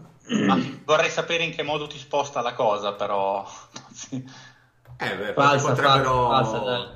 Ma 0.45 0.57
vorrei 0.85 1.09
sapere 1.09 1.43
in 1.43 1.51
che 1.51 1.63
modo 1.63 1.87
ti 1.87 1.97
sposta 1.97 2.41
la 2.41 2.53
cosa, 2.53 2.93
però. 2.93 3.43
Eh, 4.97 5.15
beh, 5.17 5.33
Falsa, 5.33 5.69
potrebbero, 5.69 6.29
falsa, 6.29 6.57
dai. 6.59 6.87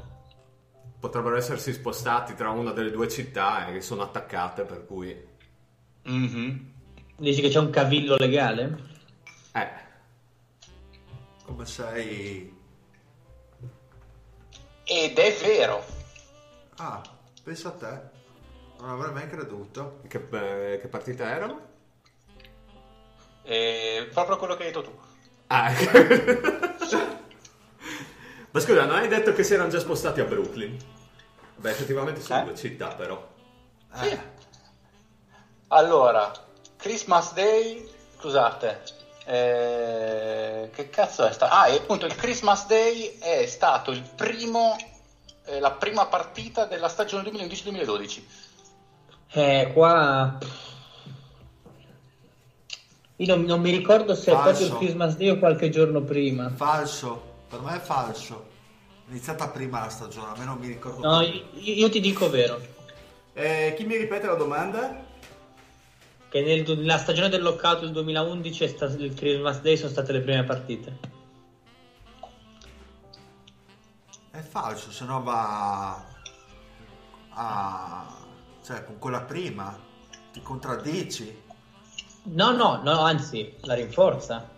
potrebbero 1.00 1.36
essersi 1.36 1.74
spostati 1.74 2.36
tra 2.36 2.50
una 2.52 2.72
delle 2.72 2.92
due 2.92 3.08
città 3.10 3.68
e 3.68 3.74
che 3.74 3.82
sono 3.82 4.04
attaccate, 4.04 4.64
per 4.64 4.86
cui... 4.86 5.28
Mhm. 6.04 6.74
Dici 7.18 7.42
che 7.42 7.50
c'è 7.50 7.60
un 7.60 7.70
cavillo 7.72 8.16
legale? 8.16 8.78
Eh, 9.54 9.70
Come 11.46 11.66
sei... 11.66 12.56
Ed 14.84 15.18
è 15.18 15.36
vero. 15.42 15.84
Ah, 16.78 17.02
pensa 17.44 17.70
a 17.70 17.72
te. 17.72 18.02
Non 18.80 18.90
avrei 18.92 19.12
mai 19.12 19.28
creduto. 19.28 20.00
che, 20.08 20.18
eh, 20.32 20.80
che 20.80 20.88
partita 20.88 21.28
erano? 21.30 21.62
È 23.42 24.08
proprio 24.14 24.38
quello 24.38 24.56
che 24.56 24.64
hai 24.66 24.72
detto 24.72 24.84
tu. 24.84 24.92
Ah, 25.48 25.72
Ma 28.58 28.64
scusa, 28.64 28.86
non 28.86 28.96
hai 28.96 29.08
detto 29.08 29.34
che 29.34 29.44
si 29.44 29.54
erano 29.54 29.70
già 29.70 29.78
spostati 29.78 30.20
a 30.20 30.24
Brooklyn? 30.24 30.76
Beh, 31.58 31.70
effettivamente 31.70 32.22
sono 32.22 32.40
Eh? 32.40 32.44
due 32.46 32.56
città, 32.56 32.88
però. 32.88 33.24
Sì. 33.94 34.20
Allora, 35.68 36.32
Christmas 36.76 37.34
Day, 37.34 37.88
scusate, 38.18 38.82
eh, 39.26 40.72
che 40.74 40.90
cazzo 40.90 41.28
è 41.28 41.32
stato? 41.34 41.54
Ah, 41.54 41.68
e 41.68 41.76
appunto 41.76 42.08
il 42.08 42.16
Christmas 42.16 42.66
Day 42.66 43.20
è 43.20 43.46
stato 43.46 43.92
il 43.92 44.02
primo, 44.16 44.76
eh, 45.46 45.60
la 45.60 45.74
prima 45.74 46.08
partita 46.08 46.66
della 46.66 46.90
stagione 46.90 47.30
2011-2012. 47.30 48.24
Eh, 49.34 49.70
qua... 49.72 50.36
Io 53.18 53.36
non, 53.36 53.46
non 53.46 53.62
mi 53.62 53.70
ricordo 53.70 54.16
se 54.16 54.32
è 54.32 54.34
Falso. 54.34 54.50
proprio 54.50 54.66
il 54.68 54.78
Christmas 54.78 55.16
Day 55.16 55.30
o 55.30 55.38
qualche 55.38 55.70
giorno 55.70 56.02
prima. 56.02 56.50
Falso. 56.56 57.22
Per 57.48 57.60
me 57.62 57.76
è 57.76 57.80
falso. 57.80 58.47
È 59.08 59.12
iniziata 59.12 59.48
prima 59.48 59.80
la 59.80 59.90
stagione, 59.90 60.34
a 60.34 60.38
me 60.38 60.44
non 60.44 60.58
mi 60.58 60.68
ricordo. 60.68 61.00
No, 61.00 61.22
io, 61.22 61.46
io 61.54 61.90
ti 61.90 62.02
dico 62.02 62.30
vero. 62.30 62.60
Eh, 63.32 63.74
chi 63.78 63.86
mi 63.86 63.96
ripete 63.96 64.28
la 64.28 64.34
domanda? 64.34 65.02
Che 66.28 66.42
nel- 66.42 66.78
nella 66.78 66.98
stagione 66.98 67.30
del 67.30 67.42
lockout 67.42 67.80
del 67.80 67.94
2011 67.94 68.66
è 68.66 68.68
stato 68.68 69.02
il 69.02 69.14
Christmas 69.14 69.62
Day 69.62 69.78
sono 69.78 69.92
state 69.92 70.12
le 70.12 70.20
prime 70.20 70.44
partite. 70.44 70.98
È 74.30 74.40
falso. 74.40 74.50
falso, 74.50 74.92
se 74.92 75.06
no 75.06 75.24
va 75.24 76.06
a... 77.30 78.26
cioè 78.62 78.84
con 78.84 79.00
quella 79.00 79.22
prima, 79.22 79.80
ti 80.34 80.42
contraddici. 80.42 81.44
No, 82.24 82.52
no, 82.52 82.82
no, 82.84 83.00
anzi, 83.00 83.56
la 83.62 83.76
rinforza. 83.76 84.56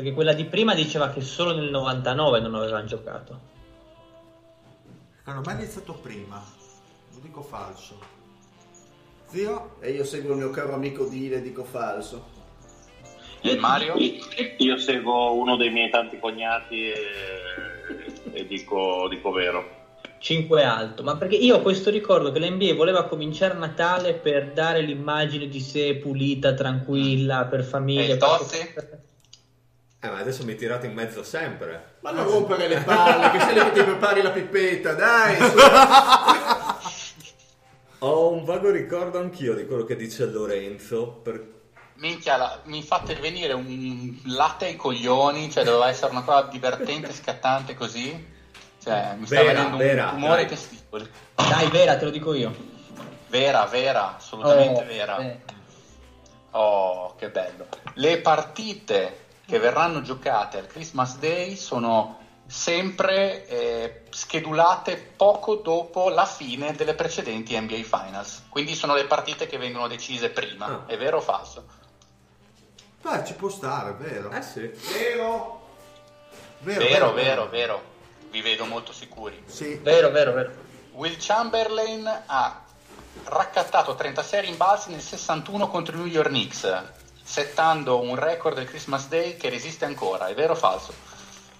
Perché 0.00 0.14
quella 0.14 0.32
di 0.32 0.46
prima 0.46 0.74
diceva 0.74 1.10
che 1.10 1.20
solo 1.20 1.54
nel 1.54 1.68
99 1.68 2.40
non 2.40 2.54
avevano 2.54 2.86
giocato. 2.86 3.40
Secondo 5.22 5.50
me 5.50 5.56
è 5.58 5.60
iniziato 5.60 5.92
prima, 5.92 6.42
lo 7.12 7.20
dico 7.20 7.42
falso. 7.42 7.98
Zio? 9.26 9.76
E 9.80 9.90
io 9.90 10.02
seguo 10.04 10.32
il 10.32 10.38
mio 10.38 10.48
caro 10.48 10.72
amico 10.72 11.04
Dile 11.04 11.36
e 11.36 11.42
dico 11.42 11.64
falso. 11.64 12.24
E 13.42 13.56
Mario? 13.56 13.94
Io 14.56 14.78
seguo 14.78 15.34
uno 15.34 15.56
dei 15.56 15.68
miei 15.68 15.90
tanti 15.90 16.18
cognati 16.18 16.92
e, 16.92 16.94
e 18.32 18.46
dico, 18.46 19.06
dico 19.10 19.30
vero. 19.32 19.78
5 20.16 20.62
alto, 20.64 21.02
ma 21.02 21.18
perché 21.18 21.36
io 21.36 21.56
ho 21.56 21.60
questo 21.60 21.90
ricordo 21.90 22.32
che 22.32 22.38
l'NBA 22.38 22.72
voleva 22.72 23.04
cominciare 23.04 23.52
a 23.52 23.58
Natale 23.58 24.14
per 24.14 24.52
dare 24.52 24.80
l'immagine 24.80 25.46
di 25.46 25.60
sé 25.60 25.96
pulita, 25.96 26.54
tranquilla, 26.54 27.44
per 27.44 27.60
E 27.60 27.64
famiglia. 27.64 28.14
il 28.14 28.18
Totti? 28.18 29.08
Eh, 30.02 30.08
ma 30.08 30.18
adesso 30.18 30.44
mi 30.44 30.54
tirate 30.54 30.86
in 30.86 30.94
mezzo 30.94 31.22
sempre. 31.22 31.96
Ma 32.00 32.10
non 32.10 32.24
rompere 32.24 32.68
le 32.68 32.80
palle, 32.80 33.30
che 33.32 33.40
sei 33.40 33.52
lì 33.54 33.60
che 33.64 33.72
ti 33.72 33.82
prepari 33.82 34.22
la 34.22 34.30
pipetta, 34.30 34.94
dai! 34.94 35.36
su. 35.36 35.56
Ho 38.02 38.30
un 38.32 38.44
vago 38.44 38.70
ricordo 38.70 39.18
anch'io 39.18 39.54
di 39.54 39.66
quello 39.66 39.84
che 39.84 39.96
dice 39.96 40.24
Lorenzo. 40.24 41.06
Per... 41.22 41.58
Minchia, 41.96 42.36
la- 42.38 42.60
mi 42.64 42.82
fate 42.82 43.14
venire 43.16 43.52
un 43.52 44.18
latte 44.24 44.64
ai 44.66 44.76
coglioni, 44.76 45.50
cioè 45.50 45.64
doveva 45.64 45.90
essere 45.90 46.10
una 46.12 46.22
cosa 46.22 46.42
divertente, 46.50 47.12
scattante 47.12 47.74
così. 47.74 48.38
Cioè, 48.82 49.16
mi 49.18 49.26
sta 49.26 49.34
Vera, 49.36 49.52
venendo 49.52 49.76
vera, 49.76 50.04
un 50.04 50.10
tumore 50.12 50.40
ai 50.40 50.46
testicoli. 50.46 51.06
Dai, 51.34 51.68
vera, 51.68 51.98
te 51.98 52.04
lo 52.06 52.10
dico 52.10 52.32
io. 52.32 52.54
Vera, 53.26 53.66
vera, 53.66 54.16
assolutamente 54.16 54.80
Oh, 54.80 54.86
vera. 54.86 55.18
eh. 55.18 55.40
Oh, 56.52 57.14
che 57.16 57.28
bello. 57.28 57.66
Le 57.94 58.18
partite 58.22 59.19
che 59.50 59.58
verranno 59.58 60.00
giocate 60.00 60.58
al 60.58 60.68
Christmas 60.68 61.16
Day 61.16 61.56
sono 61.56 62.18
sempre 62.46 63.48
eh, 63.48 64.02
schedulate 64.10 64.96
poco 64.96 65.56
dopo 65.56 66.08
la 66.08 66.24
fine 66.24 66.72
delle 66.76 66.94
precedenti 66.94 67.58
NBA 67.58 67.82
Finals. 67.82 68.44
Quindi 68.48 68.76
sono 68.76 68.94
le 68.94 69.06
partite 69.06 69.48
che 69.48 69.58
vengono 69.58 69.88
decise 69.88 70.30
prima. 70.30 70.66
Ah. 70.66 70.86
È 70.86 70.96
vero 70.96 71.16
o 71.16 71.20
falso? 71.20 71.66
Beh, 73.02 73.24
ci 73.24 73.34
può 73.34 73.48
stare, 73.48 73.92
vero? 73.94 74.30
Eh 74.30 74.42
sì. 74.42 74.70
Vero? 74.92 75.66
Vero, 76.60 76.84
Vero, 76.84 77.12
vero, 77.12 77.48
vero. 77.48 77.82
Vi 78.30 78.42
vedo 78.42 78.66
molto 78.66 78.92
sicuri. 78.92 79.42
Sì. 79.46 79.74
Vero, 79.82 80.10
vero, 80.10 80.32
vero. 80.32 80.52
Will 80.92 81.16
Chamberlain 81.18 82.06
ha 82.26 82.62
raccattato 83.24 83.96
36 83.96 84.42
rimbalzi 84.42 84.90
nel 84.90 85.00
61 85.00 85.68
contro 85.68 85.96
i 85.96 85.98
New 85.98 86.06
York 86.06 86.28
Knicks, 86.28 86.82
settando 87.30 88.00
un 88.00 88.16
record 88.16 88.56
del 88.56 88.66
Christmas 88.66 89.06
Day 89.06 89.36
che 89.36 89.48
resiste 89.50 89.84
ancora. 89.84 90.26
È 90.26 90.34
vero 90.34 90.52
o 90.54 90.56
falso? 90.56 90.92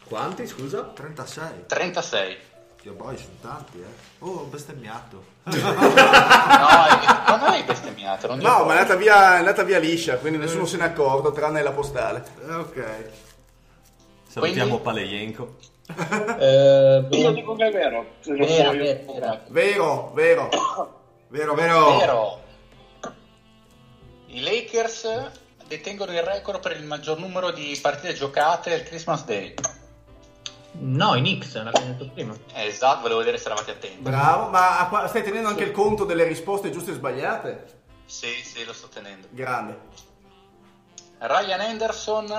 Quanti, 0.05 0.45
scusa? 0.49 0.83
36. 0.93 1.65
36. 1.69 2.37
Dio 2.83 2.93
boy, 2.95 3.17
sono 3.17 3.35
tanti, 3.41 3.79
eh. 3.79 3.85
Oh, 4.25 4.31
ho 4.41 4.45
bestemmiato. 4.45 5.23
No, 5.45 5.57
è- 5.57 7.29
non 7.29 7.41
hai 7.43 7.63
bestemmiato. 7.63 8.27
Non 8.27 8.39
No, 8.39 8.65
ma 8.65 8.75
è 8.75 8.79
andata 8.79 8.97
via, 8.97 9.35
è 9.35 9.39
andata 9.39 9.63
via 9.63 9.79
liscia, 9.79 10.17
quindi 10.19 10.39
nessuno 10.39 10.67
se 10.67 10.77
n'è 10.79 10.85
accorto, 10.85 11.31
tranne 11.33 11.63
la 11.63 11.71
postale. 11.73 12.25
Ok. 12.49 12.85
Salutiamo 14.29 14.79
Quindi- 14.79 14.83
Palejenko. 14.83 15.57
Eh, 16.41 17.07
Io 17.11 17.31
dico 17.33 17.55
che 17.55 17.67
è 17.67 17.71
vero. 17.73 18.07
Io- 18.25 18.37
vera, 18.47 18.71
vera. 18.73 19.41
Vero, 19.49 20.11
vero. 20.15 20.49
Vero, 21.31 21.55
vero. 21.55 21.97
Vero. 21.99 22.43
I 24.27 24.41
Lakers 24.41 25.09
detengono 25.71 26.11
il 26.11 26.23
record 26.25 26.59
per 26.61 26.77
il 26.77 26.83
maggior 26.83 27.21
numero 27.21 27.53
di 27.53 27.79
partite 27.81 28.13
giocate 28.13 28.75
al 28.75 28.83
Christmas 28.83 29.25
Day. 29.25 29.55
No, 30.73 31.15
i 31.15 31.21
Knicks, 31.21 31.55
l'abbiamo 31.55 31.93
detto 31.93 32.11
prima. 32.13 32.35
Eh, 32.55 32.65
Esatto, 32.67 33.03
volevo 33.03 33.21
vedere 33.21 33.39
se 33.39 33.47
eravate 33.47 33.71
attenti. 33.71 33.99
Bravo, 34.01 34.49
ma 34.49 34.85
qua- 34.89 35.07
stai 35.07 35.23
tenendo 35.23 35.49
anche 35.49 35.63
il 35.63 35.71
conto 35.71 36.05
delle 36.05 36.25
risposte 36.25 36.73
giuste 36.73 36.91
e 36.91 36.95
sbagliate? 36.95 37.67
Sì, 38.05 38.43
sì, 38.43 38.65
lo 38.65 38.73
sto 38.73 38.89
tenendo. 38.89 39.29
Grande. 39.31 39.79
Ryan 41.19 41.61
Anderson 41.61 42.33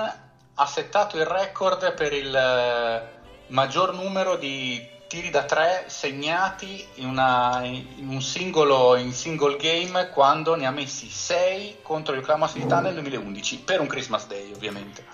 ha 0.54 0.66
settato 0.66 1.16
il 1.16 1.24
record 1.24 1.94
per 1.94 2.12
il 2.12 2.34
eh, 2.34 3.08
maggior 3.46 3.94
numero 3.94 4.36
di 4.36 4.86
tiri 5.12 5.28
da 5.28 5.44
tre 5.44 5.84
segnati 5.88 6.86
in, 6.94 7.06
una- 7.06 7.60
in 7.64 8.08
un 8.08 8.22
singolo 8.22 8.96
in 8.96 9.12
single 9.12 9.56
game 9.56 10.08
quando 10.08 10.54
ne 10.54 10.64
ha 10.64 10.70
messi 10.70 11.10
6 11.10 11.80
contro 11.82 12.14
il 12.14 12.22
City 12.48 12.60
Thunder 12.66 12.94
nel 12.94 13.02
2011 13.02 13.58
per 13.58 13.80
un 13.80 13.88
Christmas 13.88 14.26
Day 14.26 14.50
ovviamente 14.54 15.04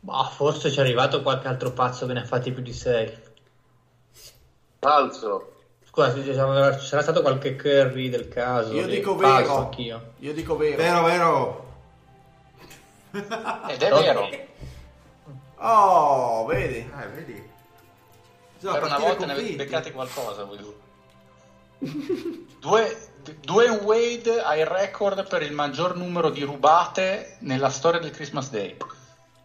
Ma 0.00 0.24
forse 0.24 0.72
ci 0.72 0.78
è 0.78 0.80
arrivato 0.80 1.22
qualche 1.22 1.46
altro 1.46 1.70
pazzo 1.70 2.04
che 2.06 2.14
ne 2.14 2.22
ha 2.22 2.24
fatti 2.24 2.50
più 2.50 2.62
di 2.62 2.72
6. 2.72 3.18
Falso. 4.80 5.52
Scusa, 5.88 6.14
ci 6.14 6.34
sarà 6.34 6.76
ci 6.76 6.86
sarà 6.86 7.02
stato 7.02 7.22
qualche 7.22 7.54
Curry 7.54 8.08
del 8.08 8.28
caso. 8.28 8.72
Io 8.72 8.86
dico 8.86 9.16
falso 9.16 9.42
vero. 9.52 9.56
Anch'io. 9.56 10.12
Io 10.18 10.32
dico 10.32 10.56
vero. 10.56 10.76
Vero, 10.76 11.02
vero. 11.02 11.74
ed 13.68 13.82
è 13.82 13.90
vero 13.90 14.28
Oh, 15.58 16.44
vedi? 16.46 16.78
Eh, 16.78 17.06
vedi. 17.08 17.32
per 17.32 17.50
Bisogna 18.58 18.78
una 18.78 18.88
partire 18.88 19.08
volta 19.08 19.26
ne 19.26 19.32
avete 19.32 19.54
beccati 19.56 19.92
qualcosa 19.92 20.44
voi 20.44 20.58
due 20.58 20.74
Due, 22.58 23.08
Dwayne 23.42 23.76
Wade 23.76 24.40
ha 24.42 24.56
il 24.56 24.66
record 24.66 25.26
per 25.28 25.42
il 25.42 25.52
maggior 25.52 25.94
numero 25.96 26.30
di 26.30 26.42
rubate 26.42 27.36
nella 27.40 27.68
storia 27.70 28.00
del 28.00 28.10
Christmas 28.12 28.50
Day 28.50 28.76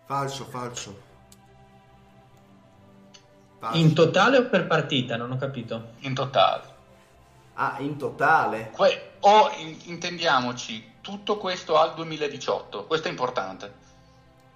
Falso, 0.05 0.45
falso. 0.45 1.09
Falso. 3.59 3.77
In 3.77 3.93
totale 3.93 4.37
o 4.37 4.45
per 4.49 4.65
partita? 4.67 5.15
Non 5.17 5.31
ho 5.31 5.37
capito. 5.37 5.91
in 5.99 6.13
totale 6.13 6.69
Ah, 7.53 7.75
in 7.79 7.97
totale. 7.97 8.71
Que- 8.71 9.11
o 9.19 9.51
in- 9.57 9.77
intendiamoci 9.85 10.93
tutto 11.01 11.37
questo 11.37 11.77
al 11.77 11.93
2018 11.93 12.85
questo 12.85 13.07
è 13.07 13.11
importante 13.11 13.73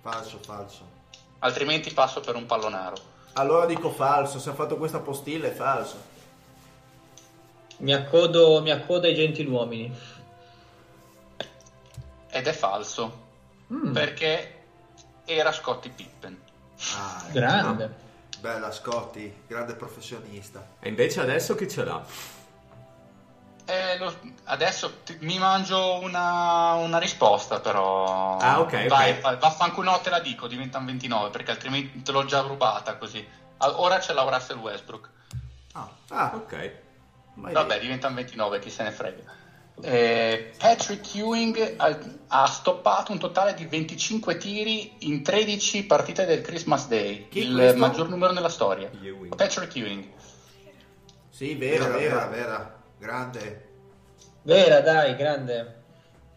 Falso, 0.02 0.40
falso. 0.42 0.94
Altrimenti 1.40 1.92
passo 1.94 2.20
per 2.22 2.36
un 2.36 2.46
pallonaro 2.46 2.96
Allora 3.34 3.66
dico 3.66 3.90
falso, 3.92 4.40
se 4.40 4.50
ha 4.50 4.54
fatto 4.54 4.78
questa 4.78 5.00
postilla 5.00 5.48
è 5.48 5.52
falso. 5.52 6.14
Mi 7.78 7.94
accodo, 7.94 8.62
mi 8.62 8.72
accodo 8.72 9.06
ai 9.08 9.14
gentiluomini. 9.16 9.94
ed 12.30 12.48
è 12.48 12.54
falso 12.54 13.24
Mm, 13.74 13.94
perché 13.94 14.54
era 15.26 15.52
Scottie 15.52 15.90
Pippen 15.90 16.40
Ah, 16.96 17.26
grande. 17.32 18.04
Bella 18.40 18.72
Scotti, 18.72 19.34
grande 19.48 19.74
professionista. 19.74 20.68
E 20.80 20.90
invece 20.90 21.22
adesso 21.22 21.56
chi 21.56 21.68
ce 21.68 21.84
l'ha? 21.84 22.06
Eh, 23.68 23.98
lo- 23.98 24.20
adesso 24.44 25.00
ti- 25.04 25.18
mi 25.22 25.40
mangio 25.40 26.00
una, 26.00 26.74
una 26.74 27.00
risposta 27.00 27.60
però 27.60 28.38
Ah, 28.38 28.60
ok, 28.60 28.88
vai, 28.88 29.12
ok. 29.14 29.22
vai, 29.22 29.38
vaffanculo 29.38 29.90
no 29.90 30.00
te 30.02 30.12
la 30.12 30.20
dico 30.20 30.48
diventano 30.48 30.86
29 30.86 31.30
perché 31.32 31.50
altrimenti 31.52 32.02
te 32.04 32.12
l'ho 32.12 32.26
già 32.26 32.42
rubata 32.42 32.96
così 32.98 33.26
ora 33.58 34.00
ce 34.00 34.14
l'ha 34.14 34.22
Russell 34.22 34.58
Westbrook 34.60 35.10
Ah, 35.74 35.90
Ah, 36.10 36.32
Ok. 36.36 36.72
ma 37.36 37.52
vabbè 37.52 37.80
diventano 37.80 38.14
29 38.16 38.60
chi 38.60 38.70
se 38.70 38.84
ne 38.84 38.92
frega 38.92 39.24
Eh, 39.82 40.52
Patrick 40.58 41.16
Ewing 41.16 41.74
ha, 41.78 41.98
ha 42.28 42.46
stoppato 42.46 43.12
un 43.12 43.18
totale 43.20 43.56
di 43.56 43.66
25 43.66 44.38
tiri 44.38 44.94
in 45.00 45.22
13 45.24 45.86
partite 45.86 46.26
del 46.26 46.42
Christmas 46.42 46.88
Day 46.88 47.28
Chi 47.30 47.40
il 47.40 47.54
questo? 47.56 47.78
maggior 47.78 48.10
numero 48.10 48.32
nella 48.32 48.48
storia 48.50 48.90
Ewing. 49.02 49.36
Patrick 49.36 49.76
Ewing 49.76 50.08
Sì, 51.30 51.56
vera, 51.56 51.88
vera, 51.88 51.98
vera, 51.98 52.28
vera. 52.28 52.75
Grande. 53.06 53.70
Vera, 54.42 54.82
dai, 54.82 55.16
grande. 55.16 55.84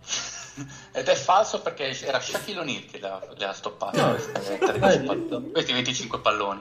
Ed 0.93 1.09
è 1.09 1.15
falso 1.15 1.62
perché 1.62 1.99
era 2.01 2.20
Shaquille 2.20 2.61
O'Neal 2.61 2.85
che 2.85 2.99
le 3.01 3.45
ha, 3.47 3.53
stoppate 3.55 4.01
No. 4.01 4.11
queste 4.11 4.59
13 4.59 4.85
Hai 4.85 5.01
pall- 5.03 5.19
detto. 5.23 5.43
questi 5.51 5.73
25 5.73 6.20
palloni 6.20 6.61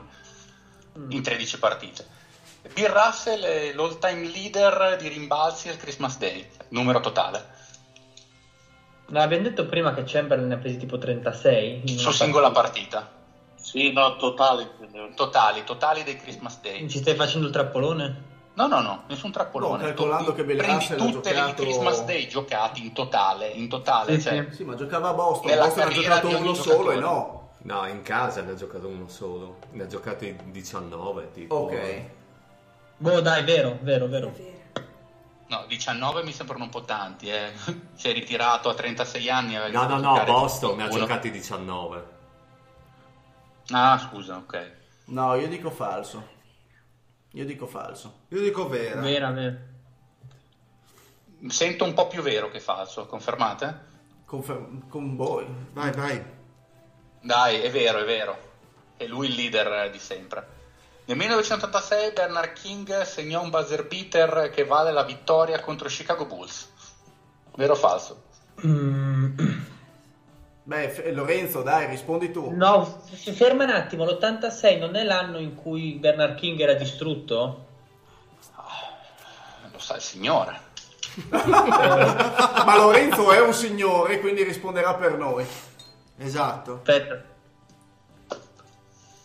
Mm. 0.97 1.11
in 1.11 1.21
13 1.21 1.59
partite. 1.59 2.05
Bill 2.73 2.87
Russell 2.91 3.41
è 3.43 3.73
l'all 3.73 3.99
time 3.99 4.25
leader 4.27 4.95
di 4.99 5.07
rimbalzi 5.09 5.69
al 5.69 5.77
Christmas 5.77 6.17
Day, 6.17 6.49
numero 6.69 6.99
totale, 7.01 7.55
Non 9.09 9.21
abbiamo 9.21 9.43
detto 9.43 9.65
prima 9.67 9.93
che 9.93 10.03
Chamberlain 10.05 10.47
ne 10.49 10.55
ha 10.55 10.57
presi 10.57 10.77
tipo 10.77 10.97
36? 10.97 11.81
in 11.85 11.97
su 11.99 12.07
una 12.07 12.15
singola 12.15 12.51
partita. 12.51 13.09
Sì, 13.55 13.91
no, 13.93 14.17
intendevo. 14.19 15.13
Totali, 15.15 15.63
totali 15.63 16.03
dei 16.03 16.17
Christmas 16.17 16.59
Day. 16.61 16.87
Ci 16.89 16.97
stai 16.99 17.15
facendo 17.15 17.45
il 17.47 17.53
trappolone? 17.53 18.35
No, 18.57 18.65
no, 18.65 18.81
no, 18.81 19.03
nessun 19.07 19.31
trappolone. 19.31 19.83
No, 19.83 19.93
calcolando 19.93 20.33
che 20.33 20.43
Bill 20.43 20.57
Prendi 20.57 20.87
tutte 20.87 21.29
giocato- 21.31 21.45
le 21.45 21.53
Christmas 21.53 22.03
Day 22.05 22.25
giocati 22.25 22.83
in 22.83 22.91
totale, 22.91 23.49
in 23.49 23.69
totale, 23.69 24.15
Sì, 24.15 24.21
cioè, 24.21 24.47
sì. 24.49 24.55
Sì, 24.55 24.63
ma 24.63 24.73
giocava 24.73 25.09
a 25.09 25.13
Boston. 25.13 25.51
Nella 25.51 25.65
Boston 25.65 25.87
ha 25.87 25.91
giocato 25.91 26.27
uno 26.27 26.53
solo 26.55 26.91
e 26.91 26.95
no. 26.95 27.49
No, 27.59 27.85
in 27.85 28.01
casa 28.01 28.41
ne 28.41 28.51
ha 28.51 28.55
giocato 28.55 28.87
uno 28.87 29.07
solo. 29.09 29.57
Ne 29.73 29.83
ha 29.83 29.87
giocato 29.87 30.25
in 30.25 30.37
19, 30.51 31.31
tipo. 31.33 31.53
Ok. 31.55 32.01
Boh, 32.97 33.21
dai, 33.21 33.43
vero, 33.43 33.77
vero, 33.81 34.07
vero. 34.07 34.33
No, 35.49 35.65
19 35.67 36.23
mi 36.23 36.31
sembrano 36.31 36.63
un 36.63 36.69
po' 36.71 36.81
tanti, 36.81 37.29
eh. 37.29 37.51
Si 37.93 38.09
è 38.09 38.13
ritirato 38.13 38.69
a 38.69 38.73
36 38.73 39.29
anni. 39.29 39.53
No, 39.71 39.83
no, 39.85 39.99
no, 39.99 40.23
Boston 40.23 40.77
ne 40.77 40.85
ha 40.85 40.89
giocati 40.89 41.29
19. 41.29 42.05
Ah, 43.69 43.99
scusa, 43.99 44.37
ok. 44.37 44.71
No, 45.05 45.35
io 45.35 45.47
dico 45.47 45.69
falso. 45.69 46.35
Io 47.37 47.45
dico 47.45 47.67
falso. 47.67 48.21
Io 48.29 48.41
dico 48.41 48.67
vera. 48.67 48.99
Vera, 48.99 49.29
vera. 49.29 49.55
Sento 51.49 51.83
un 51.83 51.93
po' 51.93 52.07
più 52.07 52.23
vero 52.23 52.49
che 52.49 52.59
falso, 52.59 53.05
confermate? 53.05 53.85
Confer- 54.25 54.87
con 54.89 55.15
voi. 55.15 55.45
Vai, 55.71 55.91
vai. 55.91 56.23
Dai, 57.21 57.59
è 57.59 57.69
vero, 57.69 57.99
è 57.99 58.05
vero. 58.05 58.37
È 58.97 59.05
lui 59.05 59.27
il 59.27 59.35
leader 59.35 59.91
di 59.91 59.99
sempre. 59.99 60.55
Nel 61.05 61.15
1986 61.15 62.11
Bernard 62.13 62.53
King 62.53 63.03
segnò 63.03 63.43
un 63.43 63.51
buzzer 63.51 63.85
beater 63.85 64.49
che 64.49 64.65
vale 64.65 64.91
la 64.91 65.03
vittoria 65.03 65.59
contro 65.59 65.87
i 65.87 65.91
Chicago 65.91 66.25
Bulls. 66.25 66.71
Vero 67.55 67.73
o 67.73 67.75
falso? 67.75 68.23
Mm, 68.65 69.37
Beh, 70.67 71.11
Lorenzo, 71.13 71.61
dai, 71.61 71.87
rispondi 71.87 72.29
tu. 72.29 72.51
no, 72.53 72.83
f- 72.83 73.31
ferma 73.31 73.63
un 73.63 73.69
attimo, 73.69 74.03
l'86 74.03 74.77
non 74.77 74.95
è 74.97 75.03
l'anno 75.05 75.37
in 75.37 75.55
cui 75.55 75.93
Bernard 75.93 76.35
King 76.35 76.59
era 76.59 76.73
distrutto? 76.73 77.65
Lo 79.71 79.79
sa 79.79 79.95
il 79.95 80.01
signore. 80.01 80.59
Ma 81.31 82.75
Lorenzo 82.75 83.31
è 83.31 83.39
un 83.39 83.53
signore, 83.53 84.19
quindi 84.19 84.43
risponderà 84.43 84.93
per 84.95 85.17
noi. 85.17 85.45
Esatto. 86.17 86.73
Aspetta. 86.83 87.23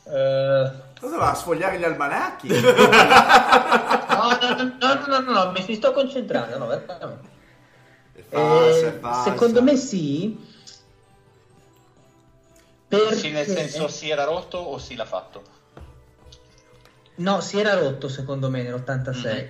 Eh, 0.05 0.73
Cosa 1.01 1.17
va 1.17 1.31
a 1.31 1.35
sfogliare 1.35 1.77
gli 1.79 1.85
almanacchi? 1.85 2.47
no, 2.55 2.61
no, 4.41 4.55
no, 4.55 4.77
no, 4.79 5.07
no, 5.07 5.19
no, 5.21 5.33
no, 5.33 5.51
mi, 5.51 5.65
mi 5.67 5.75
sto 5.75 5.91
concentrando, 5.93 6.57
no, 6.59 6.67
veramente. 6.69 7.31
È 8.15 8.23
falsa, 8.29 8.79
è 8.79 8.87
Eh, 8.87 8.93
falsa. 9.01 9.31
secondo 9.33 9.61
me 9.63 9.77
sì. 9.77 10.51
Perché... 12.99 13.17
Sì, 13.17 13.31
nel 13.31 13.47
senso 13.47 13.89
si 13.89 14.11
era 14.11 14.25
rotto 14.25 14.59
o 14.59 14.77
si 14.77 14.97
l'ha 14.97 15.07
fatto? 15.07 15.43
No, 17.17 17.41
si 17.41 17.59
era 17.59 17.73
rotto 17.73 18.09
secondo 18.09 18.51
me 18.51 18.63
nell'86. 18.63 19.47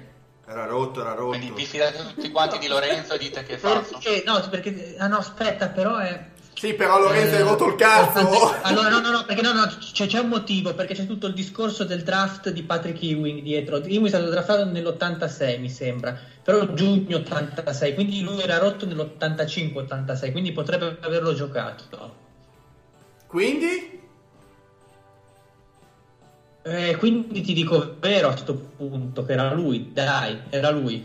Era 0.47 0.66
rotto, 0.66 1.01
era 1.01 1.14
rotto. 1.14 1.36
Quindi 1.36 1.51
vi 1.51 1.64
fidate 1.64 1.98
tutti 2.14 2.31
quanti 2.31 2.59
di 2.59 2.69
Lorenzo 2.69 3.14
e 3.14 3.19
dite 3.19 3.43
che 3.43 3.55
è 3.55 3.56
falso? 3.56 3.98
Perché? 3.98 4.23
No, 4.24 4.40
perché... 4.48 4.94
Ah 4.97 5.09
no, 5.09 5.16
aspetta, 5.16 5.69
però 5.69 5.97
è... 5.97 6.24
sì, 6.55 6.74
però 6.74 7.01
Lorenzo 7.01 7.35
Eh, 7.35 7.39
hai 7.39 7.43
rotto 7.43 7.66
il 7.66 7.74
cazzo. 7.74 8.55
Allora, 8.62 8.89
no, 8.89 9.01
no, 9.01 9.10
no, 9.10 9.24
perché 9.24 9.43
no, 9.43 9.52
no, 9.52 9.66
c'è, 9.66 10.06
c'è 10.06 10.20
un 10.20 10.28
motivo, 10.28 10.74
perché 10.74 10.94
c'è 10.94 11.06
tutto 11.06 11.27
il 11.27 11.35
discorso 11.35 11.82
del 11.82 12.05
draft 12.05 12.51
di 12.51 12.62
Patrick 12.62 13.02
Ewing 13.02 13.43
dietro. 13.43 13.78
Ewing 13.78 14.06
è 14.06 14.09
stato 14.09 14.31
draftato 14.31 14.66
nell'86, 14.66 15.59
mi 15.59 15.70
sembra, 15.70 16.16
però 16.44 16.64
giugno 16.74 17.16
86, 17.16 17.94
quindi 17.94 18.20
lui 18.20 18.40
era 18.40 18.59
rotto 18.59 18.86
nell'85-86, 18.86 20.31
quindi 20.31 20.52
potrebbe 20.52 20.98
averlo 21.01 21.35
giocato. 21.35 22.22
Quindi? 23.32 24.00
Eh, 26.64 26.96
quindi 26.96 27.40
ti 27.40 27.54
dico 27.54 27.96
vero 27.98 28.28
a 28.28 28.32
questo 28.32 28.54
punto, 28.54 29.24
che 29.24 29.32
era 29.32 29.54
lui, 29.54 29.90
dai, 29.90 30.38
era 30.50 30.68
lui. 30.68 31.02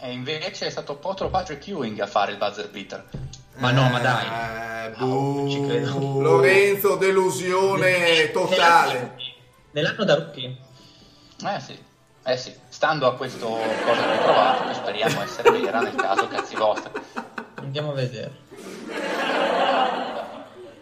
E 0.00 0.12
invece 0.12 0.66
è 0.66 0.70
stato 0.70 0.96
proprio 0.96 1.30
Patrick 1.30 1.66
Ewing 1.66 1.98
a 1.98 2.06
fare 2.06 2.32
il 2.32 2.36
buzzer 2.36 2.68
beater. 2.68 3.08
Ma 3.54 3.70
no, 3.70 3.88
ma 3.88 4.00
dai. 4.00 4.92
Eh, 4.92 5.50
ci 5.50 5.64
credo. 5.66 6.20
Lorenzo, 6.20 6.96
delusione 6.96 8.30
totale. 8.30 9.16
Nell'anno 9.70 10.04
da 10.04 10.14
rookie. 10.14 10.56
Eh 11.42 11.60
sì, 11.60 11.78
eh 12.22 12.36
sì, 12.36 12.54
stando 12.68 13.06
a 13.06 13.16
questo 13.16 13.46
cosa 13.46 14.02
che 14.02 14.18
ho 14.18 14.22
trovato, 14.22 14.68
che 14.68 14.74
speriamo 14.74 15.22
essere 15.22 15.50
vera 15.52 15.80
nel 15.80 15.94
caso 15.94 16.28
cazzi 16.28 16.54
vostri. 16.54 16.90
Andiamo 17.54 17.92
a 17.92 17.94
vedere. 17.94 18.42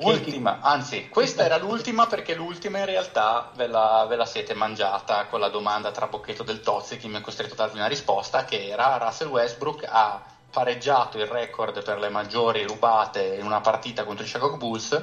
Ultima, 0.04 0.60
anzi, 0.60 1.08
questa 1.08 1.44
era 1.44 1.56
l'ultima 1.58 2.06
perché 2.06 2.34
l'ultima 2.34 2.78
in 2.78 2.86
realtà 2.86 3.50
ve 3.54 3.66
la, 3.66 4.04
ve 4.08 4.16
la 4.16 4.26
siete 4.26 4.54
mangiata 4.54 5.26
con 5.26 5.40
la 5.40 5.48
domanda 5.48 5.90
tra 5.90 6.06
Bocchetto 6.06 6.42
del 6.42 6.60
Tozzi 6.60 6.96
che 6.96 7.08
mi 7.08 7.16
ha 7.16 7.20
costretto 7.20 7.54
a 7.54 7.56
darvi 7.56 7.78
una 7.78 7.86
risposta 7.86 8.44
che 8.44 8.68
era 8.68 8.96
Russell 8.98 9.28
Westbrook 9.28 9.84
ha 9.88 10.22
pareggiato 10.50 11.18
il 11.18 11.26
record 11.26 11.82
per 11.82 11.98
le 11.98 12.08
maggiori 12.10 12.62
rubate 12.64 13.36
in 13.38 13.44
una 13.44 13.60
partita 13.60 14.04
contro 14.04 14.24
i 14.24 14.28
Chicago 14.28 14.56
Bulls 14.56 15.02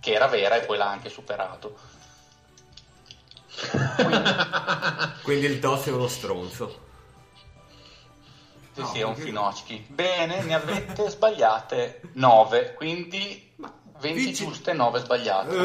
che 0.00 0.12
era 0.12 0.26
vera 0.26 0.56
e 0.56 0.60
poi 0.66 0.76
l'ha 0.76 0.88
anche 0.88 1.08
superato. 1.08 1.74
Quindi 5.22 5.46
il 5.46 5.58
Toss 5.58 5.86
è 5.86 5.90
uno 5.92 6.08
stronzo. 6.08 6.82
Sì, 8.74 8.80
No, 8.80 8.86
sì, 8.88 8.98
è 8.98 9.02
un 9.04 9.12
perché- 9.14 9.28
finocchi. 9.28 9.86
Bene, 9.88 10.42
ne 10.42 10.54
avete 10.54 11.08
sbagliate 11.08 12.00
9, 12.14 12.74
quindi 12.74 13.54
20 14.00 14.18
vinci- 14.24 14.44
giuste, 14.44 14.72
9 14.72 14.98
sbagliate. 15.00 15.56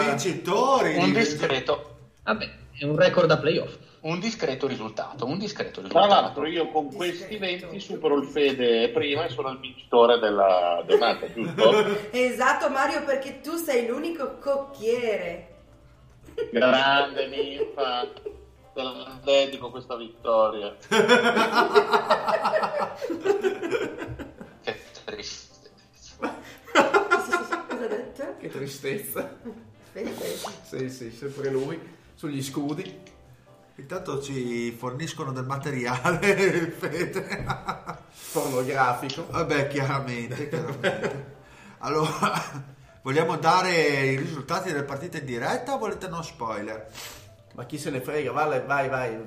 Eh, 0.00 0.04
vincitori. 0.06 0.96
Un 0.96 1.12
discreto, 1.12 1.96
Vabbè, 2.22 2.48
è 2.78 2.84
un 2.84 2.96
record 2.96 3.26
da 3.26 3.36
playoff. 3.38 3.76
un 4.00 4.20
discreto 4.20 4.66
risultato, 4.68 5.26
un 5.26 5.38
discreto 5.38 5.80
Tra 5.80 5.88
risultato. 5.88 6.08
l'altro 6.22 6.46
io 6.46 6.70
con 6.70 6.92
questi 6.94 7.36
20 7.36 7.80
supero 7.80 8.16
il 8.16 8.26
Fede 8.26 8.88
prima 8.90 9.24
e 9.24 9.28
sono 9.28 9.50
il 9.50 9.58
vincitore 9.58 10.18
della 10.20 10.82
donata, 10.86 11.30
giusto? 11.32 11.84
Esatto 12.12 12.68
Mario 12.70 13.02
perché 13.04 13.40
tu 13.40 13.56
sei 13.56 13.86
l'unico 13.88 14.38
cocchiere. 14.38 15.54
Grande 16.52 17.26
ninfa, 17.26 18.06
te 18.72 18.82
la 18.82 19.18
dedico 19.24 19.70
questa 19.70 19.96
vittoria. 19.96 20.72
Che 24.62 24.76
triste. 25.04 25.47
Che 28.40 28.48
tristezza. 28.48 29.36
Sì, 30.62 30.88
sì, 30.90 31.10
sempre 31.10 31.50
lui. 31.50 31.78
Sugli 32.14 32.42
scudi. 32.42 33.16
Intanto 33.76 34.20
ci 34.20 34.72
forniscono 34.72 35.32
del 35.32 35.44
materiale, 35.44 36.70
Fede. 36.78 37.44
Pornografico. 38.32 39.26
Vabbè, 39.30 39.68
chiaramente, 39.68 40.48
chiaramente. 40.48 41.36
Allora, 41.78 42.64
vogliamo 43.02 43.36
dare 43.36 43.72
i 43.72 44.16
risultati 44.16 44.70
delle 44.70 44.82
partite 44.82 45.18
in 45.18 45.24
diretta 45.24 45.74
o 45.74 45.78
volete 45.78 46.08
no 46.08 46.22
spoiler? 46.22 46.90
Ma 47.58 47.66
chi 47.66 47.76
se 47.76 47.90
ne 47.90 48.00
frega? 48.00 48.30
Vai, 48.30 48.64
vai, 48.64 48.88
vai. 48.88 49.20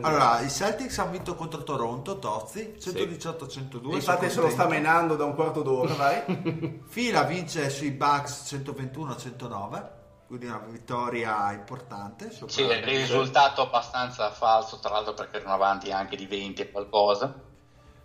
Allora, 0.00 0.40
i 0.40 0.50
Celtics 0.50 0.98
hanno 0.98 1.12
vinto 1.12 1.36
contro 1.36 1.62
Toronto, 1.62 2.18
Tozzi, 2.18 2.74
118-102. 2.76 3.94
Infatti 3.94 4.28
se 4.30 4.40
lo 4.40 4.50
sta 4.50 4.66
menando 4.66 5.14
da 5.14 5.24
un 5.24 5.36
quarto 5.36 5.62
d'ora, 5.62 5.94
vai. 5.94 6.82
Fila 6.88 7.22
vince 7.22 7.70
sui 7.70 7.92
Bucks 7.92 8.52
121-109, 8.52 9.86
quindi 10.26 10.46
una 10.46 10.60
vittoria 10.66 11.52
importante. 11.52 12.32
Sì, 12.46 12.62
è 12.62 12.78
il 12.78 12.82
risultato 12.82 13.62
abbastanza 13.62 14.32
falso, 14.32 14.80
tra 14.80 14.94
l'altro 14.94 15.14
perché 15.14 15.36
erano 15.36 15.54
avanti 15.54 15.92
anche 15.92 16.16
di 16.16 16.26
20 16.26 16.60
e 16.62 16.72
qualcosa. 16.72 17.32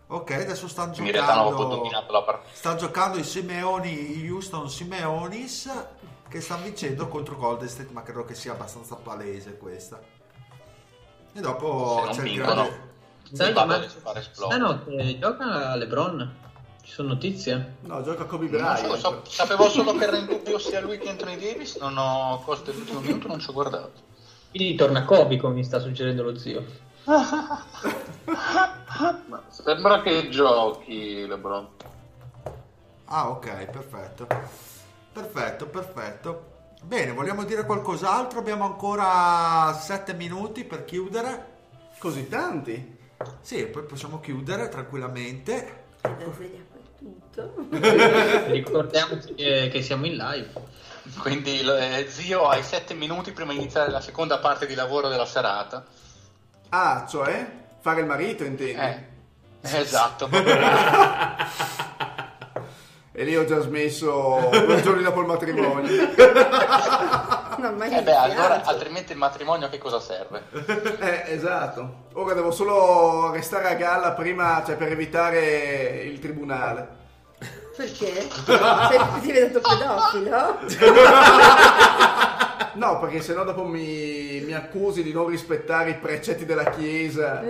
Ok, 0.05 0.31
adesso 0.33 0.67
stanno 0.67 0.91
giocando... 0.91 1.89
Stanno 2.51 2.75
giocando 2.77 3.17
i 3.17 3.23
Simeoni, 3.23 4.19
i 4.19 4.29
Houston 4.29 4.69
Simeonis 4.69 5.67
che 6.33 6.41
stanno 6.41 6.63
vincendo 6.63 7.07
contro 7.09 7.37
Golden 7.37 7.69
State, 7.69 7.91
ma 7.91 8.01
credo 8.01 8.25
che 8.25 8.33
sia 8.33 8.53
abbastanza 8.53 8.95
palese 8.95 9.55
questa. 9.55 10.01
E 11.31 11.39
dopo 11.39 12.07
c'è 12.09 12.23
il 12.23 12.37
grande... 12.37 12.91
Sai, 13.31 13.53
Vado 13.53 13.67
ma- 13.67 13.75
a 13.75 13.87
fare 13.87 14.19
esplodere. 14.21 14.59
Stanotte 14.59 15.19
gioca 15.19 15.75
LeBron? 15.75 16.35
Ci 16.81 16.91
sono 16.91 17.09
notizie? 17.09 17.75
No, 17.81 18.01
gioca 18.01 18.25
Kobe 18.25 18.47
so, 18.47 18.51
Bryant. 18.51 18.95
so- 18.95 19.21
sapevo 19.27 19.69
solo 19.69 19.93
che 19.93 20.05
era 20.05 20.17
in 20.17 20.25
dubbio 20.25 20.57
sia 20.57 20.81
lui 20.81 20.97
che 20.97 21.09
Anthony 21.09 21.37
Davis, 21.37 21.75
non 21.75 21.95
ho 21.99 22.41
cose 22.43 22.63
dell'ultimo 22.63 23.01
minuto, 23.01 23.27
non 23.27 23.39
ci 23.39 23.51
ho 23.51 23.53
guardato. 23.53 23.91
Quindi 24.49 24.73
torna 24.73 25.05
Kobe, 25.05 25.37
come 25.37 25.53
mi 25.53 25.63
sta 25.63 25.79
suggerendo 25.79 26.23
lo 26.23 26.35
zio. 26.35 26.65
Sembra 29.49 30.01
che 30.01 30.29
giochi 30.29 31.27
LeBron. 31.27 31.67
Ah, 33.05 33.29
ok, 33.29 33.65
perfetto. 33.65 34.71
Perfetto, 35.13 35.67
perfetto. 35.67 36.51
Bene, 36.81 37.11
vogliamo 37.11 37.43
dire 37.43 37.65
qualcos'altro? 37.65 38.39
Abbiamo 38.39 38.65
ancora 38.65 39.71
7 39.71 40.13
minuti 40.15 40.63
per 40.65 40.83
chiudere. 40.85 41.51
Così 41.99 42.27
tanti? 42.27 42.97
Sì, 43.39 43.63
poi 43.67 43.83
possiamo 43.83 44.19
chiudere 44.19 44.69
tranquillamente. 44.69 45.83
Ricordiamoci 48.47 49.35
che, 49.35 49.69
che 49.71 49.81
siamo 49.83 50.07
in 50.07 50.15
live. 50.15 50.51
Quindi 51.19 51.59
eh, 51.59 52.07
zio 52.09 52.47
hai 52.49 52.63
7 52.63 52.95
minuti 52.95 53.31
prima 53.33 53.51
di 53.53 53.59
iniziare 53.59 53.91
la 53.91 54.01
seconda 54.01 54.39
parte 54.39 54.65
di 54.65 54.73
lavoro 54.73 55.09
della 55.09 55.27
serata. 55.27 55.85
Ah, 56.69 57.05
cioè? 57.07 57.61
Fare 57.79 58.01
il 58.01 58.07
marito, 58.07 58.43
intendi? 58.43 58.71
Eh, 58.81 59.77
esatto. 59.79 60.27
E 63.15 63.23
lì 63.23 63.35
ho 63.37 63.45
già 63.45 63.59
smesso 63.59 64.49
due 64.51 64.81
giorni 64.81 65.03
dopo 65.03 65.21
il 65.21 65.27
matrimonio. 65.27 66.09
Non 67.63 67.75
mai 67.75 67.93
Eh 67.95 68.01
beh, 68.01 68.15
allora 68.15 68.63
altrimenti 68.63 69.11
il 69.13 69.17
matrimonio 69.17 69.67
a 69.67 69.69
che 69.69 69.77
cosa 69.77 69.99
serve? 69.99 70.43
Eh, 70.99 71.23
esatto. 71.27 72.07
Ora 72.13 72.33
devo 72.33 72.51
solo 72.51 73.31
restare 73.31 73.69
a 73.69 73.75
galla 73.75 74.11
prima, 74.13 74.63
cioè 74.65 74.75
per 74.75 74.91
evitare 74.91 76.01
il 76.03 76.19
tribunale. 76.19 76.87
Perché? 77.77 78.27
Sei 78.45 78.99
diventato 79.21 79.69
pedofilo? 79.69 80.59
No, 82.75 82.97
perché 82.97 83.21
sennò 83.21 83.43
dopo 83.43 83.65
mi, 83.65 84.41
mi 84.43 84.53
accusi 84.53 85.03
di 85.03 85.13
non 85.13 85.27
rispettare 85.27 85.91
i 85.91 85.95
precetti 85.97 86.43
della 86.43 86.71
Chiesa, 86.71 87.43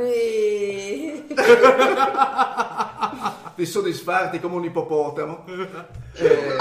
di 3.55 3.65
soddisfarti 3.65 4.39
come 4.39 4.55
un 4.55 4.63
ippopotamo. 4.65 5.43
Eh, 6.15 6.57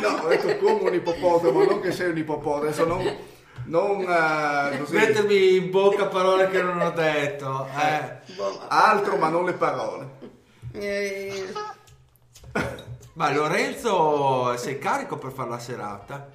no, 0.00 0.08
ho 0.08 0.28
detto 0.28 0.56
come 0.58 0.88
un 0.88 0.94
ippopotamo, 0.94 1.64
non 1.64 1.80
che 1.80 1.92
sei 1.92 2.10
un 2.10 2.16
ippopotamo, 2.18 2.62
adesso 2.62 2.84
non, 2.84 3.16
non 3.64 4.00
eh, 4.02 4.78
così, 4.78 4.94
Mettermi 4.94 5.56
in 5.56 5.70
bocca 5.70 6.06
parole 6.06 6.48
che 6.50 6.62
non 6.62 6.80
ho 6.80 6.90
detto. 6.90 7.68
Eh. 7.76 8.18
altro 8.68 9.16
ma 9.16 9.28
non 9.28 9.44
le 9.44 9.52
parole. 9.52 10.08
eh, 10.72 11.52
Ma 13.14 13.32
Lorenzo, 13.32 14.56
sei 14.56 14.78
carico 14.78 15.16
per 15.16 15.32
fare 15.32 15.50
la 15.50 15.58
serata? 15.58 16.28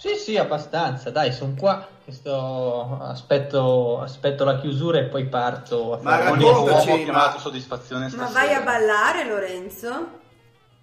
Sì, 0.00 0.14
sì, 0.14 0.36
abbastanza. 0.36 1.10
Dai, 1.10 1.32
sono 1.32 1.54
qua. 1.58 1.84
sto- 2.08 2.98
Aspetto, 3.02 4.00
aspetto 4.00 4.44
la 4.44 4.58
chiusura 4.60 4.98
e 4.98 5.04
poi 5.04 5.26
parto 5.26 5.94
a 5.94 5.98
Ma 6.00 6.16
raccontaci, 6.18 6.44
uomo 6.88 6.96
ma- 6.96 7.02
chiamato 7.04 7.38
soddisfazione 7.40 8.04
Ma 8.04 8.08
stasera. 8.10 8.30
vai 8.46 8.54
a 8.54 8.60
ballare, 8.62 9.24
Lorenzo? 9.26 10.16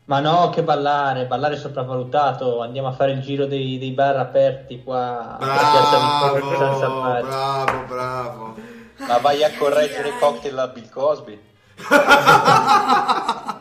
Ma 0.06 0.20
no, 0.20 0.50
che 0.50 0.62
ballare, 0.64 1.26
ballare 1.26 1.56
sopravvalutato. 1.58 2.62
Andiamo 2.62 2.90
a 2.90 2.92
fare 2.92 3.14
il 3.14 3.22
giro 3.22 3.46
dei, 3.48 3.80
dei 3.80 3.92
bar 3.92 4.18
aperti 4.18 4.84
qua 4.84 5.38
a 5.38 5.38
Piazza 5.38 5.98
Vittorio 6.38 6.48
per 6.50 6.58
San 6.58 6.68
Bravo, 6.68 6.80
Salvaggio. 6.80 7.26
bravo, 7.28 7.86
bravo. 7.88 8.56
Ma 8.98 9.18
vai 9.18 9.44
a 9.44 9.52
correggere 9.58 10.10
i 10.10 10.18
cocktail 10.20 10.58
a 10.60 10.68
Bill 10.68 10.90
Cosby? 10.90 11.42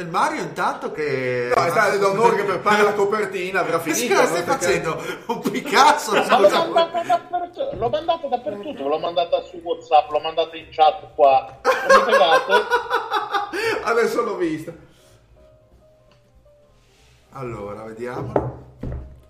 E 0.00 0.02
il 0.04 0.08
Mario 0.08 0.40
intanto 0.40 0.92
che... 0.92 1.52
No, 1.54 1.62
è 1.62 1.68
stato 1.68 1.98
d'onore 1.98 2.36
che 2.36 2.44
prepara 2.44 2.84
la 2.84 2.94
copertina, 2.94 3.60
avrà 3.60 3.78
Che 3.80 3.92
finito. 3.92 4.14
stai 4.24 4.38
no? 4.40 4.44
Perché- 4.46 4.50
facendo? 4.50 5.02
Un 5.26 5.40
Picasso? 5.40 6.12
Ma 6.12 6.38
l'ho 6.38 6.48
Scusa. 6.48 6.58
mandata 6.68 7.02
dappertutto, 7.02 7.76
l'ho 7.76 7.88
mandata 7.90 8.26
dappertutto, 8.28 8.88
l'ho 8.88 8.98
mandata 8.98 9.42
su 9.42 9.56
WhatsApp, 9.62 10.10
l'ho 10.10 10.20
mandata 10.20 10.56
in 10.56 10.68
chat 10.70 11.02
qua. 11.14 11.58
Non 11.62 11.98
mi 11.98 12.12
pagate? 12.12 12.66
Adesso 13.84 14.22
l'ho 14.22 14.36
vista. 14.36 14.72
Allora, 17.32 17.82
vediamo. 17.82 18.32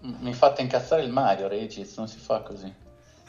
Mi 0.03 0.33
fate 0.35 0.63
incazzare 0.63 1.03
il 1.03 1.11
Mario, 1.11 1.49
Regis, 1.49 1.97
non 1.97 2.07
si 2.07 2.21
fa 2.21 2.43
così. 2.43 2.73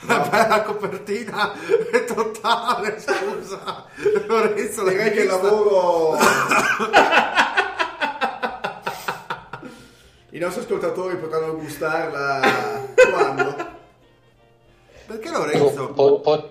Vabbè, 0.01 0.47
la 0.47 0.61
copertina 0.63 1.53
è 1.91 2.03
totale, 2.05 2.99
scusa. 2.99 3.85
Lorenzo, 4.25 4.87
Direi 4.87 5.11
che 5.11 5.25
lavoro... 5.25 6.17
I 10.33 10.39
nostri 10.39 10.61
ascoltatori 10.63 11.17
potranno 11.17 11.57
gustarla 11.57 12.39
quando? 13.11 13.69
Perché 15.05 15.29
Lorenzo? 15.29 15.89
po- 15.89 16.21
po- 16.21 16.49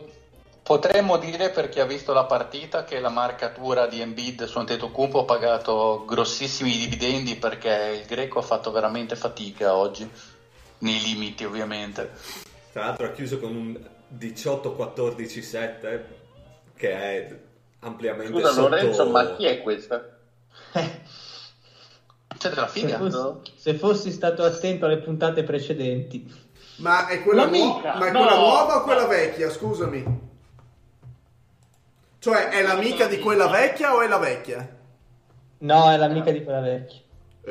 potremmo 0.63 1.17
dire 1.17 1.49
per 1.49 1.71
chi 1.71 1.81
ha 1.81 1.87
visto 1.87 2.13
la 2.13 2.25
partita 2.25 2.85
che 2.85 3.01
la 3.01 3.09
marcatura 3.09 3.87
di 3.87 4.03
Embiid 4.03 4.45
su 4.45 4.59
Antetokounmpo 4.59 5.21
ha 5.21 5.25
pagato 5.25 6.05
grossissimi 6.07 6.77
dividendi 6.77 7.37
perché 7.37 7.99
il 8.03 8.07
greco 8.07 8.39
ha 8.41 8.43
fatto 8.43 8.71
veramente 8.71 9.17
fatica 9.17 9.75
oggi, 9.75 10.09
nei 10.81 11.01
limiti 11.01 11.45
ovviamente. 11.45 12.13
Tra 12.73 12.85
l'altro 12.85 13.07
ha 13.07 13.11
chiuso 13.11 13.39
con 13.39 13.55
un 13.55 13.79
18-14-7 14.17 16.01
che 16.77 16.93
è 16.93 17.39
ampliamente 17.81 18.33
Scusa 18.33 18.53
sotto... 18.53 18.69
Lorenzo, 18.69 19.09
ma 19.09 19.35
chi 19.37 19.45
è 19.47 19.61
questa? 19.63 20.19
C'è 22.39 22.49
della 22.49 22.69
Se 22.69 22.81
figa? 22.81 22.99
fossi, 22.99 23.53
se 23.57 23.75
fossi 23.75 24.11
stato 24.13 24.45
attento 24.45 24.87
alle 24.87 24.99
puntate 24.99 25.43
precedenti, 25.43 26.33
Ma 26.77 27.07
è 27.09 27.23
quella, 27.23 27.47
nuova, 27.47 27.97
ma 27.97 28.07
è 28.07 28.11
no. 28.13 28.19
quella 28.21 28.37
nuova 28.37 28.77
o 28.77 28.83
quella 28.83 29.07
vecchia? 29.07 29.51
Scusami. 29.51 30.29
Cioè, 32.19 32.49
è 32.49 32.63
l'amica 32.63 33.07
di 33.07 33.19
quella 33.19 33.49
vecchia 33.49 33.95
o 33.95 34.01
è 34.01 34.09
la 34.09 34.19
vecchia? 34.19 34.79
no, 35.59 35.91
è 35.91 35.97
l'amica 35.97 36.31
di 36.31 36.43
quella 36.43 36.61
vecchia. 36.61 37.01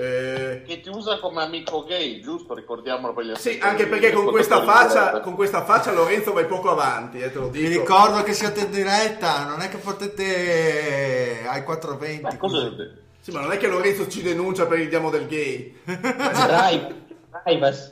Eh, 0.01 0.61
Che 0.65 0.79
ti 0.79 0.87
usa 0.89 1.19
come 1.19 1.41
amico 1.43 1.83
gay, 1.83 2.21
giusto? 2.21 2.53
Ricordiamolo 2.53 3.13
per 3.13 3.25
gli 3.25 3.35
Sì, 3.35 3.59
anche 3.61 3.85
perché 3.85 4.13
con 4.13 4.27
questa, 4.27 4.63
faccia, 4.63 5.19
con 5.19 5.35
questa 5.35 5.65
faccia 5.65 5.91
Lorenzo 5.91 6.31
vai 6.31 6.45
poco 6.45 6.69
avanti, 6.71 7.19
eh, 7.19 7.29
te 7.31 7.37
lo 7.39 7.49
Vi 7.49 7.67
dico. 7.67 7.81
ricordo 7.81 8.23
che 8.23 8.31
siete 8.33 8.61
in 8.61 8.71
diretta, 8.71 9.43
non 9.45 9.59
è 9.61 9.67
che 9.67 9.75
potete 9.77 11.43
ai 11.45 11.61
4.20. 11.63 12.21
Ma 12.21 12.37
cosa 12.37 12.71
Sì, 13.19 13.31
ma 13.31 13.41
non 13.41 13.51
è 13.51 13.57
che 13.57 13.67
Lorenzo 13.67 14.07
ci 14.07 14.21
denuncia 14.21 14.65
per 14.67 14.79
il 14.79 14.87
diamo 14.87 15.09
del 15.09 15.27
gay. 15.27 15.77
Drive, 15.83 16.95
privacy. 17.43 17.91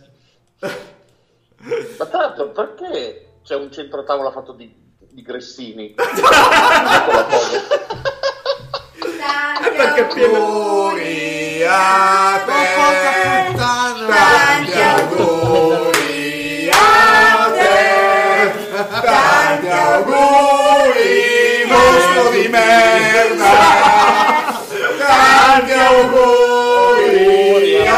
Ma 1.98 2.06
tra 2.06 2.20
l'altro, 2.20 2.52
perché 2.52 3.40
c'è 3.44 3.56
un 3.56 3.70
centro 3.70 4.04
tavola 4.06 4.32
fatto 4.32 4.54
di, 4.54 4.74
di 5.12 5.22
gressini? 5.22 5.94
Eh, 9.60 9.72
perché 9.76 10.02
auguri 10.36 11.27
a 11.68 12.44
te. 12.46 13.56
Tanti 13.58 14.82
auguri 14.82 16.70
a 16.72 17.52
te. 17.52 18.52
Tanti 19.02 19.68
auguri, 19.70 21.66
mostro 21.68 22.30
di 22.30 22.48
merda. 22.48 23.52
Tanti 24.98 25.74
auguri 25.74 27.08
a 27.88 27.92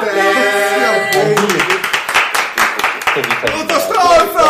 te. 0.00 0.30
Brutto 3.42 3.78
stronzo! 3.80 4.46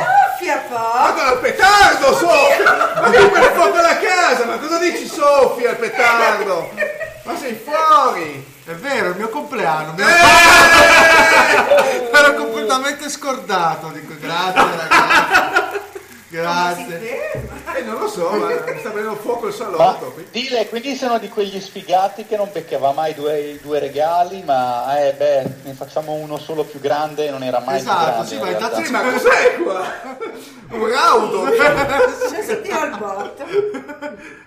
Soffia 0.00 0.58
poi! 0.68 1.32
Il 1.32 1.38
petardo, 1.40 2.14
Sofia! 2.14 2.92
Ma 3.00 3.10
che 3.10 3.18
ne 3.18 3.50
foto 3.54 3.80
la 3.80 3.96
casa? 3.96 4.44
Ma 4.44 4.58
cosa 4.58 4.78
dici 4.78 5.06
Sofia, 5.06 5.70
il 5.70 5.76
petardo? 5.76 6.89
Sei 7.50 7.58
fuori! 7.64 8.46
È 8.64 8.72
vero, 8.74 9.06
è 9.06 9.08
il 9.10 9.16
mio 9.16 9.28
compleanno. 9.28 9.92
mi- 9.96 10.02
Eh! 10.02 10.06
Ero 12.16 12.34
completamente 12.34 13.08
scordato. 13.08 13.88
Dico 13.88 14.14
grazie 14.20 14.76
ragazzi. 14.76 15.80
Grazie. 16.28 17.58
Eh, 17.76 17.82
non 17.82 17.98
lo 18.00 18.08
so, 18.08 18.30
ma 18.30 18.48
sta 18.78 18.90
venendo 18.90 19.16
fuoco 19.16 19.46
il 19.46 19.54
Ma 19.58 19.64
salotto. 19.64 20.12
qui. 20.12 20.26
dile, 20.30 20.68
quindi 20.68 20.94
sono 20.96 21.18
di 21.18 21.28
quegli 21.28 21.60
sfigati 21.60 22.26
che 22.26 22.36
non 22.36 22.48
beccava 22.52 22.92
mai 22.92 23.14
due, 23.14 23.58
due 23.62 23.78
regali, 23.78 24.42
ma 24.44 24.98
eh 25.06 25.12
beh, 25.14 25.44
ne 25.64 25.72
facciamo 25.72 26.12
uno 26.12 26.36
solo 26.38 26.64
più 26.64 26.80
grande 26.80 27.26
e 27.26 27.30
non 27.30 27.42
era 27.42 27.60
mai 27.60 27.76
Esatto, 27.76 28.20
più 28.20 28.28
sì, 28.28 28.36
grande. 28.38 28.44
ma 28.44 28.50
in 28.50 28.58
realtà. 28.58 28.78
intanto 28.78 28.86
Sì, 28.86 28.92
ma 28.92 29.12
cos'è 29.12 29.56
qua? 29.62 29.82
Un 30.70 30.88
raudo! 30.88 31.42
Al 32.70 32.96
botto. 32.98 33.44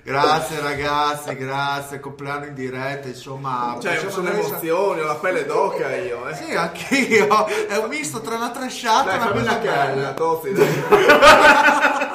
Grazie 0.04 0.60
ragazzi, 0.62 1.36
grazie. 1.36 2.00
Compleanno 2.00 2.46
in 2.46 2.54
diretta, 2.54 3.08
insomma. 3.08 3.78
Cioè, 3.82 3.98
sono 4.10 4.30
adesso- 4.30 4.48
emozioni, 4.50 5.02
ho 5.02 5.06
la 5.06 5.16
pelle 5.16 5.46
d'oca 5.46 5.96
io, 5.96 6.28
eh. 6.28 6.36
Sì, 6.36 6.54
anch'io. 6.56 7.46
È 7.68 7.76
un 7.78 7.88
misto 7.90 8.22
tra 8.22 8.36
una 8.36 8.50
trasciata 8.52 9.14
e 9.14 9.16
una 9.18 9.32
una 9.32 9.54
bella. 9.56 10.12
Tozzi, 10.14 10.54
dai. 10.54 10.84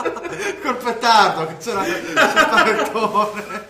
Col 0.63 0.77
petardo 0.99 1.47
che 1.47 1.57
c'era 1.59 1.83
panettone. 2.51 3.67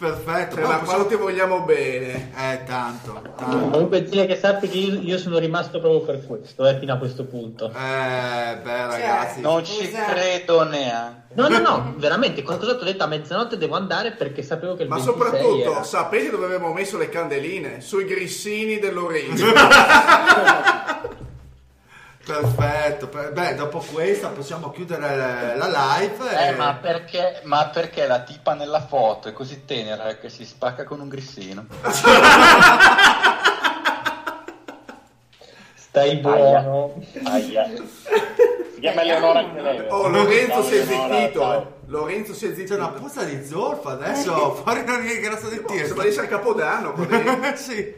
Perfetto. 0.00 0.54
Cioè, 0.54 0.64
ma 0.64 0.78
possiamo- 0.78 0.84
quando 0.86 1.06
ti 1.08 1.14
vogliamo 1.16 1.60
bene. 1.60 2.32
Eh, 2.34 2.64
tanto, 2.64 3.20
tanto. 3.36 3.68
Comunque 3.68 4.02
dire 4.04 4.24
che 4.24 4.36
sappi 4.36 4.66
che 4.70 4.78
io, 4.78 4.98
io 4.98 5.18
sono 5.18 5.36
rimasto 5.36 5.78
proprio 5.78 6.00
per 6.00 6.26
questo, 6.26 6.66
eh, 6.66 6.78
fino 6.78 6.94
a 6.94 6.96
questo 6.96 7.24
punto. 7.26 7.66
Eh, 7.68 8.56
beh, 8.62 8.86
ragazzi. 8.86 9.42
Non 9.42 9.62
ci 9.62 9.84
Scusa. 9.84 10.04
credo 10.04 10.64
neanche. 10.64 11.18
No, 11.34 11.48
no, 11.48 11.58
no, 11.58 11.92
veramente, 11.98 12.42
qualcosa 12.42 12.76
ti 12.76 12.82
ho 12.82 12.86
detto 12.86 13.04
a 13.04 13.08
mezzanotte 13.08 13.58
devo 13.58 13.76
andare 13.76 14.12
perché 14.12 14.42
sapevo 14.42 14.74
che 14.74 14.84
il 14.84 14.88
Ma 14.88 14.96
26 14.96 15.14
soprattutto, 15.22 15.70
era. 15.70 15.82
sapete 15.84 16.30
dove 16.30 16.46
avevamo 16.46 16.72
messo 16.72 16.96
le 16.96 17.10
candeline? 17.10 17.82
Sui 17.82 18.06
grissini 18.06 18.78
del 18.78 18.94
Lorenzo. 18.94 19.44
Perfetto. 22.30 23.08
per- 23.08 23.32
Beh, 23.32 23.54
dopo 23.56 23.78
questa 23.92 24.28
possiamo 24.28 24.70
chiudere 24.70 25.56
la 25.56 25.98
live. 25.98 26.48
Eh, 26.48 26.52
ma 26.52 26.74
perché, 26.74 27.40
ma 27.44 27.66
perché 27.68 28.06
la 28.06 28.20
tipa 28.20 28.54
nella 28.54 28.80
foto 28.80 29.28
è 29.28 29.32
così 29.32 29.64
tenera 29.64 30.16
che 30.16 30.28
si 30.28 30.44
spacca 30.44 30.84
con 30.84 31.00
un 31.00 31.08
grissino? 31.08 31.66
Stai 35.74 36.16
buono. 36.18 36.94
Aia. 37.24 37.68
Si 38.74 38.80
chiama 38.80 39.02
Eleonora 39.02 39.40
anche 39.40 39.60
lei. 39.60 39.86
Oh, 39.88 40.06
Lorenzo 40.06 40.62
si 40.62 40.76
è 40.76 40.84
zittito, 40.84 41.52
eh. 41.52 41.66
Lorenzo 41.86 42.32
si 42.32 42.46
è 42.46 42.54
zittito. 42.54 42.76
una 42.76 42.90
puzza 42.90 43.24
di 43.24 43.44
zolfo 43.44 43.88
adesso, 43.88 44.54
fuori 44.54 44.84
non 44.84 45.04
è 45.04 45.18
grasso 45.18 45.48
di 45.48 45.60
Sembra 45.66 46.04
di 46.04 46.08
essere 46.10 46.28
Capodanno. 46.28 46.94
sì. 47.56 47.92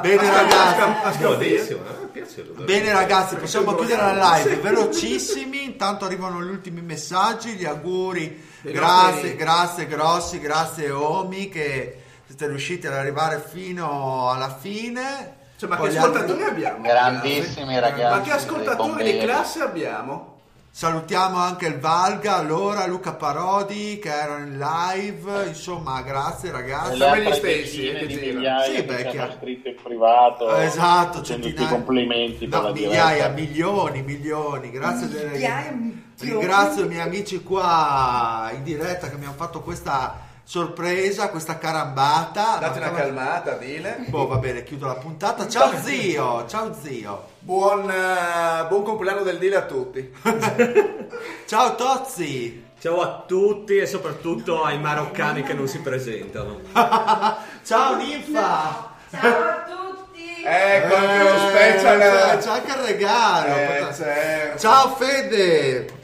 Bene 0.00 0.30
ragazzi. 0.32 1.18
Buonissimo, 1.18 1.80
eh? 2.12 2.64
bene 2.64 2.92
ragazzi, 2.92 3.36
possiamo 3.36 3.74
chiudere 3.76 4.02
la 4.02 4.36
live 4.36 4.56
velocissimi, 4.56 5.64
intanto 5.64 6.04
arrivano 6.04 6.42
gli 6.42 6.48
ultimi 6.48 6.80
messaggi, 6.80 7.50
gli 7.50 7.64
auguri, 7.64 8.42
grazie, 8.62 9.36
grazie 9.36 9.86
grossi, 9.86 10.40
grazie 10.40 10.90
Omi 10.90 11.48
che 11.48 12.02
siete 12.26 12.48
riusciti 12.48 12.86
ad 12.88 12.94
arrivare 12.94 13.40
fino 13.46 14.28
alla 14.30 14.52
fine. 14.52 15.38
Cioè, 15.56 15.68
ma 15.68 15.76
Poi 15.76 15.90
che 15.90 15.98
ascoltatori 15.98 16.42
altri- 16.42 16.64
abbiamo? 16.64 16.82
Grandissimi 16.82 17.78
ragazzi. 17.78 18.18
Ma 18.18 18.20
che 18.22 18.30
ascoltatori 18.32 19.12
di 19.12 19.18
classe 19.18 19.60
abbiamo? 19.60 20.39
Salutiamo 20.72 21.36
anche 21.36 21.66
il 21.66 21.78
Valga, 21.80 22.36
allora 22.36 22.86
Luca 22.86 23.12
Parodi 23.14 23.98
che 24.00 24.08
erano 24.08 24.44
in 24.46 24.56
live, 24.58 25.46
insomma 25.48 26.00
grazie 26.02 26.52
ragazzi. 26.52 26.96
le 26.96 26.96
Siamo 26.96 27.16
gli 27.16 27.32
stessi, 27.34 27.88
eh, 27.88 27.98
che 27.98 28.06
di 28.06 28.14
girano. 28.14 28.34
migliaia 28.38 28.64
Sì, 28.64 28.72
che 28.76 28.84
beh, 28.84 28.94
ci 28.96 29.02
hanno 29.02 29.10
chiaro. 29.10 29.32
scritto 29.40 29.68
in 29.68 29.74
privato. 29.82 30.56
Esatto, 30.56 31.18
facendoci 31.18 31.48
centinaia. 31.54 31.68
complimenti 31.74 32.46
per 32.46 32.60
No, 32.60 32.66
la 32.68 32.72
migliaia, 32.72 33.28
diretta. 33.28 33.50
milioni, 33.50 34.02
milioni. 34.02 34.70
Grazie 34.70 35.08
delle- 35.08 35.30
Migliaia, 35.32 35.70
milioni. 35.72 36.04
Ringrazio 36.20 36.84
i 36.84 36.88
miei 36.88 37.00
amici 37.00 37.42
qua 37.42 38.50
in 38.54 38.62
diretta 38.62 39.10
che 39.10 39.16
mi 39.16 39.24
hanno 39.24 39.34
fatto 39.34 39.60
questa 39.62 40.28
sorpresa, 40.54 41.28
questa 41.30 41.58
carambata. 41.58 42.56
Date 42.58 42.80
una 42.80 42.90
calmata, 42.90 43.52
dile. 43.52 43.98
Boh, 44.08 44.26
va 44.26 44.38
bene, 44.38 44.64
chiudo 44.64 44.88
la 44.88 44.96
puntata. 44.96 45.46
Ciao 45.46 45.70
zio, 45.80 46.44
ciao 46.48 46.74
zio. 46.74 47.26
Buon, 47.38 47.88
eh, 47.88 48.66
buon 48.66 48.82
compleanno 48.82 49.22
del 49.22 49.38
deal 49.38 49.54
a 49.54 49.62
tutti. 49.62 50.12
Ciao 51.46 51.74
Tozzi. 51.76 52.66
Ciao 52.80 53.00
a 53.00 53.22
tutti 53.28 53.76
e 53.76 53.86
soprattutto 53.86 54.64
ai 54.64 54.78
maroccani 54.80 55.42
che 55.44 55.52
non 55.52 55.68
si 55.68 55.78
presentano. 55.80 56.60
Ciao 57.62 57.94
Ninfa. 57.96 58.94
Ciao 59.08 59.42
a 59.42 59.64
tutti. 59.68 60.42
Ecco 60.44 60.94
anche 60.96 61.22
lo 61.22 61.34
Eh, 61.34 61.48
special. 61.78 61.98
c'è- 62.00 62.38
C'è 62.38 62.50
anche 62.50 62.70
il 62.72 62.86
regalo. 62.86 63.54
Eh, 63.54 63.94
certo. 63.94 64.58
Ciao 64.58 64.94
Fede. 64.96 65.98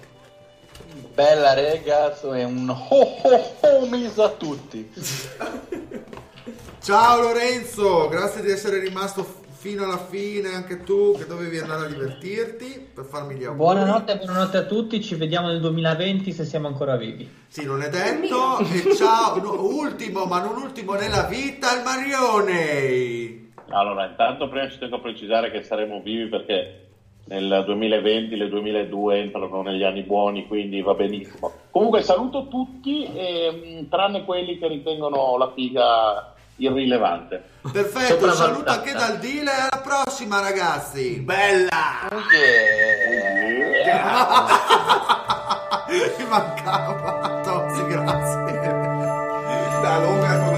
Bella 1.17 1.55
ragazzo 1.55 2.35
e 2.35 2.45
un 2.45 2.69
ho 2.69 2.75
ho 2.79 3.55
homies 3.63 4.19
a 4.19 4.29
tutti. 4.29 4.93
Ciao 6.83 7.23
Lorenzo, 7.23 8.07
grazie 8.09 8.43
di 8.43 8.51
essere 8.51 8.81
rimasto 8.81 9.25
fino 9.57 9.85
alla 9.85 9.97
fine 9.97 10.53
anche 10.53 10.83
tu 10.83 11.15
che 11.17 11.25
dovevi 11.25 11.57
andare 11.57 11.87
a 11.87 11.89
divertirti 11.89 12.91
per 12.93 13.07
farmi 13.07 13.37
gli 13.37 13.45
auguri. 13.45 13.57
Buonanotte, 13.57 14.19
buonanotte 14.19 14.57
a 14.59 14.65
tutti, 14.65 15.03
ci 15.03 15.15
vediamo 15.15 15.47
nel 15.47 15.61
2020 15.61 16.33
se 16.33 16.45
siamo 16.45 16.67
ancora 16.67 16.97
vivi. 16.97 17.27
Sì, 17.49 17.65
non 17.65 17.81
è 17.81 17.89
detto. 17.89 18.59
E 18.59 18.95
ciao, 18.95 19.41
no, 19.41 19.59
ultimo 19.63 20.27
ma 20.27 20.43
non 20.43 20.59
ultimo 20.59 20.93
nella 20.97 21.23
vita, 21.23 21.75
il 21.75 21.83
Marione. 21.83 23.53
Allora, 23.71 24.05
intanto 24.05 24.51
prima 24.51 24.69
ci 24.69 24.79
tengo 24.79 24.97
a 24.97 25.01
precisare 25.01 25.51
che 25.51 25.63
saremo 25.63 26.03
vivi 26.03 26.29
perché 26.29 26.86
nel 27.29 27.63
2020 27.65 28.37
le 28.37 28.49
2002 28.49 29.19
entrano 29.19 29.63
negli 29.63 29.83
anni 29.83 30.03
buoni, 30.03 30.47
quindi 30.47 30.81
va 30.83 30.95
benissimo. 30.95 31.53
Comunque 31.71 32.03
saluto 32.03 32.49
tutti, 32.49 33.09
ehm, 33.13 33.89
tranne 33.89 34.25
quelli 34.25 34.59
che 34.59 34.69
ritengono 34.69 35.37
la 35.37 35.51
figa 35.53 36.35
irrilevante. 36.57 37.43
Perfetto, 37.71 38.31
saluto 38.31 38.71
anche 38.71 38.93
dal 38.93 39.19
deal 39.19 39.47
e 39.47 39.51
alla 39.51 39.83
prossima 39.83 40.41
ragazzi. 40.41 41.21
Bella! 41.21 42.09
Oh 42.11 42.23
yeah. 42.33 44.05
Mi 46.19 46.25
mancava, 46.29 47.41
Tozzi, 47.45 47.87
grazie. 47.87 48.55
Da 49.83 49.99
Londra 50.01 50.39
con 50.39 50.56